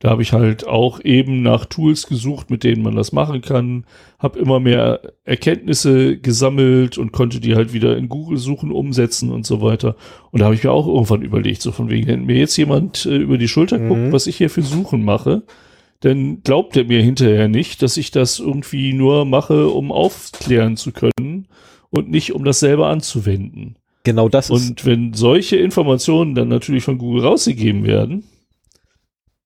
Da 0.00 0.08
habe 0.08 0.22
ich 0.22 0.32
halt 0.32 0.66
auch 0.66 0.98
eben 1.04 1.42
nach 1.42 1.66
Tools 1.66 2.06
gesucht, 2.06 2.50
mit 2.50 2.64
denen 2.64 2.82
man 2.82 2.96
das 2.96 3.12
machen 3.12 3.42
kann, 3.42 3.84
habe 4.18 4.38
immer 4.38 4.58
mehr 4.58 5.02
Erkenntnisse 5.24 6.16
gesammelt 6.16 6.96
und 6.96 7.12
konnte 7.12 7.38
die 7.38 7.54
halt 7.54 7.74
wieder 7.74 7.98
in 7.98 8.08
Google 8.08 8.38
suchen, 8.38 8.72
umsetzen 8.72 9.30
und 9.30 9.44
so 9.44 9.60
weiter. 9.60 9.96
Und 10.30 10.40
da 10.40 10.46
habe 10.46 10.54
ich 10.54 10.64
mir 10.64 10.72
auch 10.72 10.86
irgendwann 10.86 11.20
überlegt, 11.20 11.60
so 11.60 11.70
von 11.70 11.90
wegen, 11.90 12.06
wenn 12.06 12.24
mir 12.24 12.36
jetzt 12.36 12.56
jemand 12.56 13.04
äh, 13.04 13.16
über 13.16 13.36
die 13.36 13.48
Schulter 13.48 13.78
mhm. 13.78 13.88
guckt, 13.88 14.12
was 14.12 14.26
ich 14.26 14.36
hier 14.36 14.48
für 14.48 14.62
Suchen 14.62 15.04
mache, 15.04 15.42
dann 16.00 16.42
glaubt 16.42 16.78
er 16.78 16.84
mir 16.84 17.02
hinterher 17.02 17.48
nicht, 17.48 17.82
dass 17.82 17.98
ich 17.98 18.10
das 18.10 18.38
irgendwie 18.38 18.94
nur 18.94 19.26
mache, 19.26 19.68
um 19.68 19.92
aufklären 19.92 20.78
zu 20.78 20.92
können 20.92 21.46
und 21.90 22.10
nicht 22.10 22.32
um 22.32 22.44
das 22.44 22.60
selber 22.60 22.88
anzuwenden. 22.88 23.76
Genau 24.04 24.28
das 24.28 24.50
ist. 24.50 24.70
Und 24.70 24.84
wenn 24.86 25.12
solche 25.12 25.56
Informationen 25.56 26.34
dann 26.34 26.48
natürlich 26.48 26.84
von 26.84 26.98
Google 26.98 27.24
rausgegeben 27.24 27.84
werden, 27.84 28.24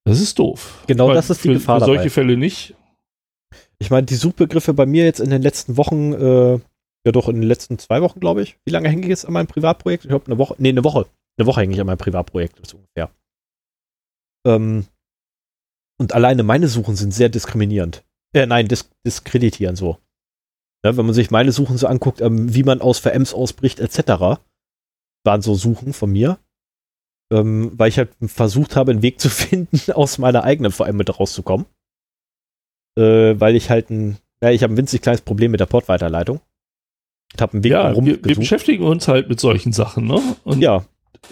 das 0.04 0.20
ist 0.20 0.38
doof. 0.38 0.84
Genau 0.86 1.06
meine, 1.06 1.16
das 1.16 1.30
ist 1.30 1.42
die 1.42 1.48
für, 1.48 1.54
Gefahr. 1.54 1.80
Für 1.80 1.86
solche 1.86 1.98
dabei. 1.98 2.10
Fälle 2.10 2.36
nicht. 2.36 2.74
Ich 3.78 3.90
meine, 3.90 4.06
die 4.06 4.14
Suchbegriffe 4.14 4.74
bei 4.74 4.86
mir 4.86 5.04
jetzt 5.04 5.20
in 5.20 5.30
den 5.30 5.42
letzten 5.42 5.76
Wochen, 5.76 6.12
äh, 6.12 6.52
ja 7.06 7.12
doch 7.12 7.28
in 7.28 7.36
den 7.36 7.48
letzten 7.48 7.78
zwei 7.78 8.00
Wochen, 8.02 8.20
glaube 8.20 8.42
ich. 8.42 8.56
Wie 8.64 8.70
lange 8.70 8.88
hänge 8.88 9.02
ich 9.02 9.08
jetzt 9.08 9.26
an 9.26 9.32
meinem 9.32 9.46
Privatprojekt? 9.46 10.04
Ich 10.04 10.10
glaube 10.10 10.26
eine 10.26 10.38
Woche, 10.38 10.54
nee, 10.58 10.68
eine 10.68 10.84
Woche. 10.84 11.06
Eine 11.36 11.46
Woche 11.46 11.62
hänge 11.62 11.74
ich 11.74 11.80
an 11.80 11.86
meinem 11.86 11.98
Privatprojekt, 11.98 12.60
ist 12.60 12.74
ungefähr. 12.74 13.10
Ähm, 14.46 14.86
und 15.98 16.12
alleine 16.12 16.42
meine 16.42 16.68
Suchen 16.68 16.96
sind 16.96 17.12
sehr 17.12 17.28
diskriminierend. 17.28 18.04
Äh, 18.32 18.46
nein, 18.46 18.68
dis 18.68 18.90
diskreditieren 19.06 19.76
so. 19.76 19.98
Ja, 20.84 20.96
wenn 20.96 21.06
man 21.06 21.14
sich 21.14 21.30
meine 21.30 21.50
Suchen 21.50 21.78
so 21.78 21.86
anguckt, 21.86 22.20
ähm, 22.20 22.54
wie 22.54 22.62
man 22.62 22.82
aus 22.82 22.98
VMs 22.98 23.32
ausbricht, 23.32 23.80
etc., 23.80 24.38
waren 25.24 25.40
so 25.40 25.54
Suchen 25.54 25.94
von 25.94 26.12
mir. 26.12 26.38
Ähm, 27.32 27.72
weil 27.74 27.88
ich 27.88 27.96
halt 27.96 28.10
versucht 28.26 28.76
habe, 28.76 28.92
einen 28.92 29.02
Weg 29.02 29.18
zu 29.18 29.28
finden, 29.30 29.80
aus 29.92 30.18
meiner 30.18 30.44
eigenen 30.44 30.70
VM 30.70 30.96
mit 30.96 31.18
rauszukommen. 31.18 31.66
Äh, 32.98 33.40
weil 33.40 33.56
ich 33.56 33.70
halt 33.70 33.90
ein, 33.90 34.18
ja, 34.42 34.50
ich 34.50 34.62
habe 34.62 34.74
ein 34.74 34.76
winzig 34.76 35.00
kleines 35.00 35.22
Problem 35.22 35.50
mit 35.50 35.60
der 35.60 35.66
Portweiterleitung. 35.66 36.40
Ich 37.34 37.40
habe 37.40 37.54
einen 37.54 37.64
Weg 37.64 37.72
ja, 37.72 37.96
wir, 37.96 38.22
wir, 38.22 38.36
beschäftigen 38.36 38.84
uns 38.84 39.08
halt 39.08 39.28
mit 39.28 39.40
solchen 39.40 39.72
Sachen, 39.72 40.06
ne? 40.06 40.20
Und 40.44 40.60
ja. 40.60 40.84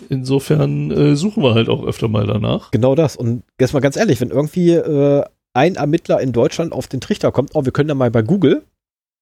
Insofern 0.09 0.91
äh, 0.91 1.15
suchen 1.15 1.43
wir 1.43 1.55
halt 1.55 1.69
auch 1.69 1.85
öfter 1.85 2.09
mal 2.09 2.27
danach. 2.27 2.71
Genau 2.71 2.95
das. 2.95 3.15
Und 3.17 3.45
jetzt 3.61 3.75
mal 3.75 3.81
ganz 3.81 3.97
ehrlich, 3.97 4.21
wenn 4.21 4.31
irgendwie 4.31 4.71
äh, 4.71 5.23
ein 5.53 5.75
Ermittler 5.75 6.21
in 6.21 6.33
Deutschland 6.33 6.73
auf 6.73 6.89
den 6.89 7.03
Trichter 7.03 7.31
kommt, 7.31 7.51
oh, 7.55 7.67
wir 7.67 7.73
können 7.73 7.89
da 7.89 7.95
mal 7.95 8.11
bei 8.11 8.23
Google 8.23 8.65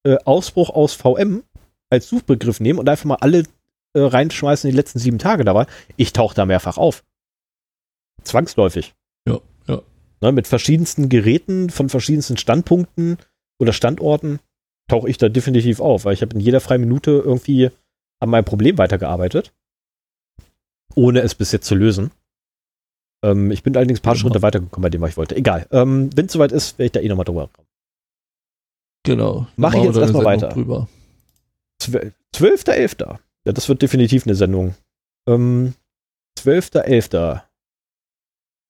äh, 0.05 0.17
Ausbruch 0.25 0.71
aus 0.71 0.95
VM 0.95 1.43
als 1.91 2.09
Suchbegriff 2.09 2.61
nehmen 2.61 2.79
und 2.79 2.89
einfach 2.89 3.05
mal 3.05 3.17
alle 3.17 3.45
äh, 3.95 4.01
reinschmeißen, 4.01 4.71
die 4.71 4.77
letzten 4.77 4.99
sieben 4.99 5.19
Tage 5.19 5.45
da 5.45 5.55
war. 5.55 5.67
Ich 5.97 6.13
tauche 6.13 6.35
da 6.35 6.47
mehrfach 6.47 6.79
auf. 6.79 7.05
Zwangsläufig. 8.23 8.95
Ja, 9.27 9.41
ja. 9.67 9.83
Ne, 10.21 10.33
mit 10.33 10.47
verschiedensten 10.47 11.09
Geräten 11.09 11.71
von 11.71 11.89
verschiedensten 11.89 12.37
Standpunkten 12.37 13.19
oder 13.59 13.73
Standorten 13.73 14.39
tauche 14.89 15.09
ich 15.09 15.19
da 15.19 15.29
definitiv 15.29 15.81
auf, 15.81 16.05
weil 16.05 16.15
ich 16.15 16.23
habe 16.23 16.35
in 16.35 16.41
jeder 16.41 16.61
freien 16.61 16.81
Minute 16.81 17.11
irgendwie 17.11 17.71
an 18.21 18.29
meinem 18.29 18.45
Problem 18.45 18.79
weitergearbeitet, 18.79 19.53
ohne 20.95 21.21
es 21.21 21.35
bis 21.35 21.53
jetzt 21.53 21.67
zu 21.67 21.75
lösen. 21.75 22.11
Ähm, 23.25 23.51
ich 23.51 23.63
bin 23.63 23.77
allerdings 23.77 24.01
ein 24.01 24.03
paar 24.03 24.15
genau. 24.15 24.29
Schritte 24.29 24.43
weitergekommen 24.43 24.83
bei 24.83 24.91
dem, 24.91 25.01
was 25.01 25.11
ich 25.11 25.17
wollte. 25.17 25.37
Egal. 25.37 25.67
Ähm, 25.71 26.11
Wenn 26.15 26.27
es 26.27 26.33
soweit 26.33 26.53
ist, 26.53 26.79
werde 26.79 26.87
ich 26.87 26.93
da 26.93 27.01
eh 27.01 27.09
nochmal 27.09 27.25
drüber 27.25 27.49
kommen. 27.53 27.67
Genau. 29.03 29.47
Mache 29.57 29.79
ich 29.79 29.85
jetzt 29.85 29.97
erstmal 29.97 30.25
weiter. 30.25 30.49
Drüber. 30.49 30.89
12.11. 31.81 33.19
Ja, 33.45 33.53
das 33.53 33.69
wird 33.69 33.83
definitiv 33.83 34.27
eine 34.27 34.35
Sendung. 34.35 34.75
Ähm, 35.27 35.75
12.11. 36.39 37.43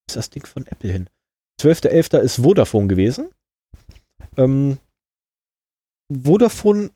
Ist 0.08 0.16
das 0.16 0.30
Ding 0.30 0.46
von 0.46 0.66
Apple 0.66 0.92
hin? 0.92 1.08
12.11. 1.60 2.18
ist 2.18 2.36
Vodafone 2.36 2.88
gewesen. 2.88 3.30
Ähm, 4.36 4.78
Vodafone, 6.10 6.90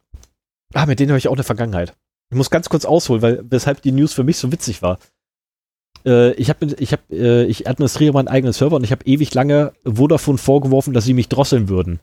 ah, 0.73 0.87
mit 0.87 1.01
denen 1.01 1.11
habe 1.11 1.19
ich 1.19 1.29
auch 1.29 1.35
eine 1.35 1.45
Vergangenheit. 1.45 1.97
Ich 2.31 2.37
muss 2.37 2.51
ganz 2.51 2.69
kurz 2.69 2.85
ausholen, 2.85 3.23
weil 3.23 3.45
weshalb 3.49 3.83
die 3.83 3.93
News 3.93 4.13
für 4.13 4.25
mich 4.25 4.39
so 4.39 4.51
witzig 4.51 4.83
war. 4.83 4.99
Äh, 6.05 6.33
ich 6.35 6.49
habe, 6.49 6.67
ich 6.79 6.93
habe, 6.93 7.03
äh, 7.11 7.45
ich 7.45 7.69
administriere 7.69 8.13
meinen 8.13 8.29
eigenen 8.29 8.53
Server 8.53 8.77
und 8.77 8.85
ich 8.85 8.93
habe 8.93 9.05
ewig 9.05 9.33
lange 9.35 9.73
Vodafone 9.85 10.39
vorgeworfen, 10.39 10.95
dass 10.95 11.05
sie 11.05 11.15
mich 11.15 11.29
drosseln 11.29 11.69
würden. 11.69 12.01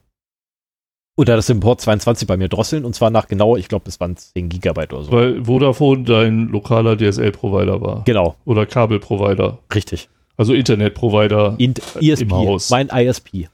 Oder 1.17 1.35
das 1.35 1.49
im 1.49 1.59
Port 1.59 1.81
22 1.81 2.27
bei 2.27 2.37
mir 2.37 2.47
drosseln 2.47 2.85
und 2.85 2.95
zwar 2.95 3.09
nach 3.09 3.27
genau, 3.27 3.57
ich 3.57 3.67
glaube, 3.67 3.85
es 3.87 3.99
waren 3.99 4.15
10 4.15 4.49
Gigabyte 4.49 4.93
oder 4.93 5.03
so. 5.03 5.11
Weil 5.11 5.43
Vodafone 5.43 6.03
dein 6.03 6.47
lokaler 6.47 6.95
DSL-Provider 6.97 7.81
war. 7.81 8.03
Genau, 8.05 8.35
Oder 8.45 8.65
Kabelprovider. 8.65 9.59
richtig. 9.73 10.09
Also 10.37 10.53
Internetprovider. 10.53 11.55
Int 11.57 11.81
ISP, 11.99 12.23
im 12.23 12.31
Haus. 12.31 12.69
mein 12.69 12.87
ISP. 12.87 13.49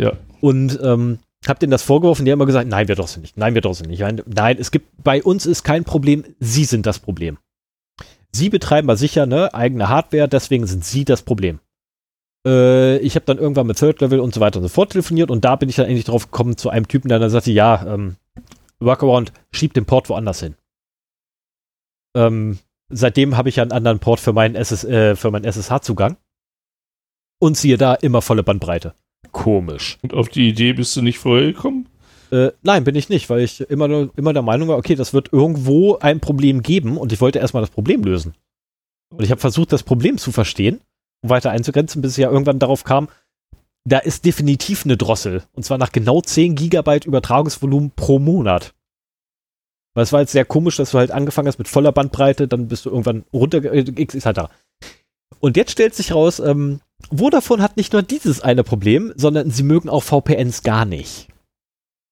Ja. 0.00 0.12
Und 0.40 0.78
ähm, 0.82 1.18
hab 1.46 1.58
denen 1.58 1.70
das 1.72 1.82
vorgeworfen, 1.82 2.24
die 2.24 2.30
haben 2.32 2.38
immer 2.38 2.46
gesagt, 2.46 2.68
nein, 2.68 2.88
wir 2.88 2.94
drosseln 2.94 3.22
nicht, 3.22 3.36
nein, 3.36 3.54
wir 3.54 3.60
drosseln 3.60 3.90
nicht. 3.90 4.00
Nein, 4.00 4.22
nein, 4.26 4.56
es 4.58 4.70
gibt, 4.70 4.86
bei 5.02 5.22
uns 5.22 5.46
ist 5.46 5.64
kein 5.64 5.84
Problem, 5.84 6.24
sie 6.40 6.64
sind 6.64 6.86
das 6.86 6.98
Problem. 7.00 7.38
Sie 8.30 8.50
betreiben 8.50 8.86
mal 8.86 8.96
sicher, 8.96 9.26
ne, 9.26 9.52
eigene 9.54 9.88
Hardware, 9.88 10.28
deswegen 10.28 10.66
sind 10.66 10.84
sie 10.84 11.04
das 11.04 11.22
Problem. 11.22 11.60
Äh, 12.46 12.98
ich 12.98 13.14
habe 13.14 13.26
dann 13.26 13.38
irgendwann 13.38 13.66
mit 13.66 13.78
Third 13.78 14.00
Level 14.00 14.20
und 14.20 14.34
so 14.34 14.40
weiter 14.40 14.58
und 14.58 14.62
so 14.64 14.68
fort 14.68 14.92
telefoniert 14.92 15.30
und 15.30 15.44
da 15.44 15.56
bin 15.56 15.68
ich 15.68 15.76
dann 15.76 15.86
endlich 15.86 16.04
drauf 16.04 16.30
gekommen 16.30 16.56
zu 16.56 16.70
einem 16.70 16.88
Typen, 16.88 17.08
der 17.08 17.18
dann 17.18 17.30
sagte, 17.30 17.50
ja, 17.52 17.84
ähm, 17.86 18.16
Workaround, 18.80 19.32
schieb 19.50 19.74
den 19.74 19.86
Port 19.86 20.08
woanders 20.08 20.40
hin. 20.40 20.54
Ähm, 22.16 22.58
seitdem 22.88 23.36
habe 23.36 23.48
ich 23.48 23.56
ja 23.56 23.62
einen 23.62 23.72
anderen 23.72 23.98
Port 23.98 24.20
für 24.20 24.32
meinen, 24.32 24.54
SS, 24.54 24.84
äh, 24.84 25.16
für 25.16 25.30
meinen 25.30 25.44
SSH-Zugang. 25.44 26.16
Und 27.40 27.56
siehe 27.56 27.76
da, 27.76 27.94
immer 27.94 28.22
volle 28.22 28.42
Bandbreite. 28.42 28.94
Komisch. 29.32 29.98
Und 30.02 30.14
auf 30.14 30.28
die 30.28 30.48
Idee 30.48 30.72
bist 30.72 30.96
du 30.96 31.02
nicht 31.02 31.18
vorher 31.18 31.52
gekommen? 31.52 31.88
Äh, 32.30 32.50
nein, 32.62 32.84
bin 32.84 32.94
ich 32.94 33.08
nicht, 33.08 33.30
weil 33.30 33.40
ich 33.40 33.60
immer, 33.62 33.88
nur- 33.88 34.10
immer 34.16 34.32
der 34.32 34.42
Meinung 34.42 34.68
war, 34.68 34.76
okay, 34.76 34.94
das 34.94 35.14
wird 35.14 35.32
irgendwo 35.32 35.96
ein 35.98 36.20
Problem 36.20 36.62
geben 36.62 36.96
und 36.96 37.12
ich 37.12 37.20
wollte 37.20 37.38
erstmal 37.38 37.62
das 37.62 37.70
Problem 37.70 38.02
lösen. 38.02 38.34
Und 39.14 39.24
ich 39.24 39.30
habe 39.30 39.40
versucht, 39.40 39.72
das 39.72 39.82
Problem 39.82 40.18
zu 40.18 40.32
verstehen 40.32 40.80
weiter 41.22 41.50
einzugrenzen, 41.50 42.02
bis 42.02 42.12
ich 42.12 42.22
ja 42.22 42.30
irgendwann 42.30 42.58
darauf 42.58 42.84
kam, 42.84 43.08
da 43.84 43.98
ist 43.98 44.24
definitiv 44.24 44.84
eine 44.84 44.96
Drossel. 44.96 45.42
Und 45.52 45.64
zwar 45.64 45.78
nach 45.78 45.92
genau 45.92 46.20
10 46.20 46.54
Gigabyte 46.54 47.06
Übertragungsvolumen 47.06 47.92
pro 47.92 48.18
Monat. 48.18 48.74
Weil 49.94 50.04
es 50.04 50.12
war 50.12 50.20
jetzt 50.20 50.32
sehr 50.32 50.44
komisch, 50.44 50.76
dass 50.76 50.92
du 50.92 50.98
halt 50.98 51.10
angefangen 51.10 51.48
hast 51.48 51.58
mit 51.58 51.68
voller 51.68 51.92
Bandbreite, 51.92 52.46
dann 52.46 52.68
bist 52.68 52.84
du 52.84 52.90
irgendwann 52.90 53.24
runter, 53.32 53.64
äh, 53.64 53.80
X 53.80 54.14
ist 54.14 54.26
halt 54.26 54.36
da. 54.36 54.50
Und 55.40 55.56
jetzt 55.56 55.72
stellt 55.72 55.94
sich 55.94 56.12
raus, 56.12 56.40
ähm, 56.40 56.80
Vodafone 57.14 57.62
hat 57.62 57.76
nicht 57.76 57.92
nur 57.92 58.02
dieses 58.02 58.40
eine 58.40 58.64
Problem, 58.64 59.12
sondern 59.16 59.50
sie 59.50 59.62
mögen 59.62 59.88
auch 59.88 60.02
VPNs 60.02 60.62
gar 60.62 60.84
nicht. 60.84 61.28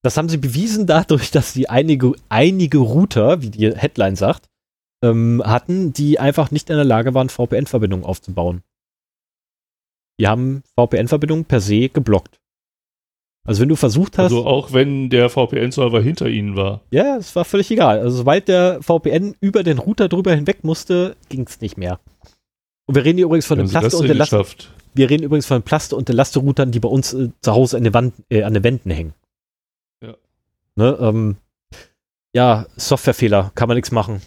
Das 0.02 0.16
haben 0.16 0.28
sie 0.28 0.36
bewiesen 0.36 0.86
dadurch, 0.86 1.30
dass 1.30 1.52
sie 1.52 1.68
einige, 1.68 2.12
einige 2.28 2.78
Router, 2.78 3.42
wie 3.42 3.50
die 3.50 3.74
Headline 3.74 4.16
sagt, 4.16 4.48
ähm, 5.02 5.42
hatten, 5.44 5.92
die 5.92 6.18
einfach 6.18 6.50
nicht 6.50 6.70
in 6.70 6.76
der 6.76 6.84
Lage 6.84 7.12
waren, 7.14 7.28
VPN-Verbindungen 7.28 8.04
aufzubauen. 8.04 8.62
Die 10.18 10.26
haben 10.26 10.62
VPN-Verbindungen 10.78 11.44
per 11.44 11.60
se 11.60 11.88
geblockt. 11.88 12.40
Also 13.44 13.62
wenn 13.62 13.68
du 13.68 13.76
versucht 13.76 14.18
hast, 14.18 14.24
Also 14.24 14.44
auch 14.44 14.72
wenn 14.72 15.08
der 15.08 15.30
VPN-Server 15.30 16.00
hinter 16.02 16.26
ihnen 16.28 16.56
war. 16.56 16.80
ja, 16.90 17.16
es 17.16 17.36
war 17.36 17.44
völlig 17.44 17.70
egal. 17.70 18.00
Also 18.00 18.16
sobald 18.18 18.48
der 18.48 18.82
VPN 18.82 19.36
über 19.40 19.62
den 19.62 19.78
Router 19.78 20.08
drüber 20.08 20.34
hinweg 20.34 20.64
musste, 20.64 21.16
ging 21.28 21.46
es 21.46 21.60
nicht 21.60 21.76
mehr. 21.76 22.00
Und 22.86 22.96
wir 22.96 23.04
reden 23.04 23.18
hier 23.18 23.26
übrigens 23.26 23.46
von 23.46 23.58
Wie 23.58 23.62
den 23.62 23.70
Plaste- 23.70 23.96
und 23.98 24.08
Elaste, 24.10 24.44
wir 24.94 25.10
reden 25.10 25.22
übrigens 25.22 25.46
von 25.46 25.62
Plaste- 25.62 25.94
und 25.94 26.08
Elaste-Routern, 26.08 26.72
die 26.72 26.80
bei 26.80 26.88
uns 26.88 27.12
äh, 27.12 27.30
zu 27.40 27.52
Hause 27.52 27.76
an 27.76 27.84
den, 27.84 27.94
Wand, 27.94 28.14
äh, 28.30 28.42
an 28.42 28.54
den 28.54 28.64
Wänden 28.64 28.90
hängen. 28.90 29.14
Ja. 30.02 30.14
Ne, 30.74 30.96
ähm, 31.00 31.36
ja, 32.34 32.66
Softwarefehler, 32.76 33.52
kann 33.54 33.68
man 33.68 33.76
nichts 33.76 33.92
machen. 33.92 34.22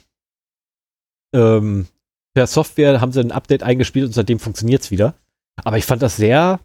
Ähm, 1.34 1.88
per 2.34 2.48
Software 2.48 3.02
haben 3.02 3.12
sie 3.12 3.20
ein 3.20 3.32
Update 3.32 3.64
eingespielt 3.64 4.06
und 4.08 4.14
seitdem 4.14 4.40
funktioniert 4.40 4.82
es 4.84 4.92
wieder. 4.92 5.16
Aber 5.64 5.78
ich 5.78 5.86
fand 5.86 6.02
das 6.02 6.18
sehr 6.18 6.60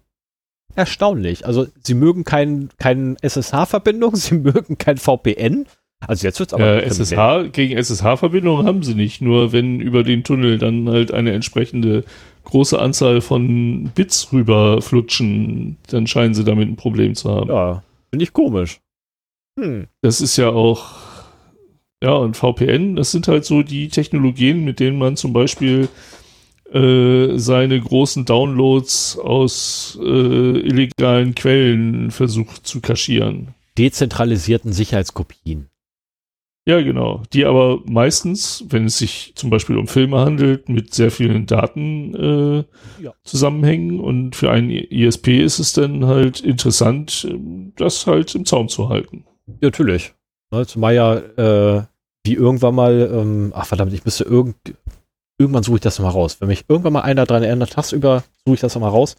erstaunlich. 0.74 1.46
Also, 1.46 1.66
sie 1.82 1.94
mögen 1.94 2.24
kein, 2.24 2.70
kein 2.78 3.16
SSH-Verbindung, 3.22 4.16
sie 4.16 4.34
mögen 4.34 4.78
kein 4.78 4.98
VPN. 4.98 5.66
Also 6.06 6.26
jetzt 6.26 6.38
wird's 6.38 6.52
aber 6.52 6.82
Äh, 6.82 6.86
SSH, 6.86 7.50
gegen 7.52 7.76
SSH-Verbindungen 7.76 8.66
haben 8.66 8.82
sie 8.82 8.94
nicht, 8.94 9.20
nur 9.20 9.52
wenn 9.52 9.80
über 9.80 10.02
den 10.02 10.24
Tunnel 10.24 10.58
dann 10.58 10.88
halt 10.88 11.12
eine 11.12 11.32
entsprechende 11.32 12.04
große 12.44 12.78
Anzahl 12.78 13.20
von 13.20 13.90
Bits 13.94 14.32
rüberflutschen, 14.32 15.78
dann 15.88 16.06
scheinen 16.06 16.34
sie 16.34 16.44
damit 16.44 16.68
ein 16.68 16.76
Problem 16.76 17.14
zu 17.14 17.30
haben. 17.30 17.48
Ja, 17.48 17.82
finde 18.10 18.22
ich 18.22 18.32
komisch. 18.32 18.80
Hm. 19.58 19.86
Das 20.02 20.20
ist 20.20 20.36
ja 20.36 20.50
auch, 20.50 20.90
ja, 22.02 22.12
und 22.12 22.36
VPN, 22.36 22.96
das 22.96 23.12
sind 23.12 23.28
halt 23.28 23.44
so 23.44 23.62
die 23.62 23.88
Technologien, 23.88 24.64
mit 24.64 24.80
denen 24.80 24.98
man 24.98 25.16
zum 25.16 25.32
Beispiel 25.32 25.88
äh, 26.74 27.38
seine 27.38 27.80
großen 27.80 28.24
Downloads 28.24 29.18
aus 29.18 29.98
äh, 30.02 30.04
illegalen 30.04 31.34
Quellen 31.34 32.10
versucht 32.10 32.66
zu 32.66 32.80
kaschieren. 32.80 33.54
Dezentralisierten 33.78 34.72
Sicherheitskopien. 34.72 35.68
Ja, 36.66 36.80
genau. 36.80 37.22
Die 37.32 37.44
aber 37.44 37.80
meistens, 37.84 38.64
wenn 38.70 38.86
es 38.86 38.96
sich 38.96 39.32
zum 39.34 39.50
Beispiel 39.50 39.76
um 39.76 39.86
Filme 39.86 40.20
handelt, 40.20 40.68
mit 40.70 40.94
sehr 40.94 41.10
vielen 41.10 41.44
Daten 41.46 42.14
äh, 42.14 43.02
Ja. 43.02 43.12
zusammenhängen. 43.22 44.00
Und 44.00 44.34
für 44.34 44.50
einen 44.50 44.70
ISP 44.70 45.42
ist 45.42 45.58
es 45.58 45.74
dann 45.74 46.06
halt 46.06 46.40
interessant, 46.40 47.28
das 47.76 48.06
halt 48.06 48.34
im 48.34 48.46
Zaum 48.46 48.68
zu 48.68 48.88
halten. 48.88 49.24
Ja, 49.46 49.54
natürlich. 49.62 50.14
Zumal 50.66 50.94
ja, 50.94 51.16
äh, 51.16 51.82
wie 52.24 52.34
irgendwann 52.34 52.74
mal, 52.76 53.10
ähm, 53.12 53.52
ach 53.54 53.66
verdammt, 53.66 53.92
ich 53.92 54.04
müsste 54.06 54.24
irgend, 54.24 54.56
irgendwann 55.38 55.62
suche 55.62 55.76
ich 55.76 55.82
das 55.82 55.98
nochmal 55.98 56.12
raus. 56.12 56.40
Wenn 56.40 56.48
mich 56.48 56.64
irgendwann 56.68 56.92
mal 56.92 57.02
einer 57.02 57.26
daran 57.26 57.42
erinnert, 57.42 57.72
tagsüber 57.72 58.24
suche 58.44 58.54
ich 58.54 58.60
das 58.60 58.74
nochmal 58.74 58.90
raus. 58.90 59.16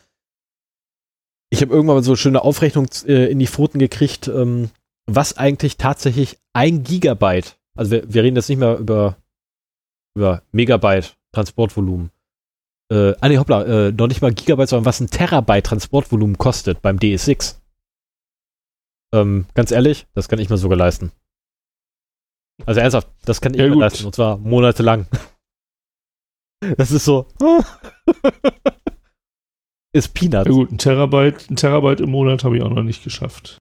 Ich 1.49 1.61
habe 1.61 1.74
irgendwann 1.74 1.97
mal 1.97 2.03
so 2.03 2.11
eine 2.11 2.18
schöne 2.18 2.41
Aufrechnung 2.43 2.88
äh, 3.05 3.32
in 3.32 3.39
die 3.39 3.47
Pfoten 3.47 3.80
gekriegt, 3.80 4.28
ähm, 4.28 4.72
was 5.05 5.38
eigentlich 5.38 5.78
tatsächlich 5.78 6.38
ein 6.53 6.84
Gigabyte, 6.84 7.57
also 7.78 7.91
wir, 7.91 8.11
wir 8.13 8.24
reden 8.24 8.36
jetzt 8.36 8.49
nicht 8.49 8.57
mehr 8.57 8.78
über, 8.78 9.18
über 10.16 10.41
Megabyte 10.51 11.16
Transportvolumen. 11.34 12.11
Äh, 12.91 13.13
ah 13.20 13.30
nee, 13.30 13.38
hoppla, 13.38 13.63
äh, 13.88 13.91
noch 13.91 14.07
nicht 14.07 14.22
mal 14.22 14.34
Gigabyte, 14.34 14.70
sondern 14.70 14.86
was 14.86 14.99
ein 14.99 15.09
Terabyte 15.09 15.66
Transportvolumen 15.66 16.38
kostet 16.38 16.82
beim 16.82 16.97
DS6. 16.97 17.55
Ähm, 19.13 19.45
ganz 19.53 19.72
ehrlich, 19.72 20.07
das 20.13 20.28
kann 20.28 20.39
ich 20.39 20.49
mir 20.49 20.57
sogar 20.57 20.78
leisten. 20.78 21.11
Also 22.66 22.80
ernsthaft, 22.80 23.09
das 23.26 23.41
kann 23.41 23.53
ich 23.53 23.59
Ja, 23.59 23.66
mir 23.68 23.74
gut. 23.74 23.82
leisten. 23.82 24.05
Und 24.05 24.16
zwar 24.16 24.38
monatelang. 24.38 25.07
Das 26.78 26.91
ist 26.91 27.05
so. 27.05 27.28
ist 29.93 30.13
Peanuts. 30.13 30.47
Ja 30.47 30.51
gut, 30.53 30.72
ein 30.72 30.78
Terabyte, 30.78 31.49
ein 31.49 31.55
Terabyte 31.55 32.01
im 32.01 32.11
Monat 32.11 32.43
habe 32.43 32.57
ich 32.57 32.63
auch 32.63 32.70
noch 32.70 32.84
nicht 32.84 33.03
geschafft. 33.03 33.57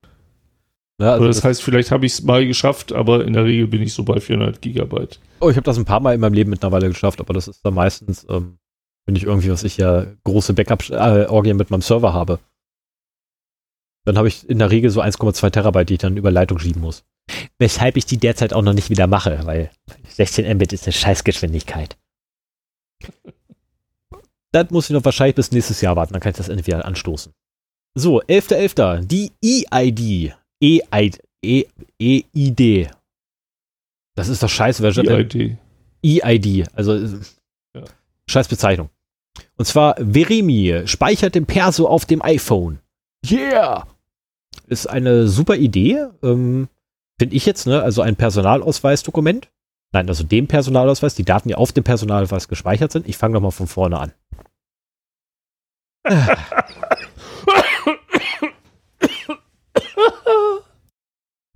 Ne, 0.98 1.10
also 1.10 1.20
Oder 1.22 1.28
das 1.28 1.36
das- 1.38 1.44
heißt, 1.44 1.62
vielleicht 1.62 1.90
habe 1.90 2.06
ich 2.06 2.12
es 2.12 2.22
mal 2.22 2.46
geschafft, 2.46 2.92
aber 2.92 3.24
in 3.24 3.32
der 3.32 3.44
Regel 3.44 3.66
bin 3.66 3.82
ich 3.82 3.92
so 3.94 4.04
bei 4.04 4.20
400 4.20 4.60
Gigabyte. 4.62 5.18
oh, 5.40 5.50
ich 5.50 5.56
habe 5.56 5.64
das 5.64 5.76
ein 5.76 5.84
paar 5.84 6.00
Mal 6.00 6.14
in 6.14 6.20
meinem 6.20 6.34
Leben 6.34 6.50
mittlerweile 6.50 6.88
geschafft, 6.88 7.20
aber 7.20 7.34
das 7.34 7.48
ist 7.48 7.64
dann 7.64 7.74
meistens, 7.74 8.26
ähm, 8.28 8.58
wenn 9.06 9.16
ich 9.16 9.24
irgendwie, 9.24 9.50
was 9.50 9.64
ich 9.64 9.76
ja, 9.76 10.06
große 10.24 10.54
Backup-Orgien 10.54 11.56
mit 11.56 11.70
meinem 11.70 11.82
Server 11.82 12.12
habe. 12.12 12.38
Dann 14.06 14.18
habe 14.18 14.28
ich 14.28 14.48
in 14.48 14.58
der 14.58 14.70
Regel 14.70 14.90
so 14.90 15.00
1,2 15.00 15.50
Terabyte, 15.50 15.88
die 15.88 15.94
ich 15.94 16.00
dann 16.00 16.16
über 16.16 16.30
Leitung 16.30 16.58
schieben 16.58 16.82
muss. 16.82 17.04
Weshalb 17.58 17.96
ich 17.96 18.06
die 18.06 18.18
derzeit 18.18 18.52
auch 18.52 18.62
noch 18.62 18.74
nicht 18.74 18.90
wieder 18.90 19.06
mache, 19.06 19.40
weil 19.44 19.70
16 20.08 20.46
Mbit 20.56 20.72
ist 20.74 20.84
eine 20.86 20.92
Scheißgeschwindigkeit. 20.92 21.96
Das 24.52 24.70
muss 24.70 24.86
ich 24.88 24.94
noch 24.94 25.04
wahrscheinlich 25.04 25.34
bis 25.36 25.50
nächstes 25.50 25.80
Jahr 25.80 25.96
warten, 25.96 26.12
dann 26.12 26.22
kann 26.22 26.30
ich 26.30 26.36
das 26.36 26.48
endlich 26.48 26.66
wieder 26.66 26.84
anstoßen. 26.84 27.32
So, 27.96 28.20
11.11. 28.22 29.06
Die 29.06 29.32
EID. 29.42 30.34
EID. 30.62 31.18
E- 31.44 31.66
EID. 32.00 32.90
Das 34.16 34.28
ist 34.28 34.42
doch 34.42 34.48
scheiße, 34.48 34.82
der 34.82 35.18
Idee. 35.18 35.58
EID, 36.04 36.68
also 36.74 36.94
äh, 36.94 37.08
Ja. 37.74 37.84
scheiß 38.28 38.48
Bezeichnung. 38.48 38.90
Und 39.56 39.64
zwar 39.64 39.96
Veremi 39.96 40.82
speichert 40.86 41.34
den 41.34 41.46
Perso 41.46 41.88
auf 41.88 42.04
dem 42.06 42.22
iPhone. 42.22 42.78
Yeah! 43.28 43.86
Ist 44.68 44.86
eine 44.88 45.26
super 45.26 45.56
Idee, 45.56 46.06
ähm, 46.22 46.68
finde 47.18 47.34
ich 47.34 47.44
jetzt, 47.46 47.66
ne? 47.66 47.82
Also 47.82 48.02
ein 48.02 48.14
Personalausweisdokument. 48.16 49.50
Nein, 49.94 50.08
also 50.08 50.24
dem 50.24 50.48
Personalausweis, 50.48 51.14
die 51.14 51.24
Daten, 51.24 51.46
die 51.48 51.54
auf 51.54 51.70
dem 51.70 51.84
Personalausweis 51.84 52.48
gespeichert 52.48 52.90
sind. 52.90 53.08
Ich 53.08 53.16
fange 53.16 53.34
doch 53.34 53.40
mal 53.40 53.52
von 53.52 53.68
vorne 53.68 54.00
an. 54.00 54.12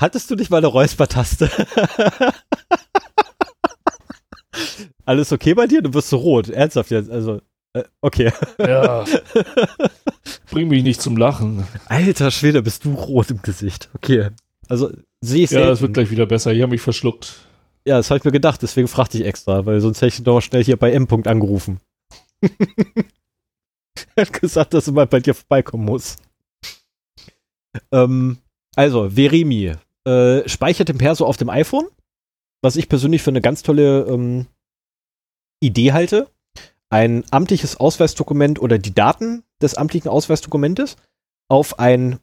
Hattest 0.01 0.31
du 0.31 0.37
nicht 0.37 0.51
mal 0.53 0.59
eine 0.59 0.69
Räuspertaste? 0.69 1.51
Alles 5.05 5.33
okay 5.33 5.55
bei 5.55 5.67
dir? 5.67 5.83
Du 5.83 5.93
wirst 5.93 6.11
so 6.11 6.19
rot. 6.19 6.49
Ernsthaft 6.49 6.93
jetzt? 6.93 7.11
Also, 7.11 7.41
äh, 7.73 7.83
okay. 8.03 8.33
Ja. 8.61 9.05
Bring 10.53 10.69
mich 10.69 10.85
nicht 10.85 11.03
zum 11.03 11.17
Lachen. 11.17 11.67
Alter 11.87 12.31
Schwede, 12.31 12.63
bist 12.63 12.85
du 12.85 12.95
rot 12.95 13.33
im 13.33 13.43
Gesicht. 13.43 13.89
Okay. 13.97 14.29
Also, 14.69 14.93
sehe 15.21 15.43
ich 15.43 15.51
Ja, 15.51 15.71
es 15.71 15.81
wird 15.81 15.95
gleich 15.95 16.13
wieder 16.13 16.27
besser. 16.27 16.53
Ich 16.53 16.63
habe 16.63 16.71
mich 16.71 16.83
verschluckt. 16.83 17.48
Ja, 17.89 17.97
das 17.97 18.11
habe 18.11 18.19
ich 18.19 18.25
mir 18.25 18.33
gedacht, 18.33 18.61
deswegen 18.61 18.87
fragte 18.87 19.17
ich 19.17 19.25
extra, 19.25 19.65
weil 19.65 19.81
sonst 19.81 20.03
hätte 20.03 20.15
ich 20.15 20.23
doch 20.23 20.43
schnell 20.43 20.63
hier 20.63 20.77
bei 20.77 20.93
M. 20.93 21.09
angerufen. 21.25 21.81
er 22.43 24.27
hat 24.27 24.33
gesagt, 24.35 24.75
dass 24.75 24.89
er 24.89 24.93
mal 24.93 25.07
bei 25.07 25.21
dir 25.21 25.33
vorbeikommen 25.33 25.87
muss. 25.87 26.19
Ähm, 27.91 28.37
Also, 28.77 29.09
Verimi 29.09 29.75
äh, 30.05 30.47
speichert 30.47 30.91
den 30.91 30.99
Perso 30.99 31.25
auf 31.25 31.39
dem 31.39 31.49
iPhone, 31.49 31.87
was 32.61 32.77
ich 32.77 32.91
persönlich 32.91 33.23
für 33.23 33.31
eine 33.31 33.41
ganz 33.41 33.63
tolle 33.63 34.03
ähm, 34.03 34.49
Idee 35.61 35.95
halte. 35.95 36.29
Ein 36.91 37.25
amtliches 37.31 37.79
Ausweisdokument 37.81 38.61
oder 38.61 38.79
die 38.79 38.95
Daten 38.95 39.45
des 39.63 39.77
amtlichen 39.77 40.11
Ausweisdokumentes 40.11 40.97
auf 41.49 41.79
ein 41.79 42.21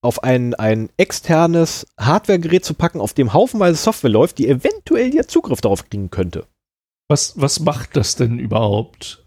auf 0.00 0.22
ein, 0.22 0.54
ein 0.54 0.90
externes 0.96 1.86
Hardwaregerät 1.98 2.64
zu 2.64 2.74
packen, 2.74 3.00
auf 3.00 3.14
dem 3.14 3.32
haufenweise 3.32 3.76
Software 3.76 4.10
läuft, 4.10 4.38
die 4.38 4.48
eventuell 4.48 5.14
ja 5.14 5.24
Zugriff 5.24 5.60
darauf 5.60 5.88
kriegen 5.88 6.10
könnte. 6.10 6.46
Was, 7.08 7.40
was 7.40 7.60
macht 7.60 7.96
das 7.96 8.16
denn 8.16 8.38
überhaupt? 8.38 9.24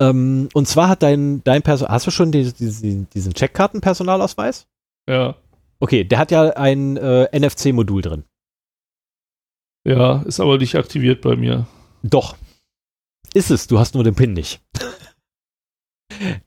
Ähm, 0.00 0.48
und 0.54 0.66
zwar 0.66 0.88
hat 0.88 1.02
dein, 1.02 1.42
dein 1.44 1.62
Person, 1.62 1.88
hast 1.88 2.06
du 2.06 2.10
schon 2.10 2.32
die, 2.32 2.52
die, 2.52 3.06
diesen 3.12 3.34
Checkkarten-Personalausweis? 3.34 4.66
Ja. 5.08 5.36
Okay, 5.80 6.04
der 6.04 6.18
hat 6.18 6.30
ja 6.30 6.50
ein 6.50 6.96
äh, 6.96 7.38
NFC-Modul 7.38 8.02
drin. 8.02 8.24
Ja, 9.86 10.22
ist 10.22 10.40
aber 10.40 10.58
nicht 10.58 10.74
aktiviert 10.74 11.22
bei 11.22 11.36
mir. 11.36 11.66
Doch. 12.02 12.36
Ist 13.34 13.50
es, 13.50 13.66
du 13.66 13.78
hast 13.78 13.94
nur 13.94 14.04
den 14.04 14.14
PIN 14.14 14.32
nicht. 14.32 14.60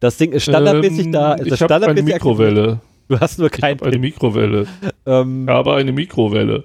Das 0.02 0.18
Ding 0.18 0.34
ist 0.34 0.44
standardmäßig 0.44 1.06
ähm, 1.06 1.12
da. 1.14 1.38
Ich 1.38 1.62
habe 1.62 1.74
eine 1.88 2.02
Mikrowelle. 2.02 2.62
Aktiviert. 2.62 2.91
Du 3.12 3.20
hast 3.20 3.40
nur 3.40 3.50
kein 3.50 3.76
ich 3.76 3.84
eine 3.84 4.00
Mikrowelle. 4.00 4.68
Ähm, 5.06 5.50
aber 5.50 5.76
eine 5.76 5.92
Mikrowelle. 5.92 6.64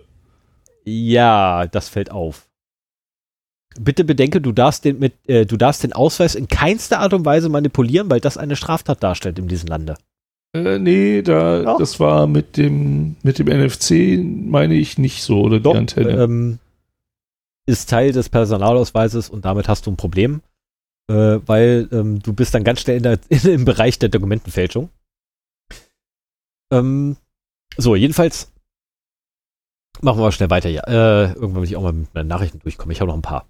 Ja, 0.84 1.66
das 1.66 1.88
fällt 1.88 2.12
auf. 2.12 2.46
Bitte 3.80 4.04
bedenke, 4.04 4.40
du 4.40 4.52
darfst 4.52 4.84
den 4.84 5.00
mit, 5.00 5.14
äh, 5.26 5.44
du 5.44 5.56
darfst 5.56 5.82
den 5.82 5.92
Ausweis 5.92 6.36
in 6.36 6.46
keinster 6.46 7.00
Art 7.00 7.14
und 7.14 7.24
Weise 7.24 7.48
manipulieren, 7.48 8.08
weil 8.10 8.20
das 8.20 8.38
eine 8.38 8.54
Straftat 8.54 9.02
darstellt 9.02 9.40
in 9.40 9.48
diesem 9.48 9.66
Lande. 9.66 9.96
Äh, 10.54 10.78
nee, 10.78 11.22
da, 11.22 11.76
das 11.78 11.98
war 11.98 12.28
mit 12.28 12.56
dem, 12.56 13.16
mit 13.24 13.40
dem 13.40 13.48
NFC, 13.48 14.16
meine 14.48 14.74
ich 14.76 14.98
nicht 14.98 15.24
so, 15.24 15.40
oder 15.40 15.58
Doch, 15.58 15.72
die 15.72 15.78
Antenne. 15.78 16.10
Ähm, 16.10 16.58
ist 17.66 17.90
Teil 17.90 18.12
des 18.12 18.28
Personalausweises 18.28 19.30
und 19.30 19.44
damit 19.44 19.66
hast 19.66 19.86
du 19.86 19.90
ein 19.90 19.96
Problem, 19.96 20.42
äh, 21.10 21.40
weil 21.44 21.88
ähm, 21.90 22.20
du 22.20 22.32
bist 22.32 22.54
dann 22.54 22.62
ganz 22.62 22.82
schnell 22.82 22.98
in 22.98 23.02
der, 23.02 23.18
in, 23.30 23.40
im 23.50 23.64
Bereich 23.64 23.98
der 23.98 24.10
Dokumentenfälschung. 24.10 24.90
Ähm, 26.72 27.16
so, 27.76 27.94
jedenfalls 27.94 28.52
machen 30.00 30.18
wir 30.18 30.24
mal 30.24 30.32
schnell 30.32 30.50
weiter. 30.50 30.68
Ja, 30.68 30.82
äh, 30.86 31.32
irgendwann 31.32 31.62
will 31.62 31.68
ich 31.68 31.76
auch 31.76 31.82
mal 31.82 31.92
mit 31.92 32.14
meinen 32.14 32.28
Nachrichten 32.28 32.58
durchkommen. 32.60 32.92
Ich 32.92 33.00
habe 33.00 33.08
noch 33.08 33.16
ein 33.16 33.22
paar. 33.22 33.48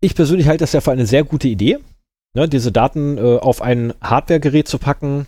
Ich 0.00 0.14
persönlich 0.14 0.48
halte 0.48 0.62
das 0.62 0.72
ja 0.72 0.80
für 0.80 0.92
eine 0.92 1.06
sehr 1.06 1.24
gute 1.24 1.48
Idee, 1.48 1.78
ne, 2.34 2.48
diese 2.48 2.72
Daten 2.72 3.16
äh, 3.16 3.38
auf 3.38 3.62
ein 3.62 3.94
Hardwaregerät 4.02 4.68
zu 4.68 4.78
packen, 4.78 5.26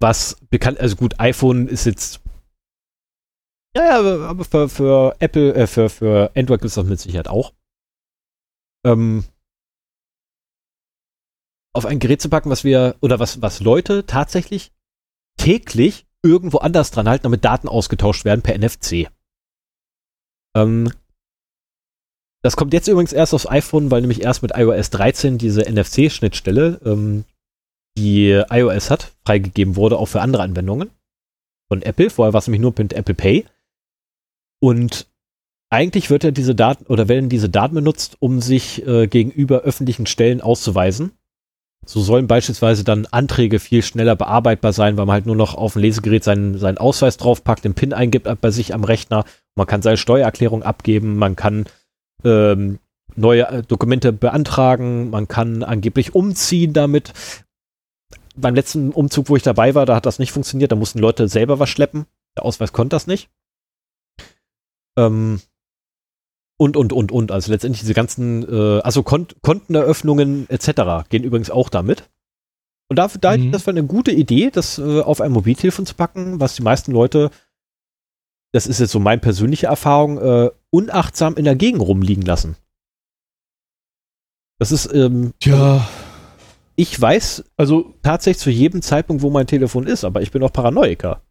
was 0.00 0.36
bekannt, 0.48 0.78
also 0.78 0.94
gut, 0.94 1.18
iPhone 1.18 1.66
ist 1.66 1.86
jetzt 1.86 2.20
ja, 3.76 4.02
ja, 4.02 4.28
aber 4.28 4.44
für, 4.44 4.68
für 4.68 5.16
Apple, 5.20 5.54
äh, 5.54 5.66
für, 5.66 5.88
für 5.88 6.32
Android 6.34 6.60
gibt 6.60 6.70
es 6.70 6.74
das 6.74 6.86
mit 6.86 6.98
Sicherheit 6.98 7.28
auch. 7.28 7.52
Ähm, 8.84 9.24
auf 11.72 11.86
ein 11.86 11.98
Gerät 11.98 12.20
zu 12.20 12.28
packen, 12.28 12.50
was 12.50 12.64
wir, 12.64 12.96
oder 13.00 13.18
was, 13.18 13.42
was 13.42 13.60
Leute 13.60 14.06
tatsächlich 14.06 14.72
täglich 15.36 16.06
irgendwo 16.22 16.58
anders 16.58 16.90
dran 16.90 17.08
halten, 17.08 17.24
damit 17.24 17.44
Daten 17.44 17.68
ausgetauscht 17.68 18.24
werden 18.24 18.42
per 18.42 18.58
NFC. 18.58 19.08
Ähm, 20.56 20.92
das 22.42 22.56
kommt 22.56 22.72
jetzt 22.72 22.88
übrigens 22.88 23.12
erst 23.12 23.34
aufs 23.34 23.46
iPhone, 23.48 23.90
weil 23.90 24.00
nämlich 24.00 24.22
erst 24.22 24.42
mit 24.42 24.52
iOS 24.54 24.90
13 24.90 25.38
diese 25.38 25.62
NFC-Schnittstelle, 25.62 26.80
ähm, 26.84 27.24
die 27.96 28.42
iOS 28.50 28.90
hat, 28.90 29.12
freigegeben 29.24 29.76
wurde, 29.76 29.98
auch 29.98 30.06
für 30.06 30.20
andere 30.20 30.42
Anwendungen 30.42 30.90
von 31.68 31.82
Apple. 31.82 32.10
Vorher 32.10 32.32
war 32.32 32.38
es 32.38 32.46
nämlich 32.46 32.60
nur 32.60 32.74
mit 32.76 32.92
Apple 32.92 33.14
Pay. 33.14 33.46
Und 34.60 35.06
eigentlich 35.70 36.10
wird 36.10 36.24
ja 36.24 36.30
diese 36.30 36.54
Daten 36.54 36.86
oder 36.86 37.08
werden 37.08 37.28
diese 37.28 37.48
Daten 37.48 37.74
benutzt, 37.74 38.16
um 38.20 38.40
sich 38.40 38.86
äh, 38.86 39.06
gegenüber 39.06 39.60
öffentlichen 39.60 40.06
Stellen 40.06 40.40
auszuweisen. 40.40 41.12
So 41.86 42.00
sollen 42.00 42.26
beispielsweise 42.26 42.84
dann 42.84 43.06
Anträge 43.06 43.58
viel 43.58 43.82
schneller 43.82 44.14
bearbeitbar 44.14 44.72
sein, 44.72 44.96
weil 44.96 45.06
man 45.06 45.14
halt 45.14 45.26
nur 45.26 45.36
noch 45.36 45.54
auf 45.54 45.72
dem 45.72 45.82
Lesegerät 45.82 46.22
seinen, 46.22 46.58
seinen 46.58 46.78
Ausweis 46.78 47.16
draufpackt, 47.16 47.64
den 47.64 47.74
PIN 47.74 47.92
eingibt 47.92 48.28
bei 48.40 48.50
sich 48.50 48.74
am 48.74 48.84
Rechner. 48.84 49.24
Man 49.56 49.66
kann 49.66 49.82
seine 49.82 49.96
Steuererklärung 49.96 50.62
abgeben, 50.62 51.16
man 51.16 51.36
kann 51.36 51.64
ähm, 52.24 52.78
neue 53.16 53.48
äh, 53.48 53.62
Dokumente 53.62 54.12
beantragen, 54.12 55.10
man 55.10 55.26
kann 55.26 55.62
angeblich 55.62 56.14
umziehen 56.14 56.72
damit. 56.72 57.12
Beim 58.36 58.54
letzten 58.54 58.90
Umzug, 58.90 59.28
wo 59.28 59.36
ich 59.36 59.42
dabei 59.42 59.74
war, 59.74 59.86
da 59.86 59.96
hat 59.96 60.06
das 60.06 60.18
nicht 60.18 60.32
funktioniert, 60.32 60.72
da 60.72 60.76
mussten 60.76 60.98
Leute 60.98 61.28
selber 61.28 61.58
was 61.58 61.70
schleppen. 61.70 62.06
Der 62.36 62.44
Ausweis 62.44 62.72
konnte 62.72 62.94
das 62.94 63.06
nicht. 63.06 63.28
Ähm, 64.96 65.40
und, 66.60 66.76
und, 66.76 66.92
und, 66.92 67.10
und. 67.10 67.32
Also 67.32 67.50
letztendlich 67.50 67.80
diese 67.80 67.94
ganzen, 67.94 68.46
äh, 68.46 68.80
also 68.82 69.02
Kont 69.02 69.36
Konteneröffnungen 69.40 70.46
etc. 70.50 71.08
gehen 71.08 71.24
übrigens 71.24 71.50
auch 71.50 71.70
damit. 71.70 72.10
Und 72.90 72.98
dafür, 72.98 73.18
da 73.18 73.34
Mhm. 73.34 73.50
das 73.50 73.66
war 73.66 73.72
eine 73.72 73.84
gute 73.84 74.10
Idee, 74.10 74.50
das 74.50 74.78
äh, 74.78 75.00
auf 75.00 75.22
ein 75.22 75.32
Mobiltelefon 75.32 75.86
zu 75.86 75.94
packen, 75.94 76.38
was 76.38 76.56
die 76.56 76.62
meisten 76.62 76.92
Leute, 76.92 77.30
das 78.52 78.66
ist 78.66 78.78
jetzt 78.78 78.90
so 78.90 79.00
meine 79.00 79.22
persönliche 79.22 79.68
Erfahrung, 79.68 80.18
äh, 80.18 80.50
unachtsam 80.70 81.36
in 81.36 81.46
der 81.46 81.56
Gegend 81.56 81.80
rumliegen 81.80 82.26
lassen. 82.26 82.56
Das 84.58 84.70
ist, 84.70 84.92
ähm, 84.92 85.32
Tja, 85.40 85.88
ich 86.76 87.00
weiß 87.00 87.44
also 87.56 87.94
tatsächlich 88.02 88.42
zu 88.42 88.50
jedem 88.50 88.82
Zeitpunkt, 88.82 89.22
wo 89.22 89.30
mein 89.30 89.46
Telefon 89.46 89.86
ist, 89.86 90.04
aber 90.04 90.20
ich 90.20 90.30
bin 90.30 90.42
auch 90.42 90.52
Paranoiker. 90.52 91.22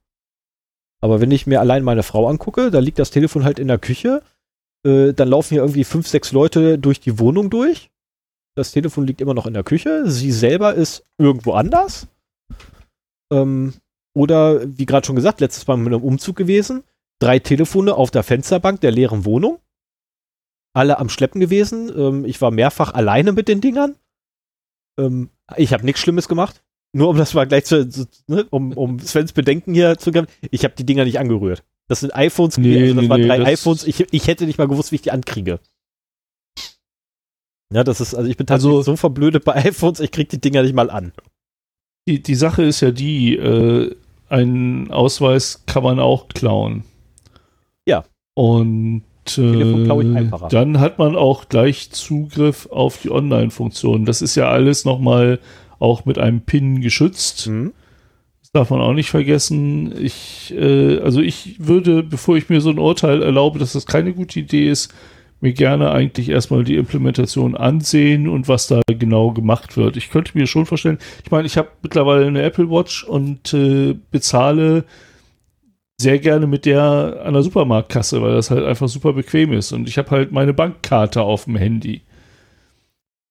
Aber 1.01 1.21
wenn 1.21 1.30
ich 1.30 1.45
mir 1.45 1.59
allein 1.59 1.84
meine 1.84 2.01
Frau 2.01 2.27
angucke, 2.27 2.71
da 2.71 2.80
liegt 2.80 2.97
das 2.97 3.11
Telefon 3.11 3.43
halt 3.43 3.59
in 3.59 3.67
der 3.67 3.77
Küche, 3.77 4.23
äh, 4.86 5.13
dann 5.13 5.27
laufen 5.27 5.53
hier 5.53 5.61
irgendwie 5.61 5.84
fünf, 5.84 6.07
sechs 6.07 6.32
Leute 6.32 6.77
durch 6.77 6.99
die 6.99 7.19
Wohnung 7.19 7.49
durch. 7.49 7.89
Das 8.55 8.71
Telefon 8.71 9.07
liegt 9.07 9.21
immer 9.21 9.34
noch 9.34 9.45
in 9.45 9.53
der 9.53 9.63
Küche. 9.63 10.09
Sie 10.09 10.32
selber 10.32 10.73
ist 10.73 11.03
irgendwo 11.17 11.53
anders. 11.53 12.07
Ähm, 13.32 13.73
oder, 14.15 14.61
wie 14.77 14.86
gerade 14.86 15.05
schon 15.05 15.15
gesagt, 15.15 15.39
letztes 15.39 15.67
Mal 15.67 15.77
mit 15.77 15.93
einem 15.93 16.03
Umzug 16.03 16.36
gewesen. 16.36 16.84
Drei 17.19 17.39
Telefone 17.39 17.95
auf 17.95 18.11
der 18.11 18.23
Fensterbank 18.23 18.82
der 18.82 18.91
leeren 18.91 19.25
Wohnung. 19.25 19.59
Alle 20.73 20.99
am 20.99 21.09
Schleppen 21.09 21.39
gewesen. 21.39 21.91
Ähm, 21.95 22.25
ich 22.25 22.41
war 22.41 22.51
mehrfach 22.51 22.93
alleine 22.93 23.32
mit 23.32 23.47
den 23.47 23.61
Dingern. 23.61 23.95
Ähm, 24.99 25.30
ich 25.57 25.73
habe 25.73 25.86
nichts 25.86 26.01
Schlimmes 26.01 26.27
gemacht. 26.27 26.63
Nur 26.91 27.09
um 27.09 27.17
das 27.17 27.34
mal 27.34 27.47
gleich 27.47 27.65
zu, 27.65 27.88
zu 27.88 28.07
ne, 28.27 28.45
um, 28.49 28.73
um 28.73 28.99
Svens 28.99 29.32
Bedenken 29.32 29.73
hier 29.73 29.97
zu 29.97 30.11
geben. 30.11 30.27
Ich 30.49 30.63
habe 30.63 30.73
die 30.75 30.86
Dinger 30.86 31.05
nicht 31.05 31.19
angerührt. 31.19 31.63
Das 31.90 32.00
sind 32.00 32.16
iPhones, 32.16 32.58
Nee, 32.58 32.74
gewesen, 32.76 32.96
das 32.96 33.04
nee, 33.04 33.10
waren 33.10 33.22
nee, 33.22 33.28
drei 33.28 33.38
das- 33.40 33.48
iPhones. 33.48 33.84
Ich, 33.86 34.00
ich 34.14 34.28
hätte 34.28 34.46
nicht 34.46 34.58
mal 34.58 34.68
gewusst, 34.68 34.92
wie 34.92 34.96
ich 34.96 35.02
die 35.02 35.12
ankriege. 35.12 35.60
Ja, 37.74 37.84
das 37.84 38.02
ist, 38.02 38.16
also 38.16 38.30
ich 38.30 38.38
bin 38.38 38.48
tatsächlich 38.48 38.78
Also- 38.78 38.92
so 38.94 38.96
verblödet 38.96 39.44
bei 39.46 39.56
iPhones, 39.66 40.00
ich 40.00 40.12
krieg 40.12 40.30
die 40.30 40.40
Dinger 40.42 40.64
nicht 40.64 40.74
mal 40.76 40.90
an. 40.90 41.12
die, 42.08 42.22
die 42.24 42.36
Sache 42.36 42.64
ist 42.64 42.82
ja 42.82 42.92
die, 42.92 43.36
äh, 43.36 43.96
einen 44.30 44.90
Ausweis 44.92 45.64
kann 45.68 45.84
man 45.84 46.00
auch 46.00 46.28
klauen. 46.28 46.84
Ja. 47.88 48.06
Und 48.36 49.04
äh, 49.38 49.88
dann 50.50 50.80
hat 50.80 50.98
man 51.00 51.16
auch 51.16 51.50
gleich 51.50 51.92
Zugriff 51.92 52.68
auf 52.68 53.02
die 53.02 53.12
Online-Funktion. 53.12 54.06
Das 54.06 54.22
ist 54.24 54.36
ja 54.36 54.50
alles 54.50 54.86
nochmal 54.86 55.40
auch 55.80 56.06
mit 56.06 56.18
einem 56.18 56.42
PIN 56.42 56.82
geschützt. 56.82 57.46
Hm? 57.46 57.74
Das 58.52 58.62
darf 58.62 58.70
man 58.72 58.82
auch 58.82 58.93
nicht 58.93 59.12
vergessen. 59.12 59.93
Ich, 60.04 60.52
äh, 60.58 61.00
also 61.02 61.22
ich 61.22 61.56
würde, 61.60 62.02
bevor 62.02 62.36
ich 62.36 62.50
mir 62.50 62.62
so 62.62 62.72
ein 62.72 62.80
Urteil 62.80 63.22
erlaube, 63.22 63.60
dass 63.60 63.74
das 63.74 63.86
keine 63.86 64.12
gute 64.12 64.39
Idee 64.39 64.70
ist, 64.70 64.91
mir 65.39 65.54
gerne 65.54 65.91
eigentlich 65.91 66.30
erstmal 66.30 66.64
die 66.64 66.76
Implementation 66.76 67.56
ansehen 67.56 68.28
und 68.28 68.47
was 68.47 68.66
da 68.66 68.82
genau 68.88 69.32
gemacht 69.32 69.78
wird. 69.78 69.97
Ich 69.97 70.10
könnte 70.10 70.38
mir 70.38 70.47
schon 70.47 70.66
vorstellen, 70.66 70.97
ich 71.24 71.30
meine, 71.30 71.45
ich 71.45 71.58
habe 71.58 71.70
mittlerweile 71.84 72.26
eine 72.26 72.41
Apple 72.41 72.70
Watch 72.72 73.04
und 73.04 73.54
äh, 73.54 73.95
bezahle 74.10 74.84
sehr 76.02 76.18
gerne 76.18 76.47
mit 76.47 76.66
der 76.66 77.22
an 77.24 77.34
der 77.34 77.43
Supermarktkasse, 77.43 78.22
weil 78.22 78.34
das 78.34 78.50
halt 78.50 78.66
einfach 78.66 78.88
super 78.88 79.14
bequem 79.14 79.54
ist. 79.54 79.74
Und 79.74 79.88
ich 79.88 79.97
habe 79.97 80.10
halt 80.12 80.32
meine 80.32 80.54
Bankkarte 80.56 81.22
auf 81.22 81.45
dem 81.45 81.56
Handy. 81.56 82.02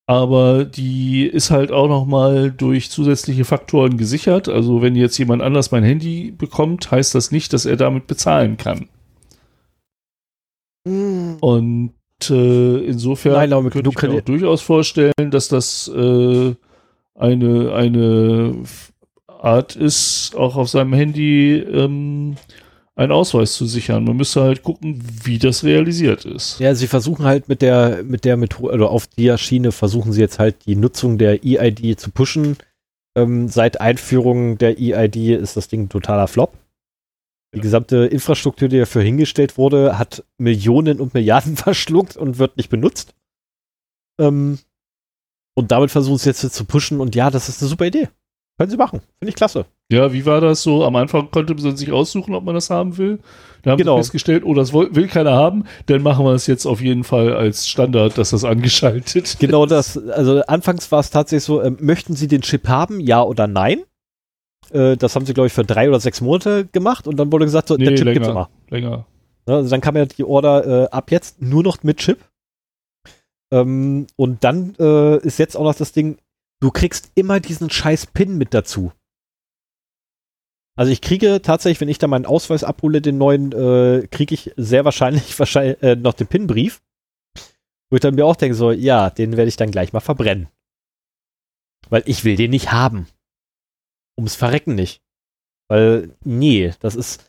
Aber 0.08 0.64
die 0.64 1.26
ist 1.26 1.50
halt 1.50 1.70
auch 1.70 1.86
noch 1.86 2.06
mal 2.06 2.50
durch 2.50 2.90
zusätzliche 2.90 3.44
Faktoren 3.44 3.98
gesichert. 3.98 4.48
Also 4.48 4.80
wenn 4.80 4.96
jetzt 4.96 5.18
jemand 5.18 5.42
anders 5.42 5.70
mein 5.70 5.84
Handy 5.84 6.30
bekommt, 6.30 6.90
heißt 6.90 7.14
das 7.14 7.30
nicht, 7.30 7.52
dass 7.52 7.66
er 7.66 7.76
damit 7.76 8.06
bezahlen 8.06 8.56
kann. 8.56 8.88
Und 11.42 11.92
äh, 12.30 12.78
insofern 12.86 13.34
Nein, 13.34 13.52
aber 13.52 13.68
könnte 13.68 13.90
ich 13.90 14.02
mir 14.02 14.14
auch 14.14 14.20
durchaus 14.22 14.62
vorstellen, 14.62 15.30
dass 15.30 15.48
das 15.48 15.88
äh, 15.94 16.54
eine, 17.14 17.74
eine 17.74 18.62
Art 19.26 19.76
ist, 19.76 20.34
auch 20.34 20.56
auf 20.56 20.70
seinem 20.70 20.94
Handy 20.94 21.58
ähm, 21.58 22.36
einen 22.98 23.12
Ausweis 23.12 23.54
zu 23.54 23.64
sichern. 23.64 24.04
Man 24.04 24.16
müsste 24.16 24.42
halt 24.42 24.64
gucken, 24.64 25.00
wie 25.22 25.38
das 25.38 25.62
realisiert 25.62 26.24
ist. 26.24 26.58
Ja, 26.58 26.74
sie 26.74 26.88
versuchen 26.88 27.24
halt 27.24 27.48
mit 27.48 27.62
der, 27.62 28.02
mit 28.02 28.24
der 28.24 28.36
Methode, 28.36 28.74
oder 28.74 28.90
auf 28.90 29.06
der 29.06 29.38
Schiene 29.38 29.70
versuchen 29.70 30.12
sie 30.12 30.20
jetzt 30.20 30.40
halt 30.40 30.66
die 30.66 30.74
Nutzung 30.74 31.16
der 31.16 31.44
EID 31.44 31.98
zu 31.98 32.10
pushen. 32.10 32.56
Ähm, 33.16 33.48
seit 33.48 33.80
Einführung 33.80 34.58
der 34.58 34.80
EID 34.80 35.38
ist 35.40 35.56
das 35.56 35.68
Ding 35.68 35.84
ein 35.84 35.88
totaler 35.88 36.26
Flop. 36.26 36.58
Die 37.54 37.60
gesamte 37.60 38.06
Infrastruktur, 38.06 38.68
die 38.68 38.80
dafür 38.80 39.02
hingestellt 39.02 39.56
wurde, 39.56 39.96
hat 39.96 40.24
Millionen 40.36 41.00
und 41.00 41.14
Milliarden 41.14 41.56
verschluckt 41.56 42.16
und 42.16 42.38
wird 42.38 42.56
nicht 42.56 42.68
benutzt. 42.68 43.14
Ähm, 44.20 44.58
und 45.56 45.70
damit 45.70 45.92
versuchen 45.92 46.18
sie 46.18 46.30
jetzt 46.30 46.40
zu 46.40 46.64
pushen 46.64 47.00
und 47.00 47.14
ja, 47.14 47.30
das 47.30 47.48
ist 47.48 47.62
eine 47.62 47.68
super 47.68 47.86
Idee. 47.86 48.08
Können 48.58 48.70
sie 48.70 48.76
machen. 48.76 49.02
Finde 49.20 49.30
ich 49.30 49.36
klasse. 49.36 49.66
Ja, 49.90 50.12
wie 50.12 50.26
war 50.26 50.40
das 50.42 50.62
so? 50.62 50.84
Am 50.84 50.96
Anfang 50.96 51.30
konnte 51.30 51.54
man 51.54 51.76
sich 51.76 51.92
aussuchen, 51.92 52.34
ob 52.34 52.44
man 52.44 52.54
das 52.54 52.68
haben 52.68 52.98
will. 52.98 53.20
Da 53.62 53.70
haben 53.72 53.78
Genau. 53.78 53.94
wir 53.96 54.02
festgestellt, 54.02 54.44
oh, 54.44 54.52
das 54.54 54.72
will, 54.72 54.94
will 54.94 55.08
keiner 55.08 55.32
haben. 55.32 55.64
Dann 55.86 56.02
machen 56.02 56.24
wir 56.26 56.32
es 56.32 56.46
jetzt 56.46 56.66
auf 56.66 56.80
jeden 56.82 57.04
Fall 57.04 57.32
als 57.34 57.66
Standard, 57.66 58.18
dass 58.18 58.30
das 58.30 58.44
angeschaltet 58.44 59.36
Genau 59.40 59.64
das. 59.66 59.96
Also 59.96 60.42
anfangs 60.42 60.92
war 60.92 61.00
es 61.00 61.10
tatsächlich 61.10 61.44
so, 61.44 61.62
ähm, 61.62 61.78
möchten 61.80 62.14
Sie 62.14 62.28
den 62.28 62.42
Chip 62.42 62.68
haben, 62.68 63.00
ja 63.00 63.22
oder 63.22 63.46
nein? 63.46 63.82
Äh, 64.70 64.96
das 64.98 65.14
haben 65.16 65.24
sie, 65.24 65.32
glaube 65.32 65.46
ich, 65.46 65.52
für 65.54 65.64
drei 65.64 65.88
oder 65.88 65.98
sechs 66.00 66.20
Monate 66.20 66.66
gemacht 66.66 67.08
und 67.08 67.16
dann 67.16 67.32
wurde 67.32 67.46
gesagt, 67.46 67.68
so, 67.68 67.76
Nee, 67.76 67.86
der 67.86 67.94
Chip 67.96 68.04
gibt's 68.12 68.28
länger. 68.28 68.30
immer. 68.30 68.50
länger. 68.68 69.06
Ne, 69.46 69.54
Also 69.54 69.70
dann 69.70 69.80
kam 69.80 69.96
ja 69.96 70.04
die 70.04 70.24
Order 70.24 70.84
äh, 70.84 70.88
ab 70.90 71.10
jetzt 71.10 71.40
nur 71.40 71.62
noch 71.62 71.82
mit 71.82 71.96
Chip. 71.96 72.18
Ähm, 73.50 74.06
und 74.16 74.44
dann 74.44 74.74
äh, 74.78 75.16
ist 75.26 75.38
jetzt 75.38 75.56
auch 75.56 75.64
noch 75.64 75.74
das 75.74 75.92
Ding, 75.92 76.18
du 76.60 76.70
kriegst 76.70 77.10
immer 77.14 77.40
diesen 77.40 77.70
scheiß 77.70 78.08
Pin 78.08 78.36
mit 78.36 78.52
dazu. 78.52 78.92
Also 80.78 80.92
ich 80.92 81.00
kriege 81.00 81.42
tatsächlich, 81.42 81.80
wenn 81.80 81.88
ich 81.88 81.98
da 81.98 82.06
meinen 82.06 82.24
Ausweis 82.24 82.62
abhole, 82.62 83.02
den 83.02 83.18
neuen, 83.18 83.50
äh, 83.50 84.06
kriege 84.06 84.32
ich 84.32 84.52
sehr 84.56 84.84
wahrscheinlich, 84.84 85.36
wahrscheinlich 85.38 85.82
äh, 85.82 85.96
noch 85.96 86.14
den 86.14 86.28
Pinbrief. 86.28 86.80
Wo 87.90 87.96
ich 87.96 88.00
dann 88.00 88.14
mir 88.14 88.24
auch 88.24 88.36
denke, 88.36 88.54
so, 88.54 88.70
ja, 88.70 89.10
den 89.10 89.36
werde 89.36 89.48
ich 89.48 89.56
dann 89.56 89.72
gleich 89.72 89.92
mal 89.92 89.98
verbrennen. 89.98 90.46
Weil 91.88 92.04
ich 92.06 92.24
will 92.24 92.36
den 92.36 92.52
nicht 92.52 92.70
haben. 92.70 93.08
Ums 94.16 94.36
Verrecken 94.36 94.76
nicht. 94.76 95.02
Weil, 95.68 96.14
nee, 96.22 96.72
das 96.78 96.94
ist, 96.94 97.28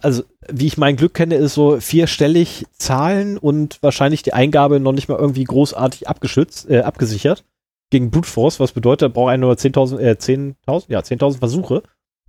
also 0.00 0.22
wie 0.48 0.66
ich 0.66 0.78
mein 0.78 0.94
Glück 0.94 1.14
kenne, 1.14 1.34
ist 1.34 1.54
so 1.54 1.80
vierstellig 1.80 2.64
Zahlen 2.78 3.38
und 3.38 3.82
wahrscheinlich 3.82 4.22
die 4.22 4.34
Eingabe 4.34 4.78
noch 4.78 4.92
nicht 4.92 5.08
mal 5.08 5.18
irgendwie 5.18 5.44
großartig 5.44 6.06
abgeschützt, 6.06 6.70
äh, 6.70 6.82
abgesichert 6.82 7.44
gegen 7.90 8.12
Brute 8.12 8.28
Force, 8.28 8.60
was 8.60 8.70
bedeutet, 8.70 9.02
er 9.02 9.08
braucht 9.08 9.30
einen 9.30 9.40
nur 9.40 9.54
10.000, 9.54 9.98
äh, 9.98 10.16
10.000, 10.16 10.84
ja, 10.92 11.00
10.000 11.00 11.38
Versuche 11.38 11.82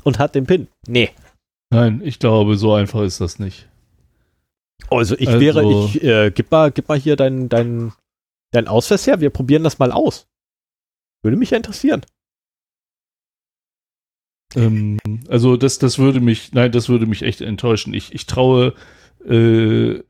und 0.03 0.19
hat 0.19 0.35
den 0.35 0.45
Pin. 0.45 0.67
Nee. 0.87 1.11
Nein, 1.71 2.01
ich 2.03 2.19
glaube, 2.19 2.57
so 2.57 2.73
einfach 2.73 3.01
ist 3.01 3.21
das 3.21 3.39
nicht. 3.39 3.67
Also 4.89 5.15
ich 5.17 5.27
Also- 5.27 5.39
wäre, 5.39 5.63
ich, 5.85 6.03
äh, 6.03 6.31
gib 6.31 6.51
mal, 6.51 6.71
gib 6.71 6.87
mal 6.89 6.99
hier 6.99 7.15
deinen, 7.15 7.49
deinen, 7.49 7.93
deinen 8.51 8.67
Ausweis 8.67 9.07
her, 9.07 9.19
wir 9.19 9.29
probieren 9.31 9.63
das 9.63 9.79
mal 9.79 9.91
aus. 9.91 10.27
Würde 11.23 11.37
mich 11.37 11.49
ja 11.49 11.57
interessieren. 11.57 12.01
Ähm, 14.55 14.99
also 15.27 15.57
das, 15.57 15.79
das 15.79 15.97
würde 15.97 16.19
mich, 16.19 16.53
nein, 16.53 16.71
das 16.71 16.87
würde 16.89 17.05
mich 17.07 17.23
echt 17.23 17.41
enttäuschen. 17.41 17.93
Ich, 17.93 18.13
ich 18.13 18.25
traue 18.25 18.73
äh, 19.25 20.01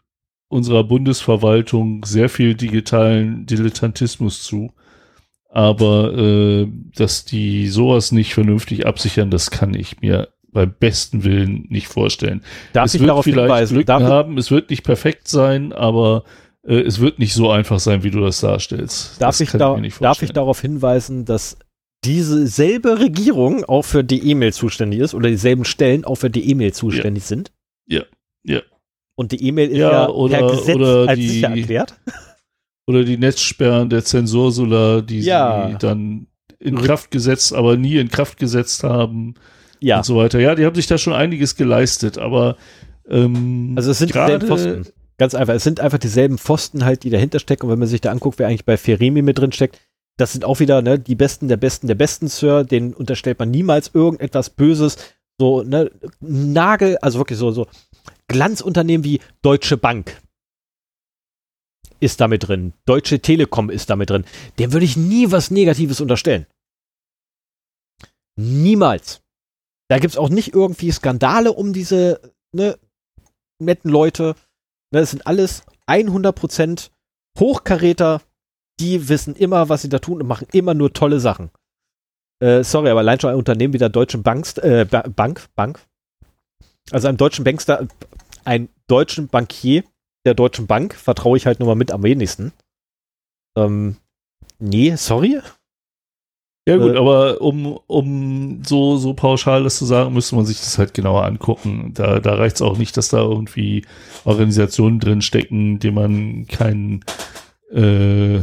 unserer 0.49 0.83
Bundesverwaltung 0.83 2.03
sehr 2.05 2.29
viel 2.29 2.53
digitalen 2.55 3.45
Dilettantismus 3.45 4.43
zu. 4.43 4.73
Aber 5.55 6.13
äh, 6.17 6.67
dass 6.97 7.23
die 7.23 7.69
sowas 7.69 8.11
nicht 8.11 8.33
vernünftig 8.33 8.85
absichern, 8.85 9.31
das 9.31 9.51
kann 9.51 9.73
ich 9.73 10.01
mir 10.01 10.27
beim 10.51 10.73
besten 10.77 11.23
Willen 11.23 11.65
nicht 11.69 11.87
vorstellen. 11.87 12.43
Darf 12.73 12.87
es 12.87 12.95
ich 12.95 12.99
wird 12.99 13.09
darauf 13.09 13.23
vielleicht 13.23 13.45
hinweisen? 13.45 13.75
Glück 13.75 13.87
haben, 13.89 14.37
es 14.37 14.51
wird 14.51 14.69
nicht 14.69 14.83
perfekt 14.83 15.29
sein, 15.29 15.71
aber 15.71 16.25
äh, 16.67 16.81
es 16.81 16.99
wird 16.99 17.19
nicht 17.19 17.33
so 17.33 17.49
einfach 17.51 17.79
sein, 17.79 18.03
wie 18.03 18.11
du 18.11 18.19
das 18.19 18.41
darstellst. 18.41 19.21
darf, 19.21 19.29
das 19.29 19.39
ich, 19.39 19.51
da, 19.51 19.77
nicht 19.77 20.01
darf 20.03 20.21
ich 20.21 20.31
darauf 20.33 20.59
hinweisen, 20.59 21.23
dass 21.23 21.57
diese 22.03 22.47
selbe 22.47 22.99
Regierung 22.99 23.63
auch 23.63 23.83
für 23.83 24.03
die 24.03 24.29
E-Mail 24.29 24.51
zuständig 24.51 24.99
ist 24.99 25.13
oder 25.13 25.29
dieselben 25.29 25.63
Stellen 25.63 26.03
auch 26.03 26.15
für 26.15 26.29
die 26.29 26.49
E-Mail 26.49 26.73
zuständig 26.73 27.23
sind? 27.23 27.53
Ja, 27.87 28.03
ja. 28.43 28.59
Und 29.15 29.31
die 29.31 29.41
E-Mail 29.47 29.69
ist 29.69 29.77
Ja, 29.77 29.91
ja, 29.91 30.09
oder- 30.09 30.37
per 30.37 30.49
Gesetz 30.51 30.77
als 31.07 31.17
die- 31.19 31.27
sicher 31.29 31.49
erklärt. 31.55 31.95
Oder 32.87 33.03
die 33.03 33.17
Netzsperren 33.17 33.89
der 33.89 34.03
Zensursula, 34.05 35.01
die 35.01 35.21
Ja. 35.21 35.69
sie 35.71 35.77
dann 35.79 36.27
in 36.59 36.77
Kraft 36.81 37.11
gesetzt, 37.11 37.53
aber 37.53 37.77
nie 37.77 37.97
in 37.97 38.09
Kraft 38.09 38.37
gesetzt 38.37 38.83
haben 38.83 39.35
Ja, 39.79 39.97
und 39.97 40.05
so 40.05 40.15
weiter. 40.15 40.39
Ja, 40.39 40.55
die 40.55 40.65
haben 40.65 40.75
sich 40.75 40.87
da 40.87 40.97
schon 40.97 41.13
einiges 41.13 41.55
geleistet, 41.55 42.17
aber 42.17 42.57
ähm, 43.09 43.73
also 43.75 43.91
es 43.91 43.99
sind 43.99 44.13
dieselben 44.13 44.47
Pfosten. 44.47 44.85
Ganz 45.17 45.33
einfach. 45.33 45.53
Es 45.53 45.63
sind 45.63 45.79
einfach 45.79 45.97
dieselben 45.97 46.37
Pfosten 46.37 46.83
halt, 46.83 47.03
die 47.03 47.09
dahinter 47.09 47.39
stecken. 47.39 47.65
Und 47.65 47.71
wenn 47.71 47.79
man 47.79 47.87
sich 47.87 48.01
da 48.01 48.11
anguckt, 48.11 48.37
wer 48.37 48.47
eigentlich 48.47 48.65
bei 48.65 48.75
Feremi 48.77 49.21
mit 49.21 49.37
drin 49.39 49.51
steckt, 49.53 49.79
das 50.17 50.33
sind 50.33 50.43
auch 50.43 50.59
wieder 50.59 50.81
ne, 50.81 50.99
die 50.99 51.15
Besten 51.15 51.47
der 51.47 51.57
Besten 51.57 51.87
der 51.87 51.95
Besten, 51.95 52.27
Sir. 52.27 52.63
Den 52.65 52.93
unterstellt 52.93 53.39
man 53.39 53.49
niemals 53.51 53.91
irgendetwas 53.93 54.49
Böses. 54.49 54.97
So, 55.39 55.63
ne, 55.63 55.89
Nagel, 56.19 56.97
also 57.01 57.19
wirklich 57.19 57.39
so, 57.39 57.51
so 57.51 57.67
Glanzunternehmen 58.27 59.03
wie 59.03 59.19
Deutsche 59.41 59.77
Bank 59.77 60.17
ist 62.05 62.21
damit 62.21 62.47
drin. 62.47 62.73
Deutsche 62.85 63.19
Telekom 63.19 63.69
ist 63.69 63.89
damit 63.89 64.09
drin. 64.09 64.25
Dem 64.59 64.71
würde 64.71 64.85
ich 64.85 64.95
nie 64.95 65.31
was 65.31 65.51
Negatives 65.51 65.99
unterstellen. 65.99 66.45
Niemals. 68.37 69.21
Da 69.89 69.99
gibt 69.99 70.13
es 70.13 70.17
auch 70.17 70.29
nicht 70.29 70.53
irgendwie 70.53 70.91
Skandale 70.91 71.53
um 71.53 71.73
diese 71.73 72.33
ne, 72.53 72.77
netten 73.59 73.91
Leute. 73.91 74.35
Ne, 74.91 75.01
das 75.01 75.11
sind 75.11 75.27
alles 75.27 75.63
100% 75.87 76.89
Hochkaräter, 77.39 78.21
die 78.79 79.07
wissen 79.09 79.35
immer, 79.35 79.69
was 79.69 79.81
sie 79.83 79.89
da 79.89 79.99
tun 79.99 80.21
und 80.21 80.27
machen 80.27 80.47
immer 80.51 80.73
nur 80.73 80.93
tolle 80.93 81.19
Sachen. 81.19 81.51
Äh, 82.41 82.63
sorry, 82.63 82.89
aber 82.89 83.01
allein 83.01 83.19
schon 83.19 83.29
ein 83.29 83.37
Unternehmen 83.37 83.73
wie 83.73 83.77
der 83.77 83.89
Deutschen 83.89 84.23
Bankst, 84.23 84.59
äh, 84.59 84.85
Ba- 84.89 85.07
Bank, 85.07 85.47
Bank, 85.55 85.79
also 86.91 87.07
einem 87.07 87.17
deutschen 87.17 87.45
Bankster, 87.45 87.87
einen 88.43 88.69
deutschen 88.87 89.27
Bankier 89.27 89.83
der 90.25 90.33
Deutschen 90.33 90.67
Bank 90.67 90.95
vertraue 90.95 91.37
ich 91.37 91.45
halt 91.45 91.59
nur 91.59 91.67
mal 91.67 91.75
mit 91.75 91.91
am 91.91 92.03
wenigsten. 92.03 92.51
Ähm, 93.55 93.97
nee, 94.59 94.95
sorry. 94.95 95.39
ja 96.67 96.77
gut, 96.77 96.95
äh, 96.95 96.97
aber 96.97 97.41
um, 97.41 97.79
um 97.87 98.63
so, 98.65 98.97
so 98.97 99.13
pauschal 99.13 99.63
das 99.63 99.77
zu 99.77 99.85
sagen, 99.85 100.13
müsste 100.13 100.35
man 100.35 100.45
sich 100.45 100.59
das 100.59 100.77
halt 100.77 100.93
genauer 100.93 101.23
angucken. 101.23 101.91
Da, 101.93 102.19
da 102.19 102.35
reicht 102.35 102.55
es 102.55 102.61
auch 102.61 102.77
nicht, 102.77 102.97
dass 102.97 103.09
da 103.09 103.19
irgendwie 103.19 103.85
Organisationen 104.25 104.99
drin 104.99 105.21
stecken, 105.21 105.79
denen 105.79 105.95
man 105.95 106.47
keinen 106.47 107.05
äh, 107.71 108.41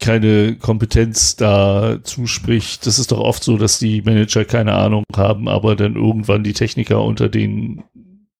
keine 0.00 0.56
Kompetenz 0.56 1.36
da 1.36 1.98
zuspricht. 2.02 2.86
Das 2.86 2.98
ist 2.98 3.10
doch 3.10 3.18
oft 3.18 3.42
so, 3.42 3.56
dass 3.56 3.78
die 3.78 4.02
Manager 4.02 4.44
keine 4.44 4.74
Ahnung 4.74 5.04
haben, 5.16 5.48
aber 5.48 5.74
dann 5.74 5.96
irgendwann 5.96 6.44
die 6.44 6.52
Techniker 6.52 7.02
unter 7.02 7.28
denen 7.28 7.82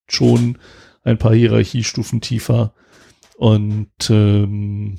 schon 0.08 0.58
ein 1.08 1.18
paar 1.18 1.34
Hierarchiestufen 1.34 2.20
tiefer. 2.20 2.72
Und 3.36 3.90
ähm, 4.10 4.98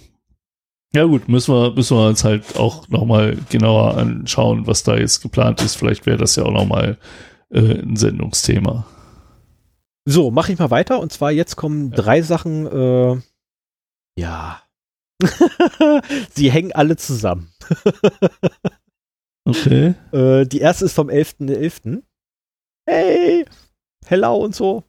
ja 0.93 1.03
gut, 1.03 1.29
müssen 1.29 1.53
wir, 1.53 1.71
müssen 1.73 1.97
wir 1.97 2.07
uns 2.07 2.23
halt 2.23 2.57
auch 2.57 2.87
nochmal 2.89 3.37
genauer 3.49 3.97
anschauen, 3.97 4.65
was 4.67 4.83
da 4.83 4.97
jetzt 4.97 5.21
geplant 5.21 5.61
ist. 5.61 5.75
Vielleicht 5.75 6.05
wäre 6.05 6.17
das 6.17 6.35
ja 6.35 6.43
auch 6.43 6.51
nochmal 6.51 6.97
äh, 7.51 7.79
ein 7.81 7.95
Sendungsthema. 7.95 8.85
So, 10.05 10.31
mache 10.31 10.51
ich 10.53 10.59
mal 10.59 10.71
weiter. 10.71 10.99
Und 10.99 11.11
zwar 11.11 11.31
jetzt 11.31 11.55
kommen 11.55 11.91
Ja. 11.91 11.95
drei 11.97 12.21
Sachen. 12.21 12.65
Äh, 12.65 13.21
ja. 14.19 14.61
Sie 16.33 16.51
hängen 16.51 16.71
alle 16.71 16.97
zusammen. 16.97 17.51
Okay. 19.45 19.95
Äh, 20.11 20.45
die 20.45 20.59
erste 20.59 20.85
ist 20.85 20.93
vom 20.93 21.09
11.11. 21.09 22.03
Hey, 22.85 23.45
hello 24.05 24.35
und 24.35 24.53
so. 24.53 24.83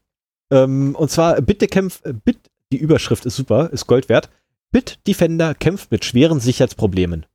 Ähm, 0.51 0.95
und 0.95 1.11
zwar 1.11 1.41
Bitte 1.41 1.67
kämpft, 1.69 2.05
äh, 2.05 2.13
Bit, 2.13 2.51
die 2.73 2.79
Überschrift 2.79 3.27
ist 3.27 3.37
super, 3.37 3.71
ist 3.71 3.87
Gold 3.87 4.09
wert. 4.09 4.31
Bitdefender 4.73 5.55
kämpft 5.55 5.91
mit 5.91 6.05
schweren 6.05 6.41
Sicherheitsproblemen. 6.41 7.27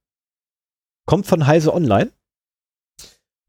Kommt 1.05 1.27
von 1.27 1.45
Heise 1.45 1.73
Online. 1.73 2.11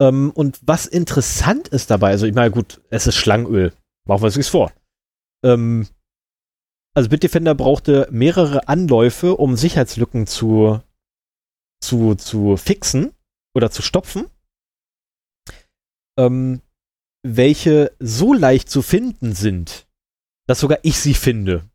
Ähm, 0.00 0.30
und 0.32 0.58
was 0.62 0.86
interessant 0.86 1.68
ist 1.68 1.90
dabei, 1.90 2.10
also 2.10 2.26
ich 2.26 2.34
meine, 2.34 2.50
gut, 2.50 2.80
es 2.90 3.06
ist 3.06 3.16
Schlangenöl. 3.16 3.72
Machen 4.04 4.22
wir 4.22 4.26
uns 4.26 4.36
nichts 4.36 4.50
vor. 4.50 4.72
Ähm, 5.44 5.86
also 6.94 7.08
Bitdefender 7.08 7.54
brauchte 7.54 8.08
mehrere 8.10 8.68
Anläufe, 8.68 9.36
um 9.36 9.56
Sicherheitslücken 9.56 10.26
zu, 10.26 10.80
zu, 11.80 12.14
zu 12.14 12.56
fixen 12.56 13.12
oder 13.54 13.70
zu 13.70 13.82
stopfen, 13.82 14.26
ähm, 16.18 16.62
welche 17.34 17.92
so 17.98 18.32
leicht 18.32 18.70
zu 18.70 18.82
finden 18.82 19.34
sind, 19.34 19.86
dass 20.46 20.60
sogar 20.60 20.78
ich 20.82 20.98
sie 20.98 21.14
finde, 21.14 21.68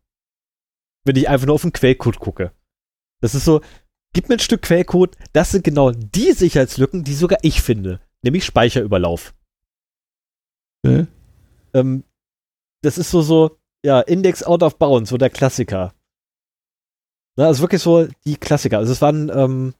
wenn 1.04 1.16
ich 1.16 1.28
einfach 1.28 1.46
nur 1.46 1.56
auf 1.56 1.62
den 1.62 1.72
Quellcode 1.72 2.18
gucke. 2.18 2.52
Das 3.20 3.34
ist 3.34 3.44
so, 3.44 3.60
gib 4.12 4.28
mir 4.28 4.36
ein 4.36 4.40
Stück 4.40 4.62
Quellcode, 4.62 5.16
das 5.32 5.50
sind 5.50 5.64
genau 5.64 5.90
die 5.90 6.32
Sicherheitslücken, 6.32 7.04
die 7.04 7.14
sogar 7.14 7.38
ich 7.42 7.60
finde, 7.60 8.00
nämlich 8.22 8.44
Speicherüberlauf. 8.44 9.34
okay. 10.84 11.06
Ähm, 11.74 12.04
das 12.82 12.98
ist 12.98 13.10
so, 13.10 13.22
so, 13.22 13.58
ja, 13.84 14.00
Index 14.00 14.42
out 14.42 14.62
of 14.62 14.78
bounds, 14.78 15.10
so 15.10 15.16
der 15.16 15.30
Klassiker. 15.30 15.94
Na, 17.36 17.46
also 17.46 17.62
wirklich 17.62 17.82
so 17.82 18.06
die 18.24 18.36
Klassiker. 18.36 18.78
Also 18.78 18.92
es 18.92 19.00
waren, 19.00 19.30
ähm, 19.30 19.74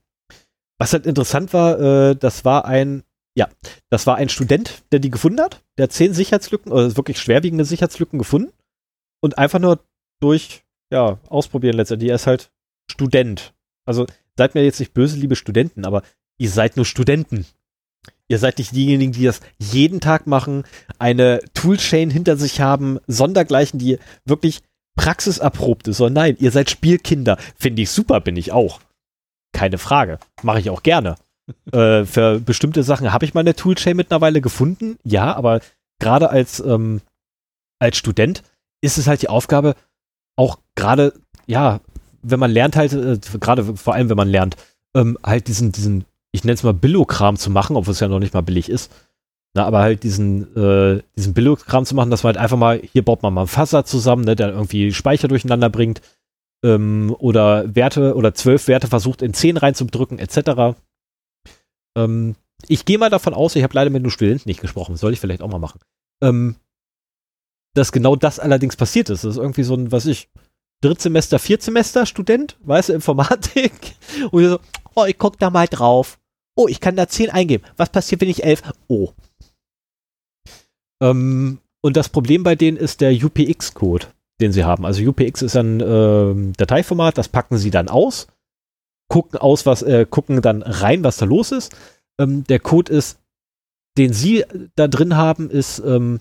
was 0.78 0.92
halt 0.92 1.06
interessant 1.06 1.52
war, 1.52 1.78
äh, 1.80 2.16
das 2.16 2.44
war 2.44 2.64
ein, 2.64 3.02
ja, 3.34 3.48
das 3.90 4.06
war 4.06 4.16
ein 4.16 4.28
Student, 4.28 4.84
der 4.92 4.98
die 4.98 5.10
gefunden 5.10 5.40
hat. 5.40 5.62
Der 5.78 5.84
hat 5.84 5.92
zehn 5.92 6.12
Sicherheitslücken, 6.12 6.72
oder 6.72 6.96
wirklich 6.96 7.18
schwerwiegende 7.18 7.64
Sicherheitslücken 7.64 8.18
gefunden. 8.18 8.52
Und 9.20 9.38
einfach 9.38 9.58
nur 9.58 9.84
durch, 10.20 10.64
ja, 10.90 11.18
ausprobieren 11.28 11.76
letztendlich. 11.76 12.10
Er 12.10 12.16
ist 12.16 12.26
halt 12.26 12.50
Student. 12.90 13.54
Also 13.86 14.06
seid 14.36 14.54
mir 14.54 14.64
jetzt 14.64 14.80
nicht 14.80 14.94
böse, 14.94 15.16
liebe 15.16 15.36
Studenten, 15.36 15.84
aber 15.84 16.02
ihr 16.38 16.50
seid 16.50 16.76
nur 16.76 16.84
Studenten. 16.84 17.46
Ihr 18.28 18.38
seid 18.38 18.58
nicht 18.58 18.74
diejenigen, 18.74 19.12
die 19.12 19.24
das 19.24 19.40
jeden 19.58 20.00
Tag 20.00 20.26
machen, 20.26 20.64
eine 20.98 21.40
Toolchain 21.54 22.10
hinter 22.10 22.36
sich 22.36 22.60
haben, 22.60 22.98
Sondergleichen, 23.06 23.78
die 23.78 23.98
wirklich 24.24 24.60
praxiserprobt 24.96 25.88
ist. 25.88 25.98
Sondern 25.98 26.24
nein, 26.24 26.36
ihr 26.38 26.50
seid 26.50 26.70
Spielkinder. 26.70 27.38
Finde 27.56 27.82
ich 27.82 27.90
super, 27.90 28.20
bin 28.20 28.36
ich 28.36 28.52
auch. 28.52 28.80
Keine 29.52 29.78
Frage. 29.78 30.18
Mache 30.42 30.60
ich 30.60 30.70
auch 30.70 30.82
gerne. 30.82 31.16
Äh, 31.72 32.04
für 32.04 32.40
bestimmte 32.40 32.82
Sachen 32.82 33.12
habe 33.12 33.24
ich 33.24 33.34
meine 33.34 33.54
Toolchain 33.54 33.96
mittlerweile 33.96 34.40
gefunden. 34.40 34.96
Ja, 35.04 35.34
aber 35.34 35.60
gerade 35.98 36.30
als, 36.30 36.60
ähm, 36.60 37.00
als 37.78 37.96
Student 37.96 38.42
ist 38.80 38.98
es 38.98 39.06
halt 39.06 39.22
die 39.22 39.28
Aufgabe, 39.28 39.74
auch 40.36 40.58
gerade, 40.74 41.12
ja, 41.46 41.80
wenn 42.22 42.40
man 42.40 42.50
lernt 42.50 42.76
halt, 42.76 42.92
äh, 42.92 43.18
gerade 43.40 43.76
vor 43.76 43.94
allem, 43.94 44.08
wenn 44.08 44.16
man 44.16 44.28
lernt, 44.28 44.56
ähm, 44.94 45.18
halt 45.22 45.48
diesen, 45.48 45.72
diesen, 45.72 46.04
ich 46.32 46.44
nenne 46.44 46.54
es 46.54 46.62
mal 46.62 46.74
Billo-Kram 46.74 47.36
zu 47.36 47.50
machen, 47.50 47.76
obwohl 47.76 47.92
es 47.92 48.00
ja 48.00 48.08
noch 48.08 48.18
nicht 48.18 48.34
mal 48.34 48.42
billig 48.42 48.68
ist. 48.68 48.92
Na, 49.54 49.66
aber 49.66 49.80
halt 49.80 50.02
diesen, 50.02 50.56
äh, 50.56 51.02
diesen 51.14 51.34
Billo-Kram 51.34 51.84
zu 51.84 51.94
machen, 51.94 52.10
dass 52.10 52.22
man 52.22 52.34
halt 52.34 52.42
einfach 52.42 52.56
mal, 52.56 52.80
hier 52.80 53.04
baut 53.04 53.22
man 53.22 53.34
mal 53.34 53.42
einen 53.42 53.48
Fuzzer 53.48 53.84
zusammen, 53.84 54.24
ne, 54.24 54.34
der 54.34 54.48
irgendwie 54.48 54.92
Speicher 54.92 55.28
durcheinander 55.28 55.68
bringt, 55.68 56.00
ähm, 56.64 57.14
oder 57.18 57.74
Werte 57.74 58.14
oder 58.14 58.34
zwölf 58.34 58.68
Werte 58.68 58.86
versucht 58.86 59.20
in 59.20 59.34
zehn 59.34 59.56
reinzudrücken, 59.56 60.18
etc. 60.18 60.78
Ähm, 61.96 62.36
ich 62.68 62.84
gehe 62.84 62.98
mal 62.98 63.10
davon 63.10 63.34
aus, 63.34 63.56
ich 63.56 63.62
habe 63.62 63.74
leider 63.74 63.90
mit 63.90 64.02
einem 64.02 64.10
Studenten 64.10 64.48
nicht 64.48 64.60
gesprochen, 64.60 64.96
soll 64.96 65.12
ich 65.12 65.20
vielleicht 65.20 65.42
auch 65.42 65.50
mal 65.50 65.58
machen. 65.58 65.80
Ähm, 66.22 66.56
dass 67.74 67.92
genau 67.92 68.16
das 68.16 68.38
allerdings 68.38 68.76
passiert 68.76 69.10
ist. 69.10 69.24
Das 69.24 69.32
ist 69.32 69.38
irgendwie 69.38 69.62
so 69.62 69.74
ein, 69.74 69.92
was 69.92 70.06
ich, 70.06 70.28
Drittsemester, 70.82 71.38
Viertsemester 71.38 72.06
Student, 72.06 72.56
weißt 72.64 72.90
du, 72.90 72.92
Informatik. 72.92 73.72
Und 74.30 74.44
so, 74.44 74.60
oh, 74.94 75.04
ich 75.04 75.16
guck 75.16 75.38
da 75.38 75.50
mal 75.50 75.68
drauf. 75.68 76.18
Oh, 76.54 76.68
ich 76.68 76.80
kann 76.80 76.96
da 76.96 77.08
10 77.08 77.30
eingeben. 77.30 77.64
Was 77.76 77.88
passiert, 77.88 78.20
wenn 78.20 78.28
ich 78.28 78.44
11? 78.44 78.62
Oh. 78.88 79.12
Ähm, 81.02 81.58
und 81.80 81.96
das 81.96 82.10
Problem 82.10 82.42
bei 82.42 82.54
denen 82.54 82.76
ist 82.76 83.00
der 83.00 83.12
UPX-Code, 83.12 84.06
den 84.40 84.52
sie 84.52 84.64
haben. 84.64 84.84
Also 84.84 85.02
UPX 85.02 85.42
ist 85.42 85.56
ein 85.56 85.80
äh, 85.80 86.52
Dateiformat, 86.56 87.16
das 87.16 87.28
packen 87.28 87.56
sie 87.56 87.70
dann 87.70 87.88
aus, 87.88 88.26
gucken 89.12 89.38
aus, 89.38 89.66
was, 89.66 89.82
äh, 89.82 90.06
gucken 90.08 90.40
dann 90.40 90.62
rein, 90.62 91.04
was 91.04 91.18
da 91.18 91.26
los 91.26 91.52
ist. 91.52 91.76
Ähm, 92.18 92.44
der 92.44 92.60
Code 92.60 92.90
ist, 92.90 93.20
den 93.98 94.14
sie 94.14 94.46
da 94.74 94.88
drin 94.88 95.16
haben, 95.16 95.50
ist 95.50 95.80
ähm, 95.80 96.20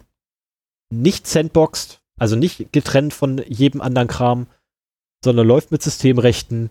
nicht 0.91 1.25
sandboxed, 1.25 2.01
also 2.19 2.35
nicht 2.35 2.73
getrennt 2.73 3.13
von 3.13 3.41
jedem 3.47 3.79
anderen 3.79 4.09
Kram, 4.09 4.47
sondern 5.23 5.47
läuft 5.47 5.71
mit 5.71 5.81
Systemrechten. 5.81 6.69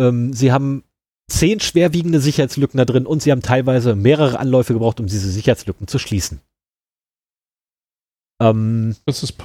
Ähm, 0.00 0.32
sie 0.32 0.50
haben 0.50 0.82
zehn 1.30 1.60
schwerwiegende 1.60 2.18
Sicherheitslücken 2.18 2.78
da 2.78 2.84
drin 2.84 3.06
und 3.06 3.22
sie 3.22 3.30
haben 3.30 3.42
teilweise 3.42 3.94
mehrere 3.94 4.40
Anläufe 4.40 4.72
gebraucht, 4.72 4.98
um 4.98 5.06
diese 5.06 5.30
Sicherheitslücken 5.30 5.86
zu 5.86 6.00
schließen. 6.00 6.40
Ähm, 8.42 8.96
das 9.06 9.22
ist 9.22 9.36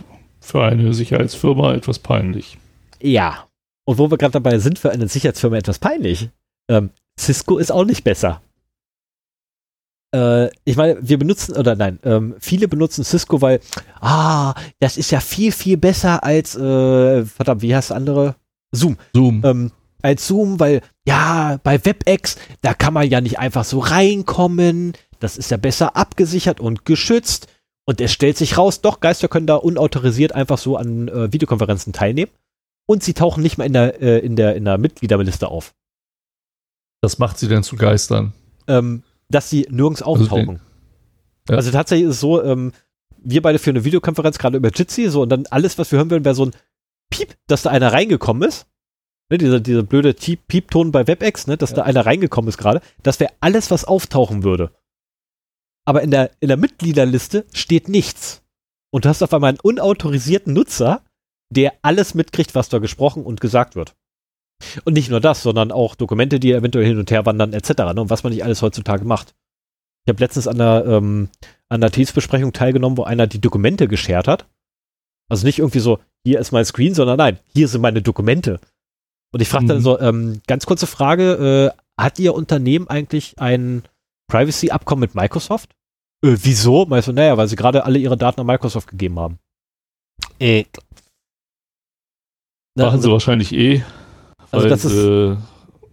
für 0.42 0.64
eine 0.64 0.92
Sicherheitsfirma 0.92 1.76
etwas 1.76 2.00
peinlich. 2.00 2.58
Ja. 3.00 3.48
Und 3.86 3.98
wo 3.98 4.10
wir 4.10 4.18
gerade 4.18 4.34
dabei 4.34 4.60
sind, 4.60 4.80
für 4.80 4.92
eine 4.92 5.08
Sicherheitsfirma 5.08 5.58
etwas 5.58 5.80
peinlich. 5.80 6.30
Ähm, 6.70 6.90
Cisco 7.20 7.58
ist 7.58 7.72
auch 7.72 7.86
nicht 7.86 8.04
besser. 8.04 8.42
Äh, 10.14 10.50
ich 10.64 10.76
meine, 10.76 10.98
wir 11.02 11.20
benutzen, 11.20 11.56
oder 11.56 11.76
nein, 11.76 12.00
ähm, 12.04 12.36
viele 12.40 12.68
benutzen 12.68 13.04
Cisco, 13.04 13.42
weil, 13.42 13.60
ah, 14.02 14.54
das 14.80 14.98
ist 14.98 15.12
ja 15.12 15.20
viel, 15.20 15.52
viel 15.52 15.78
besser 15.78 16.24
als, 16.24 16.56
äh, 16.56 17.26
verdammt, 17.26 17.62
wie 17.62 17.76
heißt 17.76 17.92
das 17.92 17.98
andere? 17.98 18.36
Zoom. 18.72 18.98
Zoom. 19.14 19.42
Ähm, 19.46 19.72
als 20.02 20.28
Zoom, 20.28 20.60
weil, 20.60 20.82
ja, 21.08 21.60
bei 21.64 21.84
WebEx, 21.84 22.38
da 22.62 22.74
kann 22.74 22.94
man 22.94 23.10
ja 23.10 23.22
nicht 23.22 23.40
einfach 23.40 23.64
so 23.64 23.80
reinkommen. 23.80 24.94
Das 25.20 25.38
ist 25.38 25.52
ja 25.52 25.58
besser 25.58 25.96
abgesichert 25.96 26.60
und 26.60 26.86
geschützt. 26.86 27.48
Und 27.86 28.02
es 28.02 28.12
stellt 28.12 28.38
sich 28.38 28.58
raus, 28.58 28.82
doch, 28.82 29.00
Geister 29.00 29.28
können 29.28 29.48
da 29.48 29.56
unautorisiert 29.56 30.34
einfach 30.34 30.58
so 30.58 30.78
an 30.78 31.08
äh, 31.08 31.32
Videokonferenzen 31.32 31.94
teilnehmen. 31.94 32.32
Und 32.86 33.04
sie 33.04 33.14
tauchen 33.14 33.42
nicht 33.42 33.58
mehr 33.58 33.68
in 33.68 33.74
der, 33.74 34.02
äh, 34.02 34.20
in 34.20 34.36
der, 34.36 34.56
in 34.56 34.66
der 34.66 34.78
Mitgliederliste 34.78 35.48
auf. 35.48 35.74
Was 37.02 37.20
macht 37.20 37.38
sie 37.38 37.48
denn 37.48 37.64
zu 37.64 37.76
Geistern? 37.76 38.34
Ähm, 38.68 39.04
dass 39.30 39.50
sie 39.50 39.68
nirgends 39.70 40.02
also 40.02 40.24
auftauchen. 40.24 40.60
Also, 40.60 40.62
ja. 41.50 41.58
also 41.58 41.72
tatsächlich 41.72 42.08
ist 42.08 42.16
es 42.16 42.20
so, 42.20 42.44
ähm, 42.44 42.74
wir 43.18 43.42
beide 43.42 43.60
für 43.60 43.72
eine 43.72 43.84
Videokonferenz 43.84 44.38
gerade 44.38 44.58
über 44.58 44.70
Jitsi, 44.70 45.10
so 45.10 45.22
und 45.24 45.30
dann 45.30 45.46
alles, 45.50 45.78
was 45.78 45.92
wir 45.92 45.98
hören 45.98 46.12
würden, 46.12 46.26
wäre 46.26 46.36
so 46.36 46.46
ein 46.46 46.52
Piep, 47.10 47.36
dass 47.48 47.64
da 47.64 47.72
einer 47.72 47.92
reingekommen 47.92 48.48
ist. 48.48 48.68
Ne, 49.30 49.40
dieser, 49.40 49.60
dieser 49.60 49.82
blöde 49.82 50.14
Piepton 50.14 50.92
bei 50.92 51.08
WebEx, 51.08 51.48
ne, 51.48 51.58
dass 51.58 51.72
ja. 51.72 51.78
da 51.78 51.84
einer 51.84 52.06
reingekommen 52.06 52.50
ist 52.50 52.58
gerade. 52.58 52.82
Das 53.02 53.20
wäre 53.20 53.34
alles, 53.40 53.72
was 53.72 53.86
auftauchen 53.86 54.44
würde. 54.44 54.72
Aber 55.86 56.02
in 56.02 56.12
der, 56.12 56.32
in 56.40 56.48
der 56.48 56.58
Mitgliederliste 56.58 57.46
steht 57.54 57.90
nichts. 57.90 58.44
Und 58.92 59.06
du 59.06 59.10
hast 59.10 59.24
auf 59.24 59.34
einmal 59.34 59.50
einen 59.50 59.60
unautorisierten 59.60 60.54
Nutzer, 60.54 61.04
der 61.50 61.74
alles 61.82 62.14
mitkriegt, 62.14 62.56
was 62.56 62.70
da 62.70 62.80
gesprochen 62.80 63.24
und 63.24 63.42
gesagt 63.42 63.76
wird. 63.76 63.96
Und 64.86 64.94
nicht 64.94 65.10
nur 65.10 65.20
das, 65.20 65.44
sondern 65.44 65.72
auch 65.72 65.96
Dokumente, 65.96 66.40
die 66.40 66.52
eventuell 66.52 66.86
hin 66.86 66.98
und 66.98 67.12
her 67.12 67.26
wandern, 67.26 67.54
etc. 67.54 67.70
Ne, 67.94 68.02
und 68.02 68.10
was 68.10 68.24
man 68.24 68.32
nicht 68.34 68.44
alles 68.44 68.62
heutzutage 68.62 69.06
macht. 69.06 69.36
Ich 70.06 70.10
habe 70.10 70.24
letztens 70.24 70.48
an 70.48 70.58
der, 70.58 70.86
ähm, 70.88 71.30
an 71.70 71.82
Teamsbesprechung 71.82 72.54
teilgenommen, 72.54 72.98
wo 72.98 73.04
einer 73.04 73.28
die 73.28 73.42
Dokumente 73.42 73.88
geshared 73.88 74.28
hat. 74.28 74.48
Also 75.30 75.46
nicht 75.46 75.60
irgendwie 75.60 75.80
so, 75.80 76.00
hier 76.24 76.40
ist 76.40 76.52
mein 76.52 76.66
Screen, 76.66 76.94
sondern 76.94 77.18
nein, 77.18 77.40
hier 77.54 77.68
sind 77.68 77.82
meine 77.82 78.02
Dokumente. 78.02 78.60
Und 79.34 79.42
ich 79.42 79.50
frage 79.50 79.66
dann 79.66 79.80
mhm. 79.80 79.82
so, 79.82 80.00
ähm, 80.00 80.42
ganz 80.48 80.66
kurze 80.66 80.88
Frage, 80.88 81.74
äh, 81.76 81.82
hat 82.02 82.20
Ihr 82.20 82.34
Unternehmen 82.34 82.88
eigentlich 82.88 83.36
ein 83.40 83.84
Privacy-Abkommen 84.28 85.02
mit 85.02 85.16
Microsoft? 85.16 85.72
Äh, 86.24 86.38
wieso? 86.42 86.86
Meinst 86.86 87.08
du, 87.08 87.14
naja, 87.14 87.36
weil 87.38 87.48
sie 87.48 87.56
gerade 87.56 87.84
alle 87.86 88.00
ihre 88.00 88.18
Daten 88.18 88.42
an 88.42 88.48
Microsoft 88.48 88.90
gegeben 88.90 89.20
haben. 89.20 89.40
Äh. 90.40 90.66
Machen 92.76 92.96
also, 92.96 93.04
sie 93.04 93.12
wahrscheinlich 93.12 93.54
eh. 93.54 93.84
Also 94.52 94.68
das 94.68 94.86
ist, 94.86 94.94
äh, 94.94 95.36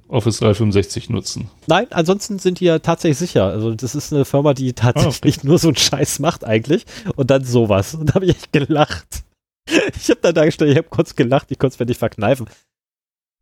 Office 0.09 0.39
365 0.39 1.09
nutzen. 1.11 1.49
Nein, 1.69 1.87
ansonsten 1.91 2.39
sind 2.39 2.61
die 2.61 2.67
ja 2.67 2.81
tatsächlich 2.81 3.19
sicher. 3.19 3.47
Also 3.47 3.75
das 3.75 3.95
ist 3.95 4.13
eine 4.13 4.25
Firma, 4.25 4.53
die 4.53 4.73
tatsächlich 4.75 5.37
ah, 5.37 5.41
okay. 5.41 5.47
nur 5.47 5.59
so 5.59 5.69
einen 5.69 5.77
Scheiß 5.77 6.19
macht 6.19 6.45
eigentlich 6.45 6.85
und 7.17 7.31
dann 7.31 7.45
sowas. 7.45 7.95
Und 7.95 8.11
da 8.11 8.15
habe 8.15 8.27
ich 8.27 8.33
echt 8.33 8.53
gelacht. 8.53 9.25
Ich 9.97 10.11
habe 10.11 10.21
dann 10.21 10.35
dargestellt, 10.35 10.73
ich 10.73 10.77
habe 10.77 10.89
kurz 10.91 11.15
gelacht, 11.15 11.53
ich 11.53 11.59
konnte 11.59 11.75
es 11.75 11.79
mir 11.79 11.87
nicht 11.87 12.01
verkneifen. 12.01 12.47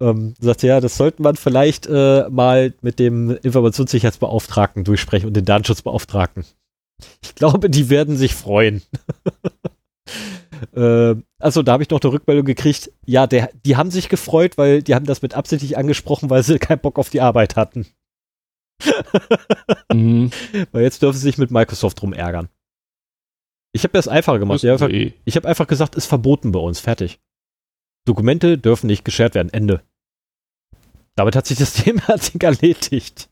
Ähm, 0.03 0.35
sagte, 0.39 0.67
ja, 0.67 0.79
das 0.81 0.99
sollte 0.99 1.23
man 1.23 1.35
vielleicht 1.35 1.87
äh, 1.87 2.29
mal 2.29 2.75
mit 2.83 2.99
dem 2.99 3.31
Informationssicherheitsbeauftragten 3.31 4.85
durchsprechen 4.85 5.29
und 5.29 5.35
den 5.35 5.47
Datenschutzbeauftragten. 5.47 6.45
Ich 7.23 7.35
glaube, 7.35 7.71
die 7.71 7.89
werden 7.89 8.19
sich 8.19 8.35
freuen. 8.35 8.83
Äh, 10.75 11.17
also 11.39 11.63
da 11.63 11.73
habe 11.73 11.83
ich 11.83 11.91
noch 11.91 12.01
eine 12.01 12.13
Rückmeldung 12.13 12.45
gekriegt. 12.45 12.93
Ja, 13.07 13.27
der, 13.27 13.51
die 13.65 13.77
haben 13.77 13.91
sich 13.91 14.09
gefreut, 14.09 14.59
weil 14.59 14.83
die 14.83 14.95
haben 14.95 15.07
das 15.07 15.23
mit 15.23 15.35
absichtlich 15.35 15.77
angesprochen, 15.77 16.31
weil 16.31 16.43
sie 16.43 16.59
keinen 16.59 16.81
Bock 16.81 16.99
auf 16.99 17.11
die 17.11 17.21
Arbeit 17.21 17.57
hatten. 17.57 17.87
mhm. 19.93 20.31
Weil 20.73 20.83
jetzt 20.83 21.03
dürfen 21.03 21.19
sie 21.19 21.25
sich 21.25 21.39
mit 21.39 21.51
Microsoft 21.51 22.01
drum 22.01 22.13
ärgern. 22.13 22.49
Ich 23.73 23.85
habe 23.85 23.93
das 23.93 24.09
einfacher 24.09 24.39
gemacht. 24.39 24.65
Ich 24.65 24.71
habe 24.71 24.93
eh. 24.93 25.13
hab 25.29 25.47
einfach 25.47 25.67
gesagt, 25.67 25.95
ist 25.95 26.07
verboten 26.07 26.51
bei 26.53 26.59
uns. 26.59 26.81
Fertig. 26.81 27.21
Dokumente 28.07 28.59
dürfen 28.59 28.87
nicht 28.87 29.05
geshared 29.05 29.35
werden. 29.35 29.53
Ende. 29.53 29.83
Damit 31.15 31.37
hat 31.37 31.47
sich 31.47 31.59
das 31.59 31.73
Thema 31.85 32.03
erledigt. 32.41 33.30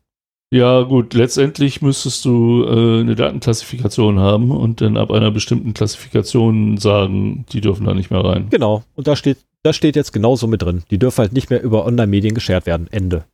Ja, 0.50 0.82
gut, 0.82 1.12
letztendlich 1.12 1.82
müsstest 1.82 2.24
du 2.24 2.64
äh, 2.64 3.00
eine 3.00 3.14
Datenklassifikation 3.14 4.18
haben 4.18 4.50
und 4.50 4.80
dann 4.80 4.96
ab 4.96 5.10
einer 5.10 5.30
bestimmten 5.30 5.74
Klassifikation 5.74 6.78
sagen, 6.78 7.44
die 7.52 7.60
dürfen 7.60 7.84
da 7.84 7.92
nicht 7.92 8.10
mehr 8.10 8.24
rein. 8.24 8.48
Genau, 8.48 8.82
und 8.94 9.06
da 9.06 9.14
steht, 9.14 9.38
da 9.62 9.74
steht 9.74 9.94
jetzt 9.94 10.12
genauso 10.12 10.46
mit 10.46 10.62
drin. 10.62 10.84
Die 10.90 10.98
dürfen 10.98 11.18
halt 11.18 11.32
nicht 11.34 11.50
mehr 11.50 11.62
über 11.62 11.84
Online-Medien 11.84 12.34
geshared 12.34 12.64
werden. 12.64 12.88
Ende. 12.90 13.26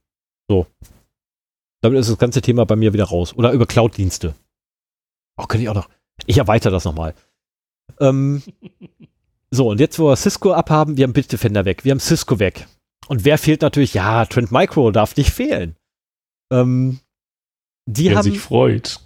So. 0.48 0.66
Damit 1.82 2.00
ist 2.00 2.10
das 2.10 2.18
ganze 2.18 2.42
Thema 2.42 2.66
bei 2.66 2.74
mir 2.74 2.92
wieder 2.92 3.04
raus. 3.04 3.34
Oder 3.36 3.52
über 3.52 3.66
Cloud-Dienste. 3.66 4.34
Oh, 5.36 5.44
könnte 5.44 5.62
ich 5.62 5.68
auch 5.68 5.74
noch. 5.74 5.88
Ich 6.26 6.38
erweitere 6.38 6.72
das 6.72 6.84
nochmal. 6.84 7.14
Ähm, 8.00 8.42
so, 9.50 9.68
und 9.68 9.78
jetzt, 9.78 9.98
wo 10.00 10.08
wir 10.08 10.16
Cisco 10.16 10.52
abhaben, 10.52 10.96
wir 10.96 11.04
haben 11.04 11.12
Bitdefender 11.12 11.64
weg, 11.64 11.84
wir 11.84 11.92
haben 11.92 12.00
Cisco 12.00 12.40
weg. 12.40 12.66
Und 13.06 13.24
wer 13.24 13.38
fehlt 13.38 13.62
natürlich? 13.62 13.94
Ja, 13.94 14.24
Trend 14.24 14.50
Micro 14.50 14.90
darf 14.90 15.16
nicht 15.16 15.30
fehlen. 15.30 15.76
Ähm, 16.50 17.00
die 17.86 18.10
Wer 18.10 18.16
haben, 18.16 18.22
sich 18.24 18.40
freut. 18.40 19.00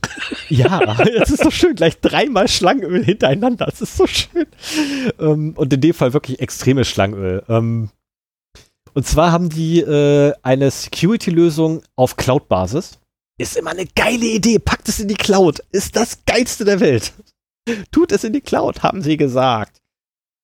Ja, 0.48 0.94
das 1.18 1.30
ist 1.30 1.42
so 1.42 1.50
schön. 1.50 1.74
Gleich 1.74 1.98
dreimal 2.00 2.48
Schlangenöl 2.48 3.04
hintereinander. 3.04 3.66
Das 3.66 3.80
ist 3.80 3.96
so 3.96 4.06
schön. 4.06 4.46
Ähm, 5.18 5.54
und 5.56 5.72
in 5.72 5.80
dem 5.80 5.94
Fall 5.94 6.12
wirklich 6.12 6.40
extremes 6.40 6.88
Schlangenöl. 6.88 7.42
Ähm, 7.48 7.90
Und 8.94 9.06
zwar 9.06 9.32
haben 9.32 9.48
die 9.48 9.80
äh, 9.80 10.32
eine 10.42 10.70
Security-Lösung 10.70 11.82
auf 11.96 12.16
Cloud-Basis. 12.16 12.98
Ist 13.40 13.56
immer 13.56 13.70
eine 13.70 13.86
geile 13.86 14.26
Idee. 14.26 14.58
Packt 14.58 14.88
es 14.88 15.00
in 15.00 15.08
die 15.08 15.14
Cloud. 15.14 15.62
Ist 15.70 15.96
das 15.96 16.24
geilste 16.24 16.64
der 16.64 16.80
Welt. 16.80 17.12
Tut 17.90 18.12
es 18.12 18.24
in 18.24 18.32
die 18.32 18.40
Cloud, 18.40 18.82
haben 18.82 19.02
sie 19.02 19.16
gesagt. 19.16 19.78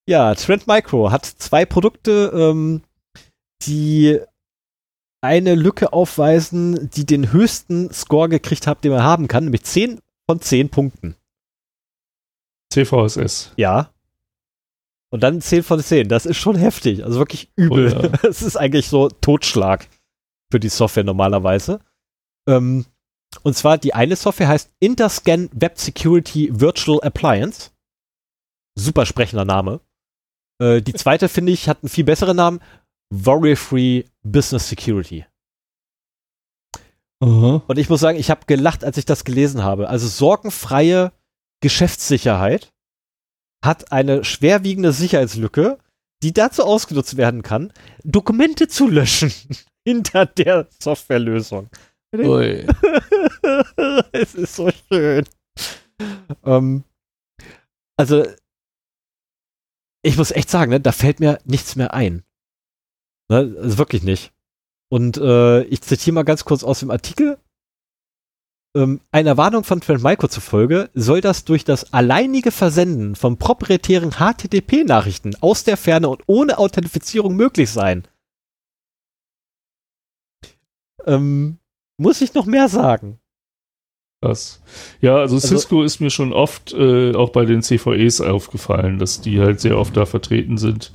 Ja, 0.09 0.35
Trend 0.35 0.67
Micro 0.67 1.11
hat 1.11 1.25
zwei 1.25 1.65
Produkte, 1.65 2.31
ähm, 2.35 2.83
die 3.63 4.21
eine 5.25 5.55
Lücke 5.55 5.93
aufweisen, 5.93 6.91
die 6.91 7.07
den 7.07 7.33
höchsten 7.33 7.93
Score 7.93 8.29
gekriegt 8.29 8.67
hat, 8.67 8.85
den 8.85 8.93
man 8.93 9.03
haben 9.03 9.27
kann, 9.27 9.45
nämlich 9.45 9.65
10 9.65 9.99
von 10.29 10.41
10 10.41 10.69
Punkten. 10.69 11.17
CVSS. 12.73 13.53
Ja. 13.57 13.91
Und 15.11 15.23
dann 15.23 15.41
10 15.41 15.63
von 15.63 15.81
10. 15.81 16.09
Das 16.09 16.27
ist 16.27 16.37
schon 16.37 16.57
heftig. 16.57 17.05
Also 17.05 17.19
wirklich 17.19 17.51
übel. 17.57 17.97
Oh 17.97 18.03
ja. 18.03 18.09
Das 18.23 18.43
ist 18.43 18.57
eigentlich 18.57 18.89
so 18.89 19.09
Totschlag 19.09 19.89
für 20.51 20.61
die 20.61 20.69
Software 20.69 21.05
normalerweise. 21.05 21.81
Ähm, 22.49 22.85
und 23.43 23.57
zwar 23.57 23.79
die 23.79 23.95
eine 23.95 24.17
Software 24.17 24.49
heißt 24.49 24.73
Interscan 24.81 25.51
Web 25.53 25.79
Security 25.79 26.51
Virtual 26.53 27.01
Appliance. 27.03 27.71
Super 28.77 29.07
sprechender 29.07 29.45
Name. 29.45 29.81
Äh, 30.61 30.83
die 30.83 30.95
zweite, 30.95 31.29
finde 31.29 31.53
ich, 31.53 31.69
hat 31.69 31.83
einen 31.83 31.89
viel 31.89 32.05
besseren 32.05 32.37
Namen. 32.37 32.61
Worry-Free 33.15 34.05
Business 34.23 34.69
Security. 34.69 35.25
Aha. 37.21 37.63
Und 37.67 37.79
ich 37.79 37.89
muss 37.89 38.01
sagen, 38.01 38.19
ich 38.19 38.31
habe 38.31 38.47
gelacht, 38.47 38.85
als 38.85 38.97
ich 38.97 39.05
das 39.05 39.25
gelesen 39.25 39.63
habe. 39.63 39.89
Also 39.89 40.09
sorgenfreie 40.09 41.13
Geschäftssicherheit 41.61 42.73
hat 43.65 43.93
eine 43.93 44.25
schwerwiegende 44.25 44.93
Sicherheitslücke, 44.93 45.79
die 46.23 46.33
dazu 46.33 46.65
ausgenutzt 46.65 47.17
werden 47.17 47.43
kann, 47.43 47.73
Dokumente 48.03 48.69
zu 48.69 48.89
löschen 48.89 49.33
hinter 49.87 50.27
der 50.27 50.67
Softwarelösung. 50.83 51.69
Ui. 52.15 52.67
es 54.13 54.35
ist 54.35 54.57
so 54.57 54.71
schön. 54.89 55.25
Ähm, 56.45 56.85
also, 57.97 58.25
ich 60.03 60.17
muss 60.17 60.31
echt 60.31 60.51
sagen, 60.51 60.71
ne, 60.71 60.81
da 60.81 60.93
fällt 60.93 61.21
mir 61.21 61.39
nichts 61.45 61.77
mehr 61.77 61.95
ein. 61.95 62.25
Ne, 63.31 63.57
also 63.59 63.79
wirklich 63.79 64.03
nicht. 64.03 64.33
Und 64.91 65.17
äh, 65.17 65.63
ich 65.65 65.81
zitiere 65.81 66.15
mal 66.15 66.25
ganz 66.25 66.45
kurz 66.45 66.63
aus 66.63 66.81
dem 66.81 66.91
Artikel. 66.91 67.39
Ähm, 68.77 69.01
einer 69.13 69.37
Warnung 69.37 69.65
von 69.65 69.81
Trend 69.81 70.03
Micro 70.03 70.29
zufolge 70.29 70.91
soll 70.95 71.21
das 71.21 71.45
durch 71.45 71.65
das 71.65 71.93
alleinige 71.93 72.51
Versenden 72.51 73.15
von 73.15 73.39
proprietären 73.39 74.13
HTTP-Nachrichten 74.13 75.37
aus 75.41 75.65
der 75.65 75.77
Ferne 75.77 76.09
und 76.09 76.23
ohne 76.27 76.59
Authentifizierung 76.59 77.37
möglich 77.37 77.71
sein. 77.71 78.07
Ähm, 81.07 81.59
muss 81.97 82.21
ich 82.21 82.35
noch 82.35 82.47
mehr 82.47 82.69
sagen? 82.69 83.21
Krass. 84.25 84.63
Ja, 85.03 85.17
also 85.17 85.39
Cisco 85.39 85.83
ist 85.83 86.01
mir 86.01 86.09
schon 86.09 86.33
oft 86.33 86.73
äh, 86.73 87.15
auch 87.15 87.29
bei 87.29 87.45
den 87.45 87.63
CVEs 87.63 88.23
aufgefallen, 88.23 88.99
dass 88.99 89.21
die 89.21 89.39
halt 89.39 89.61
sehr 89.61 89.77
oft 89.77 89.95
da 89.99 90.07
vertreten 90.07 90.57
sind. 90.57 90.93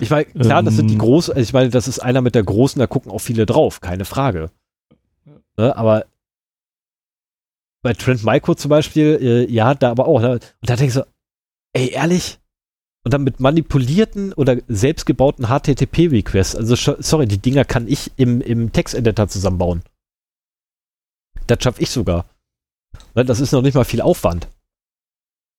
Ich 0.00 0.10
meine, 0.10 0.26
klar, 0.26 0.62
das 0.62 0.76
sind 0.76 0.88
die 0.88 0.94
Ähm. 0.94 0.98
großen, 0.98 1.32
also 1.32 1.42
ich 1.42 1.54
meine, 1.54 1.70
das 1.70 1.88
ist 1.88 2.00
einer 2.00 2.20
mit 2.20 2.34
der 2.34 2.42
großen, 2.42 2.78
da 2.78 2.86
gucken 2.86 3.10
auch 3.10 3.20
viele 3.20 3.46
drauf, 3.46 3.80
keine 3.80 4.04
Frage. 4.04 4.50
Ne, 5.56 5.74
aber 5.74 6.04
bei 7.82 7.94
Trend 7.94 8.24
Micro 8.24 8.54
zum 8.54 8.68
Beispiel, 8.68 9.18
äh, 9.22 9.50
ja, 9.50 9.74
da 9.74 9.90
aber 9.90 10.06
auch. 10.06 10.20
Ne, 10.20 10.32
und 10.32 10.42
da 10.60 10.76
denke 10.76 10.88
ich 10.88 10.92
so, 10.92 11.04
ey, 11.72 11.92
ehrlich? 11.92 12.38
Und 13.06 13.14
dann 13.14 13.24
mit 13.24 13.40
manipulierten 13.40 14.34
oder 14.34 14.58
selbstgebauten 14.68 15.46
HTTP-Requests, 15.46 16.54
also 16.56 16.76
sorry, 16.98 17.26
die 17.26 17.38
Dinger 17.38 17.64
kann 17.64 17.88
ich 17.88 18.12
im, 18.16 18.42
im 18.42 18.70
Texteditor 18.72 19.28
zusammenbauen. 19.28 19.82
Das 21.46 21.62
schaffe 21.62 21.80
ich 21.80 21.88
sogar. 21.88 22.26
Ne, 23.14 23.24
das 23.24 23.40
ist 23.40 23.52
noch 23.52 23.62
nicht 23.62 23.74
mal 23.74 23.84
viel 23.84 24.00
Aufwand. 24.00 24.48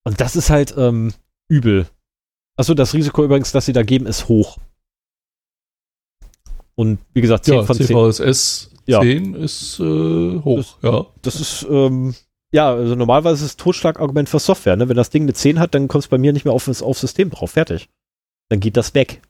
Und 0.04 0.22
das 0.22 0.36
ist 0.36 0.50
halt 0.50 0.74
ähm, 0.78 1.14
übel. 1.50 1.88
Achso, 2.56 2.74
das 2.74 2.94
Risiko 2.94 3.24
übrigens, 3.24 3.52
das 3.52 3.66
sie 3.66 3.74
da 3.74 3.84
geben, 3.84 4.06
ist 4.08 4.28
hoch. 4.28 4.58
Und 6.76 7.00
wie 7.14 7.22
gesagt, 7.22 7.46
10 7.46 7.54
Ja, 7.56 7.64
von 7.64 7.76
10. 7.76 7.88
CVSS 7.88 8.72
Ja. 8.86 9.02
10 9.02 9.34
ist 9.36 9.80
äh, 9.80 10.40
hoch, 10.40 10.78
ja. 10.82 11.06
Das 11.22 11.40
ist, 11.40 11.66
ähm, 11.70 12.16
ja, 12.52 12.72
also 12.72 12.96
normalerweise 12.96 13.44
ist 13.44 13.52
es 13.52 13.58
Totschlagargument 13.58 14.30
für 14.30 14.40
Software. 14.40 14.76
Ne? 14.76 14.88
Wenn 14.88 14.96
das 14.96 15.10
Ding 15.10 15.24
eine 15.24 15.34
10 15.34 15.60
hat, 15.60 15.74
dann 15.74 15.88
kommt 15.88 16.06
es 16.06 16.08
bei 16.10 16.18
mir 16.18 16.34
nicht 16.34 16.46
mehr 16.46 16.54
auf 16.54 16.66
das 16.66 16.82
auf 16.82 16.98
System 16.98 17.30
drauf. 17.30 17.52
Fertig. 17.52 17.90
Dann 18.50 18.60
geht 18.60 18.78
das 18.78 18.94
weg. 18.94 19.22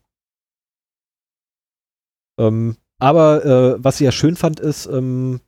Ähm, 2.39 2.77
aber 2.99 3.45
äh, 3.45 3.83
was 3.83 3.99
ich 3.99 4.05
ja 4.05 4.11
schön 4.11 4.35
fand, 4.35 4.59
ist, 4.59 4.85
ähm, 4.85 5.41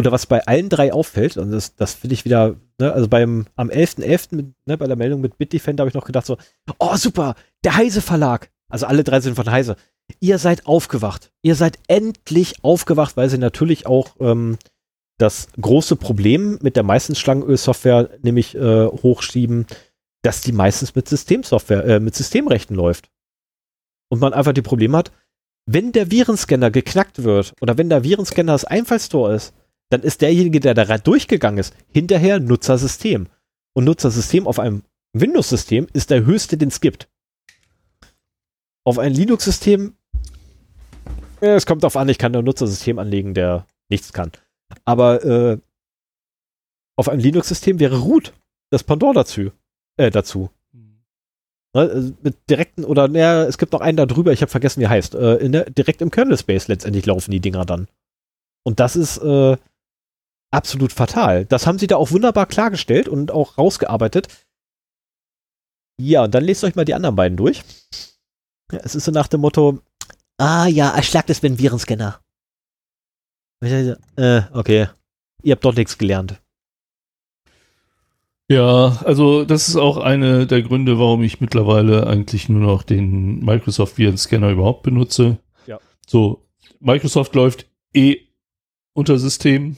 oder 0.00 0.12
was 0.12 0.26
bei 0.26 0.44
allen 0.46 0.68
drei 0.68 0.92
auffällt, 0.92 1.36
und 1.36 1.52
das, 1.52 1.76
das 1.76 1.94
finde 1.94 2.14
ich 2.14 2.24
wieder, 2.24 2.56
ne, 2.78 2.92
also 2.92 3.08
beim 3.08 3.46
am 3.54 3.68
11.11. 3.68 4.34
mit, 4.34 4.46
ne, 4.66 4.76
bei 4.76 4.86
der 4.86 4.96
Meldung 4.96 5.20
mit 5.20 5.38
Bitdefender 5.38 5.82
habe 5.82 5.88
ich 5.88 5.94
noch 5.94 6.06
gedacht 6.06 6.26
so, 6.26 6.36
oh 6.78 6.96
super, 6.96 7.34
der 7.64 7.76
Heise 7.76 8.00
Verlag, 8.00 8.50
also 8.68 8.86
alle 8.86 9.04
drei 9.04 9.20
sind 9.20 9.36
von 9.36 9.50
Heise, 9.50 9.76
ihr 10.18 10.38
seid 10.38 10.66
aufgewacht, 10.66 11.32
ihr 11.42 11.54
seid 11.54 11.78
endlich 11.86 12.64
aufgewacht, 12.64 13.16
weil 13.16 13.28
sie 13.28 13.38
natürlich 13.38 13.86
auch 13.86 14.16
ähm, 14.18 14.58
das 15.18 15.48
große 15.60 15.96
Problem 15.96 16.58
mit 16.62 16.76
der 16.76 16.82
meisten 16.82 17.14
Schlangenöl-Software 17.14 18.10
nämlich 18.22 18.54
äh, 18.54 18.86
hochschieben, 18.86 19.66
dass 20.22 20.40
die 20.40 20.52
meistens 20.52 20.94
mit 20.94 21.08
Systemsoftware, 21.08 21.84
äh, 21.84 22.00
mit 22.00 22.14
Systemrechten 22.14 22.74
läuft. 22.74 23.10
Und 24.08 24.20
man 24.20 24.32
einfach 24.32 24.52
die 24.52 24.62
Probleme 24.62 24.96
hat, 24.96 25.12
wenn 25.66 25.92
der 25.92 26.10
Virenscanner 26.10 26.70
geknackt 26.70 27.22
wird 27.22 27.54
oder 27.60 27.78
wenn 27.78 27.88
der 27.88 28.02
Virenscanner 28.02 28.52
das 28.52 28.64
Einfallstor 28.64 29.32
ist, 29.32 29.54
dann 29.90 30.02
ist 30.02 30.22
derjenige, 30.22 30.60
der 30.60 30.74
da 30.74 30.98
durchgegangen 30.98 31.58
ist, 31.58 31.74
hinterher 31.92 32.40
Nutzersystem. 32.40 33.28
Und 33.74 33.84
Nutzersystem 33.84 34.46
auf 34.46 34.58
einem 34.58 34.82
Windows-System 35.12 35.88
ist 35.92 36.10
der 36.10 36.24
höchste, 36.24 36.56
den 36.56 36.68
es 36.68 36.80
gibt. 36.80 37.08
Auf 38.84 38.98
ein 38.98 39.12
Linux-System, 39.12 39.94
ja, 41.40 41.54
es 41.56 41.66
kommt 41.66 41.82
darauf 41.82 41.96
an, 41.96 42.08
ich 42.08 42.18
kann 42.18 42.34
ein 42.34 42.44
Nutzersystem 42.44 42.98
anlegen, 42.98 43.34
der 43.34 43.66
nichts 43.88 44.12
kann. 44.12 44.32
Aber 44.84 45.24
äh, 45.24 45.58
auf 46.96 47.08
einem 47.08 47.20
Linux-System 47.20 47.80
wäre 47.80 47.98
Root 47.98 48.32
das 48.70 48.84
Pendant 48.84 49.16
dazu. 49.16 49.50
Äh, 49.96 50.10
dazu. 50.10 50.50
Ne, 50.72 51.80
also 51.82 52.12
mit 52.22 52.48
direkten 52.48 52.84
oder 52.84 53.08
naja, 53.08 53.44
es 53.44 53.58
gibt 53.58 53.72
noch 53.72 53.80
einen 53.80 53.96
da 53.96 54.06
drüber, 54.06 54.32
ich 54.32 54.42
habe 54.42 54.50
vergessen, 54.50 54.80
wie 54.80 54.84
er 54.84 54.90
heißt. 54.90 55.14
Äh, 55.14 55.36
in 55.36 55.52
der, 55.52 55.70
direkt 55.70 56.02
im 56.02 56.10
Kernel 56.10 56.38
Space 56.38 56.68
letztendlich 56.68 57.06
laufen 57.06 57.30
die 57.30 57.40
Dinger 57.40 57.64
dann. 57.64 57.88
Und 58.62 58.80
das 58.80 58.96
ist 58.96 59.18
äh, 59.18 59.56
absolut 60.50 60.92
fatal. 60.92 61.44
Das 61.46 61.66
haben 61.66 61.78
sie 61.78 61.86
da 61.86 61.96
auch 61.96 62.10
wunderbar 62.10 62.46
klargestellt 62.46 63.08
und 63.08 63.30
auch 63.30 63.58
rausgearbeitet. 63.58 64.28
Ja, 66.00 66.24
und 66.24 66.34
dann 66.34 66.44
lest 66.44 66.64
euch 66.64 66.74
mal 66.74 66.84
die 66.84 66.94
anderen 66.94 67.16
beiden 67.16 67.36
durch. 67.36 67.62
Ja, 68.72 68.78
es 68.82 68.94
ist 68.94 69.04
so 69.04 69.10
nach 69.12 69.28
dem 69.28 69.40
Motto, 69.40 69.80
Ah 70.40 70.66
ja, 70.66 70.88
erschlagt 70.96 71.28
es 71.28 71.42
mit 71.42 71.52
dem 71.52 71.58
Virenscanner. 71.58 72.18
äh, 73.62 74.42
okay, 74.54 74.88
ihr 75.42 75.52
habt 75.52 75.64
doch 75.66 75.74
nichts 75.74 75.98
gelernt. 75.98 76.40
Ja, 78.48 79.02
also 79.04 79.44
das 79.44 79.68
ist 79.68 79.76
auch 79.76 79.98
eine 79.98 80.46
der 80.46 80.62
Gründe, 80.62 80.98
warum 80.98 81.22
ich 81.22 81.42
mittlerweile 81.42 82.06
eigentlich 82.06 82.48
nur 82.48 82.62
noch 82.62 82.82
den 82.84 83.44
Microsoft 83.44 83.98
Virenscanner 83.98 84.48
überhaupt 84.48 84.82
benutze. 84.82 85.36
Ja. 85.66 85.78
So, 86.06 86.48
Microsoft 86.80 87.34
läuft 87.34 87.66
eh 87.92 88.16
unter 88.94 89.18
System. 89.18 89.76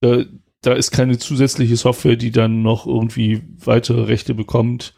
Da, 0.00 0.24
da 0.62 0.72
ist 0.74 0.90
keine 0.90 1.18
zusätzliche 1.18 1.76
Software, 1.76 2.16
die 2.16 2.30
dann 2.30 2.62
noch 2.62 2.86
irgendwie 2.86 3.42
weitere 3.64 4.02
Rechte 4.02 4.34
bekommt. 4.34 4.94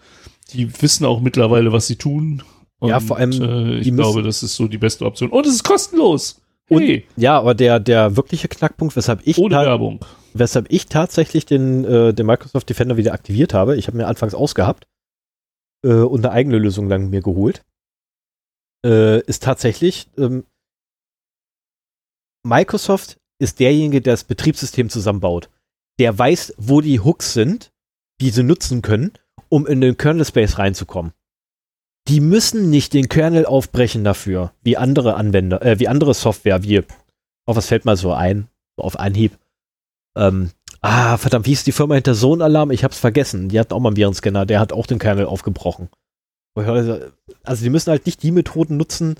Die 0.52 0.82
wissen 0.82 1.04
auch 1.06 1.20
mittlerweile, 1.20 1.72
was 1.72 1.86
sie 1.86 1.96
tun. 1.96 2.42
Ja, 2.82 2.98
vor 3.00 3.18
allem, 3.18 3.30
äh, 3.42 3.78
ich 3.78 3.94
glaube, 3.94 4.22
das 4.22 4.42
ist 4.42 4.56
so 4.56 4.66
die 4.66 4.78
beste 4.78 5.04
Option. 5.04 5.30
Und 5.30 5.46
es 5.46 5.54
ist 5.54 5.64
kostenlos. 5.64 6.40
Und- 6.70 6.82
Hey, 6.82 7.06
Ja, 7.16 7.36
aber 7.38 7.54
der, 7.54 7.78
der 7.80 8.16
wirkliche 8.16 8.48
Knackpunkt, 8.48 8.96
weshalb 8.96 9.26
ich, 9.26 9.36
ohne 9.38 9.56
Werbung. 9.56 10.04
weshalb 10.32 10.70
ich 10.70 10.86
tatsächlich 10.86 11.44
den, 11.44 11.84
äh, 11.84 12.14
den 12.14 12.24
Microsoft 12.26 12.68
Defender 12.70 12.96
wieder 12.96 13.12
aktiviert 13.12 13.52
habe, 13.54 13.76
ich 13.76 13.86
habe 13.86 13.96
mir 13.98 14.06
anfangs 14.06 14.34
ausgehabt 14.34 14.86
äh, 15.84 15.92
und 15.92 16.24
eine 16.24 16.32
eigene 16.32 16.58
Lösung 16.58 16.88
lang 16.88 17.10
mir 17.10 17.20
geholt, 17.22 17.62
äh, 18.86 19.20
ist 19.26 19.42
tatsächlich, 19.42 20.08
ähm, 20.16 20.44
Microsoft 22.44 23.19
ist 23.40 23.60
derjenige, 23.60 24.00
der 24.00 24.12
das 24.12 24.24
Betriebssystem 24.24 24.90
zusammenbaut. 24.90 25.48
Der 25.98 26.16
weiß, 26.16 26.54
wo 26.56 26.80
die 26.80 27.00
Hooks 27.00 27.32
sind, 27.32 27.72
die 28.20 28.30
sie 28.30 28.42
nutzen 28.42 28.82
können, 28.82 29.12
um 29.48 29.66
in 29.66 29.80
den 29.80 29.96
Kernel 29.96 30.24
Space 30.24 30.58
reinzukommen. 30.58 31.12
Die 32.08 32.20
müssen 32.20 32.70
nicht 32.70 32.92
den 32.92 33.08
Kernel 33.08 33.46
aufbrechen 33.46 34.04
dafür, 34.04 34.52
wie 34.62 34.76
andere 34.76 35.14
Anwender, 35.14 35.62
äh, 35.62 35.78
wie 35.78 35.88
andere 35.88 36.14
Software, 36.14 36.62
wie, 36.62 36.78
auf 37.46 37.56
was 37.56 37.66
fällt 37.66 37.84
mal 37.84 37.96
so 37.96 38.12
ein, 38.12 38.48
auf 38.76 38.98
Anhieb. 38.98 39.38
Ähm, 40.16 40.50
ah, 40.80 41.16
verdammt, 41.18 41.46
wie 41.46 41.52
ist 41.52 41.66
die 41.66 41.72
Firma 41.72 41.94
hinter 41.94 42.14
Sohn-Alarm? 42.14 42.70
Ich 42.70 42.84
hab's 42.84 42.98
vergessen. 42.98 43.48
Die 43.48 43.58
hatten 43.60 43.74
auch 43.74 43.80
mal 43.80 43.90
einen 43.90 43.96
Virenscanner, 43.96 44.46
der 44.46 44.60
hat 44.60 44.72
auch 44.72 44.86
den 44.86 44.98
Kernel 44.98 45.26
aufgebrochen. 45.26 45.88
Also 46.54 47.64
die 47.64 47.70
müssen 47.70 47.90
halt 47.90 48.06
nicht 48.06 48.22
die 48.22 48.32
Methoden 48.32 48.76
nutzen, 48.76 49.16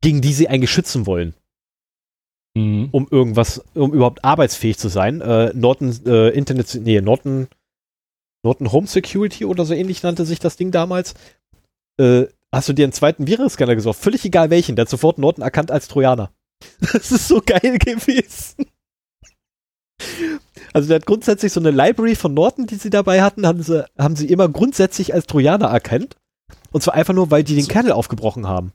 gegen 0.00 0.20
die 0.20 0.32
sie 0.32 0.48
eigentlich 0.48 0.70
schützen 0.70 1.06
wollen, 1.06 1.34
Mhm. 2.60 2.88
um 2.92 3.08
irgendwas, 3.10 3.64
um 3.74 3.92
überhaupt 3.92 4.24
arbeitsfähig 4.24 4.78
zu 4.78 4.88
sein. 4.88 5.20
Äh, 5.20 5.52
Norton 5.54 5.98
äh, 6.06 6.28
Internet, 6.30 6.78
nee, 6.82 7.00
Norton, 7.00 7.48
Norton 8.42 8.72
Home 8.72 8.86
Security 8.86 9.44
oder 9.44 9.64
so 9.64 9.74
ähnlich 9.74 10.02
nannte 10.02 10.24
sich 10.24 10.38
das 10.38 10.56
Ding 10.56 10.70
damals. 10.70 11.14
Äh, 11.98 12.26
hast 12.52 12.68
du 12.68 12.72
dir 12.72 12.84
einen 12.84 12.92
zweiten 12.92 13.26
Virenscanner 13.26 13.74
gesucht? 13.74 13.98
Völlig 13.98 14.24
egal 14.24 14.50
welchen, 14.50 14.76
der 14.76 14.84
hat 14.84 14.90
sofort 14.90 15.18
Norton 15.18 15.42
erkannt 15.42 15.70
als 15.70 15.88
Trojaner. 15.88 16.30
Das 16.92 17.10
ist 17.10 17.28
so 17.28 17.40
geil 17.44 17.78
gewesen. 17.78 18.66
Also 20.72 20.88
der 20.88 20.96
hat 20.96 21.06
grundsätzlich 21.06 21.52
so 21.52 21.60
eine 21.60 21.70
Library 21.70 22.14
von 22.14 22.32
Norton, 22.34 22.66
die 22.66 22.76
sie 22.76 22.90
dabei 22.90 23.22
hatten, 23.22 23.46
haben 23.46 23.62
sie, 23.62 23.84
haben 23.98 24.16
sie 24.16 24.26
immer 24.28 24.48
grundsätzlich 24.48 25.12
als 25.14 25.26
Trojaner 25.26 25.66
erkannt. 25.66 26.16
Und 26.70 26.82
zwar 26.82 26.94
einfach 26.94 27.14
nur, 27.14 27.30
weil 27.30 27.44
die 27.44 27.54
den 27.54 27.64
So. 27.64 27.70
Kernel 27.70 27.92
aufgebrochen 27.92 28.46
haben. 28.46 28.72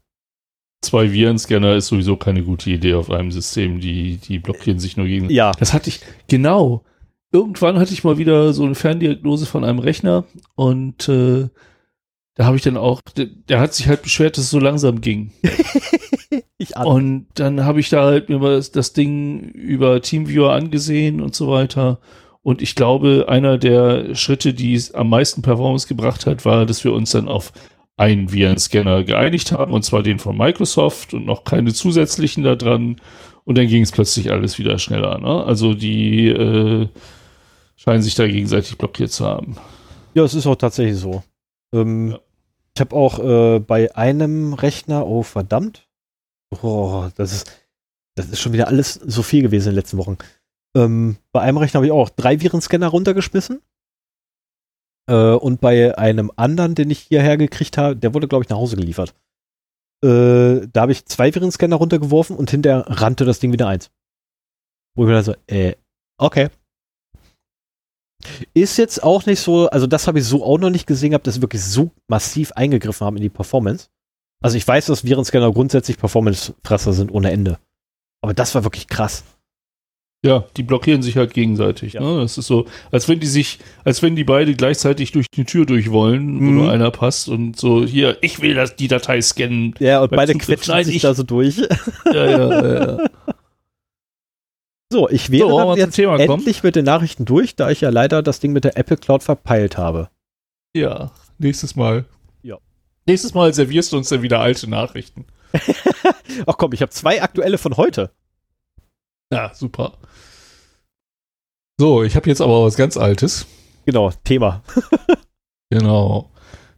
Zwei 0.86 1.12
Virenscanner 1.12 1.76
ist 1.76 1.88
sowieso 1.88 2.16
keine 2.16 2.44
gute 2.44 2.70
Idee 2.70 2.94
auf 2.94 3.10
einem 3.10 3.32
System, 3.32 3.80
die, 3.80 4.18
die 4.18 4.40
blockieren 4.40 4.80
sich 4.80 4.98
nur 4.98 5.08
gegen. 5.08 5.30
Ja. 5.30 5.52
Das 5.60 5.74
hatte 5.74 5.90
ich, 5.90 6.02
genau. 6.28 6.84
Irgendwann 7.32 7.80
hatte 7.80 7.94
ich 7.94 8.04
mal 8.04 8.18
wieder 8.18 8.54
so 8.54 8.64
eine 8.64 8.76
Ferndiagnose 8.76 9.46
von 9.46 9.64
einem 9.64 9.80
Rechner 9.80 10.26
und 10.56 11.10
äh, 11.10 11.50
da 12.36 12.46
habe 12.46 12.58
ich 12.58 12.64
dann 12.64 12.78
auch, 12.78 13.02
der, 13.16 13.26
der 13.26 13.60
hat 13.60 13.74
sich 13.74 13.88
halt 13.88 14.04
beschwert, 14.04 14.38
dass 14.38 14.46
es 14.46 14.50
so 14.52 14.60
langsam 14.60 15.02
ging. 15.02 15.32
Ich 16.58 16.78
an. 16.78 16.88
Und 16.88 17.28
dann 17.36 17.66
habe 17.66 17.82
ich 17.82 17.90
da 17.90 18.06
halt 18.06 18.30
mir 18.30 18.40
mal 18.40 18.56
das, 18.56 18.72
das 18.72 18.94
Ding 18.94 19.50
über 19.50 20.02
Teamviewer 20.02 20.54
angesehen 20.54 21.20
und 21.20 21.36
so 21.36 21.50
weiter. 21.50 22.00
Und 22.44 22.62
ich 22.62 22.76
glaube, 22.76 23.26
einer 23.28 23.58
der 23.58 24.16
Schritte, 24.16 24.54
die 24.54 24.74
es 24.74 24.94
am 24.94 25.10
meisten 25.10 25.42
Performance 25.42 25.88
gebracht 25.88 26.26
hat, 26.26 26.46
war, 26.46 26.66
dass 26.66 26.84
wir 26.84 26.94
uns 26.94 27.12
dann 27.12 27.28
auf 27.28 27.52
einen 27.98 28.32
Virenscanner 28.32 29.04
geeinigt 29.04 29.52
haben, 29.52 29.72
und 29.72 29.84
zwar 29.84 30.04
den 30.04 30.20
von 30.20 30.38
Microsoft 30.38 31.14
und 31.14 31.26
noch 31.26 31.44
keine 31.44 31.74
zusätzlichen 31.74 32.44
da 32.44 32.56
dran. 32.56 32.98
Und 33.46 33.58
dann 33.58 33.68
ging 33.68 33.84
es 33.84 33.92
plötzlich 33.92 34.32
alles 34.32 34.58
wieder 34.58 34.80
schneller. 34.80 35.20
Ne? 35.20 35.44
Also 35.44 35.74
die 35.74 36.28
äh, 36.28 36.88
scheinen 37.76 38.02
sich 38.02 38.16
da 38.16 38.28
gegenseitig 38.28 38.78
blockiert 38.78 39.12
zu 39.12 39.26
haben. 39.26 39.56
Ja, 40.14 40.24
es 40.24 40.34
ist 40.34 40.48
auch 40.48 40.56
tatsächlich 40.56 40.98
so. 40.98 41.24
Ähm, 41.74 42.12
Ja. 42.12 42.20
Ich 42.76 42.82
habe 42.82 42.96
auch 42.96 43.20
äh, 43.20 43.60
bei 43.60 43.96
einem 43.96 44.54
Rechner, 44.54 45.08
oh 45.08 45.24
verdammt, 45.24 45.88
oh, 46.62 47.06
das 47.16 47.32
ist, 47.32 47.52
das 48.16 48.28
ist 48.28 48.42
schon 48.42 48.52
wieder 48.52 48.68
alles 48.68 48.96
so 48.96 49.24
viel 49.24 49.42
gewesen 49.42 49.70
in 49.70 49.72
den 49.72 49.78
letzten 49.78 49.98
Wochen. 49.98 50.18
Ähm, 50.76 51.16
bei 51.32 51.40
einem 51.40 51.58
Rechner 51.58 51.78
habe 51.78 51.86
ich 51.86 51.94
auch 51.94 52.10
drei 52.10 52.42
Virenscanner 52.42 52.88
runtergeschmissen. 52.88 53.62
Äh, 55.08 55.34
und 55.34 55.62
bei 55.62 55.98
einem 55.98 56.32
anderen, 56.36 56.76
den 56.76 56.90
ich 56.90 57.00
hierher 57.00 57.38
gekriegt 57.38 57.78
habe, 57.78 57.96
der 57.96 58.14
wurde, 58.14 58.28
glaube 58.28 58.44
ich, 58.44 58.50
nach 58.50 58.58
Hause 58.58 58.76
geliefert. 58.76 59.14
Äh, 60.04 60.68
da 60.72 60.82
habe 60.82 60.92
ich 60.92 61.06
zwei 61.06 61.34
Virenscanner 61.34 61.76
runtergeworfen 61.76 62.36
und 62.36 62.52
hinterher 62.52 62.86
rannte 62.88 63.26
das 63.26 63.40
Ding 63.40 63.54
wieder 63.54 63.68
eins. 63.68 63.92
Wo 64.96 65.04
ich 65.04 65.08
mir 65.08 65.16
dann 65.16 65.24
so, 65.24 65.36
äh, 65.48 65.76
okay. 66.18 66.50
Ist 68.54 68.78
jetzt 68.78 69.04
auch 69.04 69.26
nicht 69.26 69.40
so, 69.40 69.70
also 69.70 69.88
das 69.88 70.08
habe 70.08 70.20
ich 70.20 70.26
so 70.26 70.44
auch 70.44 70.58
noch 70.58 70.70
nicht 70.70 70.88
gesehen 70.88 71.12
gehabt, 71.12 71.28
dass 71.28 71.36
sie 71.36 71.42
wirklich 71.42 71.64
so 71.64 71.92
massiv 72.08 72.52
eingegriffen 72.54 73.06
haben 73.06 73.18
in 73.18 73.24
die 73.24 73.30
Performance. 73.30 73.90
Also 74.42 74.58
ich 74.58 74.68
weiß, 74.68 74.88
dass 74.88 75.04
Virenscanner 75.04 75.52
grundsätzlich 75.52 75.98
Performance-Fresser 75.98 76.94
sind 76.94 77.12
ohne 77.12 77.32
Ende. 77.32 77.60
Aber 78.22 78.34
das 78.34 78.56
war 78.56 78.64
wirklich 78.64 78.88
krass. 78.88 79.24
Ja, 80.24 80.44
die 80.58 80.64
blockieren 80.64 81.04
sich 81.04 81.18
halt 81.18 81.34
gegenseitig. 81.36 81.94
Ja. 81.94 82.02
Ne? 82.02 82.22
Das 82.22 82.38
ist 82.38 82.48
so, 82.48 82.66
als 82.92 83.08
wenn 83.08 83.20
die 83.20 83.28
sich, 83.28 83.60
als 83.84 84.02
wenn 84.02 84.16
die 84.16 84.24
beide 84.24 84.56
gleichzeitig 84.56 85.12
durch 85.12 85.28
die 85.30 85.46
Tür 85.46 85.66
durch 85.68 85.92
wollen, 85.92 86.40
wo 86.40 86.44
Mhm. 86.44 86.56
nur 86.56 86.72
einer 86.72 86.90
passt 86.90 87.30
und 87.30 87.60
so, 87.60 87.86
hier, 87.86 88.18
ich 88.22 88.42
will 88.42 88.56
das, 88.56 88.76
die 88.76 88.88
Datei 88.88 89.22
scannen. 89.22 89.76
Ja, 89.80 90.02
und 90.02 90.10
Beim 90.10 90.18
beide 90.18 90.32
Zugriff 90.32 90.48
quetschen 90.48 90.64
schneide 90.66 90.86
sich 90.86 90.96
ich- 90.96 91.02
da 91.04 91.14
so 91.14 91.24
durch. 91.24 91.58
Ja, 92.12 92.26
ja, 92.26 92.38
ja, 92.50 92.98
ja. 92.98 93.06
So, 94.92 95.10
ich 95.10 95.32
wäre 95.32 95.50
So, 95.50 95.58
dann 95.58 95.68
zum 95.70 95.78
jetzt 95.78 95.96
Thema 95.96 96.18
kommen? 96.18 96.30
endlich 96.40 96.64
mit 96.64 96.76
den 96.76 96.86
Nachrichten 96.86 97.26
durch, 97.26 97.56
da 97.56 97.70
ich 97.70 97.82
ja 97.82 97.90
leider 97.90 98.22
das 98.24 98.40
Ding 98.40 98.52
mit 98.54 98.64
der 98.64 98.78
Apple 98.78 98.98
Cloud 98.98 99.24
verpeilt 99.24 99.78
habe. 99.78 100.10
ja, 100.76 101.12
nächstes 101.38 101.76
Mal. 101.76 102.06
Ja. 102.44 102.58
Nächstes 103.06 103.34
Mal 103.34 103.54
servierst 103.54 103.92
du 103.92 103.98
uns 103.98 104.10
dann 104.10 104.22
wieder 104.22 104.40
alte 104.40 104.70
Nachrichten. 104.70 105.26
Ach 106.46 106.58
komm, 106.58 106.72
ich 106.74 106.82
habe 106.82 106.92
zwei 106.92 107.22
aktuelle 107.22 107.58
von 107.58 107.78
heute. 107.78 108.12
Ja, 109.32 109.54
super. 109.54 109.98
So, 111.80 112.04
ich 112.04 112.16
habe 112.16 112.30
jetzt 112.30 112.42
aber 112.42 112.64
was 112.64 112.78
ganz 112.78 112.98
Altes. 112.98 113.46
Genau, 113.86 114.12
Thema. 114.24 114.64
Genau, 115.72 116.30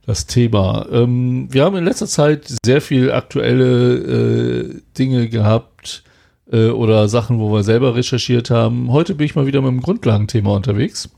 das 0.06 0.28
Thema. 0.28 0.88
Ähm, 0.90 1.50
wir 1.52 1.66
haben 1.66 1.76
in 1.76 1.84
letzter 1.84 2.08
Zeit 2.08 2.52
sehr 2.66 2.80
viel 2.82 3.12
aktuelle 3.12 3.96
äh, 3.98 4.82
Dinge 4.98 5.28
gehabt 5.28 6.04
äh, 6.50 6.70
oder 6.70 7.10
Sachen, 7.10 7.38
wo 7.40 7.52
wir 7.52 7.64
selber 7.64 7.96
recherchiert 7.96 8.50
haben. 8.50 8.92
Heute 8.92 9.14
bin 9.14 9.26
ich 9.26 9.36
mal 9.36 9.46
wieder 9.46 9.62
mit 9.62 9.72
dem 9.72 9.82
Grundlagenthema 9.82 10.56
unterwegs. 10.56 11.10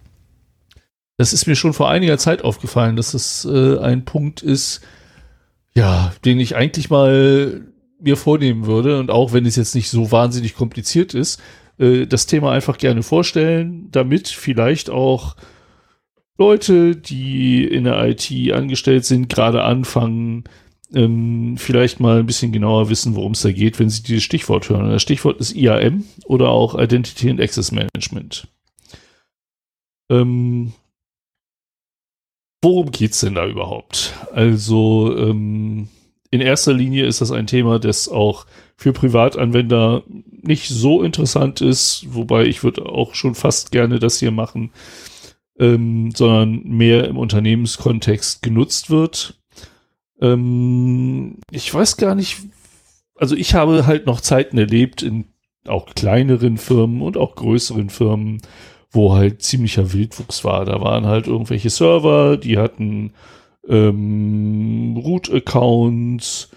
Das 1.17 1.31
ist 1.31 1.45
mir 1.45 1.55
schon 1.55 1.73
vor 1.73 1.89
einiger 1.89 2.17
Zeit 2.17 2.43
aufgefallen, 2.43 2.95
dass 2.95 3.13
es 3.13 3.45
äh, 3.45 3.77
ein 3.77 4.03
Punkt 4.03 4.41
ist, 4.41 4.81
ja, 5.75 6.11
den 6.25 6.39
ich 6.39 6.55
eigentlich 6.55 6.89
mal 6.89 7.61
mir 7.99 8.17
vornehmen 8.17 8.65
würde 8.65 8.99
und 8.99 9.11
auch 9.11 9.33
wenn 9.33 9.45
es 9.45 9.55
jetzt 9.55 9.75
nicht 9.75 9.89
so 9.89 10.11
wahnsinnig 10.11 10.55
kompliziert 10.55 11.13
ist, 11.13 11.41
äh, 11.77 12.05
das 12.05 12.25
Thema 12.25 12.51
einfach 12.51 12.77
gerne 12.77 13.03
vorstellen, 13.03 13.89
damit 13.91 14.27
vielleicht 14.27 14.89
auch 14.89 15.35
Leute, 16.37 16.95
die 16.95 17.65
in 17.65 17.83
der 17.83 18.01
IT 18.07 18.31
angestellt 18.53 19.05
sind, 19.05 19.27
gerade 19.27 19.63
anfangen, 19.63 20.45
ähm, 20.93 21.55
vielleicht 21.57 21.99
mal 21.99 22.19
ein 22.19 22.25
bisschen 22.25 22.51
genauer 22.51 22.89
wissen, 22.89 23.15
worum 23.15 23.33
es 23.33 23.41
da 23.41 23.51
geht, 23.51 23.77
wenn 23.79 23.89
sie 23.89 24.03
dieses 24.03 24.23
Stichwort 24.23 24.69
hören. 24.69 24.89
Das 24.89 25.01
Stichwort 25.01 25.39
ist 25.39 25.55
IAM 25.55 26.05
oder 26.25 26.49
auch 26.49 26.79
Identity 26.79 27.29
and 27.29 27.41
Access 27.41 27.71
Management. 27.71 28.47
Ähm, 30.09 30.73
worum 32.61 32.91
geht's 32.91 33.19
denn 33.19 33.35
da 33.35 33.45
überhaupt? 33.45 34.13
Also 34.33 35.15
ähm, 35.17 35.89
in 36.31 36.41
erster 36.41 36.73
Linie 36.73 37.05
ist 37.05 37.21
das 37.21 37.31
ein 37.31 37.47
Thema, 37.47 37.79
das 37.79 38.07
auch 38.07 38.45
für 38.75 38.93
Privatanwender 38.93 40.03
nicht 40.07 40.69
so 40.69 41.01
interessant 41.01 41.61
ist, 41.61 42.05
wobei 42.09 42.45
ich 42.45 42.63
würde 42.63 42.85
auch 42.85 43.15
schon 43.15 43.35
fast 43.35 43.71
gerne 43.71 43.99
das 43.99 44.19
hier 44.19 44.31
machen, 44.31 44.71
ähm, 45.57 46.11
sondern 46.15 46.63
mehr 46.63 47.07
im 47.07 47.17
Unternehmenskontext 47.17 48.41
genutzt 48.41 48.89
wird. 48.89 49.39
Ähm, 50.21 51.37
ich 51.51 51.73
weiß 51.73 51.97
gar 51.97 52.15
nicht, 52.15 52.37
also 53.15 53.35
ich 53.35 53.55
habe 53.55 53.87
halt 53.87 54.05
noch 54.05 54.21
Zeiten 54.21 54.57
erlebt 54.57 55.01
in 55.01 55.25
auch 55.67 55.87
kleineren 55.93 56.57
Firmen 56.57 57.01
und 57.01 57.17
auch 57.17 57.35
größeren 57.35 57.89
Firmen, 57.89 58.41
wo 58.91 59.13
halt 59.13 59.41
ziemlicher 59.41 59.93
Wildwuchs 59.93 60.43
war. 60.43 60.65
Da 60.65 60.81
waren 60.81 61.05
halt 61.05 61.27
irgendwelche 61.27 61.69
Server, 61.69 62.37
die 62.37 62.57
hatten 62.57 63.13
ähm, 63.69 64.97
Root-Accounts, 64.97 66.49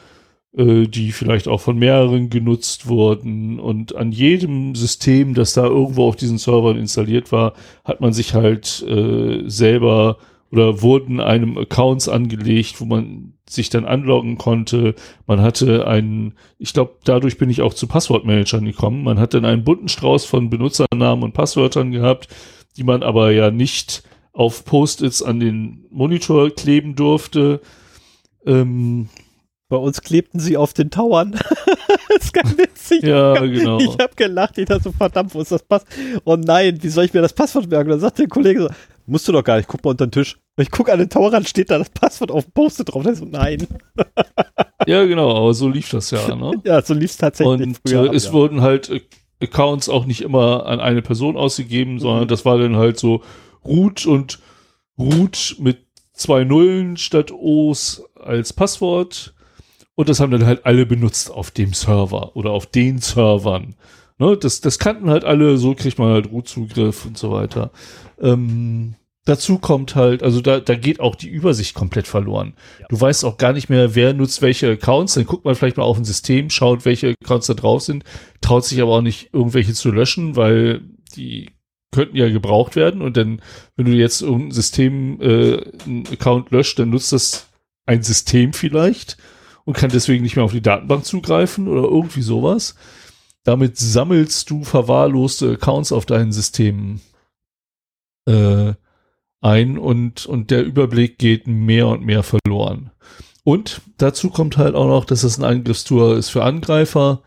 äh, 0.57 0.87
die 0.87 1.13
vielleicht 1.13 1.47
auch 1.49 1.61
von 1.61 1.79
mehreren 1.79 2.31
genutzt 2.31 2.89
wurden. 2.89 3.61
Und 3.61 3.95
an 3.95 4.13
jedem 4.13 4.75
System, 4.75 5.35
das 5.35 5.53
da 5.53 5.65
irgendwo 5.65 6.09
auf 6.09 6.17
diesen 6.17 6.39
Servern 6.39 6.79
installiert 6.79 7.31
war, 7.31 7.53
hat 7.85 8.01
man 8.01 8.13
sich 8.13 8.35
halt 8.35 8.83
äh, 8.89 9.49
selber 9.49 10.19
oder 10.51 10.83
wurden 10.83 11.21
einem 11.21 11.57
Accounts 11.57 12.09
angelegt, 12.09 12.81
wo 12.81 12.85
man 12.85 13.33
sich 13.49 13.71
dann 13.71 13.87
anloggen 13.87 14.37
konnte. 14.37 14.95
Man 15.27 15.41
hatte 15.41 15.87
einen, 15.87 16.35
ich 16.59 16.75
glaube, 16.75 16.97
dadurch 17.05 17.39
bin 17.39 17.49
ich 17.49 17.63
auch 17.63 17.73
zu 17.73 17.87
Passwortmanagern 17.87 18.65
gekommen. 18.65 19.03
Man 19.03 19.19
hat 19.19 19.33
dann 19.33 19.47
einen 19.47 19.65
bunten 19.65 19.89
Strauß 19.89 20.27
von 20.27 20.51
Benutzernamen 20.51 21.25
und 21.25 21.33
Passwörtern 21.33 21.91
gehabt, 21.91 22.29
die 22.77 22.85
man 22.85 23.03
aber 23.03 23.31
ja 23.31 23.51
nicht 23.51 24.03
auf 24.33 24.65
Post-its 24.65 25.23
an 25.23 25.41
den 25.41 25.85
Monitor 25.91 26.51
kleben 26.51 26.95
durfte. 26.95 27.61
Ähm, 28.47 29.09
Bei 29.69 29.77
uns 29.77 30.01
klebten 30.01 30.41
sie 30.41 30.57
auf 30.57 30.73
den 30.73 30.91
Tauern. 30.91 31.33
das 32.09 32.25
ist 32.25 32.33
ganz 32.33 32.57
witzig. 32.57 33.03
ja, 33.03 33.35
genau. 33.45 33.79
Ich 33.79 33.99
habe 33.99 34.15
gelacht, 34.17 34.59
ich 34.59 34.67
dachte 34.67 34.85
so, 34.85 34.93
verdammt, 34.93 35.35
wo 35.35 35.41
ist 35.41 35.53
das 35.53 35.63
Pass? 35.63 35.85
Oh 36.25 36.37
nein, 36.37 36.79
wie 36.83 36.89
soll 36.89 37.05
ich 37.05 37.13
mir 37.13 37.23
das 37.23 37.33
Passwort 37.33 37.69
merken? 37.69 37.91
Dann 37.91 38.01
sagt 38.01 38.19
der 38.19 38.29
Kollege 38.29 38.63
so, 38.63 38.69
musst 39.07 39.29
du 39.29 39.33
doch 39.33 39.45
gar 39.45 39.57
nicht, 39.57 39.69
guck 39.69 39.85
mal 39.85 39.91
unter 39.91 40.07
den 40.07 40.13
Tisch. 40.13 40.39
Ich 40.57 40.71
gucke 40.71 40.93
an 40.93 40.99
den 40.99 41.09
Tower 41.09 41.43
steht 41.45 41.71
da 41.71 41.79
das 41.79 41.91
Passwort 41.91 42.31
auf 42.31 42.45
dem 42.45 42.53
Post 42.53 42.83
drauf. 42.87 43.05
So, 43.15 43.25
nein. 43.25 43.67
Ja, 44.87 45.05
genau, 45.05 45.37
aber 45.37 45.55
so 45.55 45.69
lief 45.69 45.91
das 45.91 46.11
ja, 46.11 46.35
ne? 46.35 46.53
Ja, 46.65 46.83
so 46.83 46.93
lief 46.93 47.13
es 47.13 47.17
tatsächlich 47.17 47.69
Und 47.69 47.79
früher 47.87 48.13
äh, 48.13 48.17
es 48.17 48.27
ja. 48.27 48.33
wurden 48.33 48.63
halt 48.63 48.91
äh, 48.91 49.01
Accounts 49.41 49.89
auch 49.89 50.07
nicht 50.07 50.23
immer 50.23 50.67
an 50.67 50.81
eine 50.81 51.03
Person 51.03 51.37
ausgegeben, 51.37 52.01
sondern 52.01 52.27
das 52.27 52.45
war 52.45 52.59
dann 52.59 52.77
halt 52.77 52.99
so 52.99 53.23
Root 53.65 54.07
und 54.07 54.41
Root 54.99 55.57
mit 55.59 55.87
zwei 56.13 56.45
Nullen 56.45 56.97
statt 56.97 57.31
O's 57.33 58.05
als 58.15 58.53
Passwort. 58.53 59.35
Und 59.95 60.09
das 60.09 60.21
haben 60.21 60.31
dann 60.31 60.47
halt 60.47 60.65
alle 60.65 60.87
benutzt 60.87 61.31
auf 61.31 61.51
dem 61.51 61.75
Server 61.75 62.35
oder 62.35 62.51
auf 62.51 62.67
den 62.67 62.99
Servern. 62.99 63.75
Ne, 64.19 64.37
das, 64.37 64.61
das 64.61 64.79
kannten 64.79 65.11
halt 65.11 65.25
alle, 65.25 65.57
so 65.59 65.75
kriegt 65.75 65.99
man 65.99 66.13
halt 66.13 66.31
Root-Zugriff 66.31 67.05
und 67.05 67.19
so 67.19 67.33
weiter. 67.33 67.73
Ähm, 68.21 68.95
dazu 69.25 69.59
kommt 69.59 69.95
halt, 69.95 70.23
also 70.23 70.41
da, 70.41 70.61
da 70.61 70.75
geht 70.75 71.01
auch 71.01 71.15
die 71.15 71.29
Übersicht 71.29 71.75
komplett 71.75 72.07
verloren. 72.07 72.55
Ja. 72.81 72.87
Du 72.89 73.01
weißt 73.01 73.25
auch 73.25 73.37
gar 73.37 73.53
nicht 73.53 73.69
mehr, 73.69 73.95
wer 73.95 74.15
nutzt 74.15 74.43
welche 74.43 74.71
Accounts. 74.71 75.15
Dann 75.15 75.27
guckt 75.27 75.45
man 75.45 75.55
vielleicht 75.55 75.77
mal 75.77 75.85
auf 75.85 75.99
ein 75.99 76.05
System, 76.05 76.51
schaut, 76.51 76.85
welche 76.85 77.15
Accounts 77.23 77.49
da 77.49 77.55
drauf 77.55 77.83
sind, 77.83 78.05
traut 78.41 78.65
sich 78.65 78.81
aber 78.81 78.93
auch 78.93 79.03
nicht, 79.03 79.31
irgendwelche 79.33 79.75
zu 79.75 79.91
löschen, 79.91 80.37
weil 80.37 80.83
die 81.17 81.51
könnten 81.93 82.17
ja 82.17 82.29
gebraucht 82.29 82.75
werden. 82.75 83.03
Und 83.03 83.17
dann, 83.17 83.41
wenn 83.77 83.87
du 83.87 83.93
jetzt 83.93 84.23
irgendein 84.23 84.51
System, 84.51 85.21
äh, 85.21 85.63
einen 85.85 86.05
Account 86.11 86.51
löscht, 86.51 86.79
dann 86.79 86.91
nutzt 86.91 87.13
das 87.13 87.47
ein 87.87 88.03
System 88.03 88.53
vielleicht 88.53 89.17
und 89.65 89.77
kann 89.77 89.91
deswegen 89.91 90.23
nicht 90.23 90.37
mehr 90.37 90.45
auf 90.45 90.53
die 90.53 90.63
Datenbank 90.63 91.05
zugreifen 91.05 91.69
oder 91.69 91.83
irgendwie 91.83 92.23
sowas. 92.23 92.75
Damit 93.45 93.77
sammelst 93.77 94.51
du 94.51 94.65
verwahrloste 94.65 95.53
Accounts 95.53 95.93
auf 95.93 96.07
deinen 96.07 96.33
Systemen 96.33 97.01
äh, 98.27 98.73
ein 99.41 99.79
und, 99.79 100.27
und 100.27 100.51
der 100.51 100.65
Überblick 100.65 101.19
geht 101.19 101.47
mehr 101.47 101.89
und 101.89 102.05
mehr 102.05 102.23
verloren. 102.23 102.91
Und 103.45 103.83
dazu 103.99 104.31
kommt 104.31 104.57
halt 104.57 104.77
auch 104.77 104.87
noch, 104.87 105.05
dass 105.05 105.25
es 105.25 105.39
ein 105.39 105.45
Angriffstour 105.45 106.17
ist 106.17 106.29
für 106.29 106.45
Angreifer. 106.45 107.23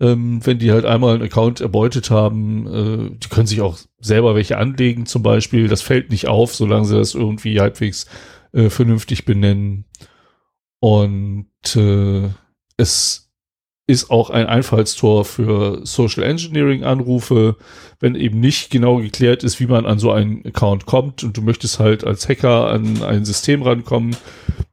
Ähm, 0.00 0.44
wenn 0.46 0.58
die 0.58 0.70
halt 0.70 0.84
einmal 0.84 1.14
einen 1.14 1.24
Account 1.24 1.60
erbeutet 1.60 2.10
haben, 2.10 2.66
äh, 2.66 3.18
die 3.18 3.28
können 3.28 3.48
sich 3.48 3.60
auch 3.60 3.78
selber 3.98 4.34
welche 4.34 4.56
anlegen 4.56 5.06
zum 5.06 5.22
Beispiel. 5.22 5.66
Das 5.68 5.82
fällt 5.82 6.10
nicht 6.10 6.28
auf, 6.28 6.54
solange 6.54 6.84
sie 6.84 6.96
das 6.96 7.14
irgendwie 7.14 7.60
halbwegs 7.60 8.06
äh, 8.52 8.70
vernünftig 8.70 9.24
benennen. 9.24 9.86
Und 10.80 11.48
äh, 11.74 12.28
es 12.76 13.27
ist 13.88 14.10
auch 14.10 14.28
ein 14.28 14.46
Einfallstor 14.46 15.24
für 15.24 15.80
Social 15.84 16.22
Engineering 16.22 16.84
Anrufe, 16.84 17.56
wenn 18.00 18.14
eben 18.14 18.38
nicht 18.38 18.70
genau 18.70 18.98
geklärt 18.98 19.42
ist, 19.42 19.60
wie 19.60 19.66
man 19.66 19.86
an 19.86 19.98
so 19.98 20.12
einen 20.12 20.44
Account 20.44 20.84
kommt 20.84 21.24
und 21.24 21.38
du 21.38 21.42
möchtest 21.42 21.78
halt 21.78 22.04
als 22.04 22.28
Hacker 22.28 22.70
an 22.70 23.02
ein 23.02 23.24
System 23.24 23.62
rankommen, 23.62 24.14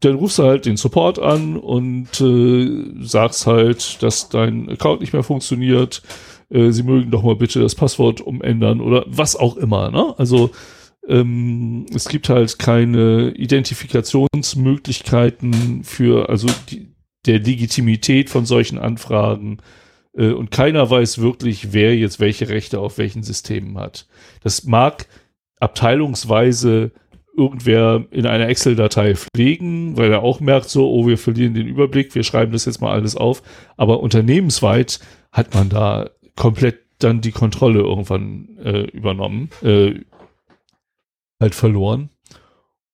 dann 0.02 0.16
rufst 0.16 0.40
du 0.40 0.44
halt 0.44 0.66
den 0.66 0.76
Support 0.76 1.20
an 1.20 1.56
und 1.56 2.20
äh, 2.20 3.06
sagst 3.06 3.48
halt, 3.48 4.04
dass 4.04 4.28
dein 4.28 4.70
Account 4.70 5.00
nicht 5.00 5.14
mehr 5.14 5.24
funktioniert. 5.24 6.02
Äh, 6.50 6.72
sie 6.72 6.84
mögen 6.84 7.10
doch 7.10 7.24
mal 7.24 7.38
bitte 7.38 7.62
das 7.62 7.74
Passwort 7.74 8.20
umändern 8.20 8.82
oder 8.82 9.06
was 9.08 9.38
auch 9.38 9.56
immer. 9.56 9.92
Ne? 9.92 10.14
Also 10.18 10.52
ähm, 11.08 11.86
es 11.96 12.10
gibt 12.10 12.28
halt 12.28 12.60
keine 12.60 13.30
Identifikationsmöglichkeiten 13.30 15.86
für, 15.86 16.28
also 16.28 16.48
die, 16.70 16.95
der 17.26 17.40
Legitimität 17.40 18.30
von 18.30 18.46
solchen 18.46 18.78
Anfragen 18.78 19.58
äh, 20.14 20.32
und 20.32 20.52
keiner 20.52 20.90
weiß 20.90 21.20
wirklich, 21.20 21.74
wer 21.74 21.96
jetzt 21.96 22.20
welche 22.20 22.50
Rechte 22.50 22.80
auf 22.80 22.98
welchen 22.98 23.24
Systemen 23.24 23.78
hat. 23.78 24.08
Das 24.42 24.64
mag 24.64 25.08
abteilungsweise 25.60 26.92
irgendwer 27.38 28.06
in 28.12 28.26
einer 28.26 28.48
Excel-Datei 28.48 29.16
pflegen, 29.16 29.98
weil 29.98 30.12
er 30.12 30.22
auch 30.22 30.40
merkt 30.40 30.70
so, 30.70 30.90
oh, 30.90 31.06
wir 31.08 31.18
verlieren 31.18 31.54
den 31.54 31.68
Überblick, 31.68 32.16
wir 32.16 32.24
schreiben 32.24 32.54
das 32.54 32.66
jetzt 32.66 32.82
mal 32.82 32.92
alles 32.92 33.16
auf. 33.16 33.44
Aber 33.78 34.00
unternehmensweit 34.00 35.00
hat 35.32 35.54
man 35.54 35.70
da 35.70 36.10
komplett 36.36 36.80
dann 37.00 37.22
die 37.22 37.32
Kontrolle 37.32 37.82
irgendwann 37.82 38.58
äh, 38.64 38.84
übernommen, 38.84 39.50
äh, 39.62 39.96
halt 41.42 41.56
verloren. 41.56 42.10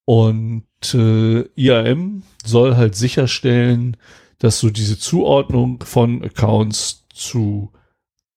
Und 0.06 0.66
äh, 0.94 1.42
IAM 1.56 2.24
soll 2.44 2.76
halt 2.76 2.96
sicherstellen, 2.96 3.98
dass 4.42 4.60
so 4.60 4.72
diese 4.72 4.98
Zuordnung 4.98 5.84
von 5.84 6.24
Accounts 6.24 7.06
zu 7.14 7.72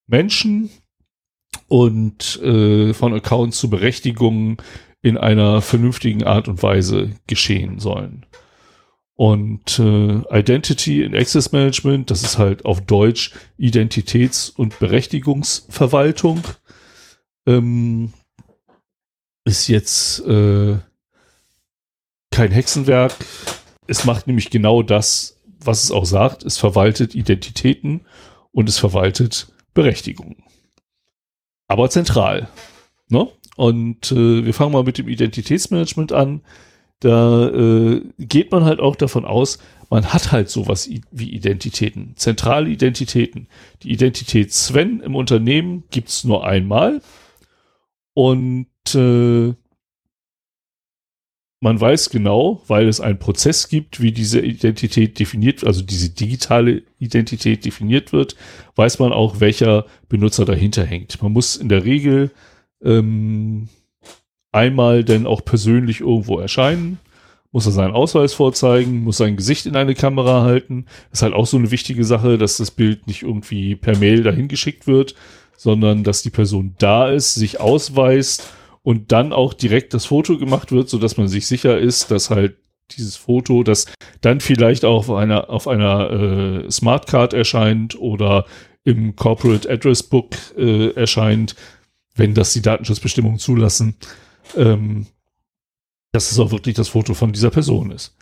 Menschen 0.06 0.68
und 1.68 2.42
äh, 2.42 2.92
von 2.92 3.14
Accounts 3.14 3.58
zu 3.58 3.70
Berechtigungen 3.70 4.58
in 5.00 5.16
einer 5.16 5.62
vernünftigen 5.62 6.22
Art 6.22 6.46
und 6.46 6.62
Weise 6.62 7.12
geschehen 7.26 7.78
sollen. 7.78 8.26
Und 9.14 9.78
äh, 9.78 10.20
Identity 10.30 11.06
and 11.06 11.14
Access 11.14 11.52
Management, 11.52 12.10
das 12.10 12.22
ist 12.22 12.36
halt 12.36 12.66
auf 12.66 12.82
Deutsch 12.82 13.32
Identitäts- 13.58 14.50
und 14.54 14.78
Berechtigungsverwaltung, 14.78 16.42
ähm, 17.46 18.12
ist 19.46 19.68
jetzt 19.68 20.20
äh, 20.26 20.76
kein 22.30 22.50
Hexenwerk. 22.50 23.14
Es 23.86 24.04
macht 24.04 24.26
nämlich 24.26 24.50
genau 24.50 24.82
das, 24.82 25.33
was 25.66 25.84
es 25.84 25.90
auch 25.90 26.04
sagt. 26.04 26.44
Es 26.44 26.58
verwaltet 26.58 27.14
Identitäten 27.14 28.02
und 28.52 28.68
es 28.68 28.78
verwaltet 28.78 29.48
Berechtigungen. 29.74 30.44
Aber 31.68 31.90
zentral. 31.90 32.48
Ne? 33.08 33.28
Und 33.56 34.12
äh, 34.12 34.44
wir 34.44 34.54
fangen 34.54 34.72
mal 34.72 34.84
mit 34.84 34.98
dem 34.98 35.08
Identitätsmanagement 35.08 36.12
an. 36.12 36.42
Da 37.00 37.48
äh, 37.48 38.02
geht 38.18 38.50
man 38.50 38.64
halt 38.64 38.80
auch 38.80 38.96
davon 38.96 39.24
aus, 39.24 39.58
man 39.90 40.12
hat 40.12 40.32
halt 40.32 40.48
sowas 40.48 40.88
wie 41.10 41.30
Identitäten, 41.30 42.14
zentrale 42.16 42.70
Identitäten. 42.70 43.48
Die 43.82 43.92
Identität 43.92 44.52
Sven 44.52 45.00
im 45.00 45.14
Unternehmen 45.14 45.84
gibt's 45.90 46.24
nur 46.24 46.46
einmal. 46.46 47.00
Und 48.14 48.68
äh, 48.94 49.54
man 51.64 51.80
weiß 51.80 52.10
genau, 52.10 52.60
weil 52.68 52.88
es 52.88 53.00
einen 53.00 53.18
Prozess 53.18 53.68
gibt, 53.68 54.02
wie 54.02 54.12
diese 54.12 54.38
Identität 54.38 55.18
definiert, 55.18 55.64
also 55.64 55.82
diese 55.82 56.10
digitale 56.10 56.82
Identität 56.98 57.64
definiert 57.64 58.12
wird, 58.12 58.36
weiß 58.76 58.98
man 58.98 59.14
auch, 59.14 59.40
welcher 59.40 59.86
Benutzer 60.10 60.44
dahinter 60.44 60.84
hängt. 60.84 61.22
Man 61.22 61.32
muss 61.32 61.56
in 61.56 61.70
der 61.70 61.86
Regel 61.86 62.32
ähm, 62.84 63.70
einmal 64.52 65.04
denn 65.04 65.26
auch 65.26 65.42
persönlich 65.42 66.00
irgendwo 66.00 66.38
erscheinen, 66.38 66.98
muss 67.50 67.64
er 67.64 67.72
seinen 67.72 67.94
Ausweis 67.94 68.34
vorzeigen, 68.34 69.02
muss 69.02 69.16
sein 69.16 69.36
Gesicht 69.36 69.64
in 69.64 69.74
eine 69.74 69.94
Kamera 69.94 70.42
halten. 70.42 70.84
Das 71.08 71.20
ist 71.20 71.22
halt 71.22 71.32
auch 71.32 71.46
so 71.46 71.56
eine 71.56 71.70
wichtige 71.70 72.04
Sache, 72.04 72.36
dass 72.36 72.58
das 72.58 72.72
Bild 72.72 73.06
nicht 73.06 73.22
irgendwie 73.22 73.74
per 73.74 73.96
Mail 73.96 74.22
dahin 74.22 74.48
geschickt 74.48 74.86
wird, 74.86 75.14
sondern 75.56 76.04
dass 76.04 76.20
die 76.20 76.30
Person 76.30 76.74
da 76.76 77.08
ist, 77.08 77.36
sich 77.36 77.58
ausweist 77.58 78.52
und 78.84 79.10
dann 79.10 79.32
auch 79.32 79.54
direkt 79.54 79.94
das 79.94 80.04
Foto 80.04 80.38
gemacht 80.38 80.70
wird, 80.70 80.88
so 80.88 80.98
dass 80.98 81.16
man 81.16 81.26
sich 81.26 81.46
sicher 81.46 81.78
ist, 81.78 82.10
dass 82.10 82.30
halt 82.30 82.56
dieses 82.92 83.16
Foto, 83.16 83.62
das 83.62 83.86
dann 84.20 84.40
vielleicht 84.40 84.84
auch 84.84 85.08
auf 85.08 85.10
einer, 85.10 85.48
auf 85.48 85.66
einer 85.66 86.10
äh, 86.10 86.70
Smartcard 86.70 87.32
erscheint 87.32 87.98
oder 87.98 88.44
im 88.84 89.16
Corporate 89.16 89.68
Address 89.68 90.02
Book 90.02 90.36
äh, 90.58 90.90
erscheint, 90.90 91.56
wenn 92.14 92.34
das 92.34 92.52
die 92.52 92.60
Datenschutzbestimmungen 92.60 93.38
zulassen, 93.38 93.96
ähm, 94.54 95.06
dass 96.12 96.30
es 96.30 96.38
auch 96.38 96.50
wirklich 96.50 96.76
das 96.76 96.88
Foto 96.88 97.14
von 97.14 97.32
dieser 97.32 97.50
Person 97.50 97.90
ist. 97.90 98.14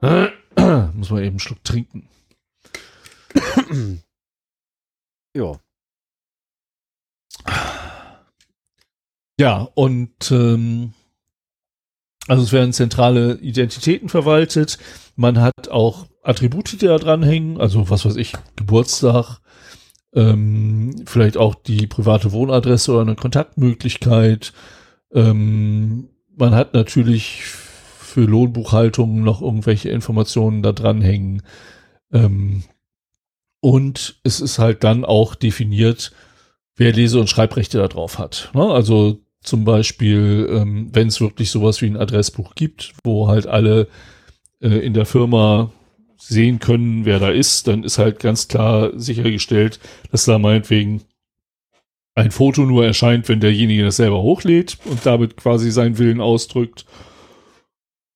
Muss 0.00 1.10
man 1.10 1.20
eben 1.20 1.28
einen 1.32 1.38
Schluck 1.38 1.62
trinken. 1.62 2.08
ja. 5.36 5.60
Ja, 9.38 9.68
und 9.74 10.30
ähm, 10.30 10.92
also 12.26 12.42
es 12.42 12.52
werden 12.52 12.72
zentrale 12.72 13.38
Identitäten 13.38 14.08
verwaltet. 14.08 14.78
Man 15.14 15.40
hat 15.40 15.68
auch 15.70 16.06
Attribute, 16.22 16.72
die 16.72 16.86
da 16.86 16.98
dranhängen, 16.98 17.60
also 17.60 17.88
was 17.90 18.04
weiß 18.04 18.16
ich, 18.16 18.32
Geburtstag, 18.56 19.38
ähm, 20.14 21.02
vielleicht 21.06 21.36
auch 21.36 21.54
die 21.54 21.86
private 21.86 22.32
Wohnadresse 22.32 22.92
oder 22.92 23.02
eine 23.02 23.14
Kontaktmöglichkeit. 23.14 24.52
Ähm, 25.12 26.08
man 26.36 26.54
hat 26.54 26.74
natürlich 26.74 27.42
für 27.44 28.22
Lohnbuchhaltung 28.22 29.22
noch 29.22 29.42
irgendwelche 29.42 29.90
Informationen 29.90 30.62
da 30.62 30.72
dranhängen. 30.72 31.42
Ähm, 32.12 32.64
und 33.60 34.18
es 34.22 34.40
ist 34.40 34.58
halt 34.58 34.84
dann 34.84 35.04
auch 35.04 35.34
definiert, 35.34 36.12
wer 36.76 36.92
Lese- 36.92 37.20
und 37.20 37.28
Schreibrechte 37.28 37.78
da 37.78 37.88
drauf 37.88 38.18
hat. 38.18 38.50
Ne? 38.54 38.64
Also 38.64 39.20
zum 39.46 39.64
Beispiel, 39.64 40.48
ähm, 40.50 40.88
wenn 40.92 41.08
es 41.08 41.20
wirklich 41.20 41.50
sowas 41.50 41.80
wie 41.80 41.86
ein 41.86 41.96
Adressbuch 41.96 42.54
gibt, 42.54 42.94
wo 43.04 43.28
halt 43.28 43.46
alle 43.46 43.88
äh, 44.60 44.68
in 44.68 44.94
der 44.94 45.06
Firma 45.06 45.70
sehen 46.18 46.58
können, 46.58 47.04
wer 47.04 47.18
da 47.18 47.30
ist, 47.30 47.68
dann 47.68 47.84
ist 47.84 47.98
halt 47.98 48.18
ganz 48.18 48.48
klar 48.48 48.98
sichergestellt, 48.98 49.78
dass 50.10 50.24
da 50.24 50.38
meinetwegen 50.38 51.02
ein 52.14 52.30
Foto 52.30 52.62
nur 52.62 52.84
erscheint, 52.84 53.28
wenn 53.28 53.40
derjenige 53.40 53.84
das 53.84 53.96
selber 53.96 54.22
hochlädt 54.22 54.78
und 54.86 55.04
damit 55.04 55.36
quasi 55.36 55.70
seinen 55.70 55.98
Willen 55.98 56.20
ausdrückt. 56.20 56.86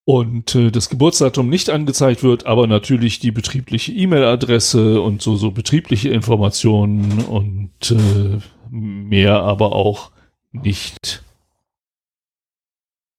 Und 0.04 0.54
äh, 0.54 0.70
das 0.70 0.88
Geburtsdatum 0.88 1.48
nicht 1.48 1.70
angezeigt 1.70 2.22
wird, 2.24 2.46
aber 2.46 2.66
natürlich 2.66 3.20
die 3.20 3.30
betriebliche 3.30 3.92
E-Mail-Adresse 3.92 5.00
und 5.00 5.22
so, 5.22 5.36
so 5.36 5.50
betriebliche 5.52 6.08
Informationen 6.08 7.20
und 7.24 7.92
äh, 7.92 8.38
mehr 8.70 9.42
aber 9.42 9.72
auch 9.72 10.10
nicht. 10.52 11.22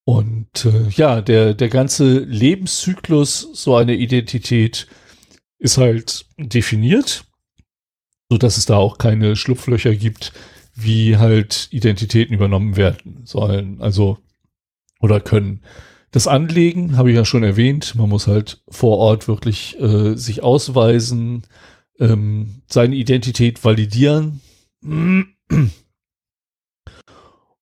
Und 0.03 0.65
äh, 0.65 0.89
ja, 0.89 1.21
der, 1.21 1.53
der 1.53 1.69
ganze 1.69 2.19
Lebenszyklus 2.19 3.47
so 3.53 3.75
einer 3.75 3.93
Identität 3.93 4.87
ist 5.59 5.77
halt 5.77 6.25
definiert, 6.37 7.25
so 8.29 8.37
dass 8.37 8.57
es 8.57 8.65
da 8.65 8.77
auch 8.77 8.97
keine 8.97 9.35
Schlupflöcher 9.35 9.95
gibt, 9.95 10.33
wie 10.73 11.17
halt 11.17 11.67
Identitäten 11.71 12.33
übernommen 12.33 12.75
werden 12.77 13.21
sollen. 13.25 13.79
Also 13.81 14.17
oder 14.99 15.19
können. 15.19 15.61
Das 16.11 16.27
Anlegen 16.27 16.97
habe 16.97 17.09
ich 17.09 17.15
ja 17.15 17.25
schon 17.25 17.43
erwähnt. 17.43 17.95
Man 17.95 18.09
muss 18.09 18.27
halt 18.27 18.61
vor 18.69 18.97
Ort 18.97 19.27
wirklich 19.27 19.79
äh, 19.79 20.15
sich 20.15 20.43
ausweisen, 20.43 21.43
ähm, 21.99 22.61
seine 22.67 22.95
Identität 22.95 23.63
validieren. 23.63 24.41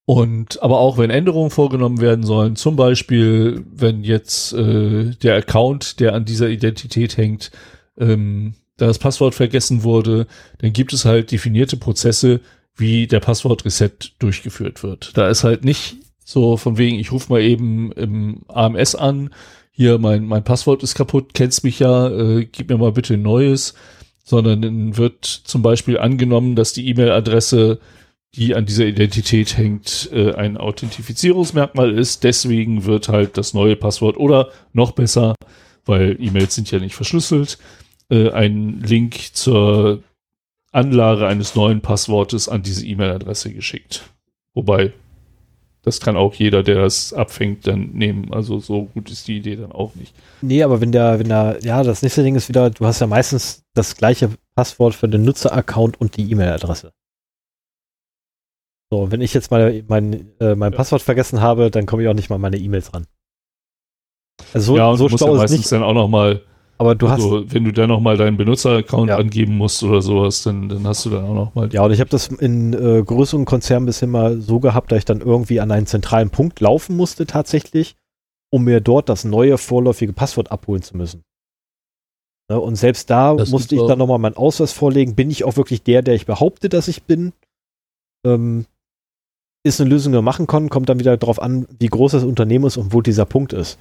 Und 0.10 0.64
aber 0.64 0.80
auch 0.80 0.98
wenn 0.98 1.11
Änderungen 1.11 1.52
vorgenommen 1.52 2.02
werden 2.02 2.26
sollen, 2.26 2.56
zum 2.56 2.76
Beispiel 2.76 3.64
wenn 3.72 4.03
jetzt 4.03 4.53
äh, 4.53 5.11
der 5.11 5.36
Account, 5.36 5.99
der 5.99 6.15
an 6.15 6.26
dieser 6.26 6.49
Identität 6.49 7.15
hängt, 7.15 7.52
ähm, 7.95 8.56
da 8.77 8.88
das 8.88 8.98
Passwort 8.98 9.36
vergessen 9.36 9.84
wurde, 9.84 10.26
dann 10.57 10.73
gibt 10.73 10.94
es 10.94 11.06
halt 11.06 11.31
definierte 11.31 11.77
Prozesse, 11.77 12.40
wie 12.76 13.06
der 13.06 13.19
Passwort-Reset 13.19 13.91
durchgeführt 14.18 14.81
wird. 14.81 15.15
Da 15.15 15.30
ist 15.30 15.44
halt 15.44 15.64
nicht 15.64 15.98
so 16.26 16.57
von 16.57 16.80
wegen, 16.80 16.98
ich 16.98 17.11
rufe 17.11 17.31
mal 17.31 17.44
eben 17.44 17.91
im 17.91 18.41
AMS 18.48 18.95
an, 18.95 19.30
hier 19.69 19.99
mein, 19.99 20.26
mein 20.26 20.44
Passwort 20.44 20.81
ist 20.81 20.95
kaputt, 20.95 21.36
kennst 21.36 21.64
mich 21.64 21.77
ja, 21.77 22.10
äh, 22.10 22.48
gib 22.52 22.69
mir 22.69 22.80
mal 22.80 22.94
bitte 22.94 23.14
ein 23.14 23.22
neues, 23.22 23.76
sondern 24.23 24.98
wird 24.98 25.26
zum 25.26 25.61
Beispiel 25.61 25.99
angenommen, 25.99 26.56
dass 26.56 26.73
die 26.73 26.88
E-Mail-Adresse, 26.88 27.80
die 28.36 28.56
an 28.56 28.66
dieser 28.66 28.86
Identität 28.86 29.58
hängt, 29.58 30.10
äh, 30.14 30.34
ein 30.34 30.58
Authentifizierungsmerkmal 30.58 31.98
ist. 31.98 32.24
Deswegen 32.24 32.86
wird 32.86 33.10
halt 33.10 33.38
das 33.38 33.54
neue 33.54 33.76
Passwort 33.76 34.18
oder 34.18 34.50
noch 34.74 34.92
besser, 34.92 35.36
weil 35.86 36.16
E-Mails 36.20 36.56
sind 36.56 36.70
ja 36.70 36.80
nicht 36.80 36.96
verschlüsselt, 36.96 37.58
äh, 38.10 38.30
ein 38.32 38.82
Link 38.82 39.34
zur 39.34 40.04
Anlage 40.72 41.26
eines 41.26 41.56
neuen 41.56 41.82
Passwortes 41.82 42.48
an 42.48 42.62
diese 42.62 42.86
E-Mail-Adresse 42.86 43.52
geschickt. 43.52 44.04
Wobei, 44.54 44.94
das 45.82 46.00
kann 46.00 46.16
auch 46.16 46.36
jeder, 46.36 46.62
der 46.62 46.82
das 46.82 47.14
abfängt, 47.14 47.66
dann 47.66 47.92
nehmen. 47.94 48.32
Also 48.32 48.60
so 48.60 48.86
gut 48.86 49.10
ist 49.10 49.28
die 49.28 49.38
Idee 49.38 49.56
dann 49.56 49.72
auch 49.72 49.96
nicht. 49.96 50.14
Nee, 50.42 50.62
aber 50.62 50.82
wenn 50.82 50.92
der, 50.92 51.18
wenn 51.20 51.30
der, 51.30 51.58
ja, 51.64 51.82
das 51.82 52.04
nächste 52.04 52.22
Ding 52.22 52.36
ist 52.36 52.50
wieder, 52.50 52.70
du 52.70 52.86
hast 52.86 53.00
ja 53.00 53.08
meistens 53.08 53.64
das 53.74 53.96
gleiche 53.96 54.30
Passwort 54.56 54.94
für 54.94 55.08
den 55.08 55.24
Nutzer-Account 55.24 56.00
und 56.00 56.18
die 56.18 56.30
E-Mail-Adresse. 56.30 56.92
So, 58.91 59.11
wenn 59.11 59.22
ich 59.22 59.34
jetzt 59.34 59.52
mal 59.52 59.84
mein, 59.88 60.32
äh, 60.40 60.56
mein 60.56 60.72
ja. 60.72 60.78
Passwort 60.78 61.02
vergessen 61.02 61.41
habe, 61.41 61.70
dann 61.70 61.86
komme 61.86 62.03
ich 62.03 62.10
auch 62.10 62.14
nicht 62.14 62.30
mal 62.30 62.40
meine 62.40 62.57
E-Mails 62.57 62.94
ran. 62.94 63.06
Also 64.53 64.74
so, 64.74 64.78
ja, 64.78 64.90
und 64.90 64.98
so 64.98 65.07
du 65.07 65.11
musst 65.11 65.24
ja 65.24 65.34
meistens 65.34 65.60
nicht. 65.60 65.72
dann 65.72 65.84
auch 65.84 65.94
noch 65.94 66.07
mal 66.07 66.41
aber 66.80 66.95
du 66.95 67.10
hast. 67.10 67.22
Also, 67.22 67.52
wenn 67.52 67.66
du 67.66 67.74
dann 67.74 67.90
nochmal 67.90 68.16
deinen 68.16 68.38
Benutzeraccount 68.38 69.10
ja. 69.10 69.18
angeben 69.18 69.57
musst 69.57 69.84
oder 69.84 70.02
sowas, 70.02 70.44
dann, 70.44 70.70
dann 70.70 70.88
hast 70.88 71.06
du 71.06 71.10
dann 71.10 71.26
auch 71.26 71.34
nochmal. 71.34 71.72
Ja, 71.74 71.84
und 71.84 71.91
ich 71.91 71.99
habe 71.99 72.10
das 72.10 72.28
in 72.28 72.74
äh, 72.74 73.03
größeren 73.03 73.44
Konzernen 73.44 73.86
bisher 73.86 74.07
mal 74.07 74.40
so 74.40 74.61
gehabt, 74.61 74.91
dass 74.91 74.99
ich 74.99 75.06
dann 75.06 75.20
irgendwie 75.20 75.60
an 75.60 75.72
einen 75.72 75.88
zentralen 75.88 76.30
Punkt 76.30 76.61
laufen 76.61 76.95
musste 76.95 77.26
tatsächlich, 77.26 77.98
um 78.49 78.64
mir 78.64 78.80
dort 78.80 79.10
das 79.10 79.26
neue 79.26 79.57
vorläufige 79.57 80.14
Passwort 80.14 80.53
abholen 80.53 80.82
zu 80.82 80.95
müssen. 80.95 81.24
Ne, 82.49 82.57
und 82.57 82.78
selbst 82.78 83.10
da 83.10 83.36
das 83.36 83.49
musste 83.49 83.76
ich 83.76 83.82
dann 83.86 83.99
nochmal 83.99 84.18
meinen 84.18 84.38
Ausweis 84.38 84.72
vorlegen. 84.72 85.16
Bin 85.16 85.30
ich 85.30 85.44
auch 85.44 85.57
wirklich 85.57 85.84
der, 85.84 86.02
der 86.02 86.16
ich 86.16 86.26
behaupte, 86.26 86.70
dass 86.70 86.88
ich 86.88 87.03
bin? 87.03 87.34
Ähm, 88.26 88.66
ist 89.64 89.81
eine 89.81 89.90
Lösung, 89.90 90.14
die 90.14 90.18
wir 90.18 90.23
machen 90.23 90.48
können, 90.48 90.69
kommt 90.69 90.90
dann 90.90 90.99
wieder 90.99 91.18
darauf 91.18 91.41
an, 91.41 91.68
wie 91.80 91.88
groß 91.88 92.14
das 92.14 92.23
Unternehmen 92.23 92.65
ist 92.65 92.77
und 92.77 92.94
wo 92.94 93.02
dieser 93.02 93.26
Punkt 93.26 93.53
ist. 93.53 93.77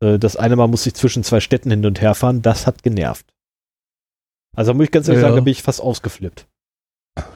Äh, 0.00 0.18
das 0.18 0.36
eine 0.36 0.56
Mal 0.56 0.68
musste 0.68 0.88
ich 0.88 0.94
zwischen 0.94 1.24
zwei 1.24 1.40
Städten 1.40 1.70
hin 1.70 1.84
und 1.84 2.00
her 2.00 2.14
fahren, 2.14 2.42
das 2.42 2.66
hat 2.66 2.82
genervt. 2.82 3.26
Also 4.54 4.72
muss 4.72 4.84
ich 4.84 4.90
ganz 4.90 5.08
ehrlich 5.08 5.22
ja. 5.22 5.28
sagen, 5.28 5.36
da 5.36 5.44
bin 5.44 5.52
ich 5.52 5.62
fast 5.62 5.80
ausgeflippt. 5.80 6.46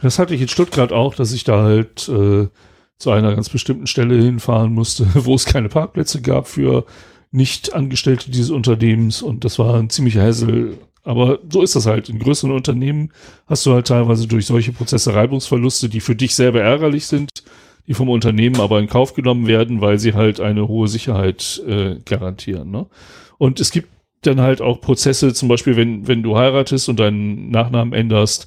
Das 0.03 0.19
hatte 0.19 0.35
ich 0.35 0.41
in 0.41 0.49
Stuttgart 0.49 0.93
auch, 0.93 1.15
dass 1.15 1.33
ich 1.33 1.45
da 1.45 1.63
halt 1.63 2.09
äh, 2.09 2.49
zu 2.99 3.11
einer 3.11 3.35
ganz 3.35 3.49
bestimmten 3.49 3.87
Stelle 3.87 4.15
hinfahren 4.23 4.73
musste, 4.73 5.07
wo 5.15 5.35
es 5.35 5.45
keine 5.45 5.69
Parkplätze 5.69 6.23
gab 6.23 6.49
für 6.49 6.85
Nicht-Angestellte 7.31 8.31
dieses 8.31 8.51
Unternehmens 8.51 9.23
und 9.23 9.45
das 9.45 9.59
war 9.59 9.77
ein 9.77 9.91
ziemlicher 9.91 10.23
Hassel. 10.23 10.79
Aber 11.03 11.39
so 11.51 11.63
ist 11.63 11.77
das 11.77 11.87
halt. 11.87 12.11
In 12.11 12.19
größeren 12.19 12.53
Unternehmen 12.53 13.13
hast 13.47 13.65
du 13.65 13.73
halt 13.73 13.87
teilweise 13.87 14.29
durch 14.29 14.47
solche 14.47 14.73
Prozesse 14.73 15.15
Reibungsverluste, 15.15 15.89
die 15.89 16.01
für 16.01 16.15
dich 16.15 16.35
selber 16.35 16.61
ärgerlich 16.61 17.07
sind, 17.07 17.31
die 17.87 17.95
vom 17.95 18.09
Unternehmen 18.09 18.61
aber 18.61 18.79
in 18.79 18.89
Kauf 18.89 19.15
genommen 19.15 19.47
werden, 19.47 19.81
weil 19.81 19.99
sie 19.99 20.15
halt 20.15 20.41
eine 20.41 20.69
hohe 20.69 20.89
Sicherheit 20.89 21.63
äh, 21.67 21.97
garantieren. 22.05 22.71
Ne? 22.71 22.87
Und 23.39 23.61
es 23.61 23.71
gibt 23.71 23.89
dann 24.23 24.41
halt 24.41 24.61
auch 24.61 24.81
Prozesse, 24.81 25.33
zum 25.33 25.49
Beispiel, 25.49 25.77
wenn, 25.77 26.07
wenn 26.07 26.23
du 26.23 26.37
heiratest 26.37 26.89
und 26.89 27.01
deinen 27.01 27.51
Nachnamen 27.51 27.95
änderst, 27.95 28.47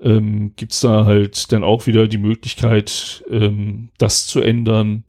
ähm, 0.00 0.52
gibt 0.56 0.72
es 0.72 0.80
da 0.80 1.04
halt 1.04 1.52
dann 1.52 1.64
auch 1.64 1.86
wieder 1.86 2.08
die 2.08 2.18
Möglichkeit, 2.18 3.24
ähm, 3.30 3.90
das 3.98 4.26
zu 4.26 4.40
ändern. 4.40 5.04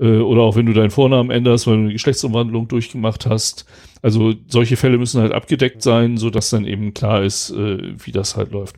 Äh, 0.00 0.18
oder 0.18 0.42
auch 0.42 0.56
wenn 0.56 0.66
du 0.66 0.72
deinen 0.72 0.90
Vornamen 0.90 1.30
änderst, 1.30 1.66
weil 1.66 1.76
du 1.76 1.82
eine 1.84 1.92
Geschlechtsumwandlung 1.92 2.68
durchgemacht 2.68 3.26
hast. 3.26 3.66
Also 4.02 4.34
solche 4.46 4.76
Fälle 4.76 4.98
müssen 4.98 5.20
halt 5.20 5.32
abgedeckt 5.32 5.82
sein, 5.82 6.16
so 6.16 6.30
dass 6.30 6.50
dann 6.50 6.64
eben 6.64 6.94
klar 6.94 7.22
ist, 7.22 7.50
äh, 7.50 7.94
wie 8.04 8.12
das 8.12 8.36
halt 8.36 8.52
läuft. 8.52 8.76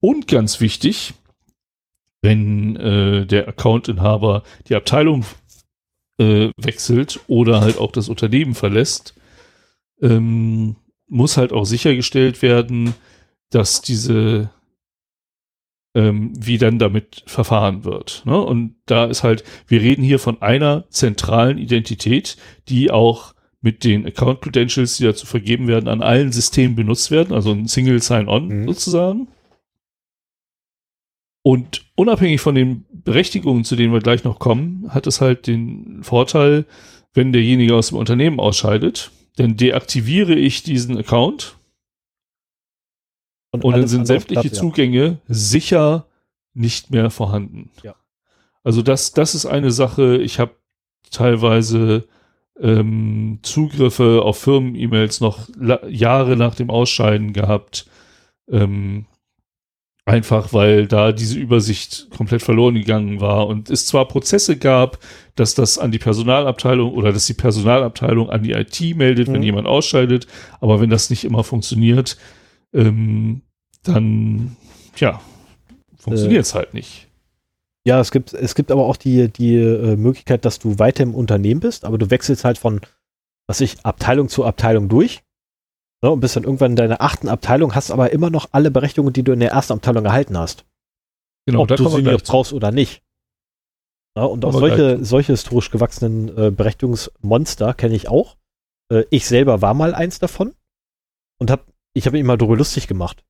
Und 0.00 0.26
ganz 0.26 0.60
wichtig, 0.60 1.14
wenn 2.24 2.74
äh, 2.76 3.26
der 3.26 3.46
Accountinhaber 3.46 4.42
die 4.68 4.74
Abteilung 4.74 5.24
äh, 6.18 6.50
wechselt 6.56 7.20
oder 7.28 7.60
halt 7.60 7.78
auch 7.78 7.92
das 7.92 8.08
Unternehmen 8.08 8.54
verlässt, 8.54 9.14
ähm, 10.00 10.76
muss 11.06 11.36
halt 11.36 11.52
auch 11.52 11.64
sichergestellt 11.64 12.42
werden, 12.42 12.94
dass 13.50 13.82
diese 13.82 14.50
ähm, 15.94 16.32
wie 16.36 16.58
dann 16.58 16.78
damit 16.78 17.22
verfahren 17.26 17.84
wird. 17.84 18.22
Ne? 18.24 18.40
Und 18.40 18.74
da 18.86 19.04
ist 19.04 19.22
halt, 19.22 19.44
wir 19.68 19.80
reden 19.80 20.02
hier 20.02 20.18
von 20.18 20.42
einer 20.42 20.88
zentralen 20.90 21.58
Identität, 21.58 22.36
die 22.68 22.90
auch 22.90 23.34
mit 23.60 23.84
den 23.84 24.06
Account 24.06 24.42
Credentials, 24.42 24.96
die 24.96 25.04
dazu 25.04 25.24
vergeben 25.26 25.68
werden, 25.68 25.88
an 25.88 26.02
allen 26.02 26.32
Systemen 26.32 26.74
benutzt 26.74 27.10
werden, 27.10 27.32
also 27.32 27.52
ein 27.52 27.66
Single 27.66 28.02
Sign-On 28.02 28.48
mhm. 28.48 28.66
sozusagen. 28.66 29.28
Und 31.46 31.84
unabhängig 31.94 32.40
von 32.40 32.54
den 32.54 32.86
Berechtigungen, 32.90 33.64
zu 33.64 33.76
denen 33.76 33.92
wir 33.92 34.00
gleich 34.00 34.24
noch 34.24 34.38
kommen, 34.38 34.86
hat 34.88 35.06
es 35.06 35.20
halt 35.20 35.46
den 35.46 36.02
Vorteil, 36.02 36.64
wenn 37.12 37.32
derjenige 37.32 37.74
aus 37.76 37.88
dem 37.88 37.98
Unternehmen 37.98 38.40
ausscheidet, 38.40 39.10
dann 39.36 39.56
deaktiviere 39.56 40.34
ich 40.34 40.62
diesen 40.62 40.96
Account 40.96 41.58
und, 43.50 43.62
und 43.62 43.76
dann 43.76 43.86
sind 43.86 44.06
sämtliche 44.06 44.48
Platz, 44.48 44.58
Zugänge 44.58 45.04
ja. 45.04 45.18
sicher 45.28 46.06
nicht 46.54 46.90
mehr 46.90 47.10
vorhanden. 47.10 47.70
Ja. 47.82 47.94
Also 48.62 48.80
das, 48.80 49.12
das 49.12 49.34
ist 49.34 49.44
eine 49.44 49.70
Sache. 49.70 50.16
Ich 50.16 50.40
habe 50.40 50.56
teilweise 51.10 52.08
ähm, 52.58 53.40
Zugriffe 53.42 54.22
auf 54.22 54.38
Firmen-E-Mails 54.38 55.20
noch 55.20 55.48
Jahre 55.86 56.36
nach 56.36 56.54
dem 56.54 56.70
Ausscheiden 56.70 57.34
gehabt. 57.34 57.86
Ähm, 58.48 59.04
Einfach 60.06 60.52
weil 60.52 60.86
da 60.86 61.12
diese 61.12 61.38
Übersicht 61.38 62.08
komplett 62.14 62.42
verloren 62.42 62.74
gegangen 62.74 63.22
war 63.22 63.46
und 63.46 63.70
es 63.70 63.86
zwar 63.86 64.06
Prozesse 64.06 64.58
gab, 64.58 64.98
dass 65.34 65.54
das 65.54 65.78
an 65.78 65.92
die 65.92 65.98
Personalabteilung 65.98 66.92
oder 66.92 67.10
dass 67.10 67.24
die 67.24 67.32
Personalabteilung 67.32 68.28
an 68.28 68.42
die 68.42 68.52
IT 68.52 68.96
meldet, 68.96 69.28
mhm. 69.28 69.34
wenn 69.34 69.42
jemand 69.42 69.66
ausscheidet, 69.66 70.26
aber 70.60 70.82
wenn 70.82 70.90
das 70.90 71.08
nicht 71.08 71.24
immer 71.24 71.42
funktioniert, 71.42 72.18
ähm, 72.74 73.40
dann 73.82 74.56
ja, 74.96 75.22
funktioniert 75.96 76.44
es 76.44 76.52
äh, 76.52 76.54
halt 76.56 76.74
nicht. 76.74 77.08
Ja, 77.86 77.98
es 77.98 78.10
gibt, 78.10 78.34
es 78.34 78.54
gibt 78.54 78.70
aber 78.70 78.84
auch 78.84 78.96
die, 78.96 79.28
die 79.28 79.56
äh, 79.56 79.96
Möglichkeit, 79.96 80.44
dass 80.44 80.58
du 80.58 80.78
weiter 80.78 81.02
im 81.02 81.14
Unternehmen 81.14 81.60
bist, 81.60 81.86
aber 81.86 81.96
du 81.96 82.10
wechselst 82.10 82.44
halt 82.44 82.58
von, 82.58 82.82
was 83.46 83.62
ich, 83.62 83.76
Abteilung 83.84 84.28
zu 84.28 84.44
Abteilung 84.44 84.90
durch 84.90 85.22
Ne, 86.04 86.10
und 86.10 86.20
bist 86.20 86.36
dann 86.36 86.44
irgendwann 86.44 86.72
in 86.72 86.76
deiner 86.76 87.00
achten 87.00 87.28
Abteilung, 87.28 87.74
hast 87.74 87.90
aber 87.90 88.12
immer 88.12 88.28
noch 88.28 88.50
alle 88.52 88.70
Berechtigungen, 88.70 89.14
die 89.14 89.22
du 89.22 89.32
in 89.32 89.40
der 89.40 89.52
ersten 89.52 89.72
Abteilung 89.72 90.04
erhalten 90.04 90.36
hast. 90.36 90.66
Genau, 91.46 91.62
Ob 91.62 91.68
du 91.68 91.88
sie 91.88 92.02
jetzt 92.02 92.28
brauchst 92.28 92.52
oder 92.52 92.72
nicht. 92.72 93.02
Ja, 94.14 94.24
und 94.24 94.44
auch 94.44 94.52
solche, 94.52 95.02
solche 95.02 95.32
historisch 95.32 95.70
gewachsenen 95.70 96.28
äh, 96.36 96.50
Berechtigungsmonster 96.50 97.72
kenne 97.72 97.94
ich 97.94 98.08
auch. 98.08 98.36
Äh, 98.92 99.04
ich 99.08 99.26
selber 99.26 99.62
war 99.62 99.72
mal 99.72 99.94
eins 99.94 100.18
davon 100.18 100.52
und 101.40 101.50
hab, 101.50 101.72
ich 101.94 102.04
habe 102.04 102.16
mich 102.16 102.20
immer 102.20 102.36
darüber 102.36 102.58
lustig 102.58 102.86
gemacht. 102.86 103.24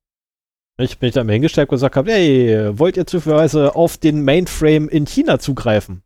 Ich 0.77 0.99
bin 0.99 1.13
da 1.13 1.21
immer 1.21 1.33
hingestellt 1.33 1.69
und 1.69 1.77
gesagt 1.77 1.95
habe, 1.95 2.11
hey, 2.11 2.77
wollt 2.77 2.97
ihr 2.97 3.07
zufälligerweise 3.07 3.77
auf 3.77 3.99
den 3.99 4.25
Mainframe 4.25 4.89
in 4.89 5.07
China 5.07 5.39
zugreifen? 5.39 6.03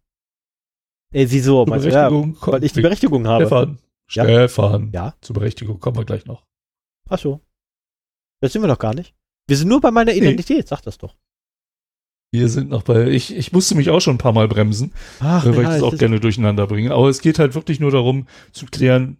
Ey, 1.14 1.30
wieso? 1.30 1.64
Ja, 1.64 2.10
weil 2.12 2.62
ich 2.62 2.74
die 2.74 2.82
Berechtigung 2.82 3.26
habe. 3.26 3.46
Stefan, 3.46 3.78
ja? 4.10 4.24
Stefan. 4.24 4.90
Ja. 4.92 5.14
Zur 5.22 5.32
Berechtigung 5.32 5.80
kommen 5.80 5.96
wir 5.96 6.04
gleich 6.04 6.26
noch. 6.26 6.46
Ach 7.08 7.18
so. 7.18 7.40
Das 8.40 8.52
sind 8.52 8.62
wir 8.62 8.68
doch 8.68 8.78
gar 8.78 8.94
nicht. 8.94 9.14
Wir 9.46 9.56
sind 9.56 9.68
nur 9.68 9.80
bei 9.80 9.90
meiner 9.90 10.12
Identität, 10.12 10.58
nee. 10.58 10.66
sag 10.66 10.82
das 10.82 10.98
doch. 10.98 11.14
Wir 12.30 12.48
sind 12.48 12.68
noch 12.68 12.82
bei, 12.82 13.06
ich, 13.06 13.34
ich 13.34 13.52
musste 13.52 13.74
mich 13.74 13.88
auch 13.88 14.00
schon 14.00 14.16
ein 14.16 14.18
paar 14.18 14.34
Mal 14.34 14.48
bremsen, 14.48 14.92
Ach, 15.20 15.46
weil 15.46 15.54
ja, 15.54 15.60
ich 15.62 15.68
das 15.68 15.82
auch 15.82 15.96
gerne 15.96 16.20
durcheinander 16.20 16.66
bringe. 16.66 16.92
Aber 16.92 17.08
es 17.08 17.22
geht 17.22 17.38
halt 17.38 17.54
wirklich 17.54 17.80
nur 17.80 17.90
darum, 17.90 18.26
zu 18.52 18.66
klären, 18.66 19.16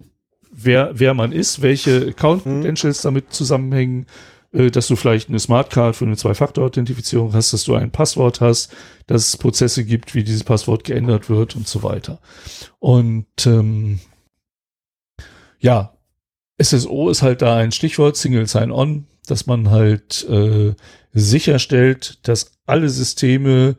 wer, 0.50 0.90
wer 0.92 1.14
man 1.14 1.32
ist, 1.32 1.62
welche 1.62 2.08
Account-Credentials 2.08 3.02
mhm. 3.02 3.06
damit 3.06 3.32
zusammenhängen, 3.32 4.06
äh, 4.52 4.70
dass 4.70 4.88
du 4.88 4.96
vielleicht 4.96 5.30
eine 5.30 5.38
Smartcard 5.38 5.96
für 5.96 6.04
eine 6.04 6.16
Zwei-Faktor-Authentifizierung 6.16 7.32
hast, 7.32 7.54
dass 7.54 7.64
du 7.64 7.74
ein 7.74 7.90
Passwort 7.90 8.42
hast, 8.42 8.74
dass 9.06 9.28
es 9.28 9.36
Prozesse 9.38 9.84
gibt, 9.84 10.14
wie 10.14 10.24
dieses 10.24 10.44
Passwort 10.44 10.84
geändert 10.84 11.30
wird 11.30 11.56
und 11.56 11.66
so 11.66 11.82
weiter. 11.82 12.20
Und 12.78 13.26
ähm, 13.46 14.00
ja, 15.60 15.97
SSO 16.60 17.08
ist 17.08 17.22
halt 17.22 17.42
da 17.42 17.56
ein 17.56 17.72
Stichwort, 17.72 18.16
Single 18.16 18.46
Sign-On, 18.46 19.06
dass 19.26 19.46
man 19.46 19.70
halt 19.70 20.26
äh, 20.28 20.74
sicherstellt, 21.12 22.18
dass 22.26 22.52
alle 22.66 22.88
Systeme 22.88 23.76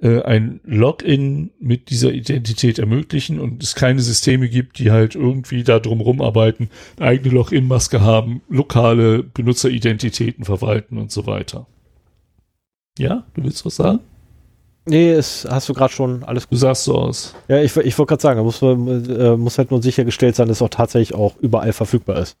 äh, 0.00 0.22
ein 0.22 0.60
Login 0.64 1.52
mit 1.58 1.90
dieser 1.90 2.12
Identität 2.12 2.78
ermöglichen 2.78 3.40
und 3.40 3.62
es 3.62 3.74
keine 3.74 4.00
Systeme 4.00 4.48
gibt, 4.48 4.78
die 4.78 4.90
halt 4.90 5.14
irgendwie 5.14 5.64
da 5.64 5.78
drumrum 5.78 6.20
arbeiten, 6.20 6.70
eine 6.98 7.08
eigene 7.08 7.34
Login-Maske 7.34 8.00
haben, 8.00 8.42
lokale 8.48 9.22
Benutzeridentitäten 9.22 10.44
verwalten 10.44 10.98
und 10.98 11.12
so 11.12 11.26
weiter. 11.26 11.66
Ja, 12.98 13.26
du 13.34 13.44
willst 13.44 13.64
was 13.64 13.76
sagen? 13.76 14.00
Nee, 14.88 15.10
es 15.10 15.44
hast 15.50 15.68
du 15.68 15.74
gerade 15.74 15.92
schon 15.92 16.22
alles 16.22 16.48
Du 16.48 16.56
sagst 16.56 16.84
so 16.84 16.94
aus. 16.94 17.34
Ja, 17.48 17.60
ich, 17.60 17.76
ich 17.76 17.98
wollte 17.98 18.10
gerade 18.10 18.22
sagen, 18.22 18.38
da 18.38 18.44
muss, 18.44 18.62
äh, 18.62 19.36
muss 19.36 19.58
halt 19.58 19.72
nur 19.72 19.82
sichergestellt 19.82 20.36
sein, 20.36 20.46
dass 20.46 20.58
es 20.58 20.62
auch 20.62 20.68
tatsächlich 20.68 21.14
auch 21.14 21.36
überall 21.38 21.72
verfügbar 21.72 22.18
ist. 22.18 22.36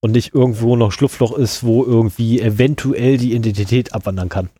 Und 0.00 0.12
nicht 0.12 0.34
irgendwo 0.34 0.76
noch 0.76 0.92
Schlupfloch 0.92 1.36
ist, 1.36 1.64
wo 1.64 1.84
irgendwie 1.84 2.40
eventuell 2.40 3.18
die 3.18 3.34
Identität 3.34 3.92
abwandern 3.92 4.28
kann. 4.28 4.50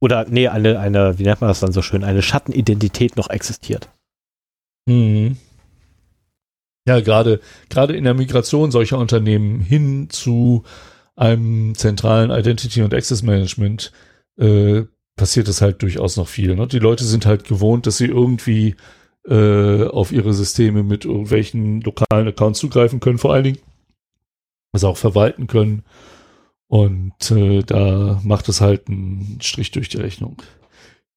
Oder, 0.00 0.26
nee, 0.28 0.48
eine, 0.48 0.80
eine, 0.80 1.20
wie 1.20 1.22
nennt 1.22 1.40
man 1.40 1.48
das 1.48 1.60
dann 1.60 1.72
so 1.72 1.82
schön, 1.82 2.02
eine 2.02 2.20
Schattenidentität 2.20 3.16
noch 3.16 3.30
existiert. 3.30 3.88
Mhm. 4.86 5.36
Ja, 6.86 7.00
gerade, 7.00 7.40
gerade 7.70 7.96
in 7.96 8.04
der 8.04 8.14
Migration 8.14 8.72
solcher 8.72 8.98
Unternehmen 8.98 9.60
hin 9.60 10.10
zu 10.10 10.64
einem 11.14 11.76
zentralen 11.76 12.30
Identity 12.30 12.82
und 12.82 12.92
Access 12.92 13.22
Management 13.22 13.92
äh, 14.36 14.82
passiert 15.16 15.48
es 15.48 15.60
halt 15.60 15.82
durchaus 15.82 16.16
noch 16.16 16.28
viel. 16.28 16.54
Ne? 16.56 16.66
Die 16.66 16.78
Leute 16.78 17.04
sind 17.04 17.26
halt 17.26 17.44
gewohnt, 17.44 17.86
dass 17.86 17.98
sie 17.98 18.06
irgendwie 18.06 18.74
äh, 19.28 19.84
auf 19.84 20.12
ihre 20.12 20.34
Systeme 20.34 20.82
mit 20.82 21.04
irgendwelchen 21.04 21.80
lokalen 21.80 22.28
Accounts 22.28 22.58
zugreifen 22.58 23.00
können, 23.00 23.18
vor 23.18 23.32
allen 23.32 23.44
Dingen, 23.44 23.58
was 24.72 24.84
auch 24.84 24.96
verwalten 24.96 25.46
können. 25.46 25.84
Und 26.66 27.30
äh, 27.30 27.62
da 27.62 28.20
macht 28.24 28.48
es 28.48 28.60
halt 28.60 28.88
einen 28.88 29.38
Strich 29.40 29.70
durch 29.70 29.88
die 29.88 29.98
Rechnung. 29.98 30.42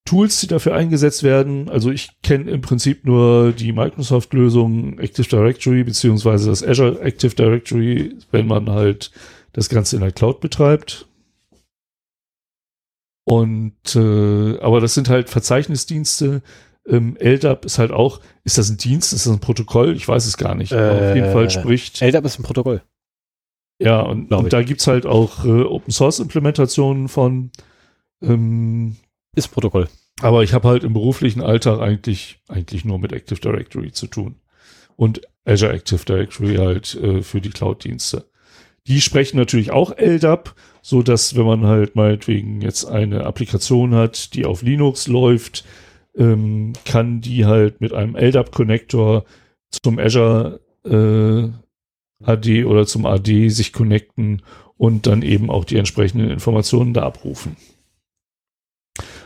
Tools, 0.06 0.40
die 0.40 0.48
dafür 0.48 0.74
eingesetzt 0.74 1.24
werden, 1.24 1.68
also 1.68 1.91
ich 1.91 2.10
kenne 2.24 2.49
im 2.49 2.61
Prinzip 2.61 3.06
nur 3.06 3.52
die 3.52 3.74
Microsoft-Lösung 3.74 4.99
Active 4.99 5.28
Directory 5.28 5.84
beziehungsweise 5.84 6.49
das 6.49 6.64
Azure 6.64 7.02
Active 7.02 7.36
Directory, 7.36 8.15
wenn 8.32 8.48
man 8.48 8.69
halt 8.69 9.11
das 9.52 9.68
Ganze 9.68 9.98
in 9.98 10.02
der 10.02 10.14
Cloud 10.14 10.40
betreibt. 10.40 11.07
Und 13.29 13.93
äh, 13.93 14.57
aber 14.59 14.79
das 14.79 14.93
sind 14.93 15.09
halt 15.09 15.29
Verzeichnisdienste. 15.29 16.41
Ähm, 16.87 17.17
LDAP 17.19 17.65
ist 17.65 17.77
halt 17.77 17.91
auch, 17.91 18.21
ist 18.45 18.57
das 18.57 18.69
ein 18.69 18.77
Dienst, 18.77 19.11
ist 19.11 19.25
das 19.25 19.33
ein 19.33 19.41
Protokoll? 19.41 19.97
Ich 19.97 20.07
weiß 20.07 20.25
es 20.25 20.37
gar 20.37 20.55
nicht. 20.55 20.71
Äh, 20.71 21.09
auf 21.09 21.13
jeden 21.13 21.33
Fall 21.33 21.49
spricht. 21.49 22.01
LDAP 22.01 22.23
ist 22.23 22.39
ein 22.39 22.43
Protokoll. 22.43 22.81
Ja, 23.79 23.99
und, 23.99 24.31
und 24.31 24.53
da 24.53 24.63
gibt's 24.63 24.87
halt 24.87 25.05
auch 25.05 25.43
äh, 25.43 25.63
Open 25.63 25.91
Source 25.91 26.19
Implementationen 26.19 27.09
von. 27.09 27.51
Ähm, 28.21 28.95
ist 29.35 29.49
Protokoll. 29.49 29.89
aber 30.21 30.43
ich 30.43 30.53
habe 30.53 30.69
halt 30.69 30.85
im 30.85 30.93
beruflichen 30.93 31.41
Alltag 31.41 31.81
eigentlich, 31.81 32.39
eigentlich 32.47 32.85
nur 32.85 32.97
mit 32.97 33.11
Active 33.11 33.41
Directory 33.41 33.91
zu 33.91 34.07
tun. 34.07 34.37
Und 34.95 35.19
Azure 35.43 35.73
Active 35.73 36.05
Directory 36.05 36.55
halt 36.55 36.95
äh, 36.95 37.21
für 37.23 37.41
die 37.41 37.49
Cloud-Dienste. 37.49 38.29
Die 38.87 39.01
sprechen 39.01 39.35
natürlich 39.35 39.71
auch 39.71 39.97
LDAP, 39.97 40.55
so 40.88 41.01
dass 41.01 41.35
wenn 41.35 41.45
man 41.45 41.65
halt 41.65 41.97
meinetwegen 41.97 42.61
jetzt 42.61 42.85
eine 42.85 43.26
Applikation 43.26 43.93
hat, 43.93 44.34
die 44.34 44.45
auf 44.45 44.61
Linux 44.61 45.09
läuft, 45.09 45.65
ähm, 46.15 46.72
kann 46.85 47.19
die 47.19 47.45
halt 47.45 47.81
mit 47.81 47.91
einem 47.91 48.15
LDAP-Connector 48.15 49.26
zum 49.69 49.99
Azure 49.99 50.61
äh, 50.85 51.49
AD 52.23 52.64
oder 52.64 52.85
zum 52.85 53.05
AD 53.05 53.49
sich 53.49 53.73
connecten 53.73 54.43
und 54.77 55.07
dann 55.07 55.23
eben 55.23 55.49
auch 55.49 55.65
die 55.65 55.76
entsprechenden 55.76 56.30
Informationen 56.30 56.93
da 56.93 57.03
abrufen. 57.03 57.57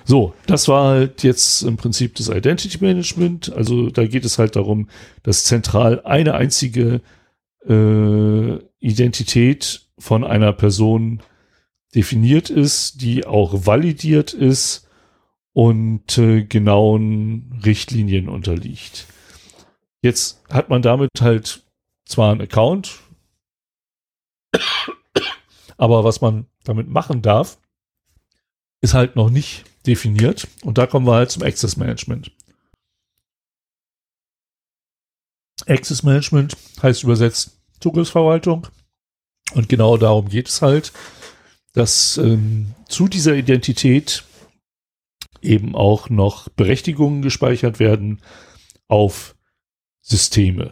So, 0.04 0.34
das 0.48 0.68
war 0.68 0.96
halt 0.96 1.22
jetzt 1.22 1.62
im 1.62 1.78
Prinzip 1.78 2.16
das 2.16 2.30
Identity 2.30 2.80
Management. 2.84 3.54
Also 3.54 3.92
da 3.92 4.08
geht 4.08 4.26
es 4.26 4.40
halt 4.40 4.56
darum, 4.56 4.90
dass 5.22 5.44
zentral 5.44 6.02
eine 6.06 6.34
einzige 6.34 7.02
äh, 7.70 8.58
Identität 8.80 9.86
von 10.00 10.24
einer 10.24 10.54
Person 10.54 11.22
definiert 11.96 12.50
ist, 12.50 13.02
die 13.02 13.26
auch 13.26 13.66
validiert 13.66 14.34
ist 14.34 14.88
und 15.54 16.18
äh, 16.18 16.44
genauen 16.44 17.62
Richtlinien 17.66 18.30
unterliegt. 18.30 19.08
Jetzt 20.02 20.42
hat 20.50 20.70
man 20.70 20.82
damit 20.82 21.10
halt 21.20 21.64
zwar 22.06 22.32
einen 22.32 22.42
Account, 22.42 23.00
aber 25.78 26.04
was 26.04 26.22
man 26.22 26.48
damit 26.64 26.88
machen 26.88 27.22
darf, 27.22 27.60
ist 28.82 28.94
halt 28.94 29.16
noch 29.16 29.30
nicht 29.30 29.66
definiert. 29.86 30.48
Und 30.64 30.78
da 30.78 30.88
kommen 30.88 31.06
wir 31.06 31.14
halt 31.14 31.32
zum 31.32 31.44
Access 31.44 31.78
Management. 31.78 32.32
Access 35.68 36.04
Management 36.04 36.58
heißt 36.82 37.04
übersetzt 37.04 37.58
Zugriffsverwaltung. 37.80 38.68
Und 39.54 39.70
genau 39.70 39.98
darum 39.98 40.30
geht 40.30 40.48
es 40.48 40.62
halt, 40.62 40.94
dass 41.74 42.18
ähm, 42.18 42.74
zu 42.88 43.08
dieser 43.08 43.36
Identität 43.36 44.24
eben 45.42 45.76
auch 45.76 46.10
noch 46.10 46.50
Berechtigungen 46.50 47.22
gespeichert 47.22 47.80
werden 47.80 48.22
auf 48.88 49.36
Systeme. 50.02 50.72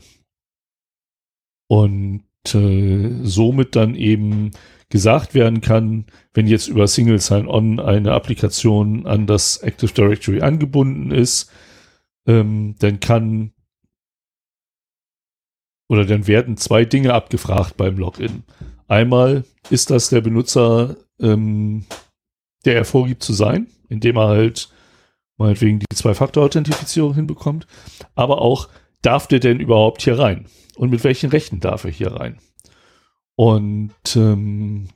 Und 1.68 2.24
äh, 2.54 3.10
somit 3.24 3.76
dann 3.76 3.96
eben 3.96 4.52
gesagt 4.90 5.34
werden 5.34 5.62
kann, 5.62 6.06
wenn 6.34 6.48
jetzt 6.48 6.68
über 6.68 6.88
Single 6.88 7.20
Sign-On 7.20 7.80
eine 7.80 8.14
Applikation 8.14 9.06
an 9.06 9.28
das 9.28 9.58
Active 9.58 9.94
Directory 9.94 10.42
angebunden 10.42 11.12
ist, 11.12 11.52
ähm, 12.26 12.76
dann 12.80 13.00
kann 13.00 13.54
oder 15.90 16.06
dann 16.06 16.28
werden 16.28 16.58
zwei 16.58 16.86
Dinge 16.86 17.14
abgefragt 17.14 17.78
beim 17.78 17.98
Login. 17.98 18.44
Einmal 18.90 19.46
ist 19.70 19.92
das 19.92 20.10
der 20.10 20.20
Benutzer, 20.20 20.98
ähm, 21.22 21.86
der 22.66 22.76
er 22.76 22.86
vorgibt 22.86 23.24
zu 23.24 23.34
sein, 23.34 23.68
indem 23.88 24.18
er 24.18 24.28
halt 24.28 24.70
meinetwegen 25.38 25.80
die 25.80 25.96
Zwei-Faktor-Authentifizierung 25.96 27.14
hinbekommt, 27.14 27.66
aber 28.16 28.42
auch, 28.42 28.68
darf 29.02 29.28
der 29.28 29.40
denn 29.40 29.62
überhaupt 29.62 30.02
hier 30.02 30.20
rein? 30.20 30.48
Und 30.76 30.90
mit 30.90 31.04
welchen 31.06 31.30
Rechten 31.30 31.62
darf 31.62 31.86
er 31.86 31.92
hier 31.92 32.12
rein? 32.12 32.40
Und 33.36 33.94
ähm, 34.16 34.90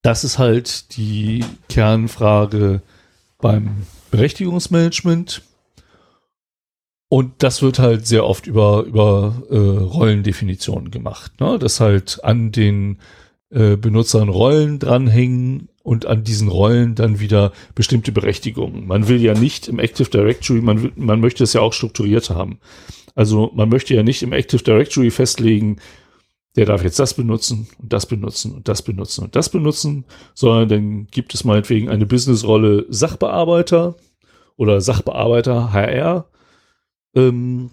das 0.00 0.24
ist 0.24 0.38
halt 0.38 0.96
die 0.96 1.44
Kernfrage 1.68 2.82
beim 3.38 3.86
Berechtigungsmanagement. 4.10 5.42
Und 7.12 7.42
das 7.42 7.60
wird 7.60 7.78
halt 7.78 8.06
sehr 8.06 8.24
oft 8.24 8.46
über, 8.46 8.84
über 8.84 9.42
äh, 9.50 9.58
Rollendefinitionen 9.58 10.90
gemacht. 10.90 11.42
Ne? 11.42 11.58
Dass 11.58 11.78
halt 11.78 12.24
an 12.24 12.52
den 12.52 13.00
äh, 13.50 13.76
Benutzern 13.76 14.30
Rollen 14.30 14.78
dranhängen 14.78 15.68
und 15.82 16.06
an 16.06 16.24
diesen 16.24 16.48
Rollen 16.48 16.94
dann 16.94 17.20
wieder 17.20 17.52
bestimmte 17.74 18.12
Berechtigungen. 18.12 18.86
Man 18.86 19.08
will 19.08 19.20
ja 19.20 19.34
nicht 19.34 19.68
im 19.68 19.78
Active 19.78 20.08
Directory, 20.08 20.62
man, 20.62 20.82
will, 20.84 20.92
man 20.96 21.20
möchte 21.20 21.44
es 21.44 21.52
ja 21.52 21.60
auch 21.60 21.74
strukturiert 21.74 22.30
haben. 22.30 22.60
Also 23.14 23.50
man 23.54 23.68
möchte 23.68 23.92
ja 23.92 24.02
nicht 24.02 24.22
im 24.22 24.32
Active 24.32 24.62
Directory 24.62 25.10
festlegen, 25.10 25.82
der 26.56 26.64
darf 26.64 26.82
jetzt 26.82 26.98
das 26.98 27.12
benutzen 27.12 27.68
und 27.78 27.92
das 27.92 28.06
benutzen 28.06 28.52
und 28.52 28.68
das 28.68 28.80
benutzen 28.80 29.24
und 29.24 29.36
das 29.36 29.50
benutzen, 29.50 30.06
sondern 30.32 30.68
dann 30.70 31.06
gibt 31.10 31.34
es 31.34 31.44
meinetwegen 31.44 31.90
eine 31.90 32.06
Businessrolle 32.06 32.86
Sachbearbeiter 32.88 33.96
oder 34.56 34.80
Sachbearbeiter 34.80 35.74
HR. 35.74 36.31
Ähm, 37.14 37.70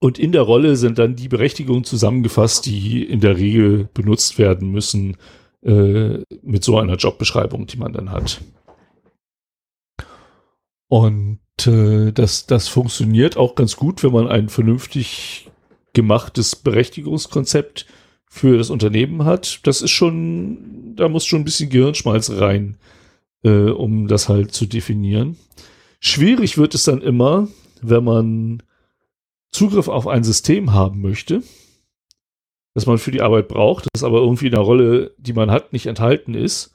und 0.00 0.18
in 0.18 0.32
der 0.32 0.42
Rolle 0.42 0.76
sind 0.76 0.98
dann 0.98 1.16
die 1.16 1.28
Berechtigungen 1.28 1.84
zusammengefasst, 1.84 2.66
die 2.66 3.02
in 3.02 3.20
der 3.20 3.36
Regel 3.36 3.88
benutzt 3.94 4.38
werden 4.38 4.70
müssen 4.70 5.16
äh, 5.62 6.18
mit 6.42 6.62
so 6.62 6.78
einer 6.78 6.96
Jobbeschreibung, 6.96 7.66
die 7.66 7.78
man 7.78 7.92
dann 7.92 8.12
hat. 8.12 8.40
Und 10.86 11.40
äh, 11.66 12.12
das, 12.12 12.46
das 12.46 12.68
funktioniert 12.68 13.36
auch 13.36 13.56
ganz 13.56 13.76
gut, 13.76 14.02
wenn 14.02 14.12
man 14.12 14.28
ein 14.28 14.48
vernünftig 14.48 15.50
gemachtes 15.92 16.54
Berechtigungskonzept 16.54 17.86
für 18.30 18.56
das 18.56 18.70
Unternehmen 18.70 19.24
hat. 19.24 19.60
Das 19.64 19.82
ist 19.82 19.90
schon, 19.90 20.94
da 20.94 21.08
muss 21.08 21.26
schon 21.26 21.40
ein 21.40 21.44
bisschen 21.44 21.70
Gehirnschmalz 21.70 22.30
rein, 22.30 22.76
äh, 23.42 23.70
um 23.70 24.06
das 24.06 24.28
halt 24.28 24.52
zu 24.52 24.66
definieren. 24.66 25.36
Schwierig 26.00 26.56
wird 26.56 26.74
es 26.74 26.84
dann 26.84 27.02
immer, 27.02 27.48
wenn 27.82 28.04
man 28.04 28.62
Zugriff 29.50 29.88
auf 29.88 30.06
ein 30.06 30.24
System 30.24 30.72
haben 30.72 31.00
möchte, 31.00 31.42
das 32.74 32.86
man 32.86 32.98
für 32.98 33.10
die 33.10 33.22
Arbeit 33.22 33.48
braucht, 33.48 33.88
das 33.92 34.04
aber 34.04 34.18
irgendwie 34.18 34.46
in 34.46 34.52
der 34.52 34.60
Rolle, 34.60 35.14
die 35.18 35.32
man 35.32 35.50
hat, 35.50 35.72
nicht 35.72 35.86
enthalten 35.86 36.34
ist 36.34 36.74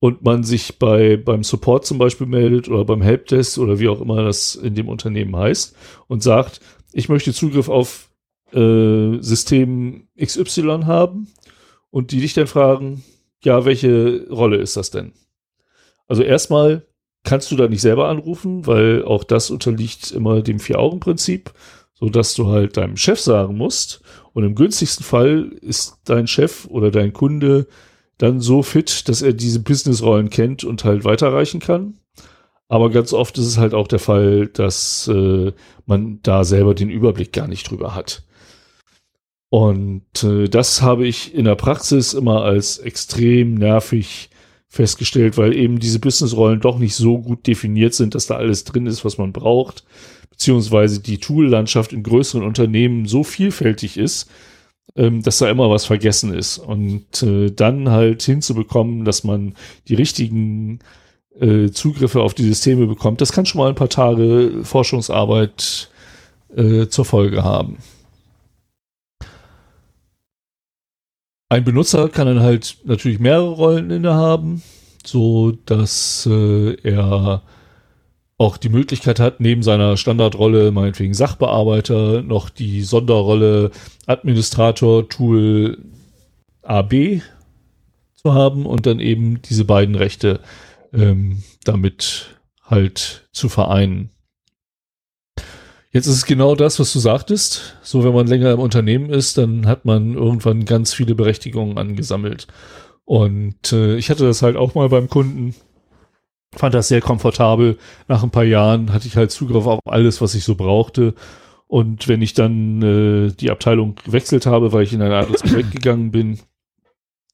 und 0.00 0.22
man 0.22 0.42
sich 0.42 0.78
bei, 0.78 1.16
beim 1.16 1.44
Support 1.44 1.86
zum 1.86 1.98
Beispiel 1.98 2.26
meldet 2.26 2.68
oder 2.68 2.84
beim 2.84 3.02
Helpdesk 3.02 3.58
oder 3.58 3.78
wie 3.78 3.88
auch 3.88 4.00
immer 4.00 4.24
das 4.24 4.54
in 4.56 4.74
dem 4.74 4.88
Unternehmen 4.88 5.36
heißt 5.36 5.76
und 6.08 6.22
sagt, 6.22 6.60
ich 6.92 7.08
möchte 7.08 7.32
Zugriff 7.32 7.68
auf 7.68 8.10
äh, 8.52 9.18
System 9.20 10.08
XY 10.20 10.82
haben 10.84 11.28
und 11.90 12.10
die 12.10 12.20
dich 12.20 12.34
dann 12.34 12.46
fragen, 12.46 13.04
ja, 13.44 13.64
welche 13.64 14.26
Rolle 14.30 14.56
ist 14.56 14.76
das 14.76 14.90
denn? 14.90 15.12
Also 16.08 16.22
erstmal 16.22 16.86
kannst 17.24 17.50
du 17.50 17.56
da 17.56 17.68
nicht 17.68 17.82
selber 17.82 18.08
anrufen, 18.08 18.66
weil 18.66 19.04
auch 19.04 19.24
das 19.24 19.50
unterliegt 19.50 20.10
immer 20.10 20.42
dem 20.42 20.58
Vier-Augen-Prinzip, 20.58 21.52
so 21.92 22.08
dass 22.08 22.34
du 22.34 22.48
halt 22.48 22.76
deinem 22.76 22.96
Chef 22.96 23.20
sagen 23.20 23.56
musst. 23.56 24.02
Und 24.32 24.44
im 24.44 24.54
günstigsten 24.54 25.04
Fall 25.04 25.52
ist 25.60 25.98
dein 26.04 26.26
Chef 26.26 26.66
oder 26.66 26.90
dein 26.90 27.12
Kunde 27.12 27.66
dann 28.18 28.40
so 28.40 28.62
fit, 28.62 29.08
dass 29.08 29.22
er 29.22 29.32
diese 29.32 29.60
Business-Rollen 29.60 30.30
kennt 30.30 30.64
und 30.64 30.84
halt 30.84 31.04
weiterreichen 31.04 31.60
kann. 31.60 31.98
Aber 32.68 32.90
ganz 32.90 33.12
oft 33.12 33.36
ist 33.38 33.46
es 33.46 33.58
halt 33.58 33.74
auch 33.74 33.88
der 33.88 33.98
Fall, 33.98 34.46
dass 34.46 35.08
äh, 35.08 35.52
man 35.86 36.20
da 36.22 36.44
selber 36.44 36.74
den 36.74 36.90
Überblick 36.90 37.32
gar 37.32 37.48
nicht 37.48 37.68
drüber 37.68 37.94
hat. 37.94 38.22
Und 39.48 40.22
äh, 40.22 40.48
das 40.48 40.80
habe 40.80 41.06
ich 41.06 41.34
in 41.34 41.46
der 41.46 41.56
Praxis 41.56 42.14
immer 42.14 42.44
als 42.44 42.78
extrem 42.78 43.54
nervig 43.54 44.30
festgestellt, 44.70 45.36
weil 45.36 45.54
eben 45.54 45.80
diese 45.80 45.98
Businessrollen 45.98 46.60
doch 46.60 46.78
nicht 46.78 46.94
so 46.94 47.18
gut 47.18 47.46
definiert 47.46 47.92
sind, 47.92 48.14
dass 48.14 48.26
da 48.26 48.36
alles 48.36 48.64
drin 48.64 48.86
ist, 48.86 49.04
was 49.04 49.18
man 49.18 49.32
braucht, 49.32 49.84
beziehungsweise 50.30 51.00
die 51.00 51.18
Tool-Landschaft 51.18 51.92
in 51.92 52.04
größeren 52.04 52.44
Unternehmen 52.44 53.06
so 53.06 53.24
vielfältig 53.24 53.98
ist, 53.98 54.30
ähm, 54.94 55.22
dass 55.22 55.38
da 55.38 55.50
immer 55.50 55.68
was 55.70 55.84
vergessen 55.84 56.32
ist. 56.32 56.58
Und 56.58 57.22
äh, 57.24 57.50
dann 57.50 57.90
halt 57.90 58.22
hinzubekommen, 58.22 59.04
dass 59.04 59.24
man 59.24 59.54
die 59.88 59.96
richtigen 59.96 60.78
äh, 61.38 61.70
Zugriffe 61.70 62.22
auf 62.22 62.34
die 62.34 62.44
Systeme 62.44 62.86
bekommt, 62.86 63.20
das 63.20 63.32
kann 63.32 63.46
schon 63.46 63.60
mal 63.60 63.68
ein 63.68 63.74
paar 63.74 63.88
Tage 63.88 64.60
Forschungsarbeit 64.62 65.90
äh, 66.56 66.86
zur 66.86 67.04
Folge 67.04 67.42
haben. 67.42 67.78
Ein 71.50 71.64
Benutzer 71.64 72.08
kann 72.08 72.28
dann 72.28 72.40
halt 72.40 72.76
natürlich 72.84 73.18
mehrere 73.18 73.50
Rollen 73.50 73.90
innehaben, 73.90 74.62
so 75.04 75.50
dass 75.66 76.24
äh, 76.30 76.74
er 76.84 77.42
auch 78.38 78.56
die 78.56 78.68
Möglichkeit 78.68 79.18
hat, 79.18 79.40
neben 79.40 79.64
seiner 79.64 79.96
Standardrolle, 79.96 80.70
meinetwegen 80.70 81.12
Sachbearbeiter, 81.12 82.22
noch 82.22 82.50
die 82.50 82.82
Sonderrolle 82.82 83.72
Administrator 84.06 85.08
Tool 85.08 85.78
AB 86.62 87.20
zu 88.14 88.32
haben 88.32 88.64
und 88.64 88.86
dann 88.86 89.00
eben 89.00 89.42
diese 89.42 89.64
beiden 89.64 89.96
Rechte 89.96 90.38
ähm, 90.92 91.42
damit 91.64 92.38
halt 92.62 93.28
zu 93.32 93.48
vereinen. 93.48 94.10
Jetzt 95.92 96.06
ist 96.06 96.16
es 96.16 96.24
genau 96.24 96.54
das, 96.54 96.78
was 96.78 96.92
du 96.92 97.00
sagtest. 97.00 97.76
So, 97.82 98.04
wenn 98.04 98.14
man 98.14 98.28
länger 98.28 98.52
im 98.52 98.60
Unternehmen 98.60 99.10
ist, 99.10 99.38
dann 99.38 99.66
hat 99.66 99.84
man 99.84 100.14
irgendwann 100.14 100.64
ganz 100.64 100.94
viele 100.94 101.16
Berechtigungen 101.16 101.78
angesammelt. 101.78 102.46
Und 103.04 103.72
äh, 103.72 103.96
ich 103.96 104.08
hatte 104.08 104.24
das 104.24 104.42
halt 104.42 104.56
auch 104.56 104.74
mal 104.74 104.88
beim 104.88 105.08
Kunden, 105.08 105.54
fand 106.54 106.74
das 106.74 106.86
sehr 106.86 107.00
komfortabel. 107.00 107.76
Nach 108.06 108.22
ein 108.22 108.30
paar 108.30 108.44
Jahren 108.44 108.92
hatte 108.92 109.08
ich 109.08 109.16
halt 109.16 109.32
Zugriff 109.32 109.66
auf 109.66 109.80
alles, 109.84 110.20
was 110.20 110.36
ich 110.36 110.44
so 110.44 110.54
brauchte. 110.54 111.14
Und 111.66 112.06
wenn 112.06 112.22
ich 112.22 112.34
dann 112.34 112.82
äh, 112.82 113.32
die 113.32 113.50
Abteilung 113.50 113.96
gewechselt 114.04 114.46
habe, 114.46 114.72
weil 114.72 114.84
ich 114.84 114.92
in 114.92 115.02
ein 115.02 115.10
anderes 115.10 115.42
Projekt 115.42 115.72
gegangen 115.72 116.12
bin, 116.12 116.38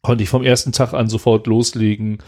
konnte 0.00 0.22
ich 0.22 0.30
vom 0.30 0.42
ersten 0.42 0.72
Tag 0.72 0.94
an 0.94 1.08
sofort 1.10 1.46
loslegen 1.46 2.18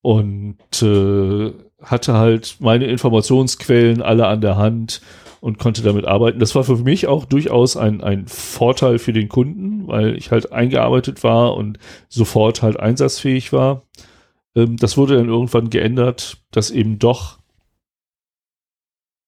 und 0.00 0.82
äh, 0.82 1.52
hatte 1.82 2.14
halt 2.14 2.56
meine 2.58 2.86
Informationsquellen 2.86 4.02
alle 4.02 4.26
an 4.26 4.40
der 4.40 4.56
Hand 4.56 5.02
und 5.40 5.58
konnte 5.58 5.82
damit 5.82 6.06
arbeiten. 6.06 6.38
Das 6.38 6.54
war 6.54 6.64
für 6.64 6.76
mich 6.76 7.06
auch 7.06 7.24
durchaus 7.24 7.76
ein, 7.76 8.00
ein 8.00 8.26
Vorteil 8.26 8.98
für 8.98 9.12
den 9.12 9.28
Kunden, 9.28 9.86
weil 9.86 10.16
ich 10.16 10.30
halt 10.30 10.52
eingearbeitet 10.52 11.22
war 11.22 11.54
und 11.54 11.78
sofort 12.08 12.62
halt 12.62 12.78
einsatzfähig 12.78 13.52
war. 13.52 13.82
Ähm, 14.54 14.76
das 14.76 14.96
wurde 14.96 15.16
dann 15.16 15.28
irgendwann 15.28 15.70
geändert, 15.70 16.38
dass 16.50 16.70
eben 16.70 16.98
doch, 16.98 17.38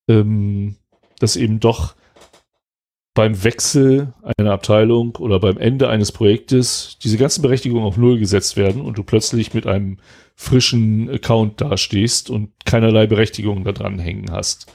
ähm, 0.09 0.77
dass 1.19 1.37
eben 1.37 1.61
doch 1.61 1.95
beim 3.15 3.43
Wechsel 3.43 4.15
einer 4.39 4.53
Abteilung 4.53 5.17
oder 5.17 5.41
beim 5.41 5.59
Ende 5.59 5.89
eines 5.89 6.13
Projektes 6.13 6.97
diese 7.03 7.19
ganzen 7.19 7.43
Berechtigungen 7.43 7.85
auf 7.85 7.97
Null 7.97 8.19
gesetzt 8.19 8.57
werden 8.57 8.83
und 8.83 8.99
du 8.99 9.03
plötzlich 9.03 9.53
mit 9.53 9.67
einem 9.67 9.99
frischen 10.37 11.11
Account 11.11 11.61
dastehst 11.61 12.31
und 12.31 12.51
keinerlei 12.65 13.07
Berechtigungen 13.07 13.65
da 13.65 13.73
dran 13.73 13.99
hängen 13.99 14.31
hast. 14.31 14.73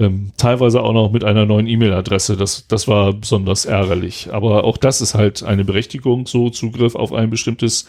Ähm, 0.00 0.32
teilweise 0.36 0.82
auch 0.82 0.92
noch 0.92 1.10
mit 1.10 1.24
einer 1.24 1.44
neuen 1.44 1.66
E-Mail-Adresse. 1.66 2.36
Das, 2.36 2.68
das 2.68 2.86
war 2.86 3.12
besonders 3.12 3.64
ärgerlich. 3.64 4.32
Aber 4.32 4.64
auch 4.64 4.76
das 4.76 5.00
ist 5.00 5.14
halt 5.14 5.42
eine 5.42 5.64
Berechtigung, 5.64 6.26
so 6.26 6.50
Zugriff 6.50 6.94
auf 6.94 7.12
ein 7.12 7.30
bestimmtes 7.30 7.88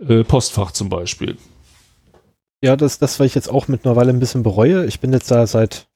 äh, 0.00 0.24
Postfach 0.24 0.70
zum 0.70 0.88
Beispiel. 0.88 1.36
Ja, 2.62 2.76
das, 2.76 2.98
das, 2.98 3.20
was 3.20 3.26
ich 3.26 3.34
jetzt 3.34 3.50
auch 3.50 3.68
mittlerweile 3.68 4.10
ein 4.10 4.20
bisschen 4.20 4.42
bereue. 4.42 4.86
Ich 4.86 5.00
bin 5.00 5.12
jetzt 5.12 5.30
da 5.30 5.46
seit 5.46 5.86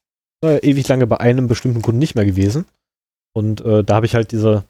äh, 0.42 0.58
ewig 0.58 0.86
lange 0.88 1.06
bei 1.06 1.18
einem 1.18 1.46
bestimmten 1.46 1.82
Kunden 1.82 1.98
nicht 1.98 2.14
mehr 2.14 2.26
gewesen. 2.26 2.66
Und 3.32 3.62
äh, 3.62 3.82
da 3.82 3.96
habe 3.96 4.06
ich 4.06 4.14
halt 4.14 4.32
diese, 4.32 4.64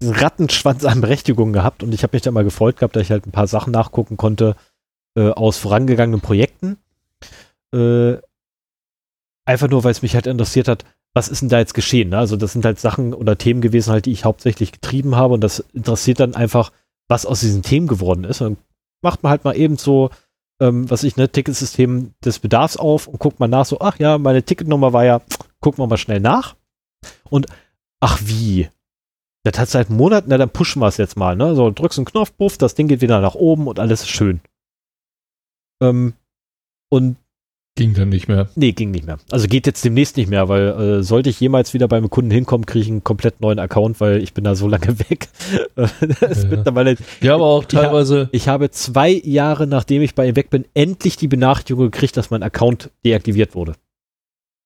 diesen 0.00 0.14
Rattenschwanz 0.14 0.84
an 0.84 1.00
Berechtigungen 1.00 1.52
gehabt 1.52 1.82
und 1.82 1.94
ich 1.94 2.02
habe 2.02 2.14
mich 2.14 2.22
da 2.22 2.30
mal 2.30 2.44
gefreut 2.44 2.76
gehabt, 2.76 2.96
dass 2.96 3.04
ich 3.04 3.10
halt 3.10 3.26
ein 3.26 3.32
paar 3.32 3.46
Sachen 3.46 3.72
nachgucken 3.72 4.16
konnte 4.16 4.56
äh, 5.16 5.30
aus 5.30 5.58
vorangegangenen 5.58 6.20
Projekten. 6.20 6.78
Einfach 9.44 9.68
nur, 9.68 9.84
weil 9.84 9.92
es 9.92 10.02
mich 10.02 10.14
halt 10.14 10.26
interessiert 10.26 10.68
hat, 10.68 10.84
was 11.14 11.28
ist 11.28 11.42
denn 11.42 11.48
da 11.48 11.58
jetzt 11.58 11.74
geschehen? 11.74 12.10
Ne? 12.10 12.18
Also 12.18 12.36
das 12.36 12.52
sind 12.52 12.64
halt 12.64 12.78
Sachen 12.78 13.12
oder 13.12 13.36
Themen 13.36 13.60
gewesen, 13.60 13.92
halt, 13.92 14.06
die 14.06 14.12
ich 14.12 14.24
hauptsächlich 14.24 14.72
getrieben 14.72 15.16
habe 15.16 15.34
und 15.34 15.42
das 15.42 15.60
interessiert 15.72 16.20
dann 16.20 16.34
einfach, 16.34 16.72
was 17.08 17.26
aus 17.26 17.40
diesen 17.40 17.62
Themen 17.62 17.86
geworden 17.86 18.24
ist. 18.24 18.40
Und 18.40 18.58
macht 19.02 19.22
man 19.22 19.30
halt 19.30 19.44
mal 19.44 19.56
eben 19.56 19.76
so, 19.76 20.10
ähm, 20.60 20.88
was 20.88 21.02
ich, 21.02 21.16
ne, 21.16 21.28
Ticketsystem 21.28 22.14
des 22.24 22.38
Bedarfs 22.38 22.76
auf 22.76 23.08
und 23.08 23.18
guckt 23.18 23.40
mal 23.40 23.48
nach, 23.48 23.66
so, 23.66 23.80
ach 23.80 23.98
ja, 23.98 24.16
meine 24.16 24.42
Ticketnummer 24.42 24.92
war 24.92 25.04
ja, 25.04 25.20
gucken 25.60 25.82
wir 25.82 25.88
mal 25.88 25.98
schnell 25.98 26.20
nach. 26.20 26.56
Und 27.28 27.46
ach 28.00 28.20
wie? 28.22 28.68
Das 29.44 29.58
hat 29.58 29.68
seit 29.68 29.90
Monaten, 29.90 30.28
na 30.30 30.38
dann 30.38 30.50
pushen 30.50 30.80
wir 30.80 30.86
es 30.86 30.98
jetzt 30.98 31.16
mal, 31.16 31.34
ne? 31.34 31.56
So, 31.56 31.70
drückst 31.70 31.98
einen 31.98 32.04
Knopf, 32.04 32.36
puff, 32.36 32.58
das 32.58 32.74
Ding 32.74 32.86
geht 32.86 33.00
wieder 33.00 33.20
nach 33.20 33.34
oben 33.34 33.66
und 33.66 33.80
alles 33.80 34.02
ist 34.02 34.10
schön. 34.10 34.40
Ähm, 35.82 36.14
und 36.88 37.16
Ging 37.74 37.94
dann 37.94 38.10
nicht 38.10 38.28
mehr. 38.28 38.50
Nee, 38.54 38.72
ging 38.72 38.90
nicht 38.90 39.06
mehr. 39.06 39.16
Also 39.30 39.48
geht 39.48 39.66
jetzt 39.66 39.82
demnächst 39.82 40.18
nicht 40.18 40.28
mehr, 40.28 40.48
weil 40.50 40.68
äh, 40.98 41.02
sollte 41.02 41.30
ich 41.30 41.40
jemals 41.40 41.72
wieder 41.72 41.88
beim 41.88 42.10
Kunden 42.10 42.30
hinkommen, 42.30 42.66
kriege 42.66 42.82
ich 42.82 42.90
einen 42.90 43.02
komplett 43.02 43.40
neuen 43.40 43.58
Account, 43.58 43.98
weil 43.98 44.22
ich 44.22 44.34
bin 44.34 44.44
da 44.44 44.54
so 44.54 44.68
lange 44.68 44.98
weg. 45.10 45.28
das 45.74 46.42
Ja. 46.42 46.48
mittlerweile, 46.50 46.96
Ja, 47.22 47.34
aber 47.36 47.46
auch 47.46 47.64
teilweise. 47.64 48.28
ich 48.32 48.48
habe 48.48 48.70
zwei 48.70 49.10
Jahre, 49.10 49.66
nachdem 49.66 50.02
ich 50.02 50.14
bei 50.14 50.28
ihm 50.28 50.36
weg 50.36 50.50
bin, 50.50 50.66
endlich 50.74 51.16
die 51.16 51.28
Benachrichtigung 51.28 51.84
gekriegt, 51.90 52.16
dass 52.18 52.30
mein 52.30 52.42
Account 52.42 52.90
deaktiviert 53.04 53.54
wurde. 53.54 53.74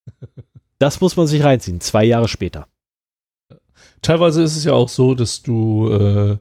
Das 0.78 1.00
muss 1.00 1.16
man 1.16 1.26
sich 1.26 1.42
reinziehen, 1.42 1.80
zwei 1.80 2.04
Jahre 2.04 2.28
später. 2.28 2.66
Teilweise 4.02 4.42
ist 4.42 4.58
es 4.58 4.64
ja 4.64 4.74
auch 4.74 4.90
so, 4.90 5.14
dass 5.14 5.42
du 5.42 5.88
äh, 5.90 6.36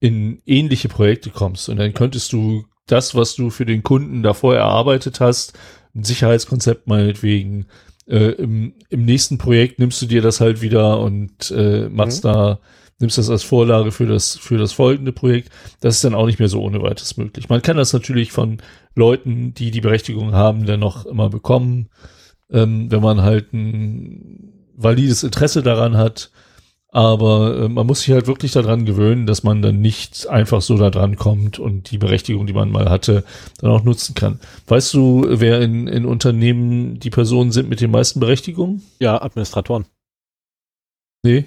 in 0.00 0.42
ähnliche 0.44 0.88
Projekte 0.88 1.30
kommst 1.30 1.70
und 1.70 1.78
dann 1.78 1.94
könntest 1.94 2.30
du 2.34 2.66
das, 2.86 3.14
was 3.14 3.34
du 3.36 3.48
für 3.48 3.64
den 3.64 3.82
Kunden 3.82 4.22
davor 4.22 4.54
erarbeitet 4.54 5.18
hast, 5.20 5.54
ein 5.94 6.04
Sicherheitskonzept 6.04 6.86
meinetwegen, 6.86 7.66
äh, 8.06 8.32
im, 8.32 8.74
im 8.90 9.04
nächsten 9.04 9.38
Projekt 9.38 9.78
nimmst 9.78 10.00
du 10.02 10.06
dir 10.06 10.22
das 10.22 10.40
halt 10.40 10.60
wieder 10.60 11.00
und 11.00 11.50
äh, 11.50 11.88
machst 11.88 12.24
Mhm. 12.24 12.28
da, 12.28 12.58
nimmst 13.00 13.18
das 13.18 13.30
als 13.30 13.42
Vorlage 13.42 13.92
für 13.92 14.06
das, 14.06 14.36
für 14.36 14.58
das 14.58 14.72
folgende 14.72 15.12
Projekt. 15.12 15.50
Das 15.80 15.96
ist 15.96 16.04
dann 16.04 16.14
auch 16.14 16.26
nicht 16.26 16.38
mehr 16.38 16.48
so 16.48 16.62
ohne 16.62 16.82
weiteres 16.82 17.16
möglich. 17.16 17.48
Man 17.48 17.62
kann 17.62 17.76
das 17.76 17.92
natürlich 17.92 18.32
von 18.32 18.58
Leuten, 18.94 19.54
die 19.54 19.70
die 19.70 19.80
Berechtigung 19.80 20.32
haben, 20.34 20.66
dann 20.66 20.80
noch 20.80 21.06
immer 21.06 21.30
bekommen, 21.30 21.88
ähm, 22.50 22.90
wenn 22.90 23.02
man 23.02 23.22
halt 23.22 23.52
ein 23.52 24.52
valides 24.76 25.22
Interesse 25.22 25.62
daran 25.62 25.96
hat. 25.96 26.30
Aber 26.94 27.56
äh, 27.64 27.68
man 27.68 27.88
muss 27.88 28.02
sich 28.02 28.12
halt 28.14 28.28
wirklich 28.28 28.52
daran 28.52 28.86
gewöhnen, 28.86 29.26
dass 29.26 29.42
man 29.42 29.62
dann 29.62 29.80
nicht 29.80 30.28
einfach 30.28 30.62
so 30.62 30.76
da 30.78 30.90
dran 30.90 31.16
kommt 31.16 31.58
und 31.58 31.90
die 31.90 31.98
Berechtigung, 31.98 32.46
die 32.46 32.52
man 32.52 32.70
mal 32.70 32.88
hatte, 32.88 33.24
dann 33.58 33.72
auch 33.72 33.82
nutzen 33.82 34.14
kann. 34.14 34.38
Weißt 34.68 34.94
du, 34.94 35.24
wer 35.28 35.60
in, 35.60 35.88
in 35.88 36.04
Unternehmen 36.06 37.00
die 37.00 37.10
Personen 37.10 37.50
sind 37.50 37.68
mit 37.68 37.80
den 37.80 37.90
meisten 37.90 38.20
Berechtigungen? 38.20 38.82
Ja, 39.00 39.20
Administratoren. 39.20 39.86
Nee, 41.24 41.46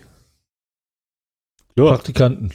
Ja. 1.77 1.85
Praktikanten. 1.85 2.51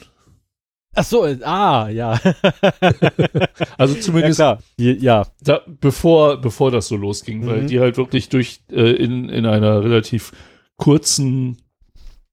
Ach 0.95 1.05
so, 1.05 1.23
ah, 1.23 1.89
ja. 1.89 2.21
Also 3.79 3.95
ja, 3.95 4.01
zumindest. 4.03 4.43
Die, 4.79 4.93
ja, 5.01 5.27
da, 5.41 5.63
bevor, 5.81 6.37
bevor 6.43 6.71
das 6.71 6.89
so 6.89 6.97
losging, 6.97 7.47
weil 7.47 7.63
Mhm. 7.63 7.67
die 7.69 7.81
halt 7.81 7.97
wirklich 7.97 8.29
durch 8.29 8.61
äh, 8.71 8.91
in, 8.97 9.31
in 9.31 9.47
einer 9.47 9.83
relativ 9.83 10.33
kurzen 10.77 11.62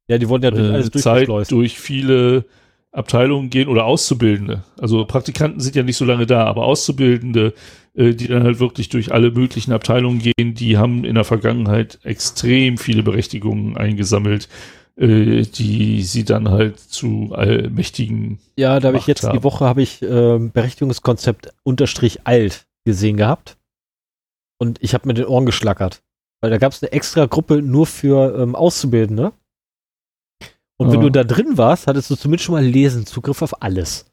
Ja, 0.10 0.18
die 0.18 0.28
wurden 0.28 0.44
ja 0.44 0.52
durch 0.52 0.72
alles 0.72 0.90
Zeit 0.92 1.28
durch 1.28 1.80
viele 1.80 2.46
Abteilungen 2.92 3.52
gehen 3.52 3.68
oder 3.68 3.86
Auszubildende. 3.86 4.64
Also 4.80 5.06
Praktikanten 5.06 5.60
sind 5.60 5.76
ja 5.76 5.84
nicht 5.84 5.98
so 5.98 6.06
lange 6.06 6.26
da, 6.26 6.46
aber 6.46 6.66
Auszubildende, 6.66 7.54
äh, 7.94 8.14
die 8.16 8.28
dann 8.28 8.44
halt 8.44 8.60
wirklich 8.60 8.90
durch 8.90 9.14
alle 9.14 9.30
möglichen 9.30 9.72
Abteilungen 9.72 10.20
gehen, 10.20 10.56
die 10.56 10.78
haben 10.78 11.06
in 11.06 11.14
der 11.14 11.24
Vergangenheit 11.24 12.00
extrem 12.04 12.80
viele 12.80 13.04
Berechtigungen 13.04 13.78
eingesammelt, 13.78 14.50
äh, 14.96 15.44
die 15.44 16.02
sie 16.02 16.26
dann 16.26 16.50
halt 16.50 16.80
zu 16.80 17.30
allmächtigen 17.34 18.40
Ja, 18.58 18.80
da 18.80 18.88
habe 18.88 18.98
ich 18.98 19.06
jetzt 19.06 19.24
haben. 19.24 19.38
die 19.38 19.44
Woche 19.44 19.66
habe 19.66 19.84
ich 19.84 20.02
ähm, 20.02 20.52
Berechtigungskonzept 20.52 21.54
unterstrich 21.62 22.26
alt 22.26 22.66
gesehen 22.86 23.18
gehabt. 23.18 23.58
Und 24.58 24.80
ich 24.82 24.96
habe 24.96 25.08
mir 25.08 25.14
den 25.14 25.26
Ohren 25.26 25.46
geschlackert. 25.46 26.02
Weil 26.42 26.50
da 26.50 26.58
gab 26.58 26.72
es 26.72 26.82
eine 26.82 26.92
extra 26.92 27.28
Gruppe 27.28 27.62
nur 27.62 27.86
für 27.86 28.36
ähm, 28.42 28.56
Auszubildende. 28.56 29.32
Und 30.80 30.92
wenn 30.94 31.02
du 31.02 31.10
da 31.10 31.24
drin 31.26 31.58
warst, 31.58 31.88
hattest 31.88 32.10
du 32.10 32.16
zumindest 32.16 32.46
schon 32.46 32.56
mal 32.56 32.64
Lesen, 32.64 33.06
Zugriff 33.06 33.42
auf 33.42 33.62
alles. 33.62 34.06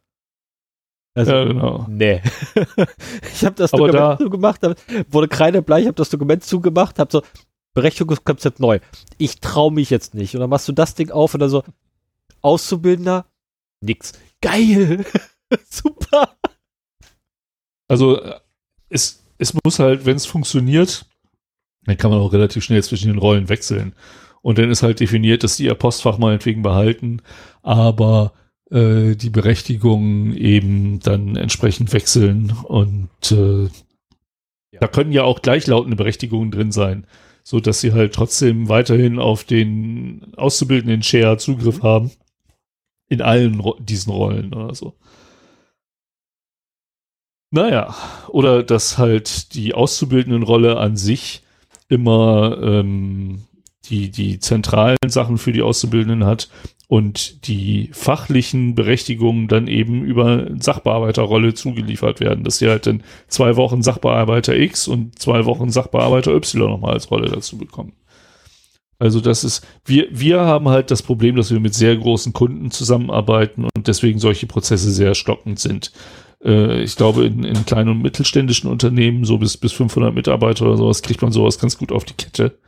Also, 1.14 1.32
ja, 1.32 1.44
genau. 1.44 1.86
nee. 1.88 2.20
ich 3.32 3.44
habe 3.44 3.55
das 3.55 3.72
Aber 3.72 3.86
Dokument 3.86 3.94
da- 3.94 4.18
zugemacht, 4.18 4.60
wurde 5.09 5.28
kreidebleich, 5.28 5.86
habe 5.86 5.94
das 5.94 6.10
Dokument 6.10 6.44
zugemacht, 6.44 6.98
habe 6.98 7.10
so, 7.12 7.22
Berechtigungskonzept 7.74 8.59
neu. 8.59 8.80
Ich 9.16 9.40
trau 9.40 9.70
mich 9.70 9.90
jetzt 9.90 10.14
nicht. 10.14 10.34
Und 10.34 10.40
dann 10.40 10.51
machst 10.51 10.66
du 10.66 10.72
das 10.72 10.94
Ding 10.94 11.10
auf 11.10 11.34
und 11.34 11.40
dann 11.40 11.51
so, 11.51 11.62
Auszubildender, 12.43 13.26
nix. 13.80 14.12
Geil. 14.40 15.05
Super. 15.70 16.36
Also 17.88 18.20
äh, 18.20 18.40
es, 18.88 19.22
es 19.38 19.55
muss 19.64 19.78
halt, 19.78 20.05
wenn 20.05 20.16
es 20.16 20.26
funktioniert, 20.26 21.06
dann 21.84 21.97
kann 21.97 22.10
man 22.10 22.20
auch 22.20 22.32
relativ 22.32 22.64
schnell 22.64 22.82
zwischen 22.82 23.09
den 23.09 23.18
Rollen 23.18 23.48
wechseln. 23.48 23.94
Und 24.47 24.59
dann 24.59 24.70
ist 24.70 24.85
halt 24.85 25.01
definiert, 25.01 25.43
dass 25.43 25.56
die 25.56 25.64
ihr 25.64 25.74
Postfach 25.74 26.18
meinetwegen 26.18 26.62
behalten, 26.62 27.20
aber 27.62 28.32
äh, 28.70 29.16
die 29.16 29.31
Berechtigungen 29.31 30.36
eben 30.36 31.01
dann 31.01 31.35
entsprechend 31.35 31.93
wechseln. 31.93 32.52
Und 32.62 33.09
äh, 33.32 33.64
Ja. 33.64 34.78
da 34.78 34.86
können 34.86 35.10
ja 35.10 35.24
auch 35.24 35.43
gleichlautende 35.43 35.97
Berechtigungen 35.97 36.52
drin 36.52 36.70
sein, 36.70 37.09
so 37.43 37.59
dass 37.59 37.81
sie 37.81 37.93
halt 37.93 38.14
trotzdem 38.14 38.68
weiterhin 38.68 39.18
auf 39.18 39.43
den 39.43 40.32
auszubildenden 40.36 41.02
Share 41.02 41.39
Zugriff 41.39 41.82
haben. 41.82 42.12
In 43.09 43.23
allen 43.23 43.59
Ro 43.59 43.74
diesen 43.81 44.12
Rollen 44.12 44.55
oder 44.55 44.77
so. 44.77 44.94
Naja, 47.51 47.97
oder 48.28 48.62
dass 48.62 48.97
halt 48.97 49.55
die 49.55 49.74
Auszubildendenrolle 49.74 50.77
an 50.77 50.97
sich 50.97 51.43
immer 51.89 52.59
ähm, 52.62 53.43
die, 53.88 54.10
die 54.10 54.38
zentralen 54.38 54.96
Sachen 55.06 55.38
für 55.38 55.52
die 55.52 55.62
Auszubildenden 55.62 56.24
hat 56.24 56.48
und 56.88 57.46
die 57.48 57.90
fachlichen 57.92 58.74
Berechtigungen 58.74 59.48
dann 59.48 59.66
eben 59.66 60.04
über 60.04 60.46
Sachbearbeiterrolle 60.58 61.54
zugeliefert 61.54 62.20
werden, 62.20 62.44
dass 62.44 62.58
sie 62.58 62.68
halt 62.68 62.86
dann 62.86 63.02
zwei 63.28 63.56
Wochen 63.56 63.82
Sachbearbeiter 63.82 64.56
X 64.56 64.86
und 64.86 65.18
zwei 65.18 65.44
Wochen 65.46 65.70
Sachbearbeiter 65.70 66.32
Y 66.34 66.70
nochmal 66.70 66.92
als 66.92 67.10
Rolle 67.10 67.28
dazu 67.28 67.58
bekommen. 67.58 67.92
Also 68.98 69.20
das 69.20 69.44
ist, 69.44 69.66
wir, 69.84 70.06
wir 70.10 70.40
haben 70.40 70.68
halt 70.68 70.90
das 70.90 71.02
Problem, 71.02 71.36
dass 71.36 71.50
wir 71.50 71.60
mit 71.60 71.74
sehr 71.74 71.96
großen 71.96 72.32
Kunden 72.32 72.70
zusammenarbeiten 72.70 73.64
und 73.64 73.86
deswegen 73.86 74.18
solche 74.18 74.46
Prozesse 74.46 74.90
sehr 74.90 75.14
stockend 75.14 75.58
sind. 75.58 75.92
Äh, 76.42 76.82
ich 76.82 76.96
glaube, 76.96 77.26
in, 77.26 77.44
in 77.44 77.66
kleinen 77.66 77.90
und 77.90 78.02
mittelständischen 78.02 78.70
Unternehmen, 78.70 79.24
so 79.24 79.38
bis, 79.38 79.56
bis 79.58 79.72
500 79.72 80.14
Mitarbeiter 80.14 80.64
oder 80.64 80.78
sowas, 80.78 81.02
kriegt 81.02 81.20
man 81.20 81.32
sowas 81.32 81.58
ganz 81.58 81.76
gut 81.76 81.92
auf 81.92 82.04
die 82.04 82.14
Kette. 82.14 82.58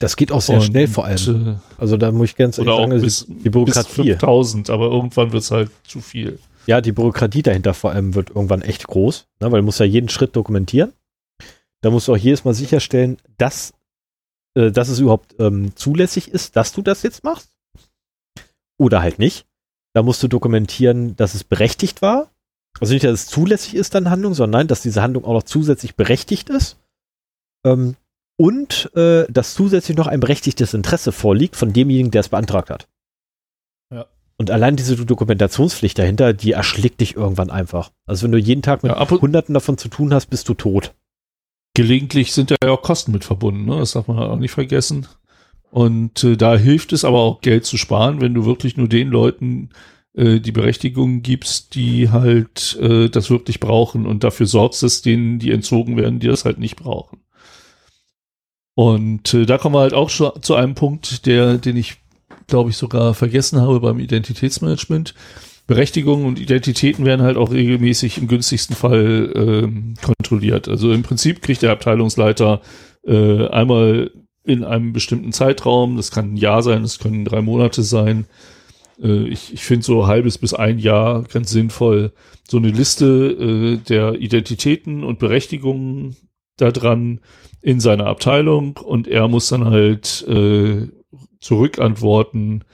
Das 0.00 0.16
geht 0.16 0.32
auch 0.32 0.40
sehr 0.40 0.56
Und, 0.56 0.62
schnell 0.62 0.88
vor 0.88 1.04
allem. 1.04 1.46
Äh, 1.46 1.54
Also 1.78 1.96
da 1.98 2.10
muss 2.10 2.30
ich 2.30 2.36
ganz 2.36 2.58
oder 2.58 2.78
ehrlich 2.78 2.88
sagen, 2.90 3.02
bis, 3.02 3.26
die 3.26 3.34
bis 3.34 3.52
Bürokratie. 3.52 4.12
5000, 4.14 4.70
aber 4.70 4.86
irgendwann 4.86 5.30
wird 5.30 5.42
es 5.42 5.50
halt 5.50 5.70
zu 5.86 6.00
viel. 6.00 6.38
Ja, 6.66 6.80
die 6.80 6.92
Bürokratie 6.92 7.42
dahinter 7.42 7.74
vor 7.74 7.92
allem 7.92 8.14
wird 8.14 8.30
irgendwann 8.30 8.62
echt 8.62 8.86
groß, 8.86 9.26
ne, 9.40 9.52
weil 9.52 9.60
du 9.60 9.64
musst 9.64 9.78
ja 9.78 9.86
jeden 9.86 10.08
Schritt 10.08 10.34
dokumentieren. 10.34 10.92
Da 11.82 11.90
musst 11.90 12.08
du 12.08 12.12
auch 12.12 12.16
jedes 12.16 12.44
Mal 12.44 12.54
sicherstellen, 12.54 13.18
dass, 13.36 13.74
äh, 14.54 14.70
dass 14.72 14.88
es 14.88 15.00
überhaupt 15.00 15.34
ähm, 15.38 15.76
zulässig 15.76 16.28
ist, 16.28 16.56
dass 16.56 16.72
du 16.72 16.80
das 16.82 17.02
jetzt 17.02 17.22
machst. 17.22 17.50
Oder 18.78 19.02
halt 19.02 19.18
nicht. 19.18 19.46
Da 19.92 20.02
musst 20.02 20.22
du 20.22 20.28
dokumentieren, 20.28 21.14
dass 21.16 21.34
es 21.34 21.44
berechtigt 21.44 22.00
war. 22.00 22.30
Also 22.80 22.94
nicht, 22.94 23.04
dass 23.04 23.12
es 23.12 23.26
zulässig 23.26 23.74
ist, 23.74 23.94
dann 23.94 24.08
Handlung, 24.08 24.32
sondern 24.32 24.60
nein, 24.60 24.68
dass 24.68 24.80
diese 24.82 25.02
Handlung 25.02 25.24
auch 25.24 25.34
noch 25.34 25.42
zusätzlich 25.42 25.96
berechtigt 25.96 26.48
ist. 26.48 26.78
Ähm, 27.66 27.96
und 28.40 28.90
äh, 28.96 29.26
dass 29.30 29.52
zusätzlich 29.52 29.98
noch 29.98 30.06
ein 30.06 30.18
berechtigtes 30.18 30.72
Interesse 30.72 31.12
vorliegt 31.12 31.56
von 31.56 31.74
demjenigen, 31.74 32.10
der 32.10 32.20
es 32.20 32.30
beantragt 32.30 32.70
hat. 32.70 32.88
Ja. 33.92 34.06
Und 34.38 34.50
allein 34.50 34.76
diese 34.76 34.96
Dokumentationspflicht 34.96 35.98
dahinter, 35.98 36.32
die 36.32 36.52
erschlägt 36.52 37.02
dich 37.02 37.16
irgendwann 37.16 37.50
einfach. 37.50 37.90
Also 38.06 38.24
wenn 38.24 38.32
du 38.32 38.38
jeden 38.38 38.62
Tag 38.62 38.82
mit 38.82 38.92
Ja, 38.92 39.10
Hunderten 39.10 39.52
davon 39.52 39.76
zu 39.76 39.90
tun 39.90 40.14
hast, 40.14 40.30
bist 40.30 40.48
du 40.48 40.54
tot. 40.54 40.94
Gelegentlich 41.74 42.32
sind 42.32 42.50
da 42.50 42.56
ja 42.64 42.70
auch 42.70 42.80
Kosten 42.80 43.12
mit 43.12 43.24
verbunden, 43.24 43.66
ne? 43.66 43.76
das 43.76 43.92
darf 43.92 44.08
man 44.08 44.16
auch 44.16 44.38
nicht 44.38 44.52
vergessen. 44.52 45.06
Und 45.70 46.24
äh, 46.24 46.38
da 46.38 46.56
hilft 46.56 46.94
es 46.94 47.04
aber 47.04 47.18
auch 47.18 47.42
Geld 47.42 47.66
zu 47.66 47.76
sparen, 47.76 48.22
wenn 48.22 48.32
du 48.32 48.46
wirklich 48.46 48.74
nur 48.78 48.88
den 48.88 49.08
Leuten 49.08 49.68
äh, 50.14 50.40
die 50.40 50.52
Berechtigung 50.52 51.20
gibst, 51.20 51.74
die 51.74 52.08
halt 52.08 52.78
äh, 52.80 53.10
das 53.10 53.28
wirklich 53.28 53.60
brauchen 53.60 54.06
und 54.06 54.24
dafür 54.24 54.46
sorgst, 54.46 54.82
dass 54.82 55.02
denen 55.02 55.38
die 55.38 55.50
entzogen 55.50 55.98
werden, 55.98 56.20
die 56.20 56.28
das 56.28 56.46
halt 56.46 56.58
nicht 56.58 56.76
brauchen. 56.76 57.20
Und 58.74 59.34
äh, 59.34 59.46
da 59.46 59.58
kommen 59.58 59.74
wir 59.74 59.80
halt 59.80 59.94
auch 59.94 60.10
schon 60.10 60.42
zu 60.42 60.54
einem 60.54 60.74
Punkt, 60.74 61.26
der, 61.26 61.58
den 61.58 61.76
ich, 61.76 61.96
glaube 62.46 62.70
ich, 62.70 62.76
sogar 62.76 63.14
vergessen 63.14 63.60
habe 63.60 63.80
beim 63.80 63.98
Identitätsmanagement. 63.98 65.14
Berechtigungen 65.66 66.26
und 66.26 66.40
Identitäten 66.40 67.04
werden 67.04 67.22
halt 67.22 67.36
auch 67.36 67.52
regelmäßig 67.52 68.18
im 68.18 68.26
günstigsten 68.26 68.74
Fall 68.74 69.32
ähm, 69.36 69.94
kontrolliert. 70.02 70.68
Also 70.68 70.92
im 70.92 71.02
Prinzip 71.02 71.42
kriegt 71.42 71.62
der 71.62 71.70
Abteilungsleiter 71.70 72.60
äh, 73.06 73.46
einmal 73.48 74.10
in 74.44 74.64
einem 74.64 74.92
bestimmten 74.92 75.32
Zeitraum, 75.32 75.96
das 75.96 76.10
kann 76.10 76.32
ein 76.32 76.36
Jahr 76.36 76.62
sein, 76.62 76.82
das 76.82 76.98
können 76.98 77.24
drei 77.24 77.40
Monate 77.40 77.82
sein. 77.82 78.26
Äh, 79.00 79.28
ich 79.28 79.52
ich 79.52 79.64
finde 79.64 79.84
so 79.84 80.06
halbes 80.06 80.38
bis 80.38 80.54
ein 80.54 80.78
Jahr 80.78 81.22
ganz 81.22 81.50
sinnvoll, 81.50 82.12
so 82.48 82.56
eine 82.56 82.70
Liste 82.70 83.06
äh, 83.06 83.76
der 83.76 84.14
Identitäten 84.14 85.04
und 85.04 85.18
Berechtigungen 85.18 86.16
da 86.56 86.72
dran 86.72 87.20
in 87.62 87.80
seiner 87.80 88.06
Abteilung 88.06 88.76
und 88.78 89.06
er 89.08 89.28
muss 89.28 89.48
dann 89.48 89.64
halt 89.66 90.24
äh, 90.28 90.88
zurückantworten, 91.40 92.64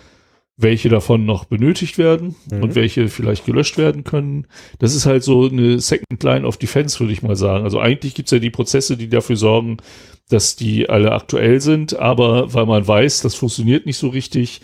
welche 0.59 0.89
davon 0.89 1.27
noch 1.27 1.45
benötigt 1.45 1.99
werden 1.99 2.35
Mhm. 2.51 2.63
und 2.63 2.75
welche 2.75 3.09
vielleicht 3.09 3.45
gelöscht 3.45 3.77
werden 3.77 4.05
können. 4.05 4.47
Das 4.79 4.95
ist 4.95 5.05
halt 5.05 5.23
so 5.23 5.49
eine 5.49 5.81
Second 5.81 6.23
Line 6.23 6.47
of 6.47 6.57
Defense, 6.57 6.99
würde 6.99 7.13
ich 7.13 7.23
mal 7.23 7.37
sagen. 7.37 7.65
Also 7.65 7.79
eigentlich 7.79 8.15
gibt's 8.15 8.31
ja 8.33 8.39
die 8.39 8.51
Prozesse, 8.51 8.97
die 8.97 9.09
dafür 9.09 9.37
sorgen, 9.37 9.77
dass 10.31 10.57
die 10.57 10.89
alle 10.89 11.13
aktuell 11.13 11.61
sind, 11.61 11.99
aber 11.99 12.55
weil 12.55 12.67
man 12.67 12.87
weiß, 12.87 13.21
das 13.21 13.35
funktioniert 13.35 13.87
nicht 13.87 13.99
so 13.99 14.09
richtig, 14.09 14.61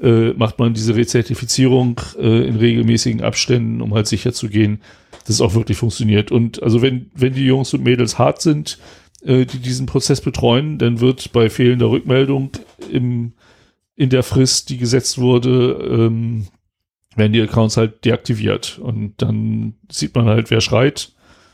äh, 0.00 0.30
macht 0.32 0.58
man 0.58 0.74
diese 0.74 0.96
Rezertifizierung 0.96 2.00
äh, 2.18 2.46
in 2.48 2.56
regelmäßigen 2.56 3.22
Abständen, 3.22 3.80
um 3.82 3.94
halt 3.94 4.06
sicher 4.06 4.32
zu 4.32 4.48
gehen, 4.48 4.80
dass 5.26 5.36
es 5.36 5.40
auch 5.40 5.54
wirklich 5.54 5.78
funktioniert. 5.78 6.32
Und 6.32 6.62
also 6.62 6.80
wenn, 6.82 7.10
wenn 7.14 7.34
die 7.34 7.44
Jungs 7.44 7.72
und 7.74 7.84
Mädels 7.84 8.18
hart 8.18 8.40
sind, 8.42 8.78
äh, 9.24 9.46
die 9.46 9.58
diesen 9.58 9.86
Prozess 9.86 10.20
betreuen, 10.20 10.78
dann 10.78 11.00
wird 11.00 11.32
bei 11.32 11.50
fehlender 11.50 11.90
Rückmeldung 11.90 12.50
im, 12.90 13.32
in 13.96 14.10
der 14.10 14.22
Frist, 14.22 14.68
die 14.68 14.78
gesetzt 14.78 15.18
wurde, 15.18 15.72
ähm, 15.90 16.46
werden 17.16 17.32
die 17.32 17.40
Accounts 17.40 17.76
halt 17.76 18.04
deaktiviert. 18.04 18.78
Und 18.78 19.14
dann 19.18 19.74
sieht 19.90 20.14
man 20.14 20.26
halt, 20.26 20.50
wer 20.50 20.60
schreit. 20.60 21.12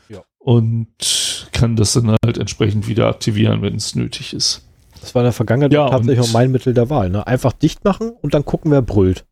Ja. 0.09 0.23
Und 0.39 1.47
kann 1.51 1.75
das 1.75 1.93
dann 1.93 2.15
halt 2.23 2.37
entsprechend 2.37 2.87
wieder 2.87 3.07
aktivieren, 3.07 3.61
wenn 3.61 3.75
es 3.75 3.95
nötig 3.95 4.33
ist. 4.33 4.67
Das 4.99 5.15
war 5.15 5.21
in 5.21 5.25
der 5.25 5.33
Vergangenheit 5.33 5.73
Ja, 5.73 5.89
tatsächlich 5.89 6.19
auch 6.19 6.33
mein 6.33 6.51
Mittel 6.51 6.73
der 6.73 6.89
Wahl. 6.89 7.09
Ne? 7.09 7.25
Einfach 7.25 7.53
dicht 7.53 7.83
machen 7.83 8.11
und 8.21 8.33
dann 8.33 8.45
gucken, 8.45 8.71
wer 8.71 8.81
brüllt. 8.81 9.25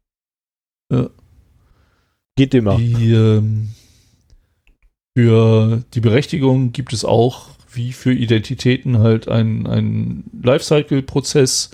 Ja. 0.92 1.10
Geht 2.36 2.54
immer. 2.54 2.78
Die, 2.78 3.12
ähm, 3.12 3.70
für 5.16 5.84
die 5.94 6.00
Berechtigung 6.00 6.72
gibt 6.72 6.94
es 6.94 7.06
auch, 7.06 7.50
wie 7.72 7.94
für 7.94 8.14
Identitäten, 8.14 9.00
halt 9.00 9.28
einen, 9.28 9.68
einen 9.68 10.24
Lifecycle-Prozess. 10.44 11.72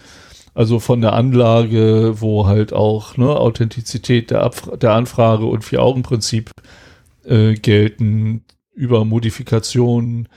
Also 0.53 0.79
von 0.79 1.01
der 1.01 1.13
Anlage, 1.13 2.21
wo 2.21 2.47
halt 2.47 2.71
auch 2.71 3.17
ne, 3.17 3.27
Authentizität 3.27 4.31
der, 4.31 4.43
Abfra 4.43 4.77
der 4.77 4.93
Anfrage 4.93 5.45
und 5.45 5.65
Vier-Augen-Prinzip 5.65 6.51
äh, 7.25 7.55
gelten, 7.55 8.45
über 8.73 9.03
Modifikation, 9.03 10.27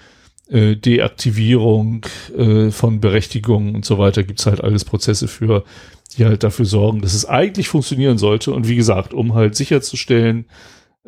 äh, 0.48 0.76
Deaktivierung 0.76 2.06
äh, 2.36 2.70
von 2.70 3.00
Berechtigungen 3.00 3.74
und 3.74 3.84
so 3.84 3.98
weiter 3.98 4.22
gibt's 4.22 4.46
halt 4.46 4.62
alles 4.62 4.84
Prozesse 4.84 5.28
für, 5.28 5.64
die 6.16 6.24
halt 6.24 6.42
dafür 6.42 6.64
sorgen, 6.64 7.00
dass 7.00 7.14
es 7.14 7.26
eigentlich 7.26 7.68
funktionieren 7.68 8.18
sollte. 8.18 8.52
Und 8.52 8.66
wie 8.66 8.76
gesagt, 8.76 9.12
um 9.12 9.34
halt 9.34 9.54
sicherzustellen, 9.54 10.46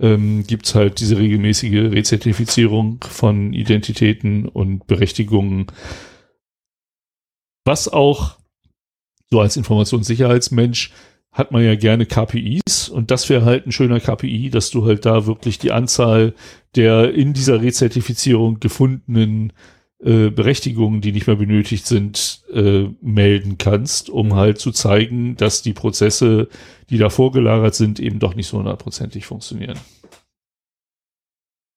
ähm, 0.01 0.44
gibt's 0.47 0.74
halt 0.74 1.01
diese 1.01 1.18
regelmäßige 1.18 1.93
Rezertifizierung 1.93 3.05
von 3.09 3.52
Identitäten 3.52 4.48
und 4.48 4.86
Berechtigungen. 4.86 5.66
Was 7.64 7.89
auch 7.89 8.39
so 9.31 9.40
als 9.40 9.56
Informationssicherheitsmensch 9.56 10.93
hat 11.32 11.52
man 11.52 11.62
ja 11.62 11.77
gerne 11.77 12.06
KPIs 12.06 12.89
und 12.89 13.10
das 13.10 13.28
wäre 13.28 13.44
halt 13.44 13.66
ein 13.66 13.72
schöner 13.72 14.01
KPI, 14.01 14.51
dass 14.51 14.70
du 14.70 14.85
halt 14.85 15.06
da 15.06 15.27
wirklich 15.27 15.59
die 15.59 15.70
Anzahl 15.70 16.35
der 16.74 17.14
in 17.14 17.32
dieser 17.32 17.62
Rezertifizierung 17.62 18.59
gefundenen 18.59 19.52
äh, 20.02 20.31
Berechtigungen, 20.31 21.01
die 21.01 21.12
nicht 21.12 21.27
mehr 21.27 21.36
benötigt 21.36 21.86
sind, 21.86 22.43
äh, 22.52 22.89
melden 23.02 23.59
kannst, 23.59 24.09
um 24.09 24.35
halt 24.35 24.59
zu 24.59 24.72
zeigen, 24.72 25.36
dass 25.36 25.62
die 25.62 25.74
Prozesse, 25.74 26.48
die 26.89 26.98
da 26.98 27.10
vorgelagert 27.10 27.74
sind, 27.74 28.01
eben 28.01 28.18
doch 28.18 28.35
nicht 28.35 28.47
so 28.47 28.59
hundertprozentig 28.59 29.27
funktionieren. 29.27 29.78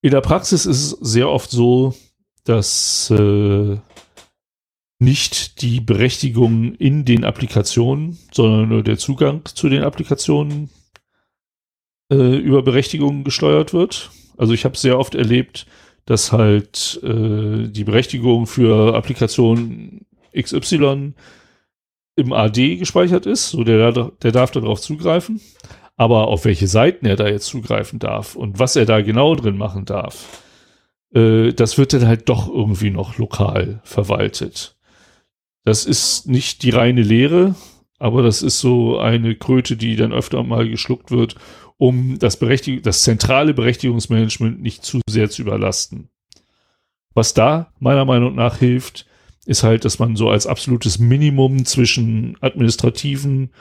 In 0.02 0.12
der 0.12 0.22
Praxis 0.22 0.66
ist 0.66 0.84
es 0.84 0.90
sehr 1.02 1.30
oft 1.30 1.52
so, 1.52 1.96
dass 2.46 3.10
äh, 3.10 3.78
nicht 5.00 5.62
die 5.62 5.82
Berechtigung 5.82 6.76
in 6.76 7.06
den 7.06 7.26
Applikationen, 7.26 8.18
sondern 8.32 8.70
nur 8.70 8.84
der 8.84 8.98
Zugang 8.98 9.44
zu 9.46 9.70
den 9.70 9.84
Applikationen 9.84 10.70
äh, 12.12 12.38
über 12.38 12.62
Berechtigungen 12.64 13.24
gesteuert 13.24 13.74
wird. 13.74 14.12
Also 14.38 14.54
ich 14.54 14.66
habe 14.66 14.78
sehr 14.78 14.98
oft 14.98 15.16
erlebt, 15.16 15.68
dass 16.06 16.32
halt 16.32 17.00
äh, 17.04 17.68
die 17.68 17.84
Berechtigung 17.84 18.48
für 18.48 18.96
Applikation 18.96 20.06
XY 20.38 21.14
im 22.16 22.34
AD 22.34 22.78
gespeichert 22.78 23.26
ist, 23.26 23.50
so 23.50 23.64
der, 23.64 23.92
der 23.92 24.32
darf 24.32 24.52
darauf 24.52 24.82
zugreifen. 24.82 25.42
Aber 25.96 26.28
auf 26.28 26.46
welche 26.46 26.68
Seiten 26.68 27.06
er 27.06 27.16
da 27.16 27.28
jetzt 27.28 27.46
zugreifen 27.46 28.00
darf 28.00 28.36
und 28.36 28.60
was 28.60 28.76
er 28.76 28.86
da 28.86 29.02
genau 29.02 29.36
drin 29.36 29.58
machen 29.58 29.86
darf, 29.86 30.44
äh, 31.14 31.54
das 31.54 31.78
wird 31.78 31.94
dann 31.94 32.08
halt 32.08 32.30
doch 32.30 32.48
irgendwie 32.48 32.90
noch 32.90 33.18
lokal 33.18 33.82
verwaltet. 33.84 34.76
Das 35.64 35.86
ist 35.86 36.28
nicht 36.28 36.64
die 36.64 36.72
reine 36.72 37.04
Lehre, 37.04 37.56
aber 38.00 38.22
das 38.22 38.42
ist 38.42 38.60
so 38.60 39.00
eine 39.00 39.36
Kröte, 39.36 39.78
die 39.78 39.96
dann 39.96 40.12
öfter 40.12 40.44
mal 40.44 40.68
geschluckt 40.68 41.12
wird, 41.12 41.36
um 41.78 42.20
das, 42.20 42.38
Berechtig 42.38 42.84
das 42.84 43.04
zentrale 43.04 43.54
Berechtigungsmanagement 43.54 44.62
nicht 44.62 44.84
zu 44.84 45.02
sehr 45.08 45.30
zu 45.30 45.42
überlasten. 45.42 46.10
Was 47.14 47.34
da 47.34 47.72
meiner 47.80 48.06
Meinung 48.06 48.36
nach 48.36 48.58
hilft, 48.58 49.06
ist 49.46 49.64
halt, 49.64 49.86
dass 49.86 50.00
man 50.00 50.16
so 50.16 50.30
als 50.30 50.48
absolutes 50.48 51.00
Minimum 51.00 51.66
zwischen 51.66 52.38
administrativen 52.42 53.52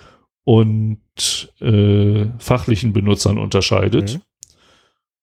und 0.45 1.01
äh, 1.61 2.27
fachlichen 2.39 2.93
Benutzern 2.93 3.39
unterscheidet. 3.39 4.15
Mhm. 4.15 4.21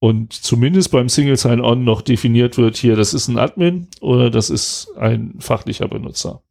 Und 0.01 0.33
zumindest 0.33 0.91
beim 0.91 1.09
Single 1.09 1.37
Sign-On 1.37 1.83
noch 1.83 2.01
definiert 2.01 2.57
wird, 2.57 2.77
hier, 2.77 2.95
das 2.95 3.13
ist 3.13 3.27
ein 3.27 3.37
Admin 3.37 3.87
oder 3.99 4.29
das 4.29 4.49
ist 4.49 4.91
ein 4.97 5.35
fachlicher 5.39 5.87
Benutzer 5.89 6.41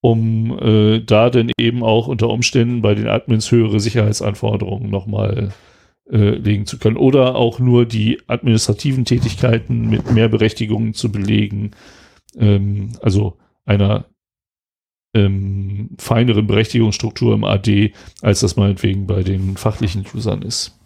um 0.00 0.58
äh, 0.58 1.00
da 1.00 1.30
dann 1.30 1.52
eben 1.58 1.82
auch 1.82 2.06
unter 2.06 2.30
Umständen 2.30 2.82
bei 2.82 2.94
den 2.94 3.06
Admins 3.06 3.50
höhere 3.50 3.80
Sicherheitsanforderungen 3.80 4.90
nochmal 4.90 5.52
äh, 6.10 6.30
legen 6.30 6.66
zu 6.66 6.78
können. 6.78 6.96
Oder 6.96 7.36
auch 7.36 7.58
nur 7.58 7.86
die 7.86 8.20
administrativen 8.26 9.04
Tätigkeiten 9.04 9.88
mit 9.88 10.10
mehr 10.10 10.28
Berechtigungen 10.28 10.94
zu 10.94 11.12
belegen. 11.12 11.72
Ähm, 12.36 12.92
also 13.02 13.36
einer 13.64 14.06
ähm, 15.14 15.90
feineren 15.98 16.46
Berechtigungsstruktur 16.46 17.34
im 17.34 17.44
AD, 17.44 17.92
als 18.22 18.40
das 18.40 18.56
meinetwegen 18.56 19.06
bei 19.06 19.22
den 19.22 19.56
fachlichen 19.56 20.06
Usern 20.14 20.42
ist. 20.42 20.76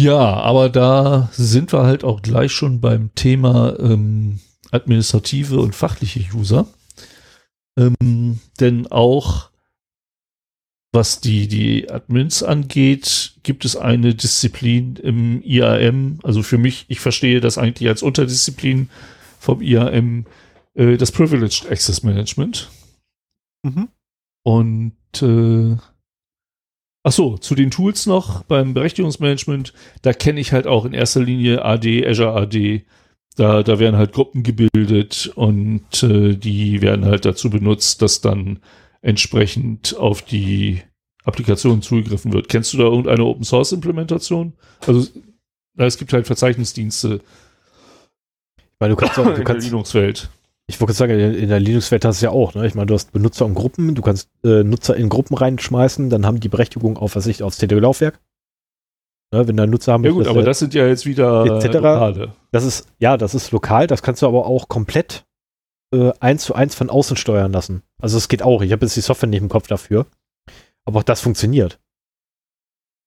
Ja, 0.00 0.18
aber 0.18 0.68
da 0.68 1.28
sind 1.32 1.72
wir 1.72 1.82
halt 1.82 2.02
auch 2.02 2.22
gleich 2.22 2.50
schon 2.50 2.80
beim 2.80 3.14
Thema 3.14 3.78
ähm, 3.78 4.40
administrative 4.72 5.60
und 5.60 5.74
fachliche 5.74 6.24
User. 6.34 6.66
Ähm, 7.78 8.40
denn 8.58 8.86
auch 8.88 9.52
was 10.94 11.20
die, 11.20 11.48
die 11.48 11.90
Admins 11.90 12.42
angeht, 12.42 13.34
gibt 13.42 13.64
es 13.64 13.76
eine 13.76 14.14
Disziplin 14.14 14.96
im 14.96 15.42
IAM. 15.42 16.18
Also 16.22 16.42
für 16.42 16.58
mich, 16.58 16.84
ich 16.88 17.00
verstehe 17.00 17.40
das 17.40 17.56
eigentlich 17.56 17.88
als 17.88 18.02
Unterdisziplin 18.02 18.90
vom 19.38 19.62
IAM, 19.62 20.26
äh, 20.74 20.98
das 20.98 21.10
Privileged 21.10 21.70
Access 21.70 22.02
Management. 22.02 22.70
Mhm. 23.62 23.88
Und 24.44 25.22
äh, 25.22 25.76
ach 27.04 27.12
so, 27.12 27.38
zu 27.38 27.54
den 27.54 27.70
Tools 27.70 28.04
noch 28.04 28.42
beim 28.42 28.74
Berechtigungsmanagement, 28.74 29.72
da 30.02 30.12
kenne 30.12 30.40
ich 30.40 30.52
halt 30.52 30.66
auch 30.66 30.84
in 30.84 30.92
erster 30.92 31.22
Linie 31.22 31.64
AD, 31.64 32.06
Azure 32.06 32.34
AD, 32.34 32.84
da, 33.36 33.62
da 33.62 33.78
werden 33.78 33.96
halt 33.96 34.12
Gruppen 34.12 34.42
gebildet 34.42 35.32
und 35.34 36.02
äh, 36.02 36.36
die 36.36 36.82
werden 36.82 37.04
halt 37.04 37.24
dazu 37.24 37.50
benutzt, 37.50 38.02
dass 38.02 38.20
dann 38.20 38.60
entsprechend 39.00 39.96
auf 39.96 40.22
die 40.22 40.82
Applikation 41.24 41.82
zugegriffen 41.82 42.32
wird. 42.32 42.48
Kennst 42.48 42.72
du 42.72 42.78
da 42.78 42.84
irgendeine 42.84 43.24
Open 43.24 43.44
Source 43.44 43.72
Implementation? 43.72 44.52
Also 44.86 45.08
es 45.76 45.98
gibt 45.98 46.12
halt 46.12 46.26
Verzeichnisdienste. 46.26 47.20
Weil 48.78 48.90
du 48.90 48.96
kannst 48.96 49.18
auch, 49.18 49.24
du 49.24 49.34
in 49.34 49.44
kannst, 49.44 49.64
der 49.64 49.70
Linux-Welt. 49.70 50.28
Ich 50.66 50.80
wollte 50.80 50.92
sagen, 50.92 51.18
in 51.18 51.48
der 51.48 51.60
Linux-Welt 51.60 52.04
hast 52.04 52.20
du 52.20 52.26
ja 52.26 52.32
auch, 52.32 52.54
ne? 52.54 52.66
Ich 52.66 52.74
meine, 52.74 52.86
du 52.86 52.94
hast 52.94 53.12
Benutzer 53.12 53.46
und 53.46 53.54
Gruppen, 53.54 53.94
du 53.94 54.02
kannst 54.02 54.28
äh, 54.44 54.64
Nutzer 54.64 54.96
in 54.96 55.08
Gruppen 55.08 55.36
reinschmeißen, 55.36 56.10
dann 56.10 56.26
haben 56.26 56.40
die 56.40 56.48
Berechtigung 56.48 56.96
auf, 56.96 57.16
was 57.16 57.26
ich, 57.26 57.42
aufs 57.42 57.58
CD-Laufwerk. 57.58 58.18
Ne, 59.32 59.48
wenn 59.48 59.56
da 59.56 59.66
Nutzer 59.66 59.94
haben. 59.94 60.04
Ja 60.04 60.10
gut, 60.10 60.26
aber 60.26 60.42
das 60.42 60.58
sind 60.58 60.74
ja 60.74 60.86
jetzt 60.86 61.06
wieder 61.06 61.46
etc. 61.46 61.74
lokale. 61.74 62.32
Das 62.50 62.64
ist, 62.64 62.86
ja, 62.98 63.16
das 63.16 63.34
ist 63.34 63.50
lokal, 63.50 63.86
das 63.86 64.02
kannst 64.02 64.20
du 64.20 64.26
aber 64.26 64.44
auch 64.44 64.68
komplett 64.68 65.24
äh, 65.94 66.12
eins 66.20 66.44
zu 66.44 66.54
eins 66.54 66.74
von 66.74 66.90
außen 66.90 67.16
steuern 67.16 67.50
lassen. 67.50 67.82
Also 68.00 68.18
es 68.18 68.28
geht 68.28 68.42
auch. 68.42 68.60
Ich 68.60 68.72
habe 68.72 68.84
jetzt 68.84 68.94
die 68.94 69.00
Software 69.00 69.30
nicht 69.30 69.40
im 69.40 69.48
Kopf 69.48 69.68
dafür. 69.68 70.06
Aber 70.84 70.98
auch 70.98 71.04
das 71.04 71.22
funktioniert. 71.22 71.80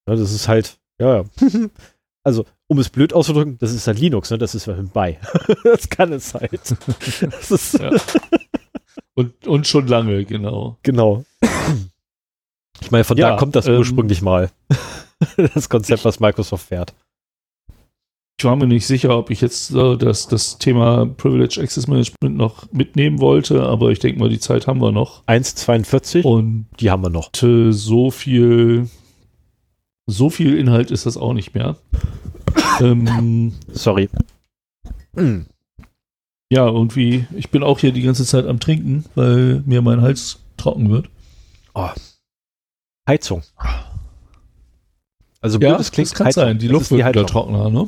Ja, 0.08 0.16
das 0.16 0.32
ist 0.32 0.48
halt, 0.48 0.80
ja, 1.00 1.26
also 2.24 2.46
um 2.68 2.80
es 2.80 2.90
blöd 2.90 3.14
auszudrücken, 3.14 3.60
das 3.60 3.72
ist 3.72 3.86
halt 3.86 4.00
Linux, 4.00 4.32
ne? 4.32 4.40
Das 4.40 4.56
ist 4.56 4.66
halt 4.66 4.94
bei. 4.94 5.20
das 5.64 5.90
kann 5.90 6.12
es 6.12 6.34
halt. 6.34 6.76
ja. 7.74 7.92
und, 9.14 9.46
und 9.46 9.68
schon 9.68 9.88
lange, 9.88 10.26
genau. 10.26 10.78
Genau. 10.82 11.24
Ich 12.82 12.90
meine, 12.90 13.04
von 13.04 13.18
ja, 13.18 13.32
da 13.32 13.38
kommt 13.38 13.56
das 13.56 13.68
ähm, 13.68 13.78
ursprünglich 13.78 14.24
mal. 14.24 14.50
das 15.54 15.70
Konzept, 15.70 16.06
was 16.06 16.20
Microsoft 16.20 16.68
fährt. 16.68 16.94
Ich 18.38 18.44
war 18.44 18.58
mir 18.58 18.68
nicht 18.68 18.86
sicher, 18.86 19.18
ob 19.18 19.30
ich 19.30 19.40
jetzt 19.40 19.72
äh, 19.72 19.96
das, 19.96 20.28
das 20.28 20.58
Thema 20.58 21.06
Privilege 21.06 21.62
Access 21.62 21.88
Management 21.88 22.36
noch 22.36 22.70
mitnehmen 22.74 23.20
wollte, 23.20 23.64
aber 23.64 23.92
ich 23.92 24.00
denke 24.00 24.20
mal, 24.20 24.28
die 24.28 24.40
Zeit 24.40 24.68
haben 24.68 24.82
wir 24.82 24.92
noch. 24.92 25.24
1,42 25.26 26.24
und 26.24 26.68
die 26.80 26.92
haben 26.92 27.02
wir 27.02 27.10
noch. 27.10 27.30
So 27.34 28.12
viel, 28.12 28.90
so 30.06 30.30
viel 30.30 30.58
Inhalt 30.58 30.92
ist 30.92 31.06
das 31.06 31.16
auch 31.16 31.34
nicht 31.34 31.56
mehr. 31.56 31.78
ähm, 32.82 33.54
Sorry. 33.72 34.10
Ja, 36.52 36.68
irgendwie, 36.68 37.26
ich 37.36 37.50
bin 37.50 37.64
auch 37.64 37.80
hier 37.80 37.94
die 37.94 38.02
ganze 38.02 38.26
Zeit 38.26 38.46
am 38.46 38.60
Trinken, 38.60 39.06
weil 39.16 39.64
mir 39.66 39.82
mein 39.82 40.02
Hals 40.02 40.40
trocken 40.58 40.90
wird. 40.90 41.10
Oh. 41.74 41.90
Heizung. 43.08 43.44
Also 45.46 45.60
ja, 45.60 45.78
das 45.78 45.92
klingt, 45.92 46.10
das 46.10 46.16
kann 46.16 46.26
Heizung. 46.26 46.44
sein. 46.44 46.58
Die 46.58 46.68
Luft 46.68 46.90
wird 46.90 47.08
wieder 47.08 47.28
trockener, 47.28 47.70
ne? 47.70 47.88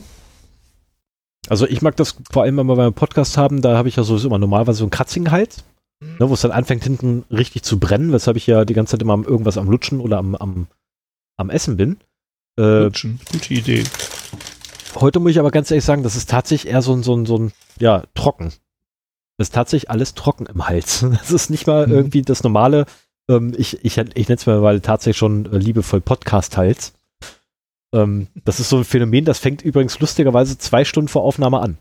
Also 1.50 1.66
ich 1.66 1.82
mag 1.82 1.96
das 1.96 2.16
vor 2.30 2.44
allem, 2.44 2.56
wenn 2.58 2.68
wir 2.68 2.76
beim 2.76 2.94
Podcast 2.94 3.36
haben, 3.36 3.64
da 3.64 3.76
habe 3.76 3.90
ich 3.90 3.96
ja 3.96 4.04
sowieso 4.04 4.28
immer 4.28 4.38
normalerweise 4.38 4.78
so 4.78 4.84
einen 4.84 4.92
kratzigen 4.92 5.32
Hals, 5.32 5.64
mhm. 6.00 6.18
ne, 6.20 6.30
wo 6.30 6.36
es 6.36 6.42
dann 6.42 6.52
anfängt 6.52 6.84
hinten 6.84 7.26
richtig 7.32 7.64
zu 7.64 7.80
brennen, 7.80 8.14
weshalb 8.14 8.38
ich 8.38 8.46
ja 8.46 8.64
die 8.64 8.76
ganze 8.76 8.92
Zeit 8.92 9.02
immer 9.02 9.16
irgendwas 9.28 9.58
am 9.58 9.72
Lutschen 9.72 10.02
oder 10.02 10.20
am, 10.20 10.36
am, 10.36 10.68
am 11.36 11.50
Essen 11.50 11.78
bin. 11.78 11.98
Äh, 12.60 12.84
Lutschen, 12.84 13.20
gute 13.32 13.52
Idee. 13.56 13.84
Heute 14.94 15.20
muss 15.20 15.32
ich 15.32 15.40
aber 15.40 15.50
ganz 15.50 15.72
ehrlich 15.72 15.86
sagen, 15.86 16.04
das 16.04 16.16
ist 16.16 16.30
tatsächlich 16.30 16.72
eher 16.72 16.84
so 16.84 16.94
ein, 16.94 17.02
so 17.02 17.16
ein, 17.16 17.26
so 17.26 17.40
ein 17.40 17.52
ja, 17.80 18.04
trocken. 18.14 18.54
Das 19.40 19.48
ist 19.48 19.56
tatsächlich 19.56 19.90
alles 19.90 20.14
trocken 20.14 20.46
im 20.46 20.68
Hals. 20.68 21.04
Das 21.10 21.32
ist 21.32 21.50
nicht 21.50 21.66
mal 21.66 21.88
mhm. 21.88 21.94
irgendwie 21.94 22.22
das 22.22 22.44
normale, 22.44 22.86
ähm, 23.28 23.56
ich, 23.58 23.84
ich, 23.84 23.98
ich 23.98 24.30
nenne 24.30 24.38
es 24.38 24.46
mir 24.46 24.60
mal 24.60 24.80
tatsächlich 24.80 25.18
schon 25.18 25.52
äh, 25.52 25.58
liebevoll 25.58 26.02
Podcast-Hals. 26.02 26.94
Ähm, 27.98 28.28
das 28.46 28.60
ist 28.60 28.70
so 28.70 28.78
ein 28.78 28.84
Phänomen, 28.84 29.26
das 29.26 29.40
fängt 29.40 29.62
übrigens 29.62 30.00
lustigerweise 30.00 30.58
zwei 30.58 30.86
Stunden 30.86 31.08
vor 31.08 31.24
Aufnahme 31.24 31.60
an. 31.60 31.78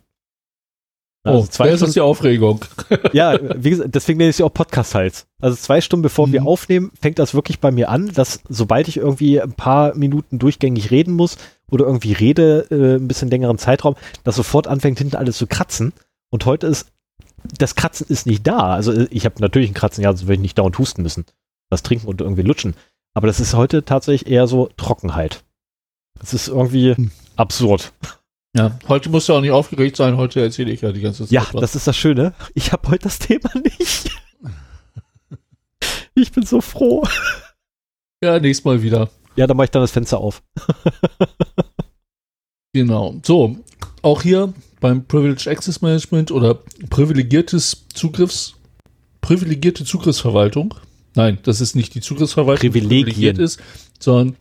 Also 1.26 1.40
oh, 1.40 1.46
zwei 1.46 1.68
Stunden, 1.68 1.86
ist 1.86 1.96
die 1.96 2.00
Aufregung. 2.00 2.64
ja, 3.12 3.36
wie 3.56 3.70
gesagt, 3.70 3.94
deswegen 3.94 4.18
nenne 4.18 4.30
ich 4.30 4.36
sie 4.36 4.44
auch 4.44 4.54
Podcast 4.54 4.94
halt. 4.94 5.26
Also 5.40 5.56
zwei 5.56 5.80
Stunden 5.80 6.02
bevor 6.02 6.28
mhm. 6.28 6.32
wir 6.32 6.46
aufnehmen, 6.46 6.92
fängt 7.00 7.18
das 7.18 7.34
wirklich 7.34 7.58
bei 7.58 7.72
mir 7.72 7.88
an, 7.88 8.12
dass 8.12 8.40
sobald 8.48 8.86
ich 8.86 8.98
irgendwie 8.98 9.40
ein 9.40 9.52
paar 9.52 9.96
Minuten 9.96 10.38
durchgängig 10.38 10.92
reden 10.92 11.14
muss 11.14 11.36
oder 11.68 11.84
irgendwie 11.84 12.12
rede, 12.12 12.66
äh, 12.70 12.96
ein 12.96 13.08
bisschen 13.08 13.28
längeren 13.28 13.58
Zeitraum, 13.58 13.96
dass 14.22 14.36
sofort 14.36 14.68
anfängt 14.68 14.98
hinten 14.98 15.16
alles 15.16 15.36
zu 15.36 15.48
kratzen. 15.48 15.92
Und 16.30 16.46
heute 16.46 16.68
ist, 16.68 16.92
das 17.58 17.74
Kratzen 17.74 18.06
ist 18.08 18.26
nicht 18.26 18.46
da. 18.46 18.74
Also 18.74 18.92
ich 19.10 19.24
habe 19.24 19.40
natürlich 19.40 19.70
ein 19.70 19.74
Kratzen, 19.74 20.04
ja, 20.04 20.12
sonst 20.12 20.22
würde 20.22 20.34
ich 20.34 20.40
nicht 20.40 20.58
dauernd 20.58 20.78
husten 20.78 21.02
müssen. 21.02 21.24
Was 21.70 21.82
trinken 21.82 22.06
und 22.06 22.20
irgendwie 22.20 22.42
lutschen. 22.42 22.74
Aber 23.14 23.26
das 23.26 23.40
ist 23.40 23.54
heute 23.54 23.84
tatsächlich 23.84 24.30
eher 24.30 24.46
so 24.46 24.68
Trockenheit. 24.76 25.42
Das 26.18 26.34
ist 26.34 26.48
irgendwie 26.48 26.94
hm. 26.94 27.10
absurd. 27.36 27.92
Ja, 28.56 28.78
heute 28.88 29.10
musst 29.10 29.28
du 29.28 29.34
auch 29.34 29.40
nicht 29.40 29.50
aufgeregt 29.50 29.96
sein, 29.96 30.16
heute 30.16 30.40
erzähle 30.40 30.72
ich 30.72 30.80
ja 30.80 30.90
die 30.90 31.02
ganze 31.02 31.24
Zeit. 31.24 31.30
Ja, 31.30 31.46
was. 31.52 31.60
das 31.60 31.76
ist 31.76 31.86
das 31.86 31.96
Schöne. 31.96 32.32
Ich 32.54 32.72
habe 32.72 32.88
heute 32.88 33.04
das 33.04 33.18
Thema 33.18 33.50
nicht. 33.62 34.10
Ich 36.18 36.32
bin 36.32 36.46
so 36.46 36.62
froh. 36.62 37.04
Ja, 38.24 38.40
nächstes 38.40 38.64
Mal 38.64 38.82
wieder. 38.82 39.10
Ja, 39.36 39.46
dann 39.46 39.54
mache 39.54 39.66
ich 39.66 39.70
dann 39.70 39.82
das 39.82 39.90
Fenster 39.90 40.16
auf. 40.16 40.42
genau. 42.72 43.20
So, 43.22 43.58
auch 44.00 44.22
hier 44.22 44.54
beim 44.80 45.04
Privileged 45.04 45.46
Access 45.46 45.82
Management 45.82 46.30
oder 46.30 46.54
privilegiertes 46.88 47.86
Zugriffs, 47.92 48.54
privilegierte 49.20 49.84
Zugriffsverwaltung. 49.84 50.74
Nein, 51.14 51.38
das 51.42 51.60
ist 51.60 51.76
nicht 51.76 51.94
die 51.94 52.00
Zugriffsverwaltung, 52.00 52.72
die 52.72 52.80
privilegiert 52.80 53.38
ist, 53.38 53.60
sondern 53.98 54.36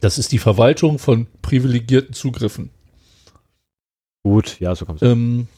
das 0.00 0.18
ist 0.18 0.32
die 0.32 0.38
Verwaltung 0.38 0.98
von 0.98 1.26
privilegierten 1.42 2.14
Zugriffen. 2.14 2.70
Gut, 4.24 4.58
ja, 4.60 4.74
so 4.74 4.86
kommt 4.86 5.02
es. 5.02 5.08
Ähm, 5.08 5.48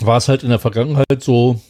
war 0.00 0.18
es 0.18 0.28
halt 0.28 0.42
in 0.42 0.50
der 0.50 0.58
Vergangenheit 0.58 1.22
so, 1.22 1.60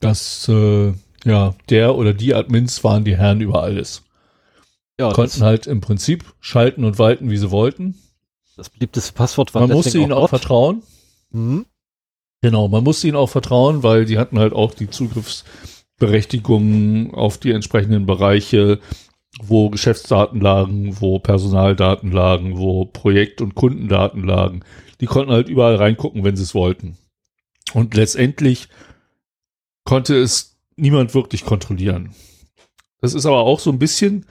dass 0.00 0.48
äh, 0.48 0.92
ja 1.24 1.54
der 1.68 1.94
oder 1.94 2.14
die 2.14 2.34
Admins 2.34 2.82
waren 2.84 3.04
die 3.04 3.16
Herren 3.16 3.40
über 3.40 3.62
alles. 3.62 4.02
Ja, 4.98 5.12
konnten 5.12 5.42
halt 5.42 5.66
im 5.66 5.82
Prinzip 5.82 6.24
schalten 6.40 6.84
und 6.84 6.98
walten, 6.98 7.30
wie 7.30 7.36
sie 7.36 7.50
wollten. 7.50 7.96
Das 8.56 8.70
beliebteste 8.70 9.12
Passwort 9.12 9.54
war 9.54 9.66
Man 9.66 9.76
musste 9.76 9.98
ihnen 9.98 10.12
auch, 10.12 10.22
auch 10.24 10.30
vertrauen. 10.30 10.82
Mhm. 11.30 11.66
Genau, 12.40 12.68
man 12.68 12.82
musste 12.84 13.08
ihnen 13.08 13.16
auch 13.16 13.28
vertrauen, 13.28 13.82
weil 13.82 14.06
die 14.06 14.18
hatten 14.18 14.38
halt 14.38 14.54
auch 14.54 14.72
die 14.72 14.88
Zugriffsberechtigungen 14.88 17.12
auf 17.14 17.36
die 17.38 17.50
entsprechenden 17.50 18.06
Bereiche, 18.06 18.78
wo 19.42 19.70
Geschäftsdaten 19.70 20.40
lagen, 20.40 21.00
wo 21.00 21.18
Personaldaten 21.18 22.10
lagen, 22.10 22.58
wo 22.58 22.84
Projekt- 22.86 23.40
und 23.40 23.54
Kundendaten 23.54 24.24
lagen. 24.24 24.60
Die 25.00 25.06
konnten 25.06 25.32
halt 25.32 25.48
überall 25.48 25.76
reingucken, 25.76 26.24
wenn 26.24 26.36
sie 26.36 26.42
es 26.42 26.54
wollten. 26.54 26.96
Und 27.74 27.94
letztendlich 27.94 28.68
konnte 29.84 30.16
es 30.16 30.56
niemand 30.76 31.14
wirklich 31.14 31.44
kontrollieren. 31.44 32.14
Das 33.00 33.14
ist 33.14 33.26
aber 33.26 33.40
auch 33.40 33.60
so 33.60 33.70
ein 33.70 33.78
bisschen 33.78 34.26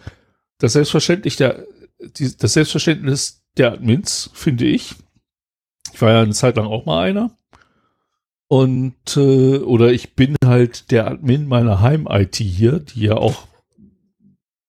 das 0.57 0.73
Selbstverständlich 0.73 1.35
der, 1.35 1.65
die, 1.99 2.35
das 2.35 2.53
Selbstverständnis 2.53 3.43
der 3.57 3.73
Admins, 3.73 4.29
finde 4.33 4.65
ich. 4.65 4.95
Ich 5.93 6.01
war 6.01 6.11
ja 6.11 6.21
eine 6.21 6.33
Zeit 6.33 6.55
lang 6.57 6.67
auch 6.67 6.85
mal 6.85 7.03
einer. 7.03 7.37
Und, 8.47 9.17
äh, 9.17 9.57
oder 9.57 9.91
ich 9.91 10.15
bin 10.15 10.35
halt 10.43 10.91
der 10.91 11.07
Admin 11.07 11.47
meiner 11.47 11.81
Heim-IT 11.81 12.35
hier, 12.35 12.79
die 12.79 13.01
ja 13.01 13.15
auch 13.15 13.47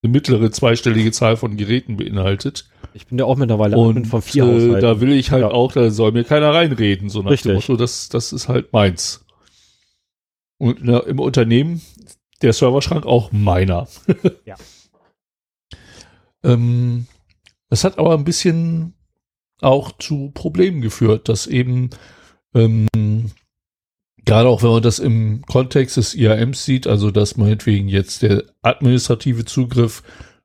eine 0.07 0.13
mittlere 0.13 0.51
zweistellige 0.51 1.11
Zahl 1.13 1.37
von 1.37 1.57
Geräten 1.57 1.97
beinhaltet. 1.97 2.69
Ich 2.95 3.07
bin 3.07 3.19
ja 3.19 3.25
auch 3.25 3.37
mittlerweile 3.37 3.77
und, 3.77 4.07
von 4.07 4.23
vier 4.23 4.45
äh, 4.45 4.81
Da 4.81 5.01
will 5.01 5.13
ich 5.13 5.31
halt 5.31 5.43
ja. 5.43 5.51
auch, 5.51 5.73
da 5.73 5.91
soll 5.91 6.13
mir 6.13 6.25
keiner 6.25 6.55
reinreden, 6.55 7.09
so 7.09 7.23
nach 7.23 7.33
Richtig. 7.33 7.53
dem 7.53 7.55
Motto, 7.57 7.77
das, 7.77 8.09
das 8.09 8.33
ist 8.33 8.49
halt 8.49 8.73
meins. 8.73 9.25
Und 10.59 10.79
na, 10.83 11.01
im 11.01 11.21
Unternehmen 11.21 11.83
der 12.43 12.53
Serverschrank 12.53 13.05
auch 13.05 13.33
meiner. 13.33 13.89
ja. 14.45 14.57
ähm, 16.45 17.07
es 17.69 17.85
hat 17.85 17.99
aber 17.99 18.15
ein 18.15 18.25
bisschen 18.25 18.95
auch 19.61 19.93
zu 19.99 20.31
Problemen 20.33 20.81
geführt, 20.81 21.29
dass 21.29 21.47
eben 21.47 21.91
ähm, 22.55 22.87
gerade 24.27 24.49
auch 24.49 24.63
wenn 24.63 24.71
man 24.71 24.83
das 24.83 24.99
im 24.99 25.43
Kontext 25.47 25.97
des 25.97 26.15
IAMs 26.15 26.65
sieht, 26.65 26.87
also 26.87 27.11
dass 27.11 27.37
meinetwegen 27.37 27.89
jetzt 27.89 28.23
der 28.23 28.45
administrative 28.61 29.45
Zugriff 29.47 30.03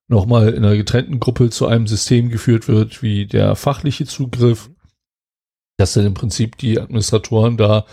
nochmal 0.07 0.49
in 0.49 0.63
einer 0.63 0.77
getrennten 0.77 1.19
Gruppe 1.19 1.49
zu 1.49 1.67
einem 1.67 1.87
System 1.87 2.29
geführt 2.29 2.67
wird, 2.67 3.01
wie 3.01 3.25
der 3.25 3.55
fachliche 3.55 4.05
Zugriff, 4.05 4.69
dass 5.77 5.93
dann 5.93 6.05
im 6.05 6.13
Prinzip 6.13 6.57
die 6.57 6.79
Administratoren 6.79 7.57
da 7.57 7.85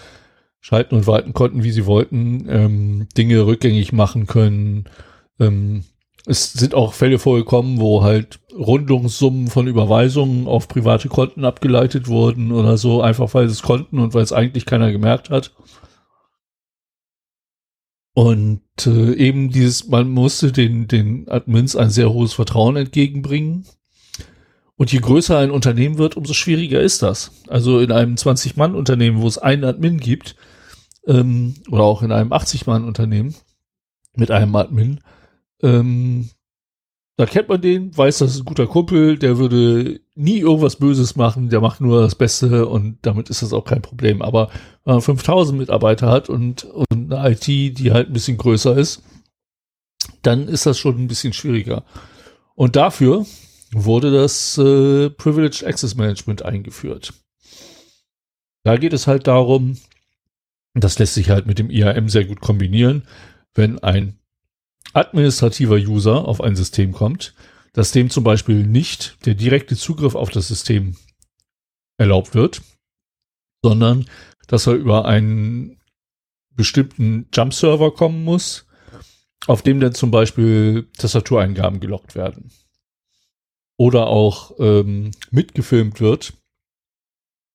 schalten 0.60 0.96
und 0.96 1.06
walten 1.06 1.32
konnten, 1.32 1.62
wie 1.62 1.70
sie 1.70 1.86
wollten, 1.86 2.46
ähm, 2.48 3.08
Dinge 3.16 3.46
rückgängig 3.46 3.92
machen 3.92 4.26
können, 4.26 4.84
ähm, 5.40 5.84
es 6.28 6.52
sind 6.52 6.74
auch 6.74 6.92
Fälle 6.92 7.18
vorgekommen, 7.18 7.80
wo 7.80 8.02
halt 8.02 8.38
Rundungssummen 8.52 9.48
von 9.48 9.66
Überweisungen 9.66 10.46
auf 10.46 10.68
private 10.68 11.08
Konten 11.08 11.46
abgeleitet 11.46 12.06
wurden 12.06 12.52
oder 12.52 12.76
so, 12.76 13.00
einfach 13.00 13.32
weil 13.32 13.46
es 13.46 13.62
konnten 13.62 13.98
und 13.98 14.12
weil 14.12 14.22
es 14.22 14.34
eigentlich 14.34 14.66
keiner 14.66 14.92
gemerkt 14.92 15.30
hat. 15.30 15.52
Und 18.12 18.60
äh, 18.84 19.14
eben 19.14 19.50
dieses, 19.50 19.88
man 19.88 20.10
musste 20.10 20.52
den, 20.52 20.86
den 20.86 21.28
Admins 21.30 21.76
ein 21.76 21.88
sehr 21.88 22.12
hohes 22.12 22.34
Vertrauen 22.34 22.76
entgegenbringen. 22.76 23.64
Und 24.76 24.92
je 24.92 24.98
größer 24.98 25.38
ein 25.38 25.50
Unternehmen 25.50 25.96
wird, 25.96 26.16
umso 26.16 26.34
schwieriger 26.34 26.80
ist 26.80 27.02
das. 27.02 27.42
Also 27.48 27.80
in 27.80 27.90
einem 27.90 28.16
20-Mann-Unternehmen, 28.16 29.22
wo 29.22 29.26
es 29.28 29.38
einen 29.38 29.64
Admin 29.64 29.98
gibt, 29.98 30.36
ähm, 31.06 31.54
oder 31.70 31.84
auch 31.84 32.02
in 32.02 32.12
einem 32.12 32.32
80-Mann-Unternehmen 32.32 33.34
mit 34.14 34.30
einem 34.30 34.54
Admin, 34.56 35.00
ähm, 35.62 36.30
da 37.18 37.26
kennt 37.26 37.48
man 37.48 37.60
den, 37.60 37.96
weiß, 37.96 38.18
das 38.18 38.34
ist 38.34 38.42
ein 38.42 38.44
guter 38.44 38.68
Kumpel, 38.68 39.18
der 39.18 39.38
würde 39.38 40.00
nie 40.14 40.38
irgendwas 40.38 40.76
Böses 40.76 41.16
machen, 41.16 41.48
der 41.48 41.60
macht 41.60 41.80
nur 41.80 42.00
das 42.00 42.14
Beste 42.14 42.66
und 42.66 42.98
damit 43.02 43.28
ist 43.28 43.42
das 43.42 43.52
auch 43.52 43.64
kein 43.64 43.82
Problem. 43.82 44.22
Aber 44.22 44.50
wenn 44.84 44.94
man 44.94 45.02
5000 45.02 45.58
Mitarbeiter 45.58 46.08
hat 46.08 46.28
und, 46.28 46.64
und 46.64 47.12
eine 47.12 47.32
IT, 47.32 47.46
die 47.46 47.90
halt 47.90 48.08
ein 48.08 48.12
bisschen 48.12 48.36
größer 48.36 48.76
ist, 48.78 49.02
dann 50.22 50.46
ist 50.46 50.64
das 50.64 50.78
schon 50.78 50.96
ein 50.96 51.08
bisschen 51.08 51.32
schwieriger. 51.32 51.84
Und 52.54 52.76
dafür 52.76 53.26
wurde 53.72 54.12
das 54.12 54.56
äh, 54.56 55.10
Privileged 55.10 55.64
Access 55.64 55.96
Management 55.96 56.44
eingeführt. 56.44 57.14
Da 58.62 58.76
geht 58.76 58.92
es 58.92 59.08
halt 59.08 59.26
darum, 59.26 59.76
das 60.74 61.00
lässt 61.00 61.14
sich 61.14 61.30
halt 61.30 61.46
mit 61.46 61.58
dem 61.58 61.68
IAM 61.68 62.08
sehr 62.08 62.26
gut 62.26 62.40
kombinieren, 62.40 63.02
wenn 63.54 63.80
ein 63.80 64.18
administrativer 64.92 65.76
User 65.76 66.26
auf 66.26 66.40
ein 66.40 66.56
System 66.56 66.92
kommt, 66.92 67.34
dass 67.72 67.92
dem 67.92 68.10
zum 68.10 68.24
Beispiel 68.24 68.66
nicht 68.66 69.24
der 69.26 69.34
direkte 69.34 69.76
Zugriff 69.76 70.14
auf 70.14 70.30
das 70.30 70.48
System 70.48 70.96
erlaubt 71.98 72.34
wird, 72.34 72.62
sondern 73.62 74.08
dass 74.46 74.66
er 74.66 74.74
über 74.74 75.04
einen 75.04 75.80
bestimmten 76.50 77.28
Jump-Server 77.32 77.92
kommen 77.92 78.24
muss, 78.24 78.66
auf 79.46 79.62
dem 79.62 79.80
dann 79.80 79.94
zum 79.94 80.10
Beispiel 80.10 80.88
Tastatureingaben 80.96 81.80
gelockt 81.80 82.14
werden. 82.14 82.50
Oder 83.76 84.08
auch 84.08 84.58
ähm, 84.58 85.12
mitgefilmt 85.30 86.00
wird, 86.00 86.32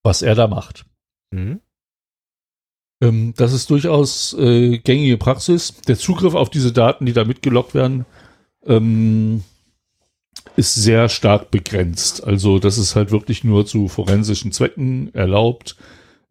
was 0.04 0.22
er 0.22 0.36
da 0.36 0.48
macht. 0.48 0.86
Mhm. 1.32 1.60
Ähm, 3.04 3.34
das 3.36 3.52
ist 3.54 3.70
durchaus 3.70 4.34
äh, 4.40 4.78
gängige 4.78 5.18
Praxis. 5.18 5.76
Der 5.88 5.98
Zugriff 5.98 6.36
auf 6.36 6.50
diese 6.50 6.72
Daten, 6.72 7.06
die 7.06 7.14
da 7.14 7.26
mitgelockt 7.26 7.76
werden, 7.76 8.06
ähm, 8.66 9.44
ist 10.56 10.76
sehr 10.76 11.10
stark 11.10 11.52
begrenzt. 11.52 12.24
Also 12.24 12.60
das 12.60 12.78
ist 12.78 12.96
halt 12.96 13.12
wirklich 13.12 13.44
nur 13.44 13.66
zu 13.66 13.90
forensischen 13.90 14.54
Zwecken 14.54 15.14
erlaubt 15.14 15.76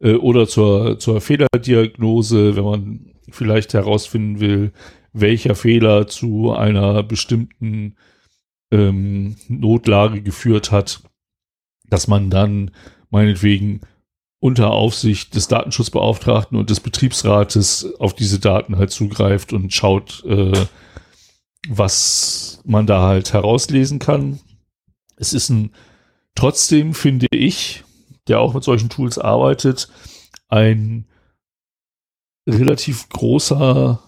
äh, 0.01 0.15
oder 0.15 0.49
zur, 0.49 0.99
zur 0.99 1.21
Fehlerdiagnose, 1.21 2.57
wenn 2.57 2.65
man 2.65 3.15
vielleicht 3.31 3.75
herausfinden 3.75 4.41
will, 4.41 4.73
welcher 5.13 5.55
Fehler 5.55 6.07
zu 6.07 6.53
einer 6.53 7.03
bestimmten 7.03 7.97
ähm, 8.71 9.37
Notlage 9.49 10.23
geführt 10.23 10.71
hat, 10.71 11.03
dass 11.91 12.09
man 12.09 12.31
dann 12.31 12.71
meinetwegen 13.11 13.83
unter 14.43 14.73
Aufsicht 14.73 15.37
des 15.37 15.47
Datenschutzbeauftragten 15.47 16.59
und 16.59 16.69
des 16.69 16.81
Betriebsrates 16.81 17.95
auf 18.01 18.13
diese 18.13 18.41
Daten 18.41 18.77
halt 18.77 18.91
zugreift 18.91 19.53
und 19.53 19.73
schaut, 19.73 20.25
äh, 20.25 20.67
was 21.69 22.61
man 22.65 22.89
da 22.89 23.03
halt 23.03 23.33
herauslesen 23.33 24.01
kann. 24.01 24.41
Es 25.15 25.33
ist 25.33 25.49
ein, 25.49 25.71
trotzdem 26.35 26.93
finde 26.93 27.29
ich, 27.31 27.85
der 28.27 28.41
auch 28.41 28.53
mit 28.53 28.65
solchen 28.65 28.89
Tools 28.89 29.17
arbeitet, 29.17 29.89
ein 30.49 31.07
relativ 32.49 33.09
großer 33.11 34.03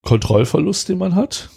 Kontrollverlust, 0.00 0.88
den 0.88 0.96
man 0.96 1.14
hat. 1.14 1.50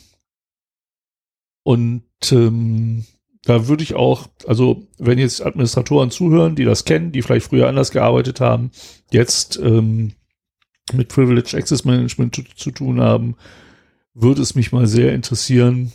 Und 1.63 2.03
ähm, 2.29 3.05
da 3.43 3.67
würde 3.67 3.83
ich 3.83 3.95
auch, 3.95 4.27
also 4.45 4.87
wenn 4.99 5.17
jetzt 5.17 5.43
Administratoren 5.43 6.11
zuhören, 6.11 6.55
die 6.55 6.65
das 6.65 6.85
kennen, 6.85 7.11
die 7.11 7.21
vielleicht 7.21 7.47
früher 7.47 7.67
anders 7.67 7.91
gearbeitet 7.91 8.39
haben, 8.39 8.71
jetzt 9.11 9.59
ähm, 9.61 10.13
mit 10.93 11.07
Privileged 11.07 11.55
Access 11.55 11.83
Management 11.83 12.35
zu, 12.35 12.43
zu, 12.55 12.71
tun 12.71 13.01
haben, 13.01 13.35
würde 14.13 14.41
es 14.41 14.55
mich 14.55 14.71
mal 14.71 14.85
sehr 14.85 15.13
interessieren, 15.13 15.91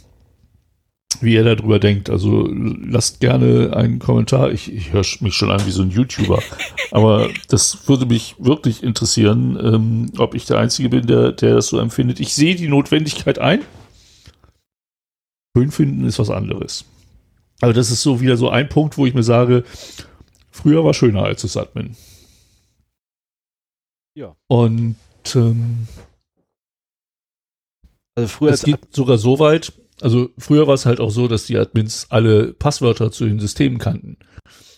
wie 1.20 1.34
ihr 1.34 1.44
darüber 1.44 1.78
denkt. 1.78 2.10
Also 2.10 2.48
lasst 2.48 3.20
gerne 3.20 3.76
einen 3.76 4.00
Kommentar. 4.00 4.50
Ich, 4.50 4.72
ich 4.72 4.92
höre 4.92 5.04
mich 5.20 5.34
schon 5.34 5.50
an 5.50 5.64
wie 5.66 5.70
so 5.70 5.82
ein 5.82 5.90
YouTuber. 5.90 6.42
Aber 6.90 7.28
das 7.48 7.88
würde 7.88 8.06
mich 8.06 8.34
wirklich 8.38 8.82
interessieren, 8.82 9.58
ähm, 9.62 10.12
ob 10.18 10.34
ich 10.34 10.46
der 10.46 10.58
Einzige 10.58 10.88
bin, 10.88 11.06
der, 11.06 11.32
der 11.32 11.54
das 11.54 11.68
so 11.68 11.78
empfindet. 11.78 12.18
Ich 12.18 12.34
sehe 12.34 12.56
die 12.56 12.68
Notwendigkeit 12.68 13.38
ein. 13.38 13.60
Schön 15.56 15.70
finden 15.70 16.04
ist 16.06 16.18
was 16.18 16.30
anderes. 16.30 16.84
Also 17.60 17.72
das 17.72 17.90
ist 17.90 18.02
so 18.02 18.20
wieder 18.20 18.36
so 18.36 18.50
ein 18.50 18.68
Punkt, 18.68 18.98
wo 18.98 19.06
ich 19.06 19.14
mir 19.14 19.22
sage, 19.22 19.64
früher 20.50 20.84
war 20.84 20.94
schöner 20.94 21.22
als 21.24 21.42
das 21.42 21.56
Admin. 21.56 21.96
Ja. 24.14 24.36
Und 24.48 24.96
ähm, 25.34 25.86
Also 28.14 28.28
früher 28.28 28.52
es 28.52 28.62
geht 28.62 28.94
sogar 28.94 29.18
so 29.18 29.38
weit, 29.38 29.72
also 30.00 30.30
früher 30.38 30.66
war 30.66 30.74
es 30.74 30.86
halt 30.86 31.00
auch 31.00 31.10
so, 31.10 31.28
dass 31.28 31.46
die 31.46 31.56
Admins 31.58 32.06
alle 32.10 32.52
Passwörter 32.52 33.10
zu 33.10 33.24
den 33.26 33.40
Systemen 33.40 33.78
kannten. 33.78 34.18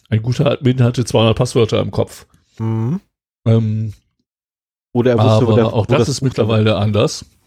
Ein 0.08 0.22
guter 0.22 0.50
Admin 0.50 0.82
hatte 0.82 1.04
200 1.04 1.36
Passwörter 1.36 1.80
im 1.80 1.90
Kopf. 1.90 2.26
Mhm. 2.58 3.00
Ähm, 3.46 3.92
Oder 4.92 5.12
er 5.12 5.18
wusste, 5.18 5.30
aber 5.30 5.46
wo 5.48 5.54
der, 5.54 5.66
auch 5.72 5.88
wo 5.88 5.92
das, 5.92 6.08
ist 6.08 6.20
Buch 6.20 6.26
mittlerweile 6.26 6.76
anders. 6.76 7.24
Damit, 7.24 7.38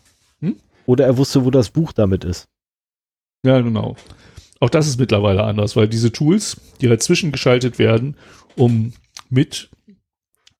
oder 0.85 1.05
er 1.05 1.17
wusste, 1.17 1.45
wo 1.45 1.51
das 1.51 1.69
Buch 1.69 1.91
damit 1.91 2.23
ist. 2.23 2.47
Ja, 3.45 3.59
genau. 3.61 3.95
Auch 4.61 4.69
das 4.69 4.87
ist 4.87 4.99
mittlerweile 4.99 5.43
anders, 5.43 5.75
weil 5.75 5.87
diese 5.87 6.11
Tools, 6.11 6.61
die 6.81 6.87
dazwischen 6.87 7.31
geschaltet 7.31 7.79
werden, 7.79 8.15
um 8.55 8.93
mit 9.29 9.71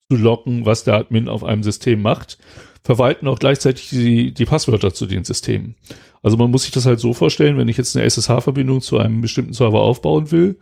zu 0.09 0.17
locken, 0.17 0.65
was 0.65 0.83
der 0.83 0.95
Admin 0.95 1.29
auf 1.29 1.43
einem 1.43 1.61
System 1.61 2.01
macht, 2.01 2.39
verwalten 2.83 3.27
auch 3.27 3.37
gleichzeitig 3.37 3.89
die, 3.89 4.33
die 4.33 4.45
Passwörter 4.45 4.91
zu 4.91 5.05
den 5.05 5.23
Systemen. 5.23 5.75
Also 6.23 6.35
man 6.35 6.49
muss 6.49 6.63
sich 6.63 6.71
das 6.71 6.87
halt 6.87 6.99
so 6.99 7.13
vorstellen, 7.13 7.57
wenn 7.57 7.67
ich 7.67 7.77
jetzt 7.77 7.95
eine 7.95 8.03
SSH-Verbindung 8.05 8.81
zu 8.81 8.97
einem 8.97 9.21
bestimmten 9.21 9.53
Server 9.53 9.81
aufbauen 9.81 10.31
will, 10.31 10.57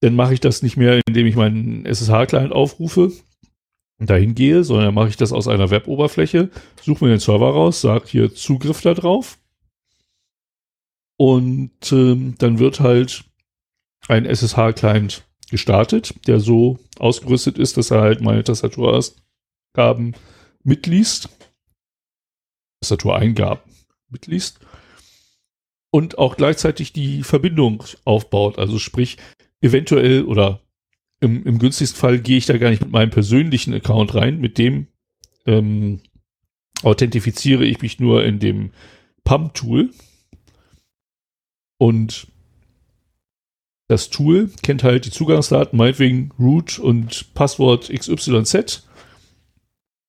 dann 0.00 0.16
mache 0.16 0.34
ich 0.34 0.40
das 0.40 0.62
nicht 0.62 0.76
mehr, 0.76 1.00
indem 1.06 1.28
ich 1.28 1.36
meinen 1.36 1.86
SSH-Client 1.86 2.52
aufrufe 2.52 3.12
und 4.00 4.10
dahin 4.10 4.34
gehe, 4.34 4.64
sondern 4.64 4.94
mache 4.94 5.10
ich 5.10 5.16
das 5.16 5.32
aus 5.32 5.46
einer 5.46 5.70
Web-Oberfläche, 5.70 6.50
suche 6.82 7.04
mir 7.04 7.12
den 7.12 7.20
Server 7.20 7.50
raus, 7.50 7.80
sage 7.80 8.06
hier 8.08 8.34
Zugriff 8.34 8.80
da 8.80 8.94
drauf 8.94 9.38
und 11.22 11.92
ähm, 11.92 12.34
dann 12.38 12.58
wird 12.58 12.80
halt 12.80 13.22
ein 14.08 14.26
SSH-Client 14.26 15.22
gestartet, 15.48 16.14
der 16.26 16.40
so 16.40 16.80
ausgerüstet 16.98 17.58
ist, 17.58 17.76
dass 17.76 17.92
er 17.92 18.00
halt 18.00 18.22
meine 18.22 18.42
Tastaturausgaben 18.42 20.16
mitliest. 20.64 21.28
Tastatureingaben 22.80 23.62
mitliest. 24.08 24.58
Und 25.92 26.18
auch 26.18 26.36
gleichzeitig 26.36 26.92
die 26.92 27.22
Verbindung 27.22 27.84
aufbaut. 28.04 28.58
Also 28.58 28.80
sprich, 28.80 29.16
eventuell 29.60 30.24
oder 30.24 30.58
im, 31.20 31.46
im 31.46 31.60
günstigsten 31.60 32.00
Fall 32.00 32.18
gehe 32.18 32.38
ich 32.38 32.46
da 32.46 32.58
gar 32.58 32.70
nicht 32.70 32.82
mit 32.82 32.90
meinem 32.90 33.10
persönlichen 33.10 33.72
Account 33.74 34.16
rein. 34.16 34.40
Mit 34.40 34.58
dem 34.58 34.88
ähm, 35.46 36.00
authentifiziere 36.82 37.64
ich 37.64 37.80
mich 37.80 38.00
nur 38.00 38.24
in 38.24 38.40
dem 38.40 38.72
PAM-Tool. 39.22 39.92
Und 41.78 42.28
das 43.88 44.10
Tool 44.10 44.50
kennt 44.62 44.84
halt 44.84 45.04
die 45.04 45.10
Zugangsdaten, 45.10 45.76
meinetwegen 45.76 46.30
Root 46.38 46.78
und 46.78 47.34
Passwort 47.34 47.90
XYZ 47.90 48.86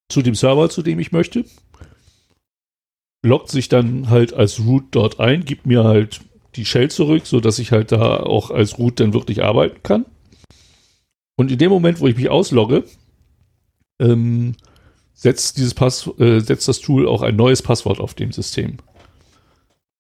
zu 0.10 0.22
dem 0.22 0.35
Server, 0.35 0.69
zu 0.69 0.81
dem 0.81 0.99
ich 0.99 1.11
möchte. 1.11 1.45
Loggt 3.26 3.49
sich 3.49 3.69
dann 3.69 4.10
halt 4.10 4.34
als 4.34 4.60
Root 4.60 4.85
dort 4.91 5.19
ein, 5.19 5.45
gibt 5.45 5.65
mir 5.65 5.84
halt 5.84 6.22
die 6.56 6.65
Shell 6.65 6.91
zurück, 6.91 7.26
so 7.26 7.40
dass 7.40 7.60
ich 7.60 7.72
halt 7.72 7.91
da 7.91 8.18
auch 8.18 8.52
als 8.52 8.77
Root 8.77 8.99
dann 8.99 9.14
wirklich 9.14 9.44
arbeiten 9.44 9.81
kann. 9.81 10.06
Und 11.35 11.52
in 11.52 11.57
dem 11.57 11.72
Moment, 11.72 11.99
wo 11.99 12.07
ich 12.07 12.15
mich 12.15 12.30
auslogge, 12.30 12.84
ähm, 13.99 14.56
setzt 15.14 15.57
dieses 15.57 15.73
Pass, 15.73 16.10
äh, 16.19 16.40
setzt 16.40 16.68
das 16.68 16.80
Tool 16.80 17.07
auch 17.07 17.22
ein 17.22 17.35
neues 17.35 17.61
Passwort 17.61 17.99
auf 17.99 18.14
dem 18.14 18.31
System, 18.31 18.77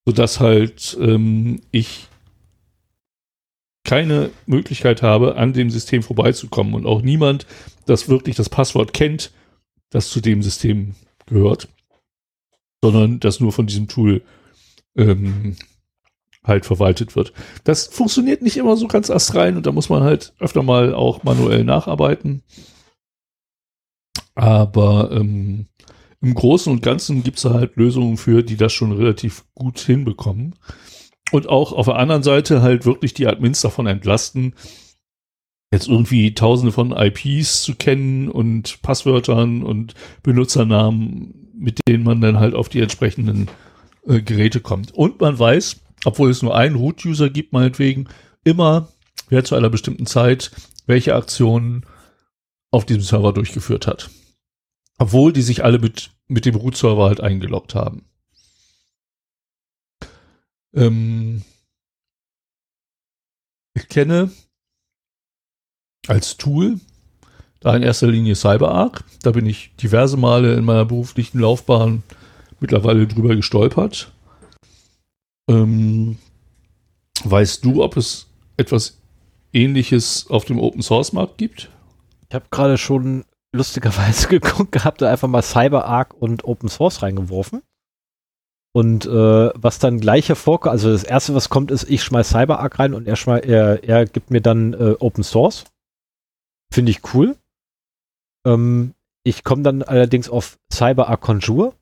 sodass 0.05 0.39
halt 0.39 0.97
ähm, 0.99 1.61
ich 1.71 2.07
keine 3.83 4.31
Möglichkeit 4.45 5.01
habe, 5.01 5.35
an 5.35 5.53
dem 5.53 5.69
System 5.69 6.03
vorbeizukommen 6.03 6.73
und 6.73 6.85
auch 6.85 7.01
niemand, 7.01 7.45
das 7.85 8.07
wirklich 8.07 8.35
das 8.35 8.49
Passwort 8.49 8.93
kennt, 8.93 9.31
das 9.89 10.09
zu 10.09 10.21
dem 10.21 10.41
System 10.41 10.95
gehört, 11.25 11.67
sondern 12.81 13.19
das 13.19 13.39
nur 13.39 13.51
von 13.51 13.67
diesem 13.67 13.87
Tool 13.87 14.21
ähm, 14.95 15.57
halt 16.43 16.65
verwaltet 16.65 17.15
wird. 17.15 17.33
Das 17.63 17.87
funktioniert 17.87 18.41
nicht 18.41 18.57
immer 18.57 18.75
so 18.77 18.87
ganz 18.87 19.09
astrein 19.09 19.57
und 19.57 19.65
da 19.65 19.71
muss 19.71 19.89
man 19.89 20.03
halt 20.03 20.33
öfter 20.39 20.63
mal 20.63 20.93
auch 20.93 21.23
manuell 21.23 21.63
nacharbeiten. 21.63 22.43
Aber 24.35 25.11
ähm, 25.11 25.67
im 26.23 26.33
Großen 26.33 26.71
und 26.71 26.81
Ganzen 26.81 27.21
gibt 27.21 27.37
es 27.37 27.45
halt 27.45 27.75
Lösungen 27.75 28.15
für, 28.15 28.43
die 28.43 28.55
das 28.55 28.71
schon 28.71 28.93
relativ 28.93 29.43
gut 29.55 29.79
hinbekommen. 29.79 30.55
Und 31.31 31.49
auch 31.49 31.73
auf 31.73 31.87
der 31.87 31.97
anderen 31.97 32.23
Seite 32.23 32.61
halt 32.61 32.85
wirklich 32.85 33.13
die 33.13 33.27
Admins 33.27 33.59
davon 33.59 33.87
entlasten, 33.87 34.55
jetzt 35.73 35.89
irgendwie 35.89 36.33
tausende 36.33 36.71
von 36.71 36.93
IPs 36.95 37.63
zu 37.63 37.75
kennen 37.75 38.29
und 38.29 38.81
Passwörtern 38.81 39.63
und 39.63 39.95
Benutzernamen, 40.21 41.49
mit 41.55 41.81
denen 41.89 42.05
man 42.05 42.21
dann 42.21 42.39
halt 42.39 42.53
auf 42.53 42.69
die 42.69 42.79
entsprechenden 42.79 43.49
äh, 44.07 44.21
Geräte 44.21 44.61
kommt. 44.61 44.93
Und 44.93 45.19
man 45.19 45.37
weiß, 45.37 45.81
obwohl 46.05 46.29
es 46.29 46.41
nur 46.41 46.55
einen 46.55 46.75
Root-User 46.75 47.29
gibt, 47.29 47.51
meinetwegen, 47.51 48.07
immer, 48.45 48.87
wer 49.27 49.43
zu 49.43 49.55
einer 49.55 49.69
bestimmten 49.69 50.05
Zeit 50.05 50.51
welche 50.85 51.15
Aktionen 51.15 51.85
auf 52.71 52.85
diesem 52.85 53.03
Server 53.03 53.33
durchgeführt 53.33 53.87
hat. 53.87 54.09
Obwohl 54.97 55.33
die 55.33 55.41
sich 55.41 55.63
alle 55.63 55.79
mit, 55.79 56.11
mit 56.27 56.45
dem 56.45 56.55
Root-Server 56.55 57.05
halt 57.05 57.21
eingeloggt 57.21 57.75
haben. 57.75 58.05
Ähm, 60.73 61.43
ich 63.75 63.87
kenne 63.89 64.31
als 66.07 66.37
Tool 66.37 66.79
da 67.59 67.75
in 67.75 67.83
erster 67.83 68.07
Linie 68.07 68.35
CyberArk. 68.35 69.03
Da 69.21 69.31
bin 69.31 69.45
ich 69.45 69.75
diverse 69.77 70.17
Male 70.17 70.55
in 70.55 70.65
meiner 70.65 70.85
beruflichen 70.85 71.39
Laufbahn 71.39 72.03
mittlerweile 72.59 73.07
drüber 73.07 73.35
gestolpert. 73.35 74.11
Ähm, 75.49 76.17
weißt 77.23 77.63
du, 77.63 77.83
ob 77.83 77.97
es 77.97 78.27
etwas 78.57 78.97
ähnliches 79.53 80.27
auf 80.29 80.45
dem 80.45 80.59
Open 80.59 80.81
Source 80.81 81.13
Markt 81.13 81.37
gibt? 81.37 81.69
Ich 82.29 82.35
habe 82.35 82.45
gerade 82.51 82.77
schon 82.77 83.25
lustigerweise 83.53 84.27
geguckt 84.29 84.71
gehabt, 84.71 85.01
da 85.01 85.09
einfach 85.09 85.27
mal 85.27 85.43
CyberArk 85.43 86.13
und 86.13 86.43
Open 86.43 86.69
Source 86.69 87.01
reingeworfen. 87.01 87.61
Und 88.75 89.05
äh, 89.05 89.51
was 89.55 89.77
dann 89.77 89.99
gleich 89.99 90.29
hervorkommt, 90.29 90.71
also 90.71 90.91
das 90.91 91.03
erste, 91.03 91.35
was 91.35 91.49
kommt, 91.49 91.69
ist, 91.69 91.87
ich 91.89 92.03
schmeiß 92.03 92.29
CyberArk 92.29 92.79
rein 92.79 92.93
und 92.95 93.07
er, 93.07 93.15
schmei 93.15 93.39
er, 93.39 93.83
er 93.83 94.05
gibt 94.05 94.31
mir 94.31 94.41
dann 94.41 94.73
äh, 94.73 94.95
Open 94.99 95.23
Source. 95.23 95.65
Finde 96.71 96.89
ich 96.89 97.13
cool. 97.13 97.37
Ähm, 98.45 98.95
ich 99.23 99.43
komme 99.43 99.61
dann 99.61 99.83
allerdings 99.83 100.27
auf 100.27 100.57
CyberArk 100.71 101.21
Conjure 101.21 101.75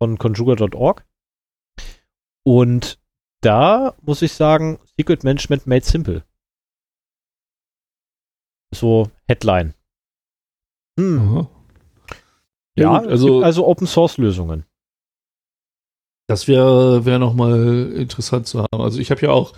von 0.00 0.18
conjure.org. 0.18 1.04
Und 2.44 3.00
da 3.40 3.94
muss 4.02 4.22
ich 4.22 4.32
sagen, 4.32 4.78
Secret 4.96 5.24
Management 5.24 5.66
made 5.66 5.84
simple. 5.84 6.22
So 8.72 9.10
Headline. 9.26 9.74
Hm. 10.98 11.46
Ja, 12.76 12.98
gut, 12.98 13.08
also, 13.08 13.42
also 13.42 13.66
Open 13.66 13.86
Source 13.86 14.18
Lösungen. 14.18 14.64
das 16.26 16.48
wäre 16.48 17.04
wär 17.04 17.18
nochmal 17.18 17.92
interessant 17.94 18.46
zu 18.46 18.60
haben. 18.60 18.80
Also 18.82 19.00
ich 19.00 19.10
habe 19.10 19.22
ja 19.22 19.30
auch 19.30 19.52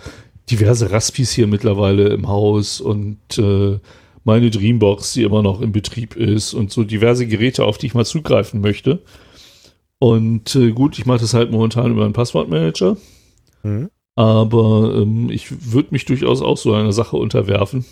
diverse 0.49 0.91
Raspis 0.91 1.31
hier 1.31 1.47
mittlerweile 1.47 2.09
im 2.09 2.27
Haus 2.27 2.81
und 2.81 3.37
äh, 3.37 3.79
meine 4.23 4.49
Dreambox, 4.49 5.13
die 5.13 5.23
immer 5.23 5.41
noch 5.41 5.61
in 5.61 5.71
Betrieb 5.71 6.15
ist 6.15 6.53
und 6.53 6.71
so 6.71 6.83
diverse 6.83 7.27
Geräte, 7.27 7.65
auf 7.65 7.77
die 7.77 7.87
ich 7.87 7.93
mal 7.93 8.05
zugreifen 8.05 8.61
möchte. 8.61 9.01
Und 9.99 10.55
äh, 10.55 10.71
gut, 10.71 10.97
ich 10.97 11.05
mache 11.05 11.19
das 11.19 11.33
halt 11.33 11.51
momentan 11.51 11.91
über 11.91 12.05
einen 12.05 12.13
Passwortmanager. 12.13 12.97
Hm. 13.63 13.89
Aber 14.15 14.95
ähm, 14.95 15.29
ich 15.29 15.71
würde 15.71 15.89
mich 15.91 16.05
durchaus 16.05 16.41
auch 16.41 16.57
so 16.57 16.73
einer 16.73 16.93
Sache 16.93 17.17
unterwerfen. 17.17 17.85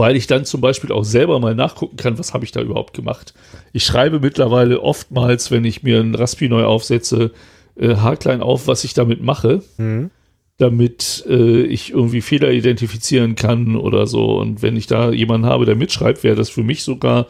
Weil 0.00 0.16
ich 0.16 0.26
dann 0.26 0.46
zum 0.46 0.62
Beispiel 0.62 0.92
auch 0.92 1.04
selber 1.04 1.38
mal 1.40 1.54
nachgucken 1.54 1.98
kann, 1.98 2.18
was 2.18 2.32
habe 2.32 2.46
ich 2.46 2.52
da 2.52 2.62
überhaupt 2.62 2.94
gemacht. 2.94 3.34
Ich 3.74 3.84
schreibe 3.84 4.18
mittlerweile 4.18 4.80
oftmals, 4.80 5.50
wenn 5.50 5.66
ich 5.66 5.82
mir 5.82 6.00
ein 6.00 6.14
Raspi 6.14 6.48
neu 6.48 6.64
aufsetze, 6.64 7.32
äh, 7.78 7.96
haarklein 7.96 8.40
auf, 8.40 8.66
was 8.66 8.82
ich 8.84 8.94
damit 8.94 9.22
mache, 9.22 9.62
Hm. 9.76 10.10
damit 10.56 11.22
äh, 11.28 11.60
ich 11.64 11.90
irgendwie 11.90 12.22
Fehler 12.22 12.50
identifizieren 12.50 13.34
kann 13.34 13.76
oder 13.76 14.06
so. 14.06 14.38
Und 14.38 14.62
wenn 14.62 14.74
ich 14.74 14.86
da 14.86 15.10
jemanden 15.10 15.46
habe, 15.46 15.66
der 15.66 15.76
mitschreibt, 15.76 16.24
wäre 16.24 16.34
das 16.34 16.48
für 16.48 16.62
mich 16.62 16.82
sogar 16.82 17.26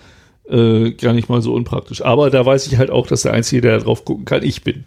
äh, 0.49 0.93
gar 0.93 1.13
nicht 1.13 1.29
mal 1.29 1.43
so 1.43 1.53
unpraktisch. 1.55 2.03
Aber 2.05 2.31
da 2.31 2.47
weiß 2.47 2.69
ich 2.69 2.79
halt 2.79 2.91
auch, 2.91 3.09
dass 3.09 3.23
der 3.23 3.33
Einzige, 3.33 3.63
der 3.63 3.79
da 3.79 3.85
drauf 3.85 4.05
gucken 4.05 4.27
kann, 4.27 4.45
ich 4.45 4.63
bin. 4.63 4.85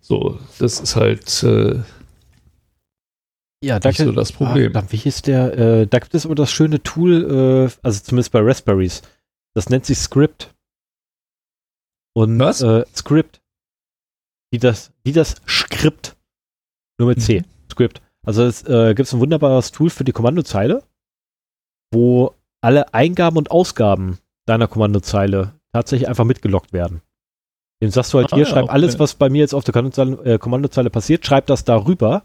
So, 0.00 0.38
das 0.58 0.80
ist 0.80 0.96
halt 0.96 1.44
äh, 1.44 1.76
Ja, 3.64 3.80
da 3.80 3.92
so 3.92 4.12
das 4.12 4.32
Problem. 4.32 4.76
Ah, 4.76 4.84
wie 4.90 4.96
hieß 4.96 5.22
der? 5.22 5.58
Äh, 5.58 5.86
da 5.86 5.98
gibt 5.98 6.14
es 6.14 6.26
aber 6.26 6.34
das 6.34 6.50
schöne 6.52 6.82
Tool, 6.82 7.68
äh, 7.70 7.78
also 7.82 8.00
zumindest 8.02 8.32
bei 8.32 8.40
Raspberries. 8.40 9.02
Das 9.54 9.68
nennt 9.70 9.86
sich 9.86 9.98
Script. 9.98 10.54
Und 12.14 12.38
Was? 12.38 12.62
Äh, 12.62 12.84
Script. 12.94 13.40
Wie 14.52 14.58
das, 14.58 14.92
wie 15.02 15.12
das 15.12 15.36
Skript. 15.48 16.16
Nur 16.98 17.08
mit 17.08 17.22
C. 17.22 17.40
Mhm. 17.40 17.44
Script. 17.70 18.02
Also 18.26 18.44
es 18.44 18.62
äh, 18.64 18.94
gibt 18.94 19.12
ein 19.12 19.20
wunderbares 19.20 19.72
Tool 19.72 19.90
für 19.90 20.04
die 20.04 20.12
Kommandozeile. 20.12 20.82
wo 21.92 22.34
alle 22.60 22.92
Eingaben 22.94 23.36
und 23.36 23.50
Ausgaben 23.50 24.18
deiner 24.46 24.68
Kommandozeile 24.68 25.52
tatsächlich 25.72 26.08
einfach 26.08 26.24
mitgelockt 26.24 26.72
werden. 26.72 27.02
Dem 27.82 27.90
sagst 27.90 28.12
du 28.12 28.18
halt 28.18 28.32
Ah, 28.32 28.36
hier, 28.36 28.44
ja, 28.44 28.50
schreib 28.50 28.64
okay. 28.64 28.72
alles, 28.72 28.98
was 28.98 29.14
bei 29.14 29.28
mir 29.28 29.40
jetzt 29.40 29.54
auf 29.54 29.64
der 29.64 29.72
Kommandozeile, 29.72 30.34
äh, 30.34 30.38
Kommandozeile 30.38 30.90
passiert, 30.90 31.26
schreib 31.26 31.46
das 31.46 31.64
darüber. 31.64 32.22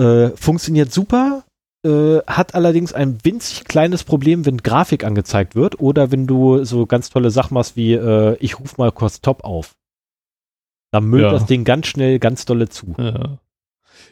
Äh, 0.00 0.30
funktioniert 0.36 0.92
super, 0.92 1.44
äh, 1.84 2.18
hat 2.26 2.54
allerdings 2.54 2.92
ein 2.92 3.18
winzig 3.22 3.64
kleines 3.64 4.02
Problem, 4.04 4.46
wenn 4.46 4.58
Grafik 4.58 5.04
angezeigt 5.04 5.54
wird 5.54 5.78
oder 5.80 6.10
wenn 6.10 6.26
du 6.26 6.64
so 6.64 6.86
ganz 6.86 7.10
tolle 7.10 7.30
Sachen 7.30 7.54
machst 7.54 7.76
wie 7.76 7.92
äh, 7.94 8.36
ich 8.40 8.58
ruf 8.58 8.78
mal 8.78 8.92
kurz 8.92 9.20
Top 9.20 9.44
auf. 9.44 9.72
Da 10.92 11.00
müllt 11.00 11.24
Ja. 11.24 11.30
das 11.32 11.46
Ding 11.46 11.64
ganz 11.64 11.86
schnell 11.86 12.18
ganz 12.18 12.44
dolle 12.46 12.68
zu. 12.68 12.94
Ja. 12.98 13.38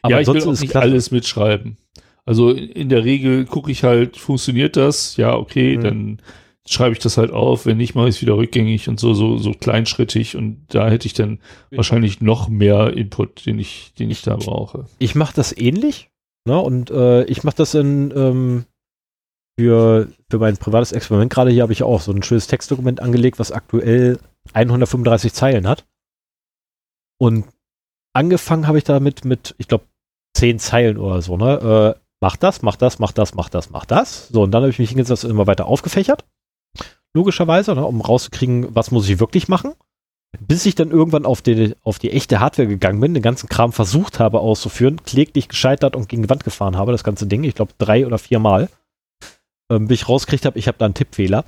Aber 0.02 0.14
ja, 0.14 0.20
ich 0.20 0.28
will 0.28 0.42
auch 0.42 0.52
ist 0.52 0.60
nicht 0.60 0.70
klasse. 0.70 0.82
alles 0.86 1.10
mitschreiben. 1.10 1.76
Also 2.24 2.50
in 2.50 2.88
der 2.90 3.04
Regel 3.04 3.46
gucke 3.46 3.70
ich 3.72 3.84
halt, 3.84 4.16
funktioniert 4.18 4.76
das? 4.76 5.16
Ja, 5.16 5.34
okay, 5.34 5.76
Mhm. 5.78 5.80
dann 5.82 6.18
schreibe 6.68 6.92
ich 6.92 6.98
das 6.98 7.16
halt 7.16 7.30
auf. 7.30 7.66
Wenn 7.66 7.78
nicht, 7.78 7.94
mache 7.94 8.08
ich 8.08 8.16
es 8.16 8.22
wieder 8.22 8.36
rückgängig 8.36 8.88
und 8.88 9.00
so, 9.00 9.14
so, 9.14 9.38
so 9.38 9.52
kleinschrittig. 9.52 10.36
Und 10.36 10.66
da 10.68 10.88
hätte 10.88 11.06
ich 11.06 11.14
dann 11.14 11.40
wahrscheinlich 11.70 12.20
noch 12.20 12.48
mehr 12.48 12.92
Input, 12.96 13.46
den 13.46 13.58
ich, 13.58 13.94
den 13.98 14.10
ich 14.10 14.22
da 14.22 14.36
brauche. 14.36 14.86
ich 14.98 15.14
mache 15.14 15.34
das 15.34 15.56
ähnlich. 15.56 16.10
Ne? 16.46 16.58
Und 16.58 16.90
äh, 16.90 17.24
ich 17.24 17.44
mache 17.44 17.56
das 17.56 17.74
in, 17.74 18.12
ähm, 18.14 18.64
für, 19.58 20.08
für 20.30 20.38
mein 20.38 20.56
privates 20.56 20.92
Experiment 20.92 21.32
gerade 21.32 21.50
hier 21.50 21.62
habe 21.62 21.72
ich 21.72 21.82
auch 21.82 22.00
so 22.00 22.12
ein 22.12 22.22
schönes 22.22 22.46
Textdokument 22.46 23.00
angelegt, 23.00 23.38
was 23.38 23.50
aktuell 23.50 24.20
135 24.52 25.32
Zeilen 25.32 25.66
hat. 25.66 25.84
Und 27.20 27.46
angefangen 28.12 28.66
habe 28.66 28.78
ich 28.78 28.84
damit 28.84 29.24
mit, 29.24 29.54
ich 29.58 29.68
glaube, 29.68 29.84
10 30.34 30.58
Zeilen 30.58 30.98
oder 30.98 31.20
so. 31.22 31.36
Ne? 31.36 31.96
Äh, 31.96 32.00
mach 32.20 32.36
das, 32.36 32.62
mach 32.62 32.76
das, 32.76 32.98
mach 32.98 33.12
das, 33.12 33.34
mach 33.34 33.48
das, 33.48 33.70
mach 33.70 33.84
das. 33.84 34.28
So, 34.28 34.42
und 34.42 34.52
dann 34.52 34.62
habe 34.62 34.70
ich 34.70 34.78
mich 34.78 34.90
hingesetzt 34.90 35.24
und 35.24 35.30
immer 35.30 35.46
weiter 35.46 35.66
aufgefächert. 35.66 36.24
Logischerweise, 37.14 37.74
ne? 37.74 37.84
um 37.84 38.00
rauszukriegen, 38.00 38.74
was 38.74 38.90
muss 38.90 39.08
ich 39.08 39.20
wirklich 39.20 39.48
machen. 39.48 39.74
Bis 40.40 40.66
ich 40.66 40.74
dann 40.74 40.90
irgendwann 40.90 41.24
auf 41.24 41.40
die, 41.40 41.74
auf 41.82 41.98
die 41.98 42.10
echte 42.10 42.38
Hardware 42.38 42.68
gegangen 42.68 43.00
bin, 43.00 43.14
den 43.14 43.22
ganzen 43.22 43.48
Kram 43.48 43.72
versucht 43.72 44.20
habe 44.20 44.40
auszuführen, 44.40 45.02
kläglich 45.02 45.48
gescheitert 45.48 45.96
und 45.96 46.08
gegen 46.08 46.22
die 46.22 46.28
Wand 46.28 46.44
gefahren 46.44 46.76
habe, 46.76 46.92
das 46.92 47.02
ganze 47.02 47.26
Ding, 47.26 47.44
ich 47.44 47.54
glaube 47.54 47.72
drei 47.78 48.06
oder 48.06 48.18
vier 48.18 48.38
Mal, 48.38 48.68
ähm, 49.70 49.88
bis 49.88 50.02
ich 50.02 50.08
rausgekriegt 50.08 50.44
habe, 50.44 50.58
ich 50.58 50.68
habe 50.68 50.76
da 50.76 50.84
einen 50.84 50.94
Tippfehler. 50.94 51.46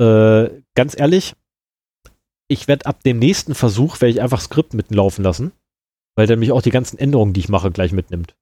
Äh, 0.00 0.62
ganz 0.76 0.98
ehrlich, 0.98 1.34
ich 2.46 2.68
werde 2.68 2.86
ab 2.86 3.02
dem 3.02 3.18
nächsten 3.18 3.56
Versuch, 3.56 4.00
werde 4.00 4.12
ich 4.12 4.22
einfach 4.22 4.40
Skript 4.40 4.74
mitlaufen 4.74 5.24
lassen, 5.24 5.52
weil 6.14 6.28
der 6.28 6.36
mich 6.36 6.52
auch 6.52 6.62
die 6.62 6.70
ganzen 6.70 6.98
Änderungen, 6.98 7.32
die 7.32 7.40
ich 7.40 7.48
mache, 7.48 7.72
gleich 7.72 7.92
mitnimmt. 7.92 8.36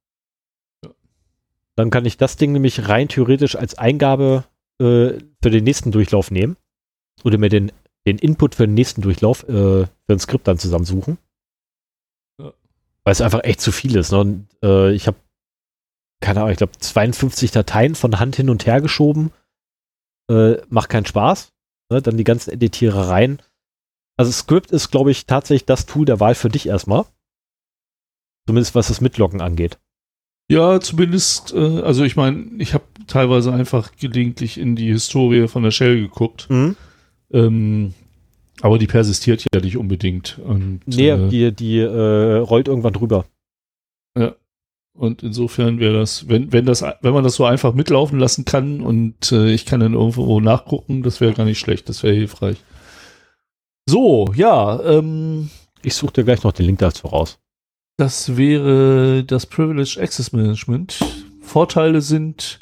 Dann 1.77 1.89
kann 1.89 2.05
ich 2.05 2.19
das 2.19 2.37
Ding 2.37 2.53
nämlich 2.53 2.89
rein 2.89 3.09
theoretisch 3.09 3.57
als 3.57 3.79
Eingabe 3.79 4.45
äh, 4.83 5.19
für 5.43 5.51
den 5.51 5.65
nächsten 5.65 5.93
Durchlauf 5.93 6.31
nehmen 6.31 6.57
oder 7.25 7.39
mir 7.39 7.49
den 7.49 7.73
den 8.07 8.19
Input 8.19 8.55
für 8.55 8.67
den 8.67 8.75
nächsten 8.75 9.03
Durchlauf 9.03 9.45
äh, 9.45 9.87
für 9.87 9.89
ein 10.09 10.19
Skript 10.19 10.49
dann 10.49 10.59
zusammensuchen. 10.59 11.19
Ja. 12.41 12.53
Weil 13.05 13.13
es 13.13 13.21
einfach 13.21 13.45
echt 13.45 13.61
zu 13.61 13.73
viel 13.73 13.97
ist. 13.97 14.13
Ne? 14.13 14.19
Und 14.19 14.49
äh, 14.63 14.93
ich 14.93 15.07
habe, 15.07 15.17
keine 16.21 16.41
Ahnung, 16.41 16.53
ich 16.53 16.59
glaube 16.59 16.79
52 16.79 17.51
Dateien 17.51 17.95
von 17.95 18.19
Hand 18.19 18.37
hin 18.37 18.51
und 18.51 18.67
her 18.67 18.81
geschoben. 18.81 19.33
Äh, 20.31 20.57
macht 20.69 20.89
keinen 20.89 21.07
Spaß. 21.07 21.53
Ne? 21.91 22.03
Dann 22.03 22.17
die 22.17 22.25
ganzen 22.25 22.51
Editierereien. 22.51 23.41
Also 24.17 24.33
Script 24.33 24.71
ist, 24.73 24.91
glaube 24.91 25.11
ich, 25.11 25.27
tatsächlich 25.27 25.65
das 25.65 25.87
Tool 25.87 26.05
der 26.05 26.21
Wahl 26.21 26.35
für 26.35 26.49
dich 26.49 26.67
erstmal. 26.67 27.05
Zumindest 28.47 28.75
was 28.75 28.89
das 28.89 29.01
Mitloggen 29.01 29.41
angeht. 29.41 29.79
Ja, 30.51 30.81
zumindest, 30.81 31.55
äh, 31.55 31.81
also 31.81 32.03
ich 32.03 32.17
meine, 32.17 32.51
ich 32.59 32.75
habe 32.75 32.85
teilweise 33.07 33.53
einfach 33.53 33.93
gelegentlich 34.01 34.59
in 34.59 34.77
die 34.77 34.89
Historie 34.93 35.49
von 35.49 35.63
der 35.63 35.71
Shell 35.71 36.01
geguckt. 36.03 36.49
Ähm, 37.33 37.95
aber 38.61 38.79
die 38.79 38.87
persistiert 38.87 39.45
ja 39.55 39.61
nicht 39.61 39.77
unbedingt. 39.77 40.39
Und, 40.39 40.81
Nee, 40.87 41.09
äh, 41.09 41.29
die, 41.29 41.53
die 41.53 41.79
äh, 41.79 42.37
rollt 42.37 42.69
irgendwann 42.69 42.93
drüber. 42.93 43.25
und 44.95 45.23
insofern 45.23 45.81
wäre 45.81 45.95
das, 45.95 46.29
wenn, 46.29 46.53
wenn 46.53 46.67
das, 46.67 46.83
wenn 47.01 47.15
man 47.15 47.25
das 47.25 47.37
so 47.37 47.45
einfach 47.47 47.73
mitlaufen 47.75 48.19
lassen 48.19 48.45
kann 48.45 48.83
und 48.83 49.33
äh, 49.33 49.51
ich 49.53 49.65
kann 49.65 49.81
dann 49.81 49.95
irgendwo 49.95 50.39
nachgucken, 50.41 51.03
das 51.03 51.21
wäre 51.21 51.33
gar 51.33 51.45
nicht 51.47 51.59
schlecht, 51.59 51.89
das 51.89 52.03
wäre 52.03 52.15
hilfreich. 52.15 52.59
So, 53.89 54.31
ja, 54.37 54.81
ähm, 54.85 55.49
Ich 55.83 55.95
suche 55.95 56.13
dir 56.13 56.25
gleich 56.25 56.43
noch 56.45 56.53
den 56.53 56.67
Link 56.67 56.79
dazu 56.79 57.07
raus. 57.09 57.39
das 57.97 58.37
wäre 58.37 59.25
das 59.25 59.47
Privileged 59.47 59.99
Access 59.99 60.33
Management. 60.33 60.99
Vorteile 61.41 62.01
sind, 62.03 62.59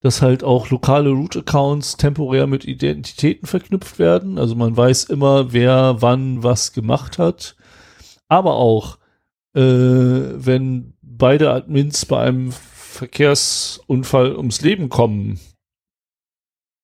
dass 0.00 0.22
halt 0.22 0.44
auch 0.44 0.70
lokale 0.70 1.10
Root-Accounts 1.10 1.96
temporär 1.96 2.46
mit 2.46 2.64
Identitäten 2.64 3.46
verknüpft 3.46 3.98
werden. 3.98 4.38
Also 4.38 4.54
man 4.54 4.76
weiß 4.76 5.04
immer, 5.04 5.52
wer 5.52 5.96
wann 6.00 6.42
was 6.42 6.72
gemacht 6.72 7.18
hat. 7.18 7.56
Aber 8.28 8.54
auch, 8.54 8.98
äh, 9.54 9.60
wenn 9.60 10.94
beide 11.02 11.50
Admins 11.50 12.06
bei 12.06 12.20
einem 12.20 12.52
Verkehrsunfall 12.52 14.36
ums 14.36 14.60
Leben 14.60 14.88
kommen, 14.88 15.40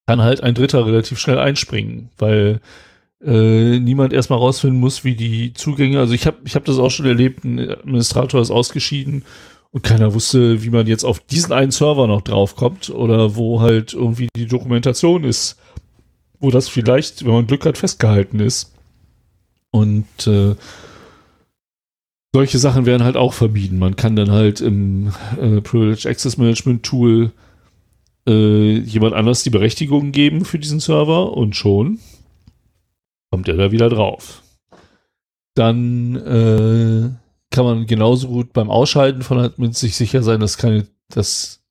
kann 0.07 0.23
halt 0.23 0.43
ein 0.43 0.55
Dritter 0.55 0.85
relativ 0.85 1.19
schnell 1.19 1.39
einspringen, 1.39 2.11
weil 2.19 2.61
äh, 3.23 3.79
niemand 3.79 4.13
erstmal 4.13 4.39
rausfinden 4.39 4.79
muss, 4.79 5.05
wie 5.05 5.15
die 5.15 5.55
Zugänge, 5.55 5.99
also 5.99 6.13
ich 6.13 6.27
habe 6.27 6.39
ich 6.45 6.57
hab 6.57 6.65
das 6.65 6.79
auch 6.79 6.91
schon 6.91 7.07
erlebt, 7.07 7.45
ein 7.45 7.59
Administrator 7.59 8.41
ist 8.41 8.51
ausgeschieden 8.51 9.25
und 9.75 9.83
keiner 9.83 10.15
wusste, 10.15 10.63
wie 10.63 10.71
man 10.71 10.87
jetzt 10.87 11.03
auf 11.03 11.19
diesen 11.19 11.53
einen 11.53 11.73
Server 11.73 12.07
noch 12.07 12.23
draufkommt 12.23 12.91
oder 12.91 13.35
wo 13.35 13.61
halt 13.61 13.93
irgendwie 13.93 14.29
die 14.37 14.47
Dokumentation 14.47 15.25
ist, 15.25 15.59
wo 16.39 16.53
das 16.53 16.69
vielleicht, 16.69 17.25
wenn 17.25 17.33
man 17.33 17.49
Glück 17.49 17.67
hat, 17.67 17.77
festgehalten 17.77 18.39
ist. 18.39 18.73
Und 19.73 20.29
äh, 20.29 20.55
solche 22.33 22.59
Sachen 22.59 22.87
werden 22.87 23.03
halt 23.03 23.17
auch 23.17 23.33
vermieden. 23.33 23.81
Man 23.81 23.97
kann 23.97 24.15
dann 24.15 24.31
halt 24.31 24.61
im 24.61 25.13
äh, 25.41 25.61
Privileged 25.61 26.07
Access 26.07 26.37
Management 26.37 26.85
Tool 26.85 27.33
äh, 28.29 28.79
jemand 28.79 29.15
anders 29.15 29.43
die 29.43 29.51
Berechtigung 29.51 30.13
geben 30.13 30.45
für 30.45 30.61
diesen 30.61 30.79
Server 30.79 31.37
und 31.37 31.57
schon 31.57 31.99
kommt 33.33 33.49
er 33.49 33.57
da 33.57 33.73
wieder 33.73 33.89
drauf. 33.89 34.45
Dann 35.57 36.15
äh, 36.15 37.24
kann 37.55 37.65
man 37.65 37.87
genauso 37.87 38.27
gut 38.27 38.53
beim 38.53 38.69
Ausschalten 38.69 39.23
von 39.23 39.39
Admins 39.39 39.79
sich 39.79 39.95
sicher 39.95 40.25
sein, 40.25 40.41
dass, 40.41 40.59
keine, 40.59 40.89
dass 41.09 41.63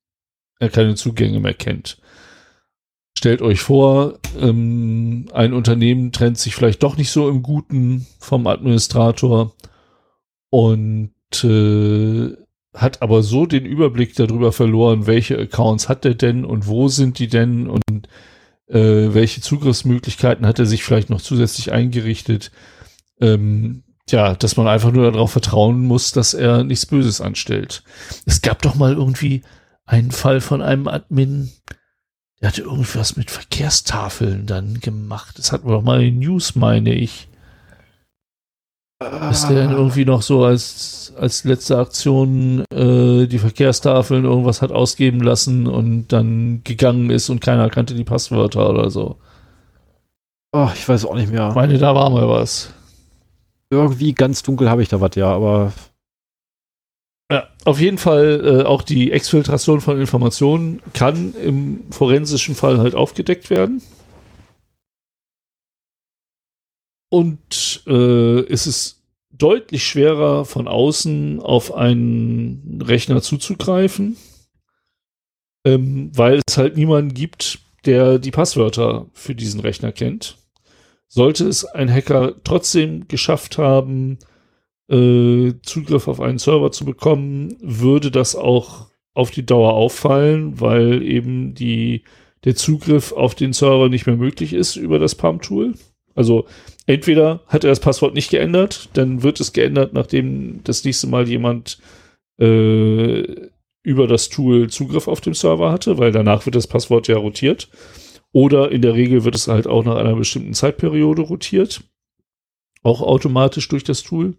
er 0.60 0.70
keine 0.70 0.96
Zugänge 0.96 1.42
mehr 1.42 1.54
kennt. 1.54 1.98
Stellt 3.18 3.42
euch 3.42 3.60
vor, 3.60 4.20
ähm, 4.40 5.26
ein 5.34 5.52
Unternehmen 5.52 6.14
trennt 6.14 6.38
sich 6.38 6.56
vielleicht 6.56 6.84
doch 6.84 6.96
nicht 6.96 7.12
so 7.12 7.28
im 7.28 7.44
Guten 7.44 8.08
vom 8.18 8.48
Administrator 8.48 9.54
und 10.50 11.12
äh, 11.44 12.32
hat 12.74 13.02
aber 13.02 13.22
so 13.22 13.46
den 13.46 13.66
Überblick 13.66 14.16
darüber 14.16 14.54
verloren, 14.54 15.06
welche 15.06 15.38
Accounts 15.38 15.90
hat 15.90 16.06
er 16.06 16.16
denn 16.16 16.46
und 16.46 16.66
wo 16.66 16.88
sind 16.88 17.20
die 17.20 17.28
denn 17.28 17.68
und 17.68 18.08
äh, 18.68 19.14
welche 19.14 19.42
Zugriffsmöglichkeiten 19.42 20.46
hat 20.46 20.60
er 20.60 20.66
sich 20.66 20.86
vielleicht 20.86 21.10
noch 21.10 21.22
zusätzlich 21.22 21.74
eingerichtet. 21.74 22.52
Ähm, 23.20 23.83
ja, 24.10 24.36
dass 24.36 24.58
man 24.58 24.68
einfach 24.68 24.92
nur 24.92 25.12
darauf 25.12 25.32
vertrauen 25.32 25.82
muss, 25.82 26.12
dass 26.12 26.34
er 26.34 26.64
nichts 26.64 26.86
Böses 26.86 27.22
anstellt. 27.22 27.84
Es 28.26 28.42
gab 28.42 28.62
doch 28.62 28.76
mal 28.76 28.94
irgendwie 28.94 29.44
einen 29.86 30.12
Fall 30.12 30.42
von 30.42 30.62
einem 30.62 30.88
Admin, 30.88 31.52
der 32.42 32.50
hatte 32.50 32.64
irgendwas 32.64 33.16
mit 33.16 33.32
Verkehrstafeln 33.32 34.46
dann 34.46 34.82
gemacht. 34.82 35.40
Das 35.40 35.54
hatten 35.54 35.68
wir 35.68 35.76
doch 35.76 35.82
mal 35.82 36.04
in 36.04 36.20
News, 36.20 36.56
meine 36.56 36.94
ich. 36.94 37.30
Dass 39.00 39.48
der 39.48 39.64
dann 39.64 39.72
irgendwie 39.72 40.06
noch 40.06 40.22
so 40.22 40.44
als, 40.44 41.14
als 41.18 41.46
letzte 41.46 41.78
Aktion 41.78 42.66
äh, 42.74 43.28
die 43.28 43.40
Verkehrstafeln 43.40 44.26
irgendwas 44.26 44.62
hat 44.62 44.72
ausgeben 44.72 45.22
lassen 45.22 45.68
und 45.68 46.10
dann 46.10 46.62
gegangen 46.64 47.10
ist 47.10 47.30
und 47.30 47.40
keiner 47.40 47.70
kannte 47.70 47.96
die 47.96 48.04
Passwörter 48.04 48.70
oder 48.70 48.90
so. 48.90 49.18
Oh, 50.52 50.70
ich 50.74 50.88
weiß 50.88 51.06
auch 51.06 51.16
nicht 51.16 51.32
mehr. 51.32 51.50
Ich 51.50 51.56
meine, 51.56 51.78
da 51.78 51.96
war 51.96 52.10
mal 52.10 52.28
was. 52.28 52.74
Irgendwie 53.74 54.14
ganz 54.14 54.44
dunkel 54.44 54.70
habe 54.70 54.82
ich 54.82 54.90
da 54.90 55.02
was, 55.02 55.16
ja, 55.16 55.32
aber 55.32 55.74
Ja, 57.32 57.50
auf 57.66 57.80
jeden 57.80 57.98
Fall 57.98 58.62
äh, 58.62 58.64
auch 58.64 58.84
die 58.84 59.12
Exfiltration 59.12 59.82
von 59.82 60.00
Informationen 60.00 60.82
kann 60.94 61.34
im 61.36 61.92
forensischen 61.92 62.54
Fall 62.56 62.78
halt 62.78 62.96
aufgedeckt 62.96 63.50
werden. 63.50 63.82
Und 67.10 67.84
äh, 67.88 68.40
es 68.52 68.68
ist 68.68 69.04
deutlich 69.32 69.84
schwerer 69.84 70.46
von 70.46 70.68
außen 70.68 71.40
auf 71.40 71.74
einen 71.74 72.82
Rechner 72.82 73.22
zuzugreifen, 73.22 74.18
ähm, 75.66 76.12
weil 76.16 76.42
es 76.48 76.58
halt 76.58 76.76
niemanden 76.78 77.14
gibt, 77.14 77.60
der 77.86 78.20
die 78.20 78.32
Passwörter 78.32 79.08
für 79.14 79.36
diesen 79.36 79.60
Rechner 79.60 79.92
kennt. 79.92 80.38
Sollte 81.16 81.48
es 81.48 81.64
ein 81.64 81.94
Hacker 81.94 82.34
trotzdem 82.44 83.08
geschafft 83.08 83.60
haben, 83.60 84.18
äh, 84.90 85.54
Zugriff 85.62 86.08
auf 86.08 86.20
einen 86.20 86.40
Server 86.40 86.72
zu 86.72 86.86
bekommen, 86.86 87.56
würde 87.62 88.10
das 88.10 88.36
auch 88.36 88.88
auf 89.14 89.30
die 89.30 89.46
Dauer 89.46 89.74
auffallen, 89.74 90.60
weil 90.60 91.04
eben 91.04 91.54
die, 91.54 92.02
der 92.46 92.56
Zugriff 92.56 93.12
auf 93.12 93.36
den 93.36 93.54
Server 93.54 93.90
nicht 93.90 94.08
mehr 94.08 94.16
möglich 94.16 94.54
ist 94.54 94.76
über 94.76 94.98
das 94.98 95.14
Pump-Tool. 95.14 95.76
Also 96.16 96.48
entweder 96.88 97.42
hat 97.46 97.64
er 97.64 97.70
das 97.70 97.80
Passwort 97.80 98.16
nicht 98.16 98.32
geändert, 98.32 98.90
dann 98.94 99.22
wird 99.22 99.40
es 99.40 99.54
geändert, 99.54 99.94
nachdem 99.94 100.64
das 100.64 100.84
nächste 100.84 101.06
Mal 101.06 101.30
jemand 101.30 101.78
äh, 102.40 103.50
über 103.84 104.08
das 104.08 104.30
Tool 104.30 104.68
Zugriff 104.68 105.08
auf 105.08 105.22
dem 105.22 105.36
Server 105.36 105.72
hatte, 105.72 106.00
weil 106.00 106.12
danach 106.12 106.48
wird 106.48 106.56
das 106.56 106.66
Passwort 106.66 107.08
ja 107.08 107.18
rotiert. 107.18 107.70
Oder 108.34 108.72
in 108.72 108.82
der 108.82 108.96
Regel 108.96 109.24
wird 109.24 109.36
es 109.36 109.48
halt 109.48 109.68
auch 109.68 109.86
nach 109.86 109.96
einer 109.96 110.16
bestimmten 110.16 110.54
Zeitperiode 110.54 111.22
rotiert. 111.22 111.84
Auch 112.82 113.02
automatisch 113.02 113.70
durch 113.70 113.86
das 113.86 114.04
Tool. 114.04 114.36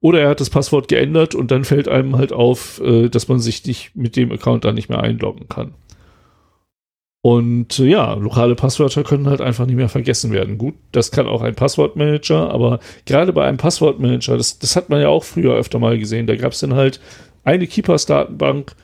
Oder 0.00 0.20
er 0.20 0.28
hat 0.30 0.40
das 0.40 0.50
Passwort 0.50 0.88
geändert 0.88 1.34
und 1.34 1.50
dann 1.50 1.64
fällt 1.64 1.88
einem 1.88 2.16
halt 2.16 2.32
auf, 2.32 2.80
äh, 2.80 3.08
dass 3.08 3.28
man 3.28 3.40
sich 3.40 3.66
nicht 3.66 3.94
mit 3.94 4.16
dem 4.16 4.32
Account 4.32 4.64
dann 4.64 4.76
nicht 4.76 4.88
mehr 4.88 5.02
einloggen 5.02 5.48
kann. 5.48 5.74
Und 7.22 7.78
äh, 7.78 7.86
ja, 7.86 8.14
lokale 8.14 8.54
Passwörter 8.54 9.02
können 9.02 9.28
halt 9.28 9.40
einfach 9.40 9.66
nicht 9.66 9.76
mehr 9.76 9.88
vergessen 9.88 10.30
werden. 10.30 10.58
Gut, 10.58 10.74
das 10.92 11.10
kann 11.10 11.26
auch 11.26 11.42
ein 11.42 11.54
Passwortmanager, 11.54 12.50
aber 12.50 12.80
gerade 13.06 13.32
bei 13.32 13.46
einem 13.46 13.56
Passwortmanager, 13.56 14.36
das, 14.36 14.58
das 14.58 14.76
hat 14.76 14.90
man 14.90 15.00
ja 15.00 15.08
auch 15.08 15.24
früher 15.24 15.54
öfter 15.54 15.78
mal 15.78 15.98
gesehen, 15.98 16.26
da 16.26 16.36
gab 16.36 16.52
es 16.52 16.60
dann 16.60 16.74
halt 16.74 17.00
eine 17.42 17.66
Keepers-Datenbank, 17.66 18.76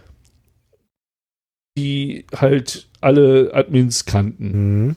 die 1.81 2.27
halt 2.37 2.89
alle 3.01 3.51
Admins 3.55 4.05
kannten. 4.05 4.87
Mhm. 4.87 4.97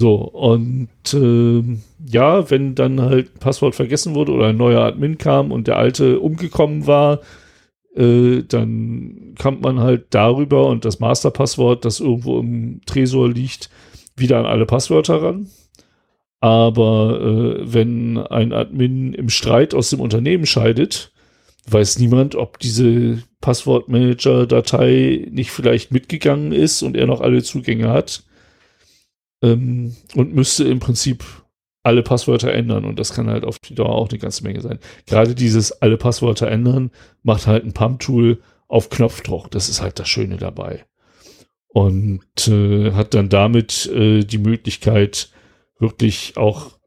So, 0.00 0.14
und 0.14 0.88
äh, 1.12 1.62
ja, 2.06 2.50
wenn 2.50 2.74
dann 2.74 3.02
halt 3.02 3.34
ein 3.34 3.38
Passwort 3.38 3.74
vergessen 3.74 4.14
wurde 4.14 4.32
oder 4.32 4.48
ein 4.48 4.56
neuer 4.56 4.82
Admin 4.82 5.18
kam 5.18 5.52
und 5.52 5.66
der 5.66 5.76
alte 5.76 6.20
umgekommen 6.20 6.86
war, 6.86 7.20
äh, 7.94 8.42
dann 8.42 9.34
kommt 9.38 9.62
man 9.62 9.80
halt 9.80 10.06
darüber 10.10 10.66
und 10.68 10.84
das 10.86 11.00
Masterpasswort, 11.00 11.84
das 11.84 12.00
irgendwo 12.00 12.38
im 12.40 12.80
Tresor 12.86 13.28
liegt, 13.28 13.68
wieder 14.16 14.38
an 14.38 14.46
alle 14.46 14.64
Passwörter 14.64 15.22
ran. 15.22 15.48
Aber 16.40 17.20
äh, 17.20 17.72
wenn 17.72 18.16
ein 18.16 18.54
Admin 18.54 19.12
im 19.12 19.28
Streit 19.28 19.74
aus 19.74 19.90
dem 19.90 20.00
Unternehmen 20.00 20.46
scheidet, 20.46 21.12
weiß 21.68 21.98
niemand, 21.98 22.34
ob 22.34 22.58
diese 22.58 23.22
Passwortmanager-Datei 23.40 25.28
nicht 25.30 25.50
vielleicht 25.50 25.92
mitgegangen 25.92 26.52
ist 26.52 26.82
und 26.82 26.96
er 26.96 27.06
noch 27.06 27.20
alle 27.20 27.42
Zugänge 27.42 27.88
hat 27.88 28.24
ähm, 29.42 29.96
und 30.14 30.34
müsste 30.34 30.64
im 30.64 30.80
Prinzip 30.80 31.24
alle 31.82 32.02
Passwörter 32.02 32.52
ändern 32.52 32.84
und 32.84 32.98
das 32.98 33.14
kann 33.14 33.30
halt 33.30 33.44
auf 33.44 33.58
die 33.58 33.74
Dauer 33.74 33.94
auch 33.94 34.10
eine 34.10 34.18
ganze 34.18 34.44
Menge 34.44 34.60
sein. 34.60 34.78
Gerade 35.06 35.34
dieses 35.34 35.72
alle 35.80 35.96
Passwörter 35.96 36.48
ändern 36.48 36.90
macht 37.22 37.46
halt 37.46 37.64
ein 37.64 37.72
Pump-Tool 37.72 38.42
auf 38.68 38.90
Knopfdruck. 38.90 39.50
Das 39.50 39.68
ist 39.68 39.80
halt 39.80 39.98
das 39.98 40.08
Schöne 40.08 40.36
dabei. 40.36 40.84
Und 41.68 42.48
äh, 42.48 42.92
hat 42.92 43.14
dann 43.14 43.28
damit 43.28 43.86
äh, 43.86 44.24
die 44.24 44.38
Möglichkeit, 44.38 45.30
wirklich 45.78 46.36
auch 46.36 46.78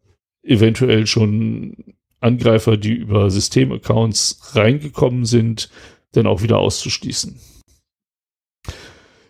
eventuell 0.43 1.07
schon 1.07 1.92
Angreifer, 2.23 2.77
die 2.77 2.93
über 2.93 3.29
Systemaccounts 3.29 4.51
reingekommen 4.53 5.25
sind, 5.25 5.69
dann 6.13 6.27
auch 6.27 6.41
wieder 6.41 6.59
auszuschließen. 6.59 7.39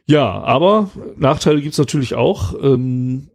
Ja, 0.06 0.44
aber 0.44 0.90
Nachteile 1.16 1.62
gibt 1.62 1.74
es 1.74 1.80
natürlich 1.80 2.16
auch. 2.16 2.54
Ähm, 2.62 3.30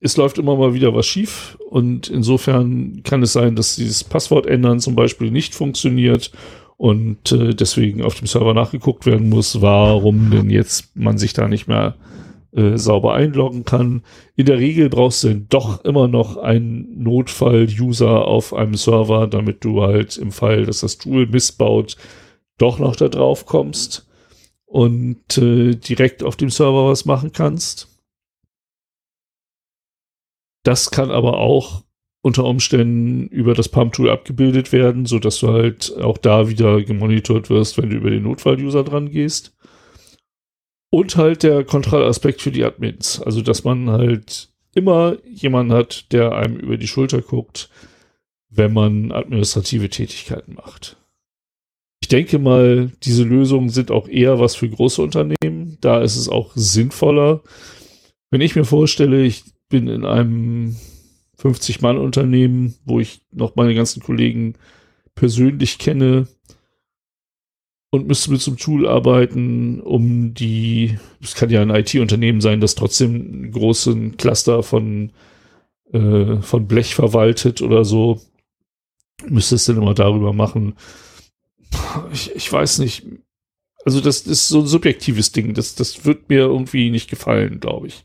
es 0.00 0.16
läuft 0.16 0.38
immer 0.38 0.56
mal 0.56 0.74
wieder 0.74 0.94
was 0.94 1.06
schief 1.06 1.58
und 1.70 2.08
insofern 2.08 3.02
kann 3.02 3.22
es 3.22 3.32
sein, 3.32 3.56
dass 3.56 3.76
dieses 3.76 4.04
Passwort 4.04 4.46
ändern 4.46 4.80
zum 4.80 4.94
Beispiel 4.94 5.30
nicht 5.30 5.54
funktioniert 5.54 6.30
und 6.76 7.32
äh, 7.32 7.54
deswegen 7.54 8.02
auf 8.02 8.14
dem 8.14 8.28
Server 8.28 8.54
nachgeguckt 8.54 9.06
werden 9.06 9.28
muss, 9.28 9.60
warum 9.60 10.30
denn 10.30 10.50
jetzt 10.50 10.96
man 10.96 11.18
sich 11.18 11.32
da 11.32 11.48
nicht 11.48 11.66
mehr 11.66 11.96
äh, 12.52 12.76
sauber 12.78 13.14
einloggen 13.14 13.64
kann. 13.64 14.02
In 14.36 14.46
der 14.46 14.58
Regel 14.58 14.88
brauchst 14.88 15.24
du 15.24 15.34
doch 15.34 15.84
immer 15.84 16.08
noch 16.08 16.36
einen 16.36 17.02
Notfall-User 17.02 18.26
auf 18.26 18.54
einem 18.54 18.74
Server, 18.74 19.26
damit 19.26 19.64
du 19.64 19.82
halt 19.82 20.16
im 20.16 20.32
Fall, 20.32 20.64
dass 20.64 20.80
das 20.80 20.98
Tool 20.98 21.26
missbaut, 21.26 21.96
doch 22.56 22.78
noch 22.78 22.96
da 22.96 23.08
drauf 23.08 23.46
kommst 23.46 24.08
und 24.64 25.38
äh, 25.38 25.74
direkt 25.74 26.22
auf 26.22 26.36
dem 26.36 26.50
Server 26.50 26.88
was 26.88 27.04
machen 27.04 27.32
kannst. 27.32 27.88
Das 30.62 30.90
kann 30.90 31.10
aber 31.10 31.38
auch 31.38 31.84
unter 32.20 32.44
Umständen 32.44 33.26
über 33.28 33.54
das 33.54 33.68
Pump-Tool 33.68 34.10
abgebildet 34.10 34.72
werden, 34.72 35.06
so 35.06 35.18
dass 35.18 35.38
du 35.38 35.48
halt 35.48 35.96
auch 35.98 36.18
da 36.18 36.48
wieder 36.48 36.82
gemonitort 36.82 37.48
wirst, 37.48 37.78
wenn 37.78 37.90
du 37.90 37.96
über 37.96 38.10
den 38.10 38.24
Notfall-User 38.24 38.84
dran 38.84 39.10
gehst. 39.10 39.56
Und 40.90 41.16
halt 41.16 41.42
der 41.42 41.64
Kontrollaspekt 41.64 42.40
für 42.40 42.50
die 42.50 42.64
Admins. 42.64 43.20
Also, 43.20 43.42
dass 43.42 43.64
man 43.64 43.90
halt 43.90 44.48
immer 44.74 45.16
jemanden 45.24 45.72
hat, 45.72 46.12
der 46.12 46.32
einem 46.32 46.56
über 46.56 46.76
die 46.76 46.88
Schulter 46.88 47.20
guckt, 47.20 47.68
wenn 48.48 48.72
man 48.72 49.12
administrative 49.12 49.90
Tätigkeiten 49.90 50.54
macht. 50.54 50.96
Ich 52.00 52.08
denke 52.08 52.38
mal, 52.38 52.92
diese 53.02 53.24
Lösungen 53.24 53.68
sind 53.68 53.90
auch 53.90 54.08
eher 54.08 54.38
was 54.40 54.54
für 54.54 54.68
große 54.68 55.02
Unternehmen. 55.02 55.76
Da 55.80 56.00
ist 56.00 56.16
es 56.16 56.28
auch 56.28 56.52
sinnvoller. 56.54 57.42
Wenn 58.30 58.40
ich 58.40 58.56
mir 58.56 58.64
vorstelle, 58.64 59.24
ich 59.24 59.44
bin 59.68 59.88
in 59.88 60.06
einem 60.06 60.76
50-Mann-Unternehmen, 61.38 62.76
wo 62.84 63.00
ich 63.00 63.20
noch 63.30 63.56
meine 63.56 63.74
ganzen 63.74 64.02
Kollegen 64.02 64.54
persönlich 65.14 65.78
kenne 65.78 66.28
und 67.90 68.06
müsste 68.06 68.30
mit 68.30 68.40
so 68.40 68.50
einem 68.50 68.58
Tool 68.58 68.86
arbeiten, 68.86 69.80
um 69.80 70.34
die, 70.34 70.98
es 71.22 71.34
kann 71.34 71.50
ja 71.50 71.62
ein 71.62 71.70
IT-Unternehmen 71.70 72.40
sein, 72.40 72.60
das 72.60 72.74
trotzdem 72.74 73.14
einen 73.14 73.52
großen 73.52 74.16
Cluster 74.16 74.62
von, 74.62 75.12
äh, 75.92 76.36
von 76.36 76.66
Blech 76.66 76.94
verwaltet 76.94 77.62
oder 77.62 77.84
so, 77.84 78.20
müsste 79.26 79.54
es 79.54 79.64
dann 79.64 79.78
immer 79.78 79.94
darüber 79.94 80.32
machen. 80.32 80.74
Ich, 82.12 82.34
ich 82.34 82.52
weiß 82.52 82.78
nicht. 82.78 83.06
Also 83.84 84.00
das 84.00 84.22
ist 84.22 84.48
so 84.48 84.60
ein 84.60 84.66
subjektives 84.66 85.32
Ding. 85.32 85.54
Das, 85.54 85.74
das 85.74 86.04
wird 86.04 86.28
mir 86.28 86.40
irgendwie 86.40 86.90
nicht 86.90 87.08
gefallen, 87.08 87.60
glaube 87.60 87.86
ich 87.86 88.04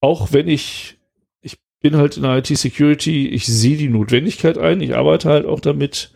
auch 0.00 0.32
wenn 0.32 0.48
ich, 0.48 0.98
ich 1.42 1.58
bin 1.80 1.96
halt 1.96 2.16
in 2.16 2.22
der 2.22 2.38
IT-Security, 2.38 3.28
ich 3.28 3.46
sehe 3.46 3.76
die 3.76 3.88
Notwendigkeit 3.88 4.58
ein, 4.58 4.80
ich 4.80 4.96
arbeite 4.96 5.28
halt 5.28 5.46
auch 5.46 5.60
damit, 5.60 6.12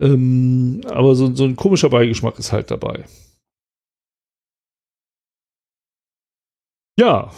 ähm, 0.00 0.80
aber 0.86 1.14
so, 1.14 1.34
so 1.34 1.44
ein 1.44 1.56
komischer 1.56 1.90
Beigeschmack 1.90 2.38
ist 2.38 2.52
halt 2.52 2.70
dabei. 2.70 3.04
Ja. 6.98 7.30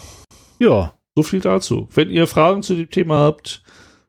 Ja. 0.58 0.94
So 1.16 1.22
viel 1.22 1.40
dazu. 1.40 1.88
Wenn 1.92 2.10
ihr 2.10 2.26
Fragen 2.26 2.62
zu 2.62 2.74
dem 2.74 2.88
Thema 2.88 3.18
habt, 3.18 3.62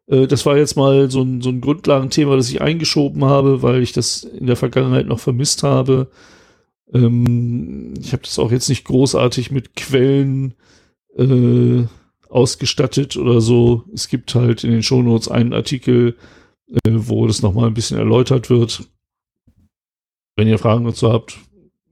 äh, 0.07 0.27
das 0.27 0.45
war 0.45 0.57
jetzt 0.57 0.75
mal 0.75 1.09
so 1.09 1.21
ein, 1.23 1.41
so 1.41 1.49
ein 1.49 1.61
Grundlagenthema, 1.61 2.35
das 2.35 2.49
ich 2.49 2.61
eingeschoben 2.61 3.25
habe, 3.25 3.61
weil 3.61 3.81
ich 3.81 3.91
das 3.91 4.23
in 4.23 4.45
der 4.47 4.55
Vergangenheit 4.55 5.07
noch 5.07 5.19
vermisst 5.19 5.63
habe. 5.63 6.11
Ähm, 6.93 7.93
ich 7.99 8.13
habe 8.13 8.23
das 8.23 8.37
auch 8.37 8.51
jetzt 8.51 8.69
nicht 8.69 8.85
großartig 8.85 9.51
mit 9.51 9.75
Quellen 9.75 10.53
äh, 11.17 11.83
ausgestattet 12.29 13.17
oder 13.17 13.41
so. 13.41 13.83
Es 13.93 14.07
gibt 14.07 14.35
halt 14.35 14.63
in 14.63 14.71
den 14.71 14.83
Shownotes 14.83 15.27
einen 15.27 15.53
Artikel, 15.53 16.15
wo 16.85 17.27
das 17.27 17.41
nochmal 17.41 17.67
ein 17.67 17.73
bisschen 17.73 17.97
erläutert 17.97 18.49
wird. 18.49 18.87
Wenn 20.35 20.47
ihr 20.47 20.57
Fragen 20.57 20.85
dazu 20.85 21.11
habt, 21.11 21.37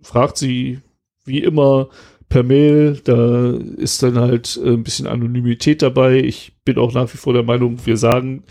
fragt 0.01 0.37
sie 0.37 0.79
wie 1.25 1.39
immer 1.39 1.89
per 2.29 2.43
Mail. 2.43 3.01
Da 3.03 3.51
ist 3.51 4.01
dann 4.03 4.17
halt 4.17 4.59
äh, 4.63 4.69
ein 4.69 4.83
bisschen 4.83 5.07
Anonymität 5.07 5.81
dabei. 5.81 6.19
Ich 6.19 6.53
bin 6.63 6.77
auch 6.77 6.93
nach 6.93 7.13
wie 7.13 7.17
vor 7.17 7.33
der 7.33 7.43
Meinung, 7.43 7.85
wir 7.85 7.97
sagen 7.97 8.43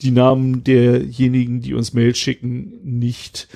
die 0.00 0.10
Namen 0.10 0.64
derjenigen, 0.64 1.60
die 1.60 1.74
uns 1.74 1.92
Mail 1.92 2.14
schicken, 2.14 2.80
nicht. 2.82 3.48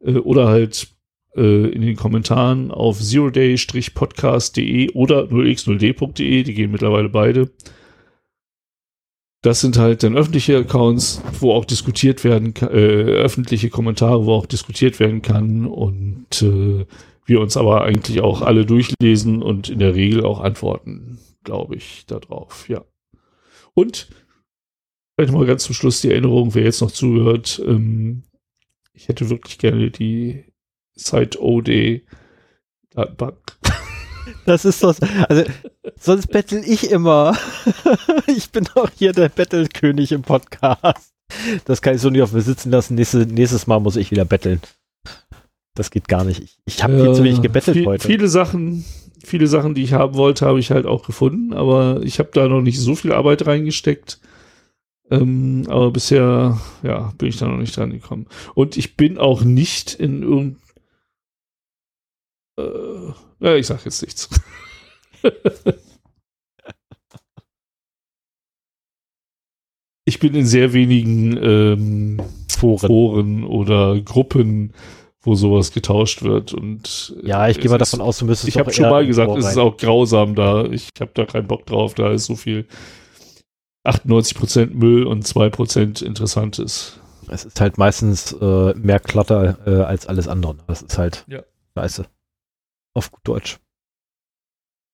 Äh, 0.00 0.14
oder 0.14 0.48
halt 0.48 0.88
äh, 1.36 1.68
in 1.68 1.82
den 1.82 1.96
Kommentaren 1.96 2.70
auf 2.70 3.00
zeroday-podcast.de 3.00 4.90
oder 4.92 5.22
0x0d.de, 5.24 6.42
die 6.42 6.54
gehen 6.54 6.72
mittlerweile 6.72 7.08
beide. 7.08 7.50
Das 9.42 9.60
sind 9.60 9.76
halt 9.76 10.04
dann 10.04 10.16
öffentliche 10.16 10.56
Accounts, 10.56 11.20
wo 11.40 11.52
auch 11.52 11.64
diskutiert 11.64 12.22
werden 12.22 12.54
äh, 12.56 12.64
öffentliche 12.66 13.70
Kommentare, 13.70 14.24
wo 14.24 14.34
auch 14.34 14.46
diskutiert 14.46 15.00
werden 15.00 15.20
kann 15.20 15.66
und 15.66 16.42
äh, 16.42 16.86
wir 17.24 17.40
uns 17.40 17.56
aber 17.56 17.82
eigentlich 17.82 18.20
auch 18.20 18.42
alle 18.42 18.64
durchlesen 18.64 19.42
und 19.42 19.68
in 19.68 19.80
der 19.80 19.96
Regel 19.96 20.24
auch 20.24 20.40
antworten, 20.40 21.18
glaube 21.42 21.74
ich, 21.74 22.06
darauf, 22.06 22.68
ja. 22.68 22.84
Und 23.74 24.10
vielleicht 25.16 25.32
mal 25.32 25.46
ganz 25.46 25.64
zum 25.64 25.74
Schluss 25.74 26.00
die 26.00 26.10
Erinnerung, 26.10 26.54
wer 26.54 26.62
jetzt 26.64 26.80
noch 26.80 26.92
zuhört, 26.92 27.60
ähm, 27.66 28.22
ich 28.92 29.08
hätte 29.08 29.28
wirklich 29.28 29.58
gerne 29.58 29.90
die 29.90 30.44
Site-OD 30.94 32.02
Datenbank. 32.90 33.58
Das 34.46 34.64
ist 34.64 34.82
das. 34.82 35.00
Also, 35.28 35.44
sonst 35.98 36.28
bettel 36.28 36.62
ich 36.66 36.90
immer. 36.90 37.36
ich 38.26 38.50
bin 38.50 38.66
auch 38.74 38.90
hier 38.96 39.12
der 39.12 39.28
Bettelkönig 39.28 40.12
im 40.12 40.22
Podcast. 40.22 41.12
Das 41.64 41.82
kann 41.82 41.94
ich 41.94 42.00
so 42.00 42.10
nicht 42.10 42.22
auf 42.22 42.32
mir 42.32 42.42
sitzen 42.42 42.70
lassen. 42.70 42.94
Nächste, 42.94 43.26
nächstes 43.26 43.66
Mal 43.66 43.80
muss 43.80 43.96
ich 43.96 44.10
wieder 44.10 44.24
betteln. 44.24 44.60
Das 45.74 45.90
geht 45.90 46.08
gar 46.08 46.24
nicht. 46.24 46.42
Ich, 46.42 46.58
ich 46.66 46.82
habe 46.82 47.02
viel 47.02 47.14
zu 47.14 47.24
wenig 47.24 47.40
gebettelt 47.40 47.76
viel, 47.78 47.86
heute. 47.86 48.06
Viele 48.06 48.28
Sachen, 48.28 48.84
viele 49.24 49.46
Sachen, 49.46 49.74
die 49.74 49.82
ich 49.82 49.94
haben 49.94 50.14
wollte, 50.14 50.46
habe 50.46 50.60
ich 50.60 50.70
halt 50.70 50.86
auch 50.86 51.06
gefunden, 51.06 51.54
aber 51.54 52.00
ich 52.02 52.18
habe 52.18 52.30
da 52.32 52.46
noch 52.46 52.60
nicht 52.60 52.78
so 52.78 52.94
viel 52.94 53.12
Arbeit 53.12 53.46
reingesteckt. 53.46 54.20
Ähm, 55.10 55.64
aber 55.68 55.90
bisher, 55.90 56.60
ja, 56.82 57.12
bin 57.18 57.28
ich 57.28 57.38
da 57.38 57.46
noch 57.46 57.58
nicht 57.58 57.76
dran 57.76 57.90
gekommen. 57.90 58.26
Und 58.54 58.76
ich 58.76 58.96
bin 58.96 59.18
auch 59.18 59.42
nicht 59.42 59.94
in 59.94 60.22
irgendein. 60.22 60.62
Äh, 62.58 63.12
ja, 63.42 63.54
ich 63.56 63.66
sag 63.66 63.84
jetzt 63.84 64.00
nichts. 64.02 64.28
ich 70.04 70.18
bin 70.18 70.34
in 70.34 70.46
sehr 70.46 70.72
wenigen 70.72 71.36
ähm, 71.42 72.22
Foren. 72.50 72.86
Foren 72.86 73.44
oder 73.44 74.00
Gruppen, 74.00 74.72
wo 75.22 75.34
sowas 75.34 75.72
getauscht 75.72 76.22
wird. 76.22 76.54
Und 76.54 77.14
äh, 77.22 77.26
Ja, 77.28 77.48
ich 77.48 77.60
gehe 77.60 77.70
mal 77.70 77.78
davon 77.78 78.00
aus, 78.00 78.18
du 78.18 78.24
müsstest 78.26 78.48
Ich 78.48 78.58
habe 78.58 78.72
schon 78.72 78.88
mal 78.88 79.06
gesagt, 79.06 79.36
es 79.36 79.46
ist 79.50 79.58
auch 79.58 79.76
grausam 79.76 80.34
da. 80.34 80.64
Ich 80.64 80.88
habe 81.00 81.10
da 81.14 81.24
keinen 81.24 81.46
Bock 81.46 81.66
drauf. 81.66 81.94
Da 81.94 82.10
ist 82.12 82.26
so 82.26 82.36
viel 82.36 82.66
98% 83.86 84.74
Müll 84.74 85.04
und 85.04 85.26
2% 85.26 86.04
Interessantes. 86.04 86.98
Es 87.28 87.44
ist 87.44 87.60
halt 87.60 87.78
meistens 87.78 88.32
äh, 88.32 88.74
mehr 88.74 89.00
Klatter 89.00 89.58
äh, 89.66 89.82
als 89.82 90.06
alles 90.06 90.28
andere. 90.28 90.56
Das 90.66 90.82
ist 90.82 90.98
halt 90.98 91.24
Ja. 91.28 91.42
scheiße. 91.76 92.06
Auf 92.94 93.10
gut 93.10 93.20
Deutsch. 93.24 93.58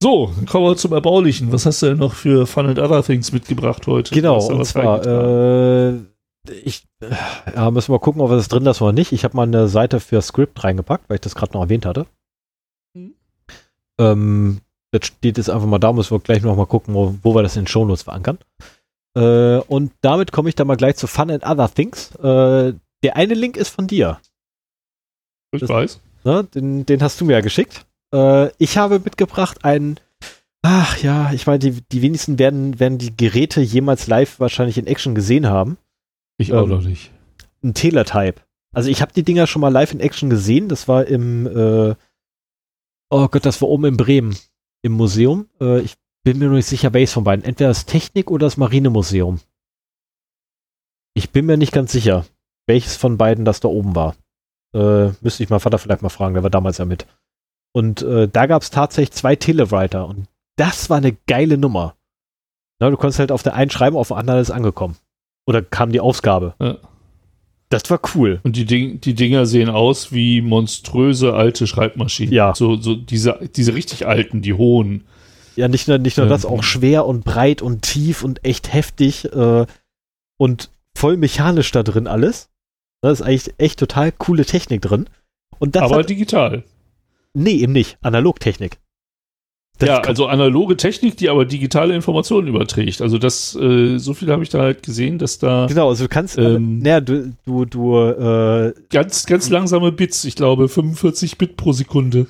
So, 0.02 0.32
dann 0.36 0.46
kommen 0.46 0.64
wir 0.66 0.76
zum 0.76 0.92
Erbaulichen. 0.92 1.50
Was 1.52 1.66
hast 1.66 1.82
du 1.82 1.86
denn 1.86 1.98
noch 1.98 2.14
für 2.14 2.46
Fun 2.46 2.66
and 2.66 2.78
Other 2.78 3.02
Things 3.02 3.32
mitgebracht 3.32 3.86
heute? 3.88 4.14
Genau, 4.14 4.44
und 4.46 4.60
was 4.60 4.68
zwar, 4.70 5.04
äh, 5.04 5.94
ich, 6.64 6.86
ja, 7.54 7.70
müssen 7.72 7.88
wir 7.88 7.96
mal 7.96 7.98
gucken, 7.98 8.20
ob 8.22 8.30
es 8.30 8.46
drin 8.48 8.64
ist 8.66 8.80
oder 8.80 8.92
nicht. 8.92 9.12
Ich 9.12 9.24
habe 9.24 9.36
mal 9.36 9.42
eine 9.42 9.66
Seite 9.68 9.98
für 9.98 10.22
Script 10.22 10.62
reingepackt, 10.62 11.08
weil 11.10 11.16
ich 11.16 11.20
das 11.22 11.34
gerade 11.34 11.52
noch 11.54 11.62
erwähnt 11.62 11.84
hatte. 11.84 12.06
Mhm. 12.94 13.14
Ähm, 13.98 14.60
das 14.92 15.06
steht 15.06 15.36
jetzt 15.36 15.50
einfach 15.50 15.66
mal 15.66 15.80
da, 15.80 15.92
müssen 15.92 16.12
wir 16.12 16.20
gleich 16.20 16.42
noch 16.42 16.56
mal 16.56 16.66
gucken, 16.66 16.94
wo, 16.94 17.16
wo 17.22 17.34
wir 17.34 17.42
das 17.42 17.56
in 17.56 17.62
den 17.62 17.68
Shownotes 17.68 18.04
verankern. 18.04 18.38
Äh, 19.16 19.58
und 19.66 19.92
damit 20.00 20.30
komme 20.30 20.48
ich 20.48 20.54
dann 20.54 20.68
mal 20.68 20.76
gleich 20.76 20.94
zu 20.96 21.08
Fun 21.08 21.30
and 21.32 21.44
Other 21.44 21.68
Things. 21.74 22.14
Äh, 22.16 22.74
der 23.02 23.16
eine 23.16 23.34
Link 23.34 23.56
ist 23.56 23.70
von 23.70 23.88
dir. 23.88 24.20
ich 25.52 25.60
das- 25.60 25.68
weiß. 25.68 26.00
Ne? 26.24 26.44
Den, 26.44 26.86
den 26.86 27.02
hast 27.02 27.20
du 27.20 27.24
mir 27.24 27.32
ja 27.34 27.40
geschickt. 27.40 27.84
Äh, 28.12 28.50
ich 28.58 28.78
habe 28.78 29.00
mitgebracht 29.00 29.64
einen. 29.64 29.98
Ach 30.62 30.98
ja, 30.98 31.32
ich 31.32 31.46
meine, 31.46 31.60
die, 31.60 31.82
die 31.92 32.02
wenigsten 32.02 32.38
werden, 32.38 32.80
werden 32.80 32.98
die 32.98 33.16
Geräte 33.16 33.60
jemals 33.60 34.06
live 34.06 34.40
wahrscheinlich 34.40 34.76
in 34.76 34.86
Action 34.86 35.14
gesehen 35.14 35.46
haben. 35.46 35.78
Ich 36.36 36.52
auch 36.52 36.64
Ähm, 36.64 36.70
noch 36.70 36.82
nicht. 36.82 37.10
Ein 37.62 37.74
Teletype. 37.74 38.40
Also 38.72 38.90
ich 38.90 39.00
habe 39.00 39.12
die 39.12 39.22
Dinger 39.22 39.46
schon 39.46 39.60
mal 39.60 39.68
live 39.72 39.92
in 39.92 40.00
Action 40.00 40.30
gesehen. 40.30 40.68
Das 40.68 40.88
war 40.88 41.06
im, 41.06 41.46
äh, 41.46 41.94
oh 43.10 43.28
Gott, 43.28 43.46
das 43.46 43.60
war 43.62 43.68
oben 43.68 43.86
in 43.86 43.96
Bremen 43.96 44.36
im 44.82 44.92
Museum. 44.92 45.48
Äh, 45.60 45.80
ich 45.80 45.94
bin 46.24 46.38
mir 46.38 46.48
noch 46.48 46.56
nicht 46.56 46.66
sicher, 46.66 46.92
welches 46.92 47.12
von 47.12 47.24
beiden. 47.24 47.44
Entweder 47.44 47.70
das 47.70 47.86
Technik 47.86 48.30
oder 48.30 48.46
das 48.46 48.56
Marinemuseum. 48.56 49.40
Ich 51.14 51.30
bin 51.30 51.46
mir 51.46 51.56
nicht 51.56 51.72
ganz 51.72 51.92
sicher, 51.92 52.26
welches 52.66 52.96
von 52.96 53.16
beiden 53.16 53.44
das 53.44 53.60
da 53.60 53.68
oben 53.68 53.94
war. 53.94 54.14
Äh, 54.74 55.12
müsste 55.20 55.42
ich 55.42 55.50
mal 55.50 55.58
Vater 55.58 55.78
vielleicht 55.78 56.02
mal 56.02 56.08
fragen, 56.10 56.34
der 56.34 56.42
war 56.42 56.50
damals 56.50 56.78
ja 56.78 56.84
mit. 56.84 57.06
Und 57.72 58.02
äh, 58.02 58.28
da 58.28 58.46
gab 58.46 58.62
es 58.62 58.70
tatsächlich 58.70 59.12
zwei 59.12 59.36
Telewriter 59.36 60.06
und 60.08 60.26
das 60.56 60.90
war 60.90 60.96
eine 60.96 61.16
geile 61.26 61.58
Nummer. 61.58 61.94
Na, 62.80 62.90
du 62.90 62.96
konntest 62.96 63.18
halt 63.18 63.32
auf 63.32 63.42
der 63.42 63.54
einen 63.54 63.70
schreiben, 63.70 63.96
auf 63.96 64.08
der 64.08 64.16
anderen 64.16 64.40
ist 64.40 64.50
angekommen. 64.50 64.96
Oder 65.46 65.62
kam 65.62 65.92
die 65.92 66.00
Ausgabe. 66.00 66.54
Ja. 66.60 66.76
Das 67.70 67.90
war 67.90 68.00
cool. 68.14 68.40
Und 68.44 68.56
die, 68.56 68.64
Ding, 68.64 69.00
die 69.00 69.14
Dinger 69.14 69.44
sehen 69.44 69.68
aus 69.68 70.10
wie 70.12 70.40
monströse 70.40 71.34
alte 71.34 71.66
Schreibmaschinen. 71.66 72.32
Ja. 72.32 72.54
So, 72.54 72.76
so 72.76 72.94
diese, 72.94 73.38
diese 73.54 73.74
richtig 73.74 74.06
alten, 74.06 74.40
die 74.40 74.54
hohen. 74.54 75.04
Ja, 75.54 75.68
nicht 75.68 75.86
nur, 75.88 75.98
nicht 75.98 76.16
nur 76.16 76.26
Ja. 76.26 76.30
das, 76.30 76.46
auch 76.46 76.62
schwer 76.62 77.04
und 77.04 77.24
breit 77.24 77.60
und 77.62 77.82
tief 77.82 78.22
und 78.24 78.44
echt 78.44 78.72
heftig 78.72 79.30
äh, 79.32 79.66
und 80.38 80.70
voll 80.96 81.16
mechanisch 81.16 81.70
da 81.72 81.82
drin 81.82 82.06
alles. 82.06 82.48
Da 83.02 83.10
ist 83.10 83.22
eigentlich 83.22 83.54
echt 83.58 83.78
total 83.78 84.12
coole 84.12 84.44
Technik 84.46 84.82
drin. 84.82 85.08
Und 85.58 85.76
das 85.76 85.82
aber 85.82 85.98
hat, 85.98 86.08
digital. 86.10 86.64
Nee, 87.38 87.56
eben 87.56 87.72
nicht. 87.72 87.98
Analogtechnik. 88.02 88.78
Das 89.78 89.88
ja, 89.88 90.00
also 90.00 90.26
analoge 90.26 90.76
Technik, 90.76 91.16
die 91.18 91.28
aber 91.28 91.44
digitale 91.44 91.94
Informationen 91.94 92.48
überträgt. 92.48 93.00
Also 93.00 93.16
das, 93.16 93.54
äh, 93.54 93.98
so 93.98 94.12
viel 94.12 94.28
habe 94.32 94.42
ich 94.42 94.48
da 94.48 94.58
halt 94.58 94.82
gesehen, 94.82 95.18
dass 95.18 95.38
da 95.38 95.66
genau, 95.66 95.88
also 95.88 96.04
du 96.04 96.08
kannst, 96.08 96.36
ähm, 96.36 96.80
naja, 96.80 97.00
du, 97.00 97.32
du, 97.44 97.64
du, 97.64 97.96
äh, 97.96 98.74
ganz, 98.90 99.24
ganz 99.26 99.50
langsame 99.50 99.92
Bits, 99.92 100.24
ich 100.24 100.34
glaube 100.34 100.68
45 100.68 101.38
Bit 101.38 101.56
pro 101.56 101.72
Sekunde, 101.72 102.26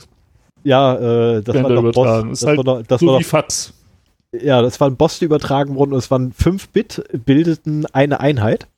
ja, 0.65 1.37
äh, 1.37 1.43
das 1.43 1.55
war 1.57 1.69
da 1.71 1.81
noch. 1.81 1.93
Boss, 1.93 2.25
das 2.29 2.47
halt 2.47 2.59
war 2.59 2.65
noch, 2.65 2.83
das 2.83 3.01
so 3.01 3.07
war 3.07 3.15
wie 3.15 3.23
noch, 3.23 3.29
Fax. 3.29 3.73
ja, 4.33 4.61
das 4.63 4.81
waren 4.81 4.97
Boss, 4.97 5.19
die 5.19 5.25
übertragen 5.25 5.75
wurden 5.75 5.93
und 5.93 5.99
es 5.99 6.11
waren 6.11 6.33
5 6.33 6.69
Bit, 6.69 7.03
bildeten 7.25 7.87
eine 7.87 8.21
Einheit. 8.21 8.69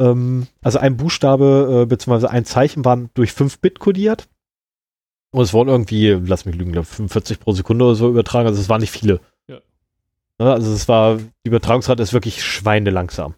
Ähm, 0.00 0.46
also 0.62 0.78
ein 0.78 0.96
Buchstabe 0.96 1.82
äh, 1.82 1.86
beziehungsweise 1.86 2.30
ein 2.30 2.44
Zeichen 2.44 2.84
waren 2.84 3.10
durch 3.14 3.32
5 3.32 3.58
Bit 3.58 3.80
kodiert. 3.80 4.28
Und 5.32 5.42
es 5.42 5.52
wurden 5.52 5.68
irgendwie, 5.68 6.10
lass 6.10 6.44
mich 6.44 6.56
lügen, 6.56 6.72
glaub, 6.72 6.86
45 6.86 7.38
pro 7.40 7.52
Sekunde 7.52 7.84
oder 7.84 7.94
so 7.94 8.08
übertragen. 8.08 8.48
Also 8.48 8.60
es 8.60 8.68
waren 8.68 8.80
nicht 8.80 8.90
viele. 8.90 9.20
Ja. 9.46 9.58
Ja, 10.40 10.52
also 10.54 10.72
es 10.72 10.88
war, 10.88 11.16
die 11.18 11.48
Übertragungsrate 11.48 12.02
ist 12.02 12.12
wirklich 12.12 12.42
schweinelangsam. 12.44 13.34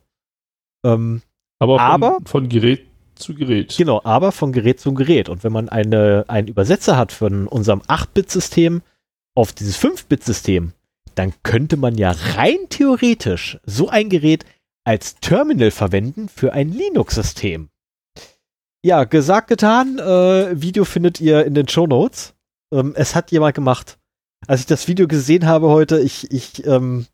Ähm, 0.85 1.23
Aber 1.59 1.79
von, 1.79 1.85
Aber- 1.87 2.19
von 2.25 2.49
Gerät 2.49 2.87
zu 3.15 3.35
Gerät. 3.35 3.75
Genau, 3.77 4.01
aber 4.05 4.33
von 4.33 4.53
Gerät 4.53 4.81
zu 4.81 4.95
Gerät. 4.95 5.29
Und 5.29 5.45
wenn 5.45 5.53
man 5.53 5.69
eine, 5.69 6.25
einen 6.29 6.49
Übersetzer 6.49 6.97
hat 6.97 7.13
von 7.13 7.47
unserem 7.47 7.81
8-Bit-System 7.83 8.83
auf 9.35 9.53
dieses 9.53 9.79
5-Bit-System, 9.79 10.73
dann 11.15 11.35
könnte 11.43 11.77
man 11.77 11.97
ja 11.99 12.15
rein 12.37 12.57
theoretisch 12.71 13.59
so 13.65 13.91
ein 13.91 14.09
Gerät 14.09 14.45
als 14.85 15.17
Terminal 15.17 15.71
verwenden 15.71 16.29
für 16.29 16.53
ein 16.55 16.71
Linux-System. 16.73 17.69
Ja, 18.85 19.05
gesagt, 19.05 19.49
getan. 19.49 19.99
Äh, 19.99 20.61
Video 20.61 20.85
findet 20.85 21.21
ihr 21.21 21.45
in 21.45 21.55
den 21.55 21.69
Show 21.69 21.87
Notes. 21.87 22.35
Ähm, 22.73 22.95
es 22.97 23.15
hat 23.15 23.31
jemand 23.31 23.55
gemacht. 23.55 23.99
Als 24.49 24.61
ich 24.61 24.67
das 24.67 24.89
Video 24.89 25.07
gesehen 25.07 25.47
habe 25.47 25.69
heute, 25.69 26.01
ich, 26.01 26.33
ich, 26.33 26.67
ähm, 26.67 27.07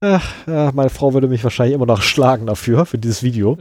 ach, 0.00 0.28
ja, 0.48 0.72
meine 0.74 0.90
Frau 0.90 1.14
würde 1.14 1.28
mich 1.28 1.44
wahrscheinlich 1.44 1.76
immer 1.76 1.86
noch 1.86 2.02
schlagen 2.02 2.46
dafür, 2.46 2.86
für 2.86 2.98
dieses 2.98 3.22
Video. 3.22 3.58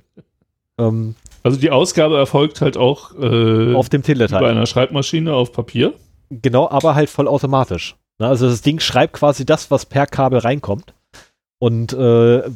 Ähm, 0.80 1.14
Also 1.44 1.60
die 1.60 1.70
Ausgabe 1.70 2.18
erfolgt 2.18 2.62
halt 2.62 2.78
auch 2.78 3.12
äh, 3.20 3.76
auf 3.76 3.90
dem 3.90 4.02
Teletype. 4.02 4.40
bei 4.40 4.50
einer 4.50 4.66
Schreibmaschine 4.66 5.32
auf 5.34 5.52
Papier. 5.52 5.94
Genau, 6.32 6.68
aber 6.68 6.96
halt 6.96 7.12
vollautomatisch. 7.12 7.96
Ne, 8.18 8.28
Also 8.28 8.50
das 8.50 8.64
Ding 8.64 8.80
schreibt 8.80 9.14
quasi 9.14 9.46
das, 9.46 9.70
was 9.70 9.86
per 9.86 10.08
Kabel 10.08 10.40
reinkommt. 10.40 10.96
Und 11.60 11.94
äh, 11.94 11.98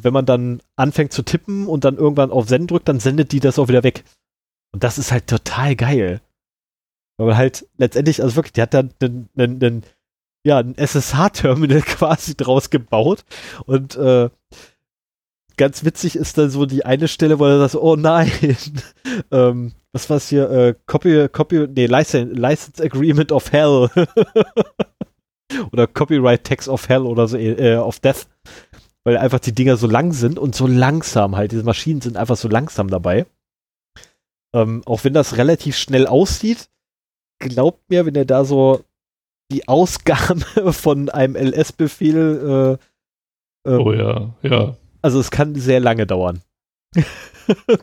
wenn 0.02 0.12
man 0.12 0.26
dann 0.26 0.60
anfängt 0.74 1.12
zu 1.12 1.22
tippen 1.22 1.68
und 1.68 1.84
dann 1.84 1.96
irgendwann 1.96 2.32
auf 2.32 2.48
Senden 2.48 2.66
drückt, 2.66 2.88
dann 2.88 2.98
sendet 2.98 3.30
die 3.30 3.40
das 3.40 3.58
auch 3.60 3.68
wieder 3.68 3.84
weg. 3.84 4.02
Und 4.72 4.84
das 4.84 4.98
ist 4.98 5.12
halt 5.12 5.26
total 5.26 5.76
geil. 5.76 6.20
Weil 7.16 7.26
man 7.26 7.36
halt 7.36 7.66
letztendlich, 7.76 8.22
also 8.22 8.36
wirklich, 8.36 8.52
die 8.52 8.62
hat 8.62 8.74
da 8.74 8.80
einen, 8.80 9.28
einen, 9.36 9.62
einen, 9.62 9.82
ja, 10.44 10.58
ein 10.58 10.74
SSH-Terminal 10.76 11.82
quasi 11.82 12.34
draus 12.34 12.70
gebaut. 12.70 13.24
Und 13.66 13.96
äh, 13.96 14.30
ganz 15.56 15.84
witzig 15.84 16.16
ist 16.16 16.38
dann 16.38 16.50
so 16.50 16.64
die 16.64 16.86
eine 16.86 17.08
Stelle, 17.08 17.38
wo 17.38 17.46
er 17.46 17.58
sagt, 17.58 17.74
oh 17.74 17.96
nein, 17.96 18.30
ähm, 19.30 19.72
was 19.92 20.08
war's 20.08 20.28
hier, 20.28 20.50
äh, 20.50 20.74
Copy, 20.86 21.28
Copy, 21.28 21.66
nee, 21.68 21.86
License, 21.86 22.32
License 22.32 22.82
Agreement 22.82 23.32
of 23.32 23.52
Hell. 23.52 23.90
oder 25.72 25.86
Copyright 25.86 26.44
Text 26.44 26.68
of 26.68 26.88
Hell 26.88 27.02
oder 27.02 27.28
so, 27.28 27.36
äh, 27.36 27.76
of 27.76 28.00
Death. 28.00 28.26
Weil 29.04 29.18
einfach 29.18 29.40
die 29.40 29.52
Dinger 29.52 29.76
so 29.76 29.86
lang 29.86 30.12
sind 30.12 30.38
und 30.38 30.54
so 30.54 30.66
langsam 30.66 31.36
halt. 31.36 31.52
Diese 31.52 31.64
Maschinen 31.64 32.00
sind 32.00 32.16
einfach 32.16 32.36
so 32.36 32.48
langsam 32.48 32.88
dabei. 32.88 33.26
Ähm, 34.52 34.82
auch 34.86 35.04
wenn 35.04 35.12
das 35.14 35.36
relativ 35.36 35.76
schnell 35.76 36.06
aussieht, 36.06 36.68
glaubt 37.38 37.88
mir, 37.88 38.04
wenn 38.06 38.14
ihr 38.14 38.24
da 38.24 38.44
so 38.44 38.84
die 39.52 39.68
Ausgabe 39.68 40.44
von 40.72 41.08
einem 41.08 41.36
LS-Befehl, 41.36 42.78
äh, 43.64 43.70
ähm, 43.70 43.80
Oh 43.80 43.92
ja, 43.92 44.34
ja. 44.42 44.76
also 45.02 45.20
es 45.20 45.30
kann 45.30 45.54
sehr 45.54 45.80
lange 45.80 46.06
dauern. 46.06 46.40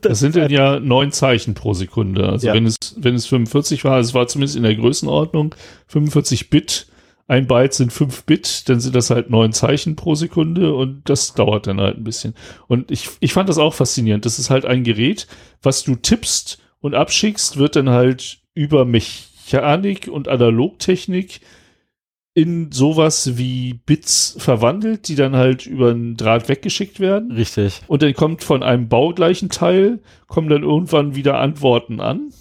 Das 0.01 0.19
sind 0.19 0.37
dann 0.37 0.49
ja 0.49 0.79
neun 0.79 1.11
Zeichen 1.11 1.53
pro 1.53 1.73
Sekunde. 1.73 2.29
Also 2.29 2.47
Ja. 2.47 2.53
wenn 2.53 2.65
es, 2.65 2.77
wenn 2.97 3.15
es 3.15 3.25
45 3.25 3.83
war, 3.83 3.99
es 3.99 4.13
war 4.13 4.25
zumindest 4.27 4.55
in 4.55 4.63
der 4.63 4.75
Größenordnung 4.75 5.55
45 5.87 6.49
Bit, 6.49 6.87
ein 7.27 7.45
Byte 7.45 7.73
sind 7.73 7.91
5 7.91 8.23
Bit, 8.23 8.69
dann 8.69 8.79
sind 8.79 8.95
das 8.95 9.09
halt 9.09 9.29
neun 9.29 9.51
Zeichen 9.51 9.95
pro 9.95 10.15
Sekunde 10.15 10.73
und 10.73 11.09
das 11.09 11.33
dauert 11.33 11.67
dann 11.67 11.81
halt 11.81 11.97
ein 11.97 12.03
bisschen. 12.03 12.33
Und 12.67 12.89
ich, 12.89 13.09
ich 13.19 13.33
fand 13.33 13.49
das 13.49 13.57
auch 13.57 13.73
faszinierend. 13.73 14.25
Das 14.25 14.39
ist 14.39 14.49
halt 14.49 14.65
ein 14.65 14.83
Gerät, 14.83 15.27
was 15.61 15.83
du 15.83 15.95
tippst 15.95 16.59
und 16.79 16.95
abschickst, 16.95 17.57
wird 17.57 17.75
dann 17.75 17.89
halt 17.89 18.39
über 18.53 18.85
Mechanik 18.85 20.07
und 20.07 20.29
Analogtechnik 20.29 21.41
in 22.33 22.71
sowas 22.71 23.37
wie 23.37 23.73
Bits 23.73 24.35
verwandelt, 24.37 25.07
die 25.07 25.15
dann 25.15 25.35
halt 25.35 25.65
über 25.65 25.89
einen 25.89 26.15
Draht 26.17 26.47
weggeschickt 26.47 26.99
werden. 26.99 27.31
Richtig. 27.31 27.81
Und 27.87 28.03
dann 28.03 28.13
kommt 28.13 28.43
von 28.43 28.61
einem 28.61 28.87
baugleichen 28.87 29.49
Teil, 29.49 29.99
kommen 30.27 30.47
dann 30.47 30.61
irgendwann 30.61 31.15
wieder 31.15 31.39
Antworten 31.39 31.99
an. 31.99 32.31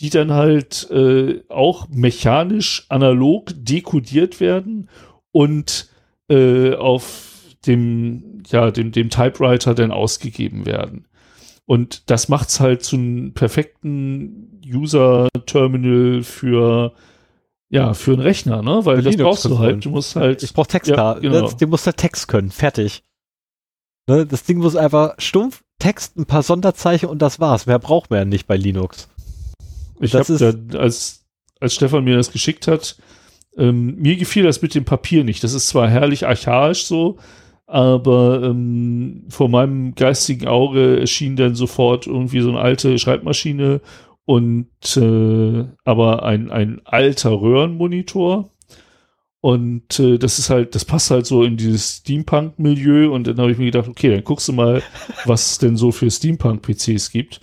Die 0.00 0.10
dann 0.10 0.32
halt 0.32 0.88
äh, 0.90 1.42
auch 1.48 1.88
mechanisch 1.88 2.86
analog 2.88 3.52
dekodiert 3.56 4.40
werden 4.40 4.88
und 5.32 5.88
äh, 6.28 6.74
auf 6.74 7.32
dem, 7.66 8.42
ja, 8.48 8.70
dem, 8.70 8.92
dem 8.92 9.10
Typewriter 9.10 9.74
dann 9.74 9.90
ausgegeben 9.90 10.66
werden. 10.66 11.06
Und 11.66 12.10
das 12.10 12.28
macht's 12.28 12.60
halt 12.60 12.82
zu 12.82 12.96
einem 12.96 13.34
perfekten 13.34 14.60
User-Terminal 14.64 16.22
für 16.22 16.94
ja, 17.70 17.92
für 17.92 18.12
einen 18.12 18.22
Rechner, 18.22 18.62
ne? 18.62 18.80
Weil 18.84 19.02
das 19.02 19.16
brauchst 19.16 19.44
du 19.44 19.58
halt. 19.58 19.84
Du 19.84 19.90
musst 19.90 20.16
halt. 20.16 20.42
Ich 20.42 20.54
brauch 20.54 20.66
Text 20.66 20.88
Ja, 20.88 20.96
da. 20.96 21.20
genau. 21.20 21.42
Das 21.42 21.58
Ding 21.58 21.68
muss 21.68 21.84
halt 21.84 21.98
Text 21.98 22.26
können. 22.26 22.50
Fertig. 22.50 23.02
Ne? 24.06 24.24
Das 24.24 24.44
Ding 24.44 24.58
muss 24.58 24.74
einfach 24.74 25.14
stumpf 25.18 25.62
Text, 25.78 26.16
ein 26.16 26.24
paar 26.24 26.42
Sonderzeichen 26.42 27.08
und 27.10 27.20
das 27.20 27.40
war's. 27.40 27.66
Mehr 27.66 27.78
braucht 27.78 28.08
man 28.10 28.20
ja 28.20 28.24
nicht 28.24 28.46
bei 28.46 28.56
Linux. 28.56 29.08
Ich 30.00 30.14
habe 30.14 30.36
da, 30.36 30.78
als, 30.78 31.26
als 31.60 31.74
Stefan 31.74 32.04
mir 32.04 32.16
das 32.16 32.32
geschickt 32.32 32.66
hat, 32.68 32.96
ähm, 33.56 33.96
mir 33.96 34.16
gefiel 34.16 34.44
das 34.44 34.62
mit 34.62 34.74
dem 34.74 34.84
Papier 34.84 35.24
nicht. 35.24 35.42
Das 35.42 35.52
ist 35.52 35.68
zwar 35.68 35.88
herrlich 35.88 36.26
archaisch 36.26 36.84
so, 36.84 37.18
aber 37.66 38.42
ähm, 38.44 39.24
vor 39.28 39.48
meinem 39.48 39.94
geistigen 39.94 40.46
Auge 40.46 41.00
erschien 41.00 41.36
dann 41.36 41.54
sofort 41.54 42.06
irgendwie 42.06 42.40
so 42.40 42.50
eine 42.50 42.60
alte 42.60 42.98
Schreibmaschine 42.98 43.80
und 44.24 44.96
äh, 44.96 45.64
aber 45.84 46.22
ein, 46.22 46.50
ein 46.50 46.80
alter 46.84 47.30
Röhrenmonitor. 47.40 48.50
Und 49.40 50.00
äh, 50.00 50.18
das 50.18 50.38
ist 50.38 50.50
halt, 50.50 50.74
das 50.74 50.84
passt 50.84 51.10
halt 51.10 51.26
so 51.26 51.44
in 51.44 51.56
dieses 51.56 51.98
Steampunk-Milieu. 51.98 53.10
Und 53.10 53.26
dann 53.26 53.38
habe 53.38 53.52
ich 53.52 53.58
mir 53.58 53.66
gedacht, 53.66 53.88
okay, 53.88 54.10
dann 54.10 54.24
guckst 54.24 54.48
du 54.48 54.52
mal, 54.52 54.82
was 55.24 55.52
es 55.52 55.58
denn 55.58 55.76
so 55.76 55.92
für 55.92 56.10
Steampunk-PCs 56.10 57.10
gibt. 57.10 57.40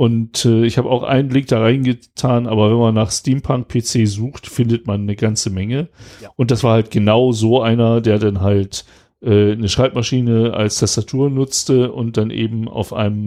Und 0.00 0.46
äh, 0.46 0.64
ich 0.64 0.78
habe 0.78 0.88
auch 0.88 1.02
einen 1.02 1.28
Link 1.28 1.48
da 1.48 1.60
reingetan, 1.60 2.46
aber 2.46 2.70
wenn 2.70 2.78
man 2.78 2.94
nach 2.94 3.10
Steampunk-PC 3.10 4.06
sucht, 4.08 4.46
findet 4.46 4.86
man 4.86 5.02
eine 5.02 5.14
ganze 5.14 5.50
Menge. 5.50 5.90
Ja. 6.22 6.30
Und 6.36 6.50
das 6.50 6.64
war 6.64 6.72
halt 6.72 6.90
genau 6.90 7.32
so 7.32 7.60
einer, 7.60 8.00
der 8.00 8.18
dann 8.18 8.40
halt 8.40 8.86
äh, 9.20 9.52
eine 9.52 9.68
Schreibmaschine 9.68 10.54
als 10.54 10.78
Tastatur 10.78 11.28
nutzte 11.28 11.92
und 11.92 12.16
dann 12.16 12.30
eben 12.30 12.66
auf 12.66 12.94
einem 12.94 13.26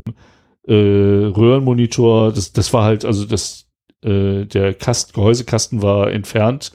äh, 0.68 0.74
Röhrenmonitor, 0.74 2.34
das, 2.34 2.54
das 2.54 2.74
war 2.74 2.86
halt, 2.86 3.06
also 3.06 3.26
das, 3.26 3.68
äh, 4.02 4.46
der 4.46 4.74
Kast, 4.74 5.14
Gehäusekasten 5.14 5.84
war 5.84 6.12
entfernt, 6.12 6.72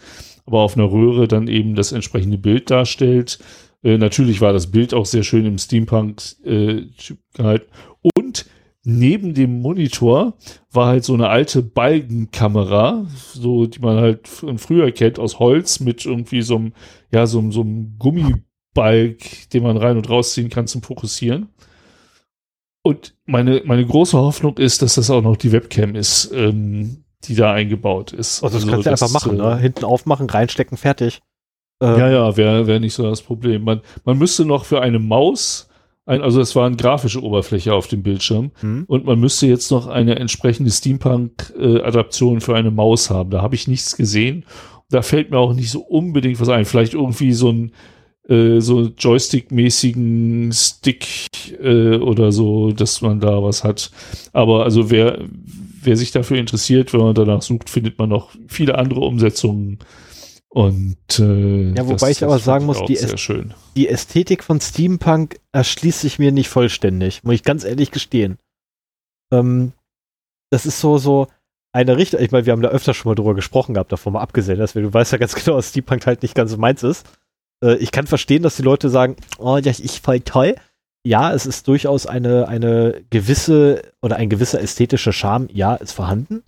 aber 0.46 0.60
auf 0.60 0.76
einer 0.76 0.92
Röhre 0.92 1.26
dann 1.26 1.48
eben 1.48 1.74
das 1.74 1.90
entsprechende 1.90 2.38
Bild 2.38 2.70
darstellt. 2.70 3.40
Äh, 3.82 3.98
natürlich 3.98 4.40
war 4.40 4.52
das 4.52 4.68
Bild 4.68 4.94
auch 4.94 5.06
sehr 5.06 5.24
schön 5.24 5.44
im 5.44 5.58
Steampunk 5.58 6.22
äh, 6.44 6.82
gehalten. 7.34 7.66
Und 8.16 8.46
neben 8.90 9.34
dem 9.34 9.60
Monitor 9.60 10.32
war 10.72 10.86
halt 10.86 11.04
so 11.04 11.12
eine 11.12 11.28
alte 11.28 11.62
Balkenkamera, 11.62 13.06
so 13.34 13.66
die 13.66 13.80
man 13.80 13.98
halt 13.98 14.26
von 14.26 14.56
früher 14.58 14.90
kennt, 14.92 15.18
aus 15.18 15.38
Holz 15.38 15.80
mit 15.80 16.06
irgendwie 16.06 16.40
so 16.40 16.56
einem, 16.56 16.72
ja, 17.12 17.26
so, 17.26 17.38
einem- 17.38 17.52
so 17.52 17.60
einem 17.60 17.96
Gummibalg, 17.98 19.50
den 19.52 19.62
man 19.62 19.76
rein 19.76 19.96
und 19.98 20.08
rausziehen 20.08 20.48
kann 20.48 20.66
zum 20.66 20.82
Fokussieren. 20.82 21.48
Und 22.82 23.14
meine, 23.26 23.62
meine 23.66 23.84
große 23.84 24.16
Hoffnung 24.16 24.56
ist, 24.56 24.80
dass 24.80 24.94
das 24.94 25.10
auch 25.10 25.20
noch 25.20 25.36
die 25.36 25.52
Webcam 25.52 25.94
ist, 25.94 26.32
ähm, 26.32 27.04
die 27.24 27.34
da 27.34 27.52
eingebaut 27.52 28.12
ist. 28.12 28.42
Also 28.42 28.58
das 28.58 28.66
kannst 28.66 28.86
du 28.86 28.90
einfach 28.90 29.10
machen, 29.10 29.38
äh, 29.38 29.42
ne? 29.42 29.58
Hinten 29.58 29.84
aufmachen, 29.84 30.30
reinstecken, 30.30 30.78
fertig. 30.78 31.20
Ähm, 31.82 31.98
ja, 31.98 32.08
ja, 32.08 32.36
wäre 32.38 32.66
wär 32.66 32.80
nicht 32.80 32.94
so 32.94 33.02
das 33.02 33.20
Problem. 33.20 33.64
Man, 33.64 33.82
man 34.04 34.16
müsste 34.16 34.46
noch 34.46 34.64
für 34.64 34.80
eine 34.80 34.98
Maus, 34.98 35.67
ein, 36.08 36.22
also 36.22 36.40
es 36.40 36.56
war 36.56 36.66
eine 36.66 36.76
grafische 36.76 37.22
Oberfläche 37.22 37.72
auf 37.74 37.86
dem 37.86 38.02
Bildschirm, 38.02 38.50
Hm? 38.60 38.84
und 38.88 39.04
man 39.04 39.20
müsste 39.20 39.46
jetzt 39.46 39.70
noch 39.70 39.86
eine 39.86 40.16
entsprechende 40.16 40.70
Steampunk-Adaption 40.70 42.40
für 42.40 42.54
eine 42.56 42.70
Maus 42.70 43.10
haben. 43.10 43.30
Da 43.30 43.42
habe 43.42 43.54
ich 43.54 43.68
nichts 43.68 43.96
gesehen. 43.96 44.44
Da 44.90 45.02
fällt 45.02 45.30
mir 45.30 45.38
auch 45.38 45.52
nicht 45.52 45.70
so 45.70 45.80
unbedingt 45.80 46.40
was 46.40 46.48
ein. 46.48 46.64
Vielleicht 46.64 46.94
irgendwie 46.94 47.32
so 47.32 47.50
ein 47.52 47.72
äh, 48.28 48.60
so 48.60 48.88
Joystick-mäßigen 48.96 50.50
Stick 50.52 51.06
äh, 51.62 51.96
oder 51.96 52.32
so, 52.32 52.72
dass 52.72 53.00
man 53.02 53.20
da 53.20 53.42
was 53.42 53.64
hat. 53.64 53.90
Aber 54.32 54.64
also 54.64 54.90
wer, 54.90 55.18
wer 55.82 55.96
sich 55.96 56.10
dafür 56.10 56.38
interessiert, 56.38 56.92
wenn 56.92 57.00
man 57.00 57.14
danach 57.14 57.42
sucht, 57.42 57.70
findet 57.70 57.98
man 57.98 58.08
noch 58.08 58.30
viele 58.46 58.76
andere 58.78 59.00
Umsetzungen. 59.00 59.78
Und 60.50 60.96
äh, 61.18 61.72
Ja, 61.74 61.86
wobei 61.86 62.10
ich 62.10 62.24
aber 62.24 62.38
sagen 62.38 62.64
muss, 62.64 62.82
die 62.86 62.96
Äst-. 62.96 63.30
Die 63.76 63.88
Ästhetik 63.88 64.42
von 64.42 64.60
Steampunk 64.60 65.38
erschließt 65.52 66.00
sich 66.00 66.18
mir 66.18 66.32
nicht 66.32 66.48
vollständig, 66.48 67.22
muss 67.22 67.34
ich 67.34 67.42
ganz 67.42 67.64
ehrlich 67.64 67.90
gestehen. 67.90 68.38
Ähm, 69.30 69.72
das 70.50 70.64
ist 70.64 70.80
so, 70.80 70.96
so 70.96 71.28
eine 71.72 71.98
Richtung, 71.98 72.20
ich 72.20 72.30
meine, 72.30 72.46
wir 72.46 72.52
haben 72.52 72.62
da 72.62 72.70
öfter 72.70 72.94
schon 72.94 73.10
mal 73.10 73.14
drüber 73.14 73.34
gesprochen 73.34 73.74
gehabt, 73.74 73.92
davon 73.92 74.14
mal 74.14 74.20
abgesehen, 74.20 74.58
dass 74.58 74.74
wir, 74.74 74.82
du 74.82 74.92
weißt 74.92 75.12
ja 75.12 75.18
ganz 75.18 75.34
genau, 75.44 75.56
dass 75.56 75.68
Steampunk 75.68 76.06
halt 76.06 76.22
nicht 76.22 76.34
ganz 76.34 76.50
so 76.50 76.56
meins 76.56 76.82
ist. 76.82 77.06
Äh, 77.62 77.76
ich 77.76 77.92
kann 77.92 78.06
verstehen, 78.06 78.42
dass 78.42 78.56
die 78.56 78.62
Leute 78.62 78.88
sagen, 78.88 79.16
oh, 79.38 79.58
das 79.62 79.80
ist 79.80 80.04
voll 80.04 80.20
toll. 80.20 80.54
Ja, 81.06 81.32
es 81.32 81.46
ist 81.46 81.68
durchaus 81.68 82.06
eine, 82.06 82.48
eine 82.48 83.04
gewisse 83.10 83.82
oder 84.02 84.16
ein 84.16 84.28
gewisser 84.30 84.60
ästhetischer 84.60 85.12
Charme, 85.12 85.48
ja, 85.52 85.74
ist 85.74 85.92
vorhanden. 85.92 86.42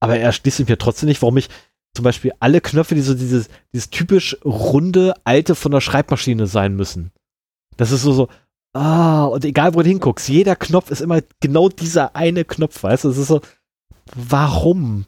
Aber 0.00 0.16
er 0.16 0.22
erschließt 0.22 0.56
sich 0.58 0.68
mir 0.68 0.78
trotzdem 0.78 1.08
nicht, 1.08 1.20
warum 1.20 1.36
ich 1.36 1.48
zum 1.94 2.04
Beispiel 2.04 2.32
alle 2.40 2.60
Knöpfe, 2.60 2.94
die 2.94 3.00
so 3.00 3.14
dieses, 3.14 3.48
dieses 3.72 3.90
typisch 3.90 4.36
runde, 4.44 5.14
alte 5.24 5.54
von 5.54 5.72
der 5.72 5.80
Schreibmaschine 5.80 6.46
sein 6.46 6.76
müssen. 6.76 7.10
Das 7.76 7.90
ist 7.90 8.02
so, 8.02 8.12
so, 8.12 8.28
ah, 8.74 9.24
und 9.24 9.44
egal 9.44 9.74
wo 9.74 9.82
du 9.82 9.88
hinguckst, 9.88 10.28
jeder 10.28 10.56
Knopf 10.56 10.90
ist 10.90 11.00
immer 11.00 11.20
genau 11.40 11.68
dieser 11.68 12.14
eine 12.14 12.44
Knopf, 12.44 12.82
weißt 12.82 13.04
du? 13.04 13.08
Das 13.08 13.18
ist 13.18 13.28
so, 13.28 13.40
warum? 14.14 15.06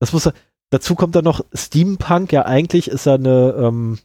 Das 0.00 0.12
muss, 0.12 0.28
dazu 0.70 0.94
kommt 0.94 1.14
dann 1.14 1.24
noch 1.24 1.44
Steampunk, 1.54 2.32
ja, 2.32 2.44
eigentlich 2.44 2.88
ist 2.88 3.06
er 3.06 3.14
eine, 3.14 3.54
ähm, 3.56 3.98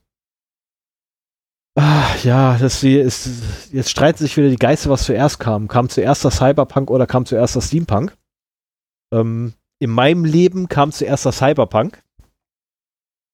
ah, 1.76 2.15
ja, 2.24 2.57
das 2.60 2.84
ist, 2.84 3.30
jetzt 3.72 3.90
streiten 3.90 4.19
sich 4.19 4.38
wieder 4.38 4.49
die 4.49 4.57
Geister, 4.57 4.91
was 4.91 5.06
zuerst 5.06 5.40
kam. 5.40 5.68
Kam 5.68 5.90
zuerst 5.90 6.24
das 6.24 6.38
Cyberpunk 6.38 6.91
oder 6.91 7.07
kam 7.07 7.26
zuerst 7.26 7.56
das 7.56 7.68
Steampunk? 7.68 8.15
Ähm, 9.11 9.53
in 9.79 9.91
meinem 9.91 10.25
Leben 10.25 10.67
kam 10.67 10.91
zuerst 10.91 11.25
das 11.25 11.37
Cyberpunk. 11.37 12.01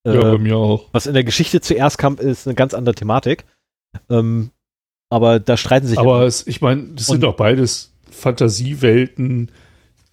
ja, 0.06 0.14
Äh, 0.14 0.22
bei 0.22 0.38
mir 0.38 0.58
auch. 0.58 0.90
was 0.92 1.08
in 1.08 1.14
der 1.14 1.24
Geschichte 1.24 1.62
zuerst 1.62 1.98
kam, 1.98 2.18
ist 2.18 2.48
eine 2.48 2.56
ganz 2.56 2.74
andere 2.74 2.96
Thematik. 2.96 3.46
Ähm, 4.10 4.52
aber 5.10 5.40
da 5.40 5.58
streiten 5.58 5.88
sich. 5.88 5.98
Aber 6.00 6.24
es, 6.26 6.48
ich 6.48 6.62
meine, 6.62 6.88
das 6.96 7.08
sind 7.08 7.24
auch 7.24 7.36
beides 7.36 7.94
Fantasiewelten, 8.10 9.52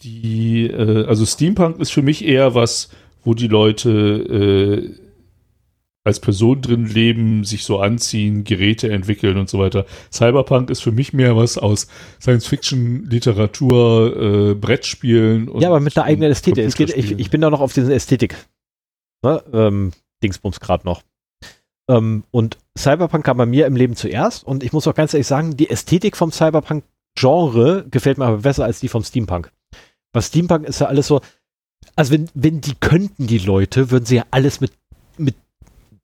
die, 0.02 0.66
äh, 0.66 1.06
also 1.06 1.24
Steampunk 1.26 1.80
ist 1.80 1.90
für 1.90 2.02
mich 2.02 2.24
eher 2.24 2.54
was, 2.54 2.90
wo 3.24 3.34
die 3.34 3.48
Leute 3.48 3.90
äh, 3.90 4.94
als 6.04 6.20
Person 6.20 6.62
drin 6.62 6.86
leben, 6.86 7.44
sich 7.44 7.64
so 7.64 7.78
anziehen, 7.78 8.44
Geräte 8.44 8.90
entwickeln 8.90 9.36
und 9.36 9.50
so 9.50 9.58
weiter. 9.58 9.84
Cyberpunk 10.12 10.70
ist 10.70 10.80
für 10.80 10.92
mich 10.92 11.12
mehr 11.12 11.36
was 11.36 11.58
aus 11.58 11.88
Science-Fiction, 12.20 13.04
Literatur, 13.04 14.16
äh, 14.50 14.54
Brettspielen 14.54 15.48
und 15.48 15.60
ja, 15.60 15.68
aber 15.68 15.80
mit 15.80 15.96
einer 15.96 16.06
eigenen 16.06 16.30
Ästhetik. 16.30 16.64
Es 16.64 16.74
geht, 16.74 16.96
ich, 16.96 17.18
ich 17.18 17.30
bin 17.30 17.40
da 17.40 17.50
noch 17.50 17.60
auf 17.60 17.74
diese 17.74 17.92
Ästhetik. 17.92 18.36
Ne? 19.22 19.42
Ähm, 19.52 19.92
Dingsbums 20.22 20.60
gerade 20.60 20.86
noch. 20.86 21.02
Ähm, 21.90 22.24
und 22.30 22.56
Cyberpunk 22.78 23.24
kam 23.24 23.36
bei 23.36 23.46
mir 23.46 23.66
im 23.66 23.76
Leben 23.76 23.96
zuerst. 23.96 24.44
Und 24.44 24.62
ich 24.62 24.72
muss 24.72 24.86
auch 24.86 24.94
ganz 24.94 25.12
ehrlich 25.12 25.26
sagen, 25.26 25.56
die 25.56 25.68
Ästhetik 25.68 26.16
vom 26.16 26.32
Cyberpunk-Genre 26.32 27.86
gefällt 27.90 28.16
mir 28.16 28.26
aber 28.26 28.38
besser 28.38 28.64
als 28.64 28.80
die 28.80 28.88
vom 28.88 29.04
Steampunk. 29.04 29.52
Weil 30.12 30.22
Steampunk 30.22 30.66
ist 30.66 30.80
ja 30.80 30.86
alles 30.86 31.06
so, 31.06 31.20
also 31.96 32.12
wenn, 32.12 32.28
wenn 32.34 32.60
die 32.60 32.74
könnten, 32.74 33.26
die 33.26 33.38
Leute, 33.38 33.90
würden 33.90 34.06
sie 34.06 34.16
ja 34.16 34.24
alles 34.30 34.60
mit, 34.60 34.72
mit 35.18 35.34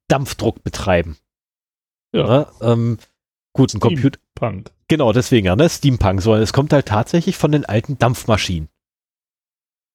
Dampfdruck 0.09 0.63
betreiben. 0.65 1.17
Ja. 2.13 2.27
Ne? 2.27 2.47
Ähm, 2.61 2.99
gut, 3.53 3.75
ein 3.75 3.81
Computer. 3.81 4.19
Punk. 4.35 4.71
Genau, 4.89 5.13
deswegen 5.13 5.47
ja, 5.47 5.57
ne? 5.57 5.69
Steampunk. 5.69 6.23
So, 6.23 6.35
es 6.35 6.53
kommt 6.53 6.73
halt 6.73 6.87
tatsächlich 6.87 7.37
von 7.37 7.53
den 7.53 7.65
alten 7.65 7.99
Dampfmaschinen. 7.99 8.69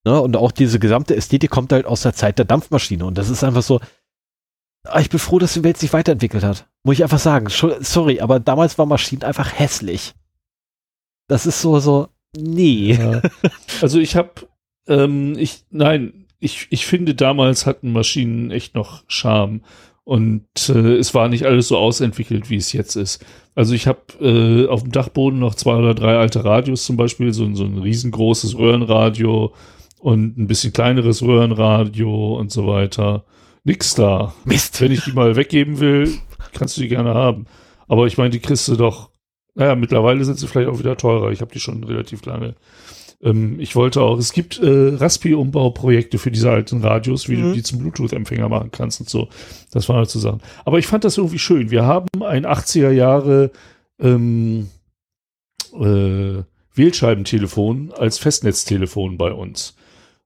Ne? 0.04 0.20
Und 0.20 0.36
auch 0.36 0.52
diese 0.52 0.80
gesamte 0.80 1.16
Ästhetik 1.16 1.52
kommt 1.52 1.72
halt 1.72 1.86
aus 1.86 2.02
der 2.02 2.14
Zeit 2.14 2.38
der 2.40 2.46
Dampfmaschine. 2.46 3.06
Und 3.06 3.18
das 3.18 3.30
ist 3.30 3.44
einfach 3.44 3.62
so. 3.62 3.80
ah, 4.84 5.00
Ich 5.00 5.10
bin 5.10 5.20
froh, 5.20 5.40
dass 5.40 5.54
die 5.54 5.64
Welt 5.64 5.78
sich 5.78 5.94
weiterentwickelt 5.94 6.44
hat. 6.44 6.68
Muss 6.84 6.96
ich 6.96 7.04
einfach 7.04 7.20
sagen. 7.20 7.48
Sorry, 7.50 8.20
aber 8.20 8.40
damals 8.40 8.78
war 8.78 8.86
Maschinen 8.88 9.24
einfach 9.24 9.54
hässlich. 9.58 10.14
Das 11.28 11.46
ist 11.46 11.62
so, 11.62 11.80
so, 11.80 12.10
nee. 12.36 12.94
Ja. 12.94 13.22
Also 13.82 14.00
ich 14.00 14.16
habe, 14.16 14.48
ähm, 14.88 15.38
ich, 15.38 15.64
nein, 15.70 16.26
ich, 16.40 16.68
ich 16.72 16.86
finde 16.86 17.16
damals 17.16 17.66
hatten 17.66 17.94
Maschinen 17.94 18.52
echt 18.52 18.76
noch 18.76 19.04
Charme 19.08 19.62
und 20.04 20.46
äh, 20.70 20.96
es 20.98 21.14
war 21.14 21.28
nicht 21.30 21.46
alles 21.46 21.68
so 21.68 21.78
ausentwickelt, 21.78 22.50
wie 22.50 22.56
es 22.58 22.74
jetzt 22.74 22.96
ist. 22.96 23.24
Also 23.56 23.74
ich 23.74 23.88
habe 23.88 24.00
äh, 24.20 24.68
auf 24.68 24.84
dem 24.84 24.92
Dachboden 24.92 25.40
noch 25.40 25.56
zwei 25.56 25.76
oder 25.76 25.94
drei 25.94 26.18
alte 26.18 26.44
Radios 26.44 26.86
zum 26.86 26.98
Beispiel, 26.98 27.34
so, 27.34 27.44
ein- 27.44 27.56
so 27.56 27.64
ein 27.66 27.78
riesengroßes 27.78 28.58
Röhrenradio 28.58 29.54
und 30.00 30.38
ein 30.38 30.48
bisschen 30.48 30.74
kleineres 30.74 31.22
Röhrenradio 31.22 32.36
und 32.38 32.52
so 32.52 32.66
weiter. 32.68 33.26
Nix 33.64 33.94
da. 33.94 34.34
Mist. 34.46 34.82
Wenn 34.82 34.92
ich 34.92 35.04
die 35.04 35.12
mal 35.12 35.36
weggeben 35.36 35.80
will, 35.80 36.12
kannst 36.54 36.78
du 36.78 36.82
die 36.82 36.88
gerne 36.88 37.14
haben. 37.14 37.46
Aber 37.88 38.08
ich 38.08 38.18
meine, 38.18 38.32
die 38.32 38.40
kriegst 38.40 38.68
du 38.68 38.76
doch, 38.76 39.12
naja, 39.54 39.76
mittlerweile 39.76 40.24
sind 40.26 40.40
sie 40.40 40.48
vielleicht 40.48 40.70
auch 40.70 40.80
wieder 40.80 40.98
teurer. 40.98 41.32
Ich 41.32 41.42
habe 41.42 41.52
die 41.52 41.60
schon 41.60 41.84
relativ 41.84 42.26
lange. 42.26 42.56
Ähm, 43.24 43.60
ich 43.60 43.76
wollte 43.76 44.02
auch, 44.02 44.18
es 44.18 44.34
gibt 44.34 44.60
äh, 44.60 44.96
Raspi-Umbauprojekte 44.96 46.18
für 46.18 46.32
diese 46.32 46.50
alten 46.50 46.82
Radios, 46.82 47.30
wie 47.30 47.38
mhm. 47.38 47.42
du 47.44 47.54
die 47.54 47.64
zum 47.64 47.80
Bluetooth-Empfänger 47.80 48.50
machen 48.50 48.72
kannst 48.72 49.00
und 49.00 49.10
so. 49.10 49.28
Das 49.72 49.88
waren 49.90 49.98
halt 49.98 50.10
so 50.10 50.20
Sachen. 50.20 50.42
Aber 50.66 50.80
ich 50.80 50.88
fand 50.88 51.04
das 51.04 51.18
irgendwie 51.18 51.40
schön. 51.40 51.72
Wir 51.72 51.86
haben 51.86 52.08
ein 52.24 52.46
80er 52.46 52.92
Jahre 52.92 53.52
ähm, 54.00 54.70
äh, 55.74 56.44
Wählscheibentelefon 56.74 57.92
als 57.98 58.18
Festnetztelefon 58.18 59.18
bei 59.18 59.32
uns. 59.32 59.76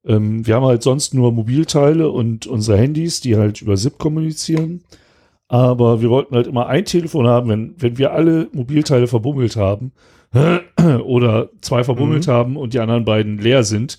Ähm, 0.05 0.45
wir 0.45 0.55
haben 0.55 0.65
halt 0.65 0.83
sonst 0.83 1.13
nur 1.13 1.31
Mobilteile 1.31 2.09
und 2.09 2.47
unsere 2.47 2.77
Handys, 2.77 3.21
die 3.21 3.35
halt 3.35 3.61
über 3.61 3.77
SIP 3.77 3.97
kommunizieren. 3.97 4.83
Aber 5.47 6.01
wir 6.01 6.09
wollten 6.09 6.35
halt 6.35 6.47
immer 6.47 6.67
ein 6.67 6.85
Telefon 6.85 7.27
haben, 7.27 7.49
wenn, 7.49 7.75
wenn 7.77 7.97
wir 7.97 8.13
alle 8.13 8.47
Mobilteile 8.51 9.07
verbummelt 9.07 9.55
haben 9.55 9.91
oder 11.03 11.49
zwei 11.61 11.83
verbummelt 11.83 12.27
mhm. 12.27 12.31
haben 12.31 12.57
und 12.57 12.73
die 12.73 12.79
anderen 12.79 13.05
beiden 13.05 13.37
leer 13.37 13.63
sind 13.63 13.97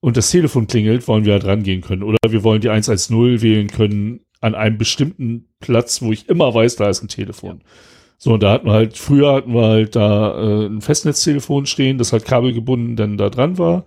und 0.00 0.16
das 0.16 0.30
Telefon 0.30 0.66
klingelt, 0.66 1.08
wollen 1.08 1.24
wir 1.24 1.32
halt 1.32 1.46
rangehen 1.46 1.80
können. 1.80 2.02
Oder 2.02 2.18
wir 2.28 2.44
wollen 2.44 2.60
die 2.60 2.70
110 2.70 3.40
wählen 3.40 3.68
können 3.68 4.20
an 4.40 4.54
einem 4.54 4.76
bestimmten 4.76 5.48
Platz, 5.60 6.02
wo 6.02 6.12
ich 6.12 6.28
immer 6.28 6.54
weiß, 6.54 6.76
da 6.76 6.90
ist 6.90 7.02
ein 7.02 7.08
Telefon. 7.08 7.60
Ja. 7.60 7.70
So, 8.18 8.34
und 8.34 8.42
da 8.42 8.52
hatten 8.52 8.66
wir 8.66 8.72
halt, 8.72 8.96
früher 8.96 9.34
hatten 9.34 9.54
wir 9.54 9.66
halt 9.66 9.96
da 9.96 10.38
äh, 10.38 10.66
ein 10.66 10.80
Festnetztelefon 10.80 11.66
stehen, 11.66 11.98
das 11.98 12.12
halt 12.12 12.24
kabelgebunden 12.24 12.96
dann 12.96 13.18
da 13.18 13.30
dran 13.30 13.58
war. 13.58 13.84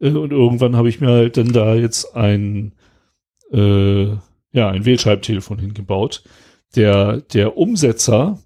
Äh, 0.00 0.10
und 0.10 0.32
irgendwann 0.32 0.76
habe 0.76 0.88
ich 0.88 1.00
mir 1.00 1.08
halt 1.08 1.36
dann 1.36 1.52
da 1.52 1.74
jetzt 1.74 2.14
ein, 2.14 2.74
äh, 3.52 4.04
ja, 4.52 4.68
ein 4.68 4.84
Wählschreibtelefon 4.84 5.58
hingebaut. 5.58 6.22
Der, 6.76 7.20
der 7.20 7.56
Umsetzer, 7.56 8.38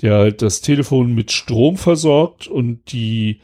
der 0.00 0.14
halt 0.14 0.42
das 0.42 0.60
Telefon 0.60 1.14
mit 1.14 1.32
Strom 1.32 1.76
versorgt 1.76 2.46
und 2.46 2.92
die 2.92 3.40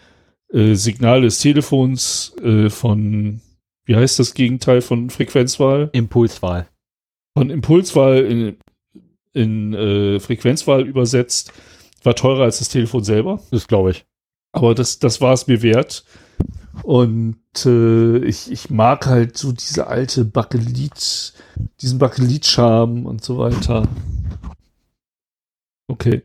äh, 0.53 0.75
Signale 0.75 1.23
des 1.23 1.41
Telefons 1.41 2.37
äh, 2.43 2.71
von, 2.71 3.41
wie 3.85 3.97
heißt 3.97 4.19
das 4.19 4.35
Gegenteil 4.35 4.81
von 4.81 5.11
Frequenzwahl? 5.11 5.91
Impulswahl. 5.93 6.69
Von 7.37 7.51
Impulswahl 7.51 8.19
in, 8.19 8.57
in 9.33 9.75
äh, 9.75 10.21
Frequenzwahl 10.21 10.87
übersetzt, 10.87 11.53
war 12.05 12.15
teurer 12.15 12.45
als 12.45 12.59
das 12.59 12.69
Telefon 12.69 13.03
selber. 13.03 13.41
Das 13.51 13.67
glaube 13.67 13.91
ich. 13.91 14.05
Aber 14.53 14.75
das, 14.75 15.01
das 15.01 15.21
war 15.21 15.33
es 15.33 15.49
mir 15.49 15.63
wert. 15.63 16.05
Und 16.83 17.37
äh, 17.65 18.19
ich, 18.19 18.51
ich 18.51 18.71
mag 18.71 19.07
halt 19.07 19.37
so 19.37 19.53
diese 19.53 19.87
alte 19.87 20.25
Bakelit, 20.25 21.33
diesen 21.81 21.99
Bakelit-Charme 21.99 23.07
und 23.07 23.25
so 23.25 23.39
weiter. 23.39 23.89
Okay. 25.87 26.23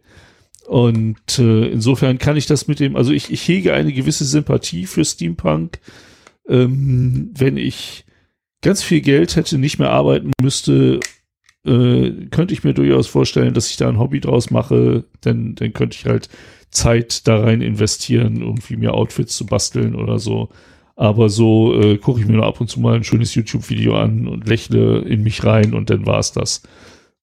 Und 0.67 1.39
äh, 1.39 1.67
insofern 1.69 2.19
kann 2.19 2.37
ich 2.37 2.45
das 2.45 2.67
mit 2.67 2.79
dem, 2.79 2.95
also 2.95 3.11
ich, 3.11 3.31
ich 3.31 3.47
hege 3.47 3.73
eine 3.73 3.91
gewisse 3.91 4.25
Sympathie 4.25 4.85
für 4.85 5.03
Steampunk. 5.03 5.79
Ähm, 6.47 7.31
wenn 7.35 7.57
ich 7.57 8.05
ganz 8.61 8.83
viel 8.83 9.01
Geld 9.01 9.35
hätte, 9.35 9.57
nicht 9.57 9.79
mehr 9.79 9.89
arbeiten 9.89 10.31
müsste, 10.41 10.99
äh, 11.65 12.11
könnte 12.29 12.53
ich 12.53 12.63
mir 12.63 12.73
durchaus 12.73 13.07
vorstellen, 13.07 13.53
dass 13.53 13.69
ich 13.69 13.77
da 13.77 13.89
ein 13.89 13.99
Hobby 13.99 14.19
draus 14.19 14.51
mache, 14.51 15.05
denn 15.25 15.55
dann 15.55 15.73
könnte 15.73 15.97
ich 15.97 16.05
halt 16.05 16.29
Zeit 16.71 17.27
da 17.27 17.39
rein 17.39 17.61
investieren, 17.61 18.41
irgendwie 18.41 18.77
mir 18.77 18.93
Outfits 18.93 19.35
zu 19.35 19.45
basteln 19.45 19.95
oder 19.95 20.19
so. 20.19 20.49
Aber 20.95 21.29
so 21.29 21.79
äh, 21.81 21.97
gucke 21.97 22.19
ich 22.19 22.27
mir 22.27 22.33
nur 22.33 22.45
ab 22.45 22.59
und 22.61 22.69
zu 22.69 22.79
mal 22.79 22.95
ein 22.95 23.03
schönes 23.03 23.33
YouTube-Video 23.33 23.95
an 23.95 24.27
und 24.27 24.47
lächle 24.47 24.99
in 24.99 25.23
mich 25.23 25.43
rein 25.45 25.73
und 25.73 25.89
dann 25.89 26.05
war's 26.05 26.31
das. 26.33 26.61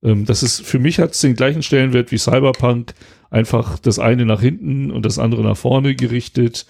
Ähm, 0.07 0.25
das 0.25 0.43
ist, 0.43 0.65
für 0.65 0.79
mich 0.79 1.01
hat 1.01 1.13
es 1.13 1.21
den 1.21 1.35
gleichen 1.35 1.63
Stellenwert 1.63 2.13
wie 2.13 2.19
Cyberpunk, 2.19 2.95
einfach 3.29 3.79
das 3.79 3.99
eine 3.99 4.25
nach 4.25 4.41
hinten 4.41 4.91
und 4.91 5.05
das 5.05 5.19
andere 5.19 5.43
nach 5.43 5.57
vorne 5.57 5.97
gerichtet. 5.97 6.67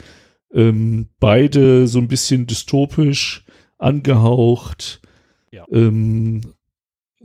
Ähm, 0.53 1.09
beide 1.21 1.87
so 1.87 1.99
ein 1.99 2.09
bisschen 2.09 2.47
dystopisch 2.47 3.45
angehaucht. 3.79 5.03
Ja. 5.53 5.65
Ähm, 5.71 6.41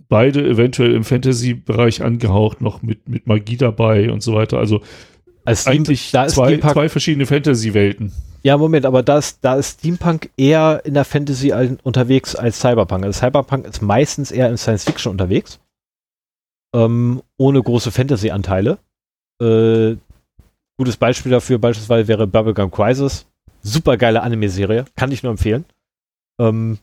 beide 0.09 0.45
eventuell 0.45 0.93
im 0.93 1.05
Fantasy-Bereich 1.05 2.03
angehaucht, 2.03 2.59
noch 2.59 2.81
mit, 2.81 3.07
mit 3.07 3.25
Magie 3.27 3.57
dabei 3.57 4.11
und 4.11 4.21
so 4.21 4.33
weiter. 4.33 4.57
Also 4.57 4.81
als 5.45 5.65
eigentlich 5.65 6.11
zwei, 6.11 6.57
zwei 6.57 6.89
verschiedene 6.89 7.25
Fantasy-Welten. 7.25 8.11
Ja, 8.43 8.57
Moment, 8.57 8.85
aber 8.85 9.01
da 9.01 9.19
ist, 9.19 9.39
da 9.41 9.55
ist 9.55 9.79
Steampunk 9.79 10.29
eher 10.35 10.81
in 10.83 10.95
der 10.95 11.05
Fantasy 11.05 11.53
unterwegs 11.83 12.35
als 12.35 12.59
Cyberpunk. 12.59 13.05
Also 13.05 13.19
Cyberpunk 13.19 13.65
ist 13.65 13.81
meistens 13.81 14.31
eher 14.31 14.49
in 14.49 14.57
Science 14.57 14.83
Fiction 14.83 15.11
unterwegs. 15.11 15.59
Ähm, 16.73 17.21
ohne 17.37 17.61
große 17.61 17.91
Fantasy-Anteile. 17.91 18.79
Äh, 19.41 19.97
gutes 20.77 20.97
Beispiel 20.97 21.31
dafür 21.31 21.59
beispielsweise 21.59 22.07
wäre 22.07 22.27
Bubblegum 22.27 22.71
Crisis. 22.71 23.27
Super 23.61 23.97
geile 23.97 24.23
Anime-Serie, 24.23 24.85
kann 24.95 25.11
ich 25.11 25.23
nur 25.23 25.31
empfehlen. 25.31 25.65
Ähm, 26.39 26.79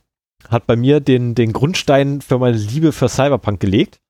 hat 0.48 0.66
bei 0.66 0.76
mir 0.76 1.00
den, 1.00 1.34
den 1.34 1.52
Grundstein 1.52 2.20
für 2.20 2.38
meine 2.38 2.56
Liebe 2.56 2.92
für 2.92 3.08
Cyberpunk 3.08 3.60
gelegt. 3.60 4.00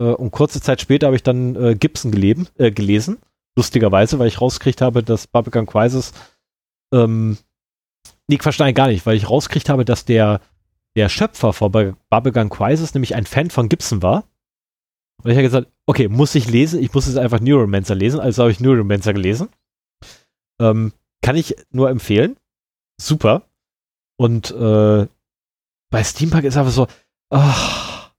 Äh, 0.00 0.04
und 0.04 0.30
kurze 0.30 0.60
Zeit 0.60 0.80
später 0.80 1.06
habe 1.06 1.16
ich 1.16 1.22
dann 1.22 1.56
äh, 1.56 1.74
Gibson 1.74 2.10
geleben, 2.10 2.48
äh, 2.58 2.70
gelesen 2.70 3.18
lustigerweise, 3.58 4.18
weil 4.20 4.28
ich 4.28 4.40
rausgekriegt 4.40 4.80
habe, 4.80 5.02
dass 5.02 5.26
Bubblegum 5.26 5.66
Crisis, 5.66 6.12
ähm, 6.94 7.36
nee, 8.28 8.36
Quatsch, 8.36 8.60
nein, 8.60 8.72
gar 8.72 8.86
nicht, 8.86 9.04
weil 9.04 9.16
ich 9.16 9.28
rausgekriegt 9.28 9.68
habe, 9.68 9.84
dass 9.84 10.04
der, 10.04 10.40
der 10.96 11.08
Schöpfer 11.08 11.52
von 11.52 11.96
Bubblegum 12.08 12.50
Crisis 12.50 12.94
nämlich 12.94 13.16
ein 13.16 13.26
Fan 13.26 13.50
von 13.50 13.68
Gibson 13.68 14.00
war. 14.00 14.27
Und 15.22 15.30
ich 15.30 15.36
habe 15.36 15.42
gesagt, 15.42 15.68
okay, 15.86 16.08
muss 16.08 16.34
ich 16.34 16.48
lesen, 16.48 16.80
ich 16.82 16.92
muss 16.92 17.06
jetzt 17.06 17.16
einfach 17.16 17.40
Neuromancer 17.40 17.94
lesen, 17.94 18.20
also 18.20 18.42
habe 18.42 18.52
ich 18.52 18.60
Neuromancer 18.60 19.12
gelesen. 19.12 19.48
Ähm, 20.60 20.92
kann 21.22 21.36
ich 21.36 21.56
nur 21.70 21.90
empfehlen. 21.90 22.36
Super. 23.00 23.42
Und 24.16 24.50
äh, 24.50 25.06
bei 25.90 26.04
Steampunk 26.04 26.44
ist 26.44 26.56
einfach 26.56 26.72
so, 26.72 26.86
ach, 27.30 28.10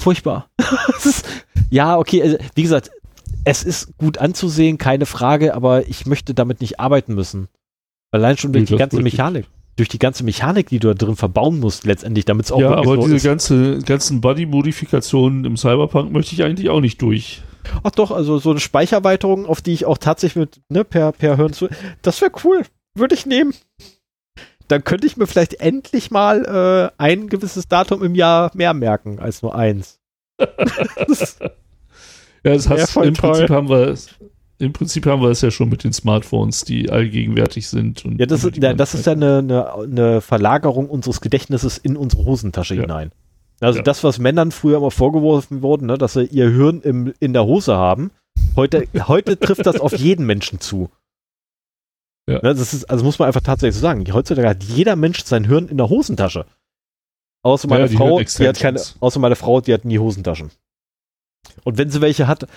furchtbar. 0.00 0.50
ist, 1.04 1.26
ja, 1.70 1.96
okay, 1.98 2.22
also, 2.22 2.38
wie 2.54 2.62
gesagt, 2.62 2.90
es 3.44 3.62
ist 3.62 3.96
gut 3.98 4.18
anzusehen, 4.18 4.78
keine 4.78 5.06
Frage, 5.06 5.54
aber 5.54 5.88
ich 5.88 6.06
möchte 6.06 6.34
damit 6.34 6.60
nicht 6.60 6.80
arbeiten 6.80 7.14
müssen. 7.14 7.48
Allein 8.10 8.36
schon 8.36 8.52
durch 8.52 8.66
die 8.66 8.76
ganze 8.76 9.00
Mechanik. 9.00 9.46
Durch 9.76 9.88
die 9.88 9.98
ganze 9.98 10.24
Mechanik, 10.24 10.68
die 10.68 10.78
du 10.78 10.88
da 10.88 10.94
drin 10.94 11.16
verbauen 11.16 11.60
musst, 11.60 11.84
letztendlich, 11.84 12.24
damit 12.24 12.46
es 12.46 12.52
auch 12.52 12.60
Ja, 12.60 12.74
aber 12.74 12.96
so 12.96 13.02
diese 13.02 13.16
ist. 13.16 13.24
ganze, 13.24 13.78
ganzen 13.80 14.20
Body-Modifikationen 14.22 15.44
im 15.44 15.56
Cyberpunk 15.56 16.12
möchte 16.12 16.34
ich 16.34 16.42
eigentlich 16.42 16.70
auch 16.70 16.80
nicht 16.80 17.00
durch. 17.02 17.42
Ach 17.82 17.90
doch, 17.90 18.10
also 18.10 18.38
so 18.38 18.50
eine 18.50 18.60
Speicherweiterung, 18.60 19.44
auf 19.44 19.60
die 19.60 19.72
ich 19.72 19.84
auch 19.84 19.98
tatsächlich 19.98 20.36
mit, 20.36 20.60
ne, 20.70 20.84
per, 20.84 21.12
per 21.12 21.36
Hören 21.36 21.52
zu. 21.52 21.68
Das 22.00 22.20
wäre 22.22 22.30
cool. 22.44 22.62
Würde 22.94 23.14
ich 23.14 23.26
nehmen. 23.26 23.52
Dann 24.68 24.82
könnte 24.82 25.06
ich 25.06 25.16
mir 25.16 25.26
vielleicht 25.26 25.60
endlich 25.60 26.10
mal 26.10 26.90
äh, 26.98 27.02
ein 27.02 27.28
gewisses 27.28 27.68
Datum 27.68 28.02
im 28.02 28.14
Jahr 28.14 28.50
mehr 28.54 28.72
merken 28.74 29.18
als 29.18 29.42
nur 29.42 29.54
eins. 29.54 30.00
Ja, 32.44 32.52
das 32.52 32.68
heißt, 32.68 32.96
im 32.98 33.14
Prinzip 33.14 33.50
haben 33.50 33.68
wir 33.68 33.88
es. 33.88 34.10
Im 34.58 34.72
Prinzip 34.72 35.04
haben 35.06 35.20
wir 35.20 35.28
es 35.28 35.42
ja 35.42 35.50
schon 35.50 35.68
mit 35.68 35.84
den 35.84 35.92
Smartphones, 35.92 36.64
die 36.64 36.90
allgegenwärtig 36.90 37.68
sind. 37.68 38.04
ja, 38.04 38.24
das 38.24 38.44
ist, 38.44 38.56
ja, 38.56 38.72
das 38.72 38.94
ist 38.94 39.06
ja 39.06 39.12
eine, 39.12 39.38
eine, 39.38 39.74
eine, 39.74 40.20
Verlagerung 40.22 40.88
unseres 40.88 41.20
Gedächtnisses 41.20 41.76
in 41.76 41.96
unsere 41.96 42.24
Hosentasche 42.24 42.74
ja. 42.74 42.82
hinein. 42.82 43.12
Also 43.60 43.78
ja. 43.78 43.82
das, 43.82 44.02
was 44.02 44.18
Männern 44.18 44.52
früher 44.52 44.78
immer 44.78 44.90
vorgeworfen 44.90 45.62
wurde, 45.62 45.86
ne, 45.86 45.98
dass 45.98 46.14
sie 46.14 46.24
ihr 46.24 46.50
Hirn 46.50 46.80
im, 46.82 47.12
in 47.20 47.34
der 47.34 47.44
Hose 47.44 47.76
haben, 47.76 48.10
heute, 48.54 48.86
heute 48.94 49.38
trifft 49.38 49.66
das 49.66 49.80
auf 49.80 49.94
jeden 49.96 50.24
Menschen 50.24 50.60
zu. 50.60 50.90
Ja. 52.28 52.36
Ne, 52.36 52.54
das 52.54 52.72
ist, 52.72 52.84
also 52.84 53.04
muss 53.04 53.18
man 53.18 53.26
einfach 53.26 53.42
tatsächlich 53.42 53.76
so 53.76 53.82
sagen. 53.82 54.04
Heutzutage 54.12 54.48
hat 54.48 54.64
jeder 54.64 54.96
Mensch 54.96 55.22
sein 55.24 55.44
Hirn 55.44 55.68
in 55.68 55.76
der 55.76 55.90
Hosentasche. 55.90 56.46
Außer 57.42 57.68
meine 57.68 57.88
Frau, 57.88 58.20
die 58.20 58.48
hat 58.48 58.58
keine, 58.58 58.80
außer 59.00 59.20
meine 59.20 59.36
Frau, 59.36 59.60
die 59.60 59.72
hat 59.72 59.84
nie 59.84 59.98
Hosentaschen. 59.98 60.50
Und 61.62 61.78
wenn 61.78 61.90
sie 61.90 62.00
welche 62.00 62.26
hat, 62.26 62.48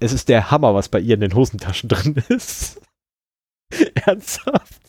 es 0.00 0.12
ist 0.12 0.28
der 0.28 0.50
Hammer, 0.50 0.74
was 0.74 0.88
bei 0.88 1.00
ihr 1.00 1.14
in 1.14 1.20
den 1.20 1.34
Hosentaschen 1.34 1.88
drin 1.88 2.16
ist. 2.28 2.80
Ernsthaft. 3.94 4.80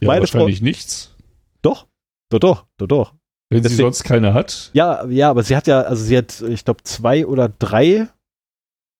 Ja, 0.00 0.08
Meine 0.08 0.20
wahrscheinlich 0.20 0.58
Frau, 0.58 0.64
nichts. 0.64 1.14
Doch, 1.62 1.86
doch, 2.30 2.40
doch, 2.40 2.66
doch, 2.76 2.86
doch. 2.86 3.14
Wenn 3.50 3.62
Deswegen, 3.62 3.76
sie 3.76 3.82
sonst 3.82 4.04
keine 4.04 4.34
hat. 4.34 4.70
Ja, 4.72 5.04
ja, 5.06 5.30
aber 5.30 5.42
sie 5.42 5.56
hat 5.56 5.66
ja, 5.66 5.82
also 5.82 6.04
sie 6.04 6.16
hat, 6.16 6.40
ich 6.42 6.64
glaube, 6.64 6.82
zwei 6.82 7.26
oder 7.26 7.48
drei 7.48 8.08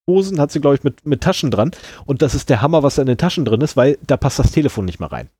Hosen 0.06 0.40
hat 0.40 0.52
sie, 0.52 0.60
glaube 0.60 0.76
ich, 0.76 0.84
mit, 0.84 1.04
mit 1.06 1.22
Taschen 1.22 1.50
dran. 1.50 1.72
Und 2.04 2.22
das 2.22 2.34
ist 2.34 2.50
der 2.50 2.62
Hammer, 2.62 2.82
was 2.82 2.96
da 2.96 3.02
in 3.02 3.08
den 3.08 3.18
Taschen 3.18 3.44
drin 3.44 3.60
ist, 3.62 3.76
weil 3.76 3.98
da 4.06 4.16
passt 4.16 4.38
das 4.38 4.52
Telefon 4.52 4.84
nicht 4.84 5.00
mehr 5.00 5.10
rein. 5.10 5.30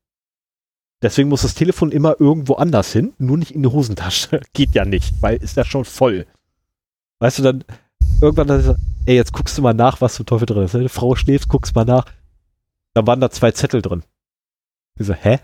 Deswegen 1.01 1.29
muss 1.29 1.43
das 1.43 1.55
Telefon 1.55 1.91
immer 1.91 2.19
irgendwo 2.19 2.55
anders 2.55 2.91
hin, 2.91 3.13
nur 3.17 3.37
nicht 3.37 3.51
in 3.51 3.63
die 3.63 3.69
Hosentasche. 3.69 4.41
Geht 4.53 4.73
ja 4.73 4.85
nicht, 4.85 5.13
weil 5.21 5.37
ist 5.37 5.57
ja 5.57 5.65
schon 5.65 5.85
voll. 5.85 6.25
Weißt 7.19 7.39
du, 7.39 7.43
dann, 7.43 7.63
irgendwann 8.21 8.49
hat 8.49 8.55
er 8.55 8.57
gesagt, 8.57 8.79
ey, 9.05 9.15
jetzt 9.15 9.33
guckst 9.33 9.57
du 9.57 9.61
mal 9.61 9.73
nach, 9.73 10.01
was 10.01 10.15
zum 10.15 10.25
Teufel 10.25 10.45
drin 10.45 10.63
ist. 10.63 10.73
Deine 10.73 10.89
Frau 10.89 11.15
schläft, 11.15 11.49
guckst 11.49 11.75
mal 11.75 11.85
nach. 11.85 12.05
Da 12.93 13.05
waren 13.05 13.19
da 13.19 13.29
zwei 13.29 13.51
Zettel 13.51 13.81
drin. 13.81 14.03
Ich 14.99 15.07
so, 15.07 15.13
hä? 15.13 15.39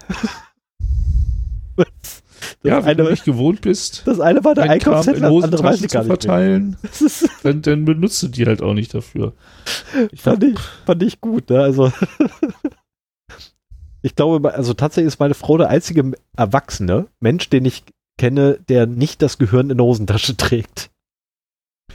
das 1.75 2.23
ja, 2.63 2.77
wenn 2.77 2.91
eine, 2.91 3.03
du 3.03 3.09
nicht 3.11 3.25
gewohnt 3.25 3.61
bist, 3.61 4.03
das 4.05 4.19
eine 4.19 4.43
war 4.43 4.55
der 4.55 4.69
Einkaufszettel, 4.69 5.21
das 5.21 5.43
andere 5.43 5.63
weiß 5.63 5.81
ich 5.81 5.91
gar 5.91 6.01
nicht 6.03 6.07
verteilen, 6.07 6.77
dann, 7.43 7.61
dann 7.61 7.85
benutzt 7.85 8.21
du 8.23 8.27
die 8.27 8.45
halt 8.45 8.61
auch 8.61 8.73
nicht 8.73 8.93
dafür. 8.93 9.33
Ich 10.11 10.21
fand, 10.21 10.43
ich, 10.43 10.59
fand 10.85 11.03
ich 11.03 11.21
gut, 11.21 11.49
ne? 11.49 11.61
Also 11.61 11.91
Ich 14.01 14.15
glaube, 14.15 14.53
also 14.53 14.73
tatsächlich 14.73 15.13
ist 15.13 15.19
meine 15.19 15.33
Frau 15.33 15.57
der 15.57 15.69
einzige 15.69 16.11
erwachsene 16.35 17.07
Mensch, 17.19 17.49
den 17.49 17.65
ich 17.65 17.83
kenne, 18.17 18.59
der 18.67 18.87
nicht 18.87 19.21
das 19.21 19.37
Gehirn 19.37 19.69
in 19.69 19.77
der 19.77 19.85
Hosentasche 19.85 20.35
trägt. 20.37 20.89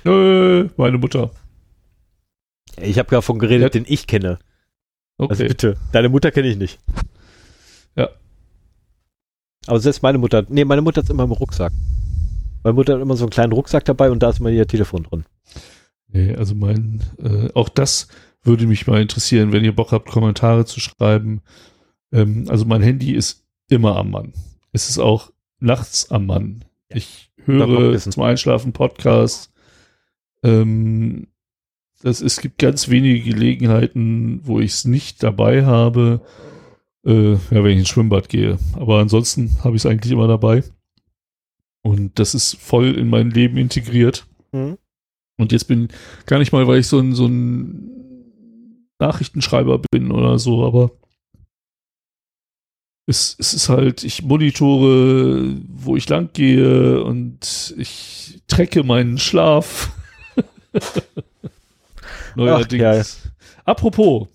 Nö, 0.07 0.69
meine 0.77 0.99
Mutter. 0.99 1.31
Ich 2.81 2.99
habe 2.99 3.11
davon 3.11 3.39
geredet, 3.39 3.63
Ja. 3.75 3.81
den 3.81 3.91
ich 3.91 4.07
kenne. 4.07 4.39
Okay. 5.19 5.31
Also 5.31 5.45
bitte. 5.45 5.77
Deine 5.93 6.09
Mutter 6.09 6.31
kenne 6.31 6.49
ich 6.49 6.57
nicht. 6.57 6.79
Ja. 7.97 8.09
Aber 9.67 9.81
selbst 9.81 10.03
meine 10.03 10.19
Mutter, 10.19 10.45
nee, 10.49 10.65
meine 10.65 10.83
Mutter 10.83 11.03
hat 11.03 11.11
immer 11.11 11.25
im 11.25 11.33
Rucksack. 11.33 11.73
Meine 12.63 12.75
Mutter 12.75 12.95
hat 12.95 13.01
immer 13.03 13.17
so 13.17 13.25
einen 13.25 13.31
kleinen 13.31 13.53
Rucksack 13.53 13.85
dabei 13.85 14.11
und 14.11 14.23
da 14.23 14.31
ist 14.31 14.41
immer 14.41 14.51
ihr 14.51 14.67
Telefon 14.67 15.05
drin. 15.05 15.25
Nee, 16.09 16.35
also 16.35 16.55
mein, 16.55 17.01
äh, 17.23 17.49
auch 17.55 17.69
das 17.69 18.09
würde 18.43 18.67
mich 18.67 18.87
mal 18.87 19.01
interessieren, 19.01 19.53
wenn 19.53 19.65
ihr 19.65 19.75
Bock 19.75 19.93
habt, 19.93 20.09
Kommentare 20.11 20.65
zu 20.67 20.81
schreiben. 20.81 21.41
Ähm, 22.13 22.45
also 22.49 22.65
mein 22.65 22.83
Handy 22.83 23.13
ist 23.13 23.45
immer 23.69 23.97
am 23.97 24.11
Mann. 24.11 24.33
Es 24.73 24.89
ist 24.89 24.99
auch 24.99 25.33
nachts 25.59 26.11
am 26.11 26.27
Mann. 26.27 26.65
Ich 26.89 27.33
höre 27.45 27.99
zum 27.99 28.23
Einschlafen 28.23 28.73
Podcasts. 28.73 29.53
Ähm, 30.47 31.27
das, 32.03 32.21
es 32.21 32.41
gibt 32.41 32.59
ganz 32.59 32.89
wenige 32.89 33.31
Gelegenheiten, 33.31 34.41
wo 34.45 34.61
ich 34.61 34.73
es 34.73 34.85
nicht 34.85 35.23
dabei 35.23 35.65
habe. 35.65 36.21
Äh, 37.05 37.33
ja, 37.33 37.39
wenn 37.51 37.73
ich 37.73 37.79
ins 37.79 37.89
Schwimmbad 37.89 38.29
gehe. 38.29 38.59
Aber 38.75 39.01
ansonsten 39.01 39.57
habe 39.65 39.77
ich 39.77 39.83
es 39.83 39.87
eigentlich 39.87 40.13
immer 40.13 40.29
dabei. 40.29 40.63
Und 41.83 42.19
das 42.19 42.35
ist 42.35 42.57
voll 42.57 42.97
in 42.97 43.09
mein 43.09 43.31
Leben 43.31 43.57
integriert. 43.57 44.27
Mhm. 44.53 44.79
Und 45.39 45.53
jetzt 45.53 45.65
bin 45.65 45.89
gar 46.27 46.39
nicht 46.39 46.53
mal, 46.53 46.67
weil 46.67 46.81
ich 46.81 46.87
so 46.87 46.99
ein, 46.99 47.13
so 47.13 47.27
ein 47.27 47.97
Nachrichtenschreiber 48.99 49.81
bin 49.91 50.11
oder 50.11 50.39
so, 50.39 50.65
aber 50.65 50.91
es, 53.07 53.37
es 53.39 53.55
ist 53.55 53.69
halt, 53.69 54.03
ich 54.03 54.23
monitore, 54.23 55.57
wo 55.69 55.97
ich 55.97 56.09
lang 56.09 56.31
gehe 56.33 57.05
und 57.05 57.75
ich 57.79 58.41
trecke 58.49 58.83
meinen 58.83 59.19
Schlaf. 59.19 59.93
Neuerdings. 62.35 63.19
Apropos, 63.65 64.29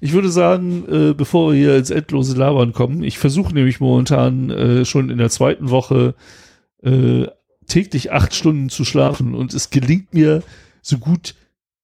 ich 0.00 0.12
würde 0.12 0.30
sagen, 0.30 0.84
äh, 0.88 1.14
bevor 1.14 1.52
wir 1.52 1.58
hier 1.58 1.76
ins 1.76 1.90
endlose 1.90 2.36
Labern 2.36 2.72
kommen, 2.72 3.02
ich 3.02 3.18
versuche 3.18 3.54
nämlich 3.54 3.80
momentan 3.80 4.50
äh, 4.50 4.84
schon 4.84 5.10
in 5.10 5.18
der 5.18 5.30
zweiten 5.30 5.70
Woche 5.70 6.14
äh, 6.82 7.26
täglich 7.66 8.10
acht 8.10 8.34
Stunden 8.34 8.70
zu 8.70 8.84
schlafen 8.84 9.34
und 9.34 9.54
es 9.54 9.70
gelingt 9.70 10.12
mir 10.14 10.42
so 10.82 10.98
gut 10.98 11.34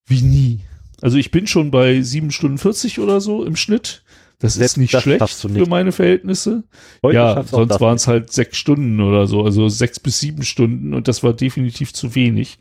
wie 0.07 0.23
nie. 0.23 0.61
Also 1.03 1.19
ich 1.19 1.31
bin 1.31 1.47
schon 1.47 1.71
bei 1.71 2.01
sieben 2.01 2.31
Stunden 2.31 2.59
40 2.59 2.99
oder 3.01 3.21
so 3.21 3.45
im 3.45 3.57
Schnitt. 3.57 4.03
Das 4.39 4.55
Selbst 4.55 4.73
ist 4.73 4.77
nicht 4.79 4.95
das 4.95 5.03
schlecht 5.03 5.21
du 5.21 5.27
für 5.27 5.49
nicht. 5.49 5.69
meine 5.69 5.93
Verhältnisse. 5.93 6.65
Heute 7.03 7.17
ja, 7.17 7.43
sonst 7.43 7.81
waren 7.81 7.97
es 7.97 8.07
halt 8.07 8.33
sechs 8.33 8.59
Stunden 8.59 9.01
oder 9.01 9.27
so, 9.27 9.43
also 9.45 9.69
sechs 9.69 9.99
bis 9.99 10.21
sieben 10.21 10.43
Stunden 10.43 10.95
und 10.95 11.09
das 11.09 11.23
war 11.23 11.33
definitiv 11.33 11.95
zu 11.95 12.15
wenig. 12.15 12.59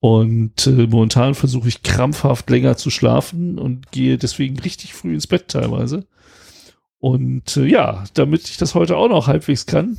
Und 0.00 0.66
äh, 0.66 0.86
momentan 0.86 1.34
versuche 1.34 1.68
ich 1.68 1.82
krampfhaft 1.82 2.48
länger 2.50 2.76
zu 2.76 2.90
schlafen 2.90 3.58
und 3.58 3.90
gehe 3.90 4.16
deswegen 4.16 4.58
richtig 4.60 4.94
früh 4.94 5.14
ins 5.14 5.26
Bett 5.26 5.48
teilweise. 5.48 6.06
Und 6.98 7.56
äh, 7.56 7.66
ja, 7.66 8.04
damit 8.14 8.48
ich 8.48 8.56
das 8.58 8.74
heute 8.74 8.96
auch 8.96 9.08
noch 9.08 9.26
halbwegs 9.26 9.66
kann, 9.66 9.96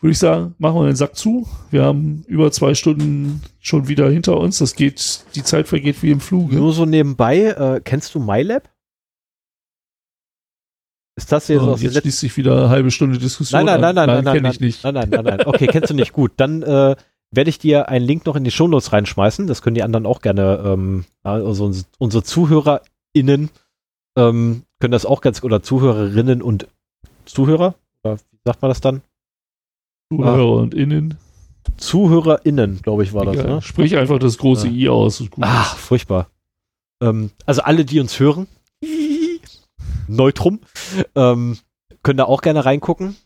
würde 0.00 0.12
ich 0.12 0.18
sagen, 0.18 0.54
machen 0.58 0.76
wir 0.80 0.86
den 0.86 0.96
Sack 0.96 1.16
zu. 1.16 1.48
Wir 1.70 1.84
haben 1.84 2.24
über 2.26 2.50
zwei 2.52 2.74
Stunden 2.74 3.42
schon 3.60 3.88
wieder 3.88 4.08
hinter 4.10 4.36
uns. 4.38 4.58
Das 4.58 4.74
geht, 4.74 5.24
die 5.34 5.42
Zeit 5.42 5.68
vergeht 5.68 6.02
wie 6.02 6.10
im 6.10 6.20
Fluge. 6.20 6.56
Nur 6.56 6.72
so 6.72 6.84
nebenbei, 6.84 7.38
äh, 7.38 7.80
kennst 7.82 8.14
du 8.14 8.20
MyLab? 8.20 8.68
Ist 11.16 11.32
das 11.32 11.48
jetzt 11.48 11.62
Und 11.62 11.70
aus 11.70 11.80
den 11.80 11.90
jetzt 11.90 12.00
schließt 12.02 12.20
sich 12.20 12.36
wieder 12.36 12.56
eine 12.56 12.68
halbe 12.68 12.92
Stunde 12.92 13.18
Diskussion. 13.18 13.64
Nein, 13.64 13.80
nein, 13.80 13.94
nein, 13.94 13.98
an. 13.98 14.06
nein, 14.06 14.06
nein, 14.06 14.24
nein, 14.24 14.34
kenn 14.34 14.42
nein, 14.44 14.52
ich 14.52 14.60
nicht. 14.60 14.84
nein, 14.84 14.94
nein, 14.94 15.10
nein, 15.10 15.24
nein. 15.24 15.46
Okay, 15.46 15.66
kennst 15.66 15.90
du 15.90 15.94
nicht. 15.94 16.12
Gut, 16.12 16.32
dann 16.36 16.62
äh, 16.62 16.94
werde 17.30 17.50
ich 17.50 17.58
dir 17.58 17.88
einen 17.88 18.04
Link 18.06 18.24
noch 18.26 18.36
in 18.36 18.44
die 18.44 18.50
Shownotes 18.50 18.92
reinschmeißen. 18.92 19.46
Das 19.46 19.62
können 19.62 19.74
die 19.74 19.82
anderen 19.82 20.06
auch 20.06 20.22
gerne, 20.22 20.62
ähm, 20.64 21.04
also 21.22 21.66
uns- 21.66 21.86
unsere 21.98 22.22
ZuhörerInnen 22.22 23.50
ähm, 24.16 24.62
können 24.80 24.92
das 24.92 25.06
auch 25.06 25.20
ganz, 25.20 25.42
oder 25.42 25.62
Zuhörerinnen 25.62 26.42
und 26.42 26.66
Zuhörer, 27.26 27.74
oder 28.02 28.16
wie 28.16 28.38
sagt 28.44 28.62
man 28.62 28.70
das 28.70 28.80
dann? 28.80 29.02
Zuhörer 30.12 30.52
und 30.56 30.74
Innen. 30.74 31.18
ZuhörerInnen, 31.76 32.80
glaube 32.82 33.02
ich, 33.04 33.12
war 33.12 33.24
das, 33.26 33.36
Egal. 33.36 33.46
ne? 33.56 33.62
Sprich 33.62 33.96
einfach 33.96 34.18
das 34.18 34.38
große 34.38 34.68
Ja. 34.68 34.72
I 34.72 34.88
aus. 34.88 35.22
Ach, 35.40 35.76
furchtbar. 35.76 36.30
Ähm, 37.02 37.30
also 37.46 37.62
alle, 37.62 37.84
die 37.84 38.00
uns 38.00 38.18
hören, 38.18 38.46
Neutrum, 40.08 40.60
ähm, 41.14 41.58
können 42.02 42.16
da 42.18 42.24
auch 42.24 42.40
gerne 42.40 42.64
reingucken. 42.64 43.16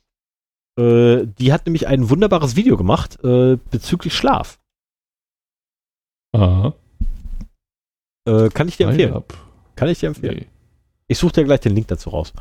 Äh, 0.78 1.26
die 1.26 1.52
hat 1.52 1.67
nämlich 1.67 1.86
ein 1.86 2.09
wunderbares 2.09 2.57
Video 2.57 2.76
gemacht 2.76 3.23
äh, 3.25 3.57
bezüglich 3.70 4.15
Schlaf. 4.15 4.59
Aha. 6.34 6.75
Äh, 8.26 8.49
kann 8.49 8.68
ich 8.68 8.76
dir 8.76 8.89
empfehlen. 8.89 9.15
Up. 9.15 9.34
Kann 9.76 9.89
ich 9.89 10.01
dir 10.01 10.07
empfehlen. 10.09 10.36
Nee. 10.36 10.47
Ich 11.09 11.18
suche 11.18 11.33
dir 11.33 11.44
gleich 11.44 11.60
den 11.60 11.75
Link 11.75 11.89
dazu 11.89 12.10
raus. 12.10 12.33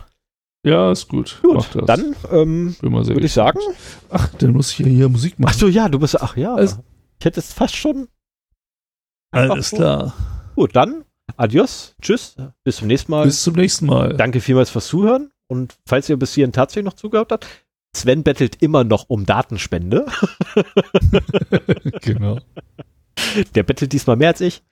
Ja, 0.66 0.92
ist 0.92 1.08
gut. 1.08 1.40
Gut, 1.42 1.68
dann 1.88 2.16
ähm, 2.30 2.76
würde 2.82 3.26
ich 3.26 3.34
sagen. 3.34 3.60
Ach, 4.10 4.30
dann 4.36 4.52
muss 4.52 4.72
ich 4.72 4.80
ja 4.80 4.86
hier 4.86 5.10
Musik 5.10 5.40
machen. 5.40 5.52
Ach 5.54 5.60
so, 5.60 5.68
ja, 5.68 5.90
du 5.90 6.00
bist. 6.00 6.22
Ach 6.22 6.38
ja. 6.38 6.54
Also- 6.54 6.84
ich 7.20 7.26
hätte 7.26 7.40
es 7.40 7.54
fast 7.54 7.76
schon. 7.76 8.08
Alles 9.32 9.70
klar. 9.70 10.14
Gut, 10.56 10.76
dann. 10.76 11.06
Adios. 11.38 11.96
Tschüss. 12.02 12.36
Bis 12.64 12.78
zum 12.78 12.88
nächsten 12.88 13.12
Mal. 13.12 13.26
Bis 13.26 13.44
zum 13.44 13.56
nächsten 13.56 13.86
Mal. 13.86 14.16
Danke 14.18 14.42
vielmals 14.42 14.70
fürs 14.70 14.88
Zuhören. 14.88 15.32
Und 15.48 15.78
falls 15.86 16.10
ihr 16.10 16.18
bis 16.18 16.34
hierhin 16.34 16.52
tatsächlich 16.52 16.86
noch 16.86 16.94
zugehört 16.94 17.32
habt, 17.32 17.46
Sven 17.96 18.24
bettelt 18.24 18.62
immer 18.62 18.84
noch 18.84 19.10
um 19.10 19.26
Datenspende. 19.26 20.06
genau. 22.02 22.40
Der 23.56 23.64
bettelt 23.64 23.94
diesmal 23.94 24.16
mehr 24.16 24.30
als 24.30 24.42
ich. 24.42 24.64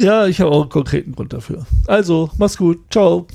Ja, 0.00 0.26
ich 0.26 0.40
habe 0.40 0.50
auch 0.50 0.62
einen 0.62 0.70
konkreten 0.70 1.12
Grund 1.12 1.32
dafür. 1.32 1.66
Also, 1.86 2.30
mach's 2.38 2.56
gut. 2.56 2.90
Ciao. 2.90 3.26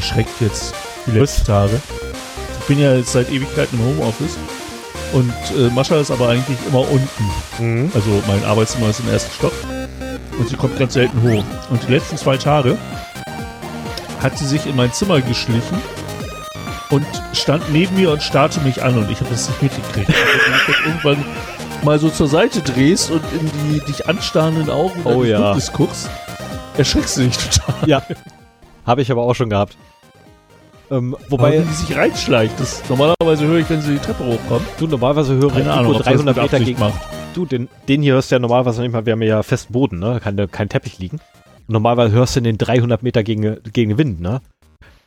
Erschreckt 0.00 0.40
jetzt 0.40 0.72
die 1.06 1.10
letzten 1.10 1.44
Tage. 1.44 1.78
Ich 2.60 2.66
bin 2.66 2.78
ja 2.78 2.94
jetzt 2.94 3.12
seit 3.12 3.30
Ewigkeiten 3.30 3.78
im 3.78 3.84
Homeoffice. 3.84 4.38
Und 5.12 5.34
äh, 5.58 5.68
Mascha 5.74 5.96
ist 5.96 6.10
aber 6.10 6.30
eigentlich 6.30 6.56
immer 6.66 6.80
unten. 6.90 7.30
Mhm. 7.58 7.92
Also 7.94 8.22
mein 8.26 8.42
Arbeitszimmer 8.44 8.88
ist 8.88 9.00
im 9.00 9.10
ersten 9.10 9.30
Stock. 9.32 9.52
Und 10.38 10.48
sie 10.48 10.56
kommt 10.56 10.78
ganz 10.78 10.94
selten 10.94 11.20
hoch. 11.20 11.44
Und 11.68 11.86
die 11.86 11.92
letzten 11.92 12.16
zwei 12.16 12.38
Tage 12.38 12.78
hat 14.22 14.38
sie 14.38 14.46
sich 14.46 14.64
in 14.66 14.74
mein 14.74 14.90
Zimmer 14.92 15.20
geschlichen 15.20 15.82
und 16.90 17.06
stand 17.34 17.70
neben 17.70 17.94
mir 17.96 18.10
und 18.10 18.22
starrte 18.22 18.60
mich 18.60 18.82
an 18.82 18.96
und 18.96 19.10
ich 19.10 19.20
habe 19.20 19.30
das 19.30 19.48
nicht 19.48 19.62
mitgekriegt. 19.62 20.08
Dann 20.08 20.86
irgendwann 20.86 21.24
mal 21.82 21.98
so 21.98 22.08
zur 22.08 22.28
Seite 22.28 22.60
drehst 22.60 23.10
und 23.10 23.22
in 23.32 23.50
die 23.70 23.80
dich 23.80 24.08
anstarrenden 24.08 24.70
Augen 24.70 25.02
Oh 25.04 25.24
ja. 25.24 25.56
Guckst, 25.72 26.08
erschreckst 26.78 27.18
du 27.18 27.22
dich 27.22 27.36
total. 27.36 27.88
Ja. 27.88 28.02
Habe 28.86 29.02
ich 29.02 29.10
aber 29.12 29.22
auch 29.22 29.34
schon 29.34 29.50
gehabt. 29.50 29.76
Ähm, 30.90 31.16
Wobei, 31.28 31.52
wenn 31.52 31.68
die 31.68 31.74
sich 31.74 31.96
reinschleicht, 31.96 32.58
das 32.58 32.82
normalerweise 32.88 33.46
höre 33.46 33.58
ich, 33.58 33.70
wenn 33.70 33.80
sie 33.80 33.92
die 33.92 33.98
Treppe 33.98 34.24
hochkommt. 34.24 34.66
du 34.78 34.88
normalerweise 34.88 35.34
höre 35.34 35.56
ich 35.56 35.68
Ahnung, 35.68 35.68
irgendwo 35.68 35.90
ob 35.92 35.98
das 35.98 36.06
300 36.06 36.36
mit 36.36 36.44
Meter 36.44 36.64
gegen. 36.64 36.80
macht. 36.80 37.00
Du, 37.34 37.46
den, 37.46 37.68
den 37.88 38.02
hier 38.02 38.14
hörst 38.14 38.30
du 38.30 38.34
ja 38.34 38.38
normalerweise 38.40 38.82
nicht 38.82 38.92
mal. 38.92 39.06
Wir 39.06 39.12
haben 39.12 39.22
ja 39.22 39.42
festen 39.44 39.72
Boden, 39.72 40.00
ne? 40.00 40.20
Kein, 40.22 40.50
kein 40.50 40.68
Teppich 40.68 40.98
liegen. 40.98 41.20
Normalerweise 41.68 42.12
hörst 42.16 42.34
du 42.34 42.40
den 42.40 42.58
300 42.58 43.04
Meter 43.04 43.22
gegen, 43.22 43.58
gegen 43.72 43.90
den 43.90 43.98
Wind, 43.98 44.20
ne? 44.20 44.40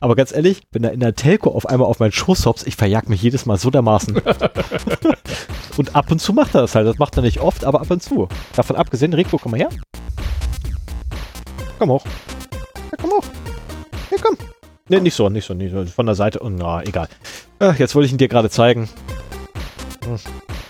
Aber 0.00 0.16
ganz 0.16 0.34
ehrlich, 0.34 0.62
wenn 0.72 0.84
er 0.84 0.92
in 0.92 1.00
der 1.00 1.14
Telco 1.14 1.50
auf 1.50 1.66
einmal 1.66 1.86
auf 1.86 1.98
meinen 1.98 2.12
Schoß 2.12 2.46
hops, 2.46 2.66
ich 2.66 2.76
verjag 2.76 3.08
mich 3.08 3.22
jedes 3.22 3.44
Mal 3.44 3.58
so 3.58 3.70
dermaßen. 3.70 4.16
und 5.76 5.94
ab 5.94 6.10
und 6.10 6.18
zu 6.18 6.32
macht 6.32 6.54
er 6.54 6.62
das 6.62 6.74
halt. 6.74 6.86
Das 6.86 6.98
macht 6.98 7.16
er 7.16 7.22
nicht 7.22 7.40
oft, 7.40 7.64
aber 7.64 7.82
ab 7.82 7.90
und 7.90 8.02
zu. 8.02 8.28
Davon 8.56 8.76
abgesehen, 8.76 9.12
Rico, 9.12 9.38
komm 9.38 9.52
mal 9.52 9.58
her. 9.58 9.68
Komm 11.78 11.90
hoch. 11.90 12.04
Ja, 12.90 12.98
komm 13.00 13.10
hoch. 13.10 13.24
Ja, 14.10 14.16
komm. 14.22 14.36
Ne, 14.88 15.00
nicht 15.00 15.14
so, 15.14 15.30
nicht 15.30 15.46
so, 15.46 15.54
nicht 15.54 15.72
so. 15.72 15.84
Von 15.86 16.04
der 16.04 16.14
Seite. 16.14 16.40
Und 16.40 16.56
na, 16.56 16.82
egal. 16.82 17.08
Ach, 17.58 17.78
jetzt 17.78 17.94
wollte 17.94 18.06
ich 18.06 18.12
ihn 18.12 18.18
dir 18.18 18.28
gerade 18.28 18.50
zeigen. 18.50 18.88
Hm. 20.04 20.18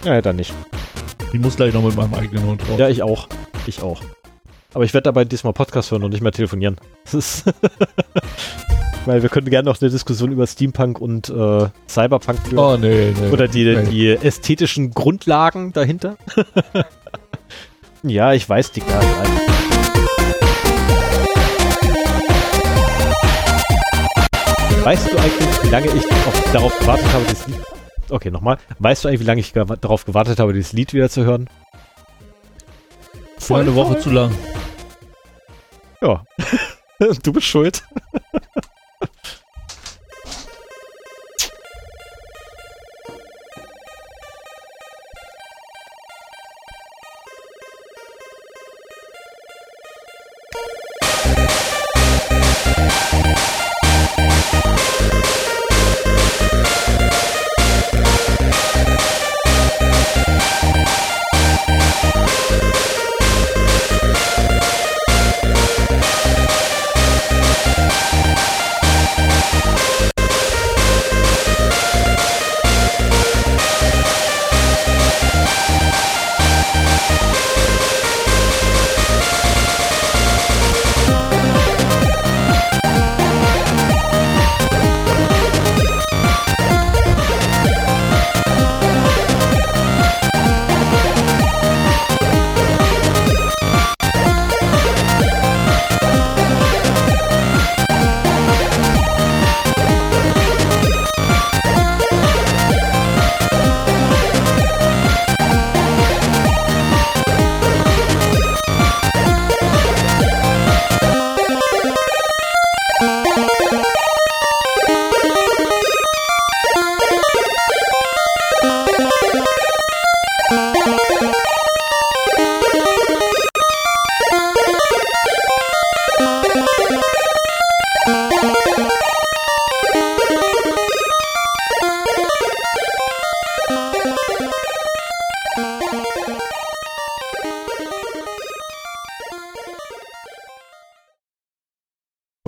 Ja, 0.04 0.22
dann 0.22 0.36
nicht. 0.36 0.52
Ich 1.32 1.40
muss 1.40 1.56
gleich 1.56 1.74
noch 1.74 1.82
mit 1.82 1.96
meinem 1.96 2.14
eigenen 2.14 2.46
Hund 2.46 2.62
raus. 2.68 2.78
Ja, 2.78 2.88
ich 2.88 3.02
auch. 3.02 3.26
Ich 3.66 3.82
auch. 3.82 4.00
Aber 4.72 4.84
ich 4.84 4.94
werde 4.94 5.04
dabei 5.04 5.24
diesmal 5.24 5.52
Podcast 5.52 5.90
hören 5.90 6.04
und 6.04 6.12
nicht 6.12 6.20
mehr 6.20 6.30
telefonieren. 6.30 6.76
Das 7.04 7.14
ist 7.14 7.44
Weil 9.06 9.22
wir 9.22 9.28
könnten 9.28 9.50
gerne 9.50 9.68
noch 9.68 9.80
eine 9.80 9.90
Diskussion 9.90 10.30
über 10.30 10.46
Steampunk 10.46 11.00
und 11.00 11.28
äh, 11.28 11.68
Cyberpunk 11.88 12.38
führen. 12.46 12.58
Oh, 12.58 12.76
nee, 12.76 13.12
nee. 13.20 13.30
Oder 13.30 13.48
die, 13.48 13.64
nee. 13.64 13.84
die 13.84 14.10
ästhetischen 14.10 14.92
Grundlagen 14.92 15.72
dahinter. 15.72 16.16
ja, 18.02 18.32
ich 18.32 18.48
weiß, 18.48 18.70
Dicker. 18.72 19.00
Weißt 24.84 25.10
du 25.10 25.16
eigentlich, 25.18 25.62
wie 25.62 25.68
lange 25.68 25.86
ich 25.86 26.04
auf, 26.12 26.52
darauf 26.52 26.78
gewartet 26.78 27.12
habe, 27.12 27.24
dieses 27.24 27.46
Lied. 27.46 27.60
Okay, 28.10 28.30
nochmal. 28.30 28.58
Weißt 28.78 29.02
du 29.02 29.08
eigentlich, 29.08 29.20
wie 29.20 29.24
lange 29.24 29.40
ich 29.40 29.52
gewa- 29.52 29.76
darauf 29.76 30.04
gewartet 30.04 30.38
habe, 30.38 30.52
dieses 30.52 30.72
Lied 30.74 30.92
wieder 30.92 31.08
zu 31.08 31.24
hören? 31.24 31.48
Für 33.38 33.56
eine 33.56 33.74
Woche 33.74 33.98
zu 33.98 34.10
lang. 34.10 34.34
Ja. 36.02 36.22
du 37.22 37.32
bist 37.32 37.46
schuld. 37.46 37.82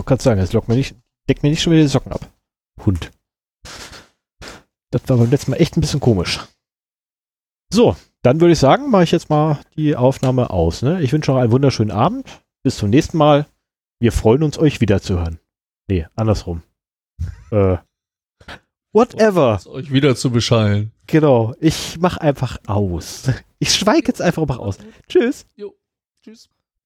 Du 0.06 0.10
kannst 0.10 0.22
sagen, 0.22 0.40
es 0.40 0.52
lockt 0.52 0.68
mir 0.68 0.76
nicht, 0.76 0.94
deckt 1.28 1.42
mir 1.42 1.50
nicht 1.50 1.60
schon 1.60 1.72
wieder 1.72 1.82
die 1.82 1.88
Socken 1.88 2.12
ab. 2.12 2.30
Hund. 2.84 3.10
Das 4.92 5.02
war 5.08 5.16
beim 5.16 5.30
letzten 5.30 5.50
Mal 5.50 5.56
echt 5.56 5.76
ein 5.76 5.80
bisschen 5.80 5.98
komisch. 5.98 6.46
So, 7.72 7.96
dann 8.22 8.40
würde 8.40 8.52
ich 8.52 8.60
sagen, 8.60 8.88
mache 8.88 9.02
ich 9.02 9.10
jetzt 9.10 9.30
mal 9.30 9.58
die 9.74 9.96
Aufnahme 9.96 10.50
aus. 10.50 10.82
Ne? 10.82 11.02
Ich 11.02 11.12
wünsche 11.12 11.32
noch 11.32 11.40
einen 11.40 11.50
wunderschönen 11.50 11.90
Abend. 11.90 12.24
Bis 12.62 12.76
zum 12.76 12.90
nächsten 12.90 13.18
Mal. 13.18 13.46
Wir 13.98 14.12
freuen 14.12 14.44
uns, 14.44 14.60
euch 14.60 14.80
wiederzuhören. 14.80 15.40
Nee, 15.88 16.06
andersrum. 16.14 16.62
äh, 17.50 17.78
whatever. 18.92 19.60
Euch 19.66 19.92
wieder 19.92 20.14
zu 20.14 20.30
beschallen. 20.30 20.92
Genau. 21.08 21.52
Ich 21.58 21.98
mach 21.98 22.16
einfach 22.18 22.58
aus. 22.68 23.24
Ich 23.58 23.74
schweige 23.74 24.06
jetzt 24.08 24.20
einfach 24.22 24.46
mal 24.46 24.58
aus. 24.58 24.78
Tschüss. 25.08 25.46
Jo. 25.56 25.74
Tschüss. 26.22 26.50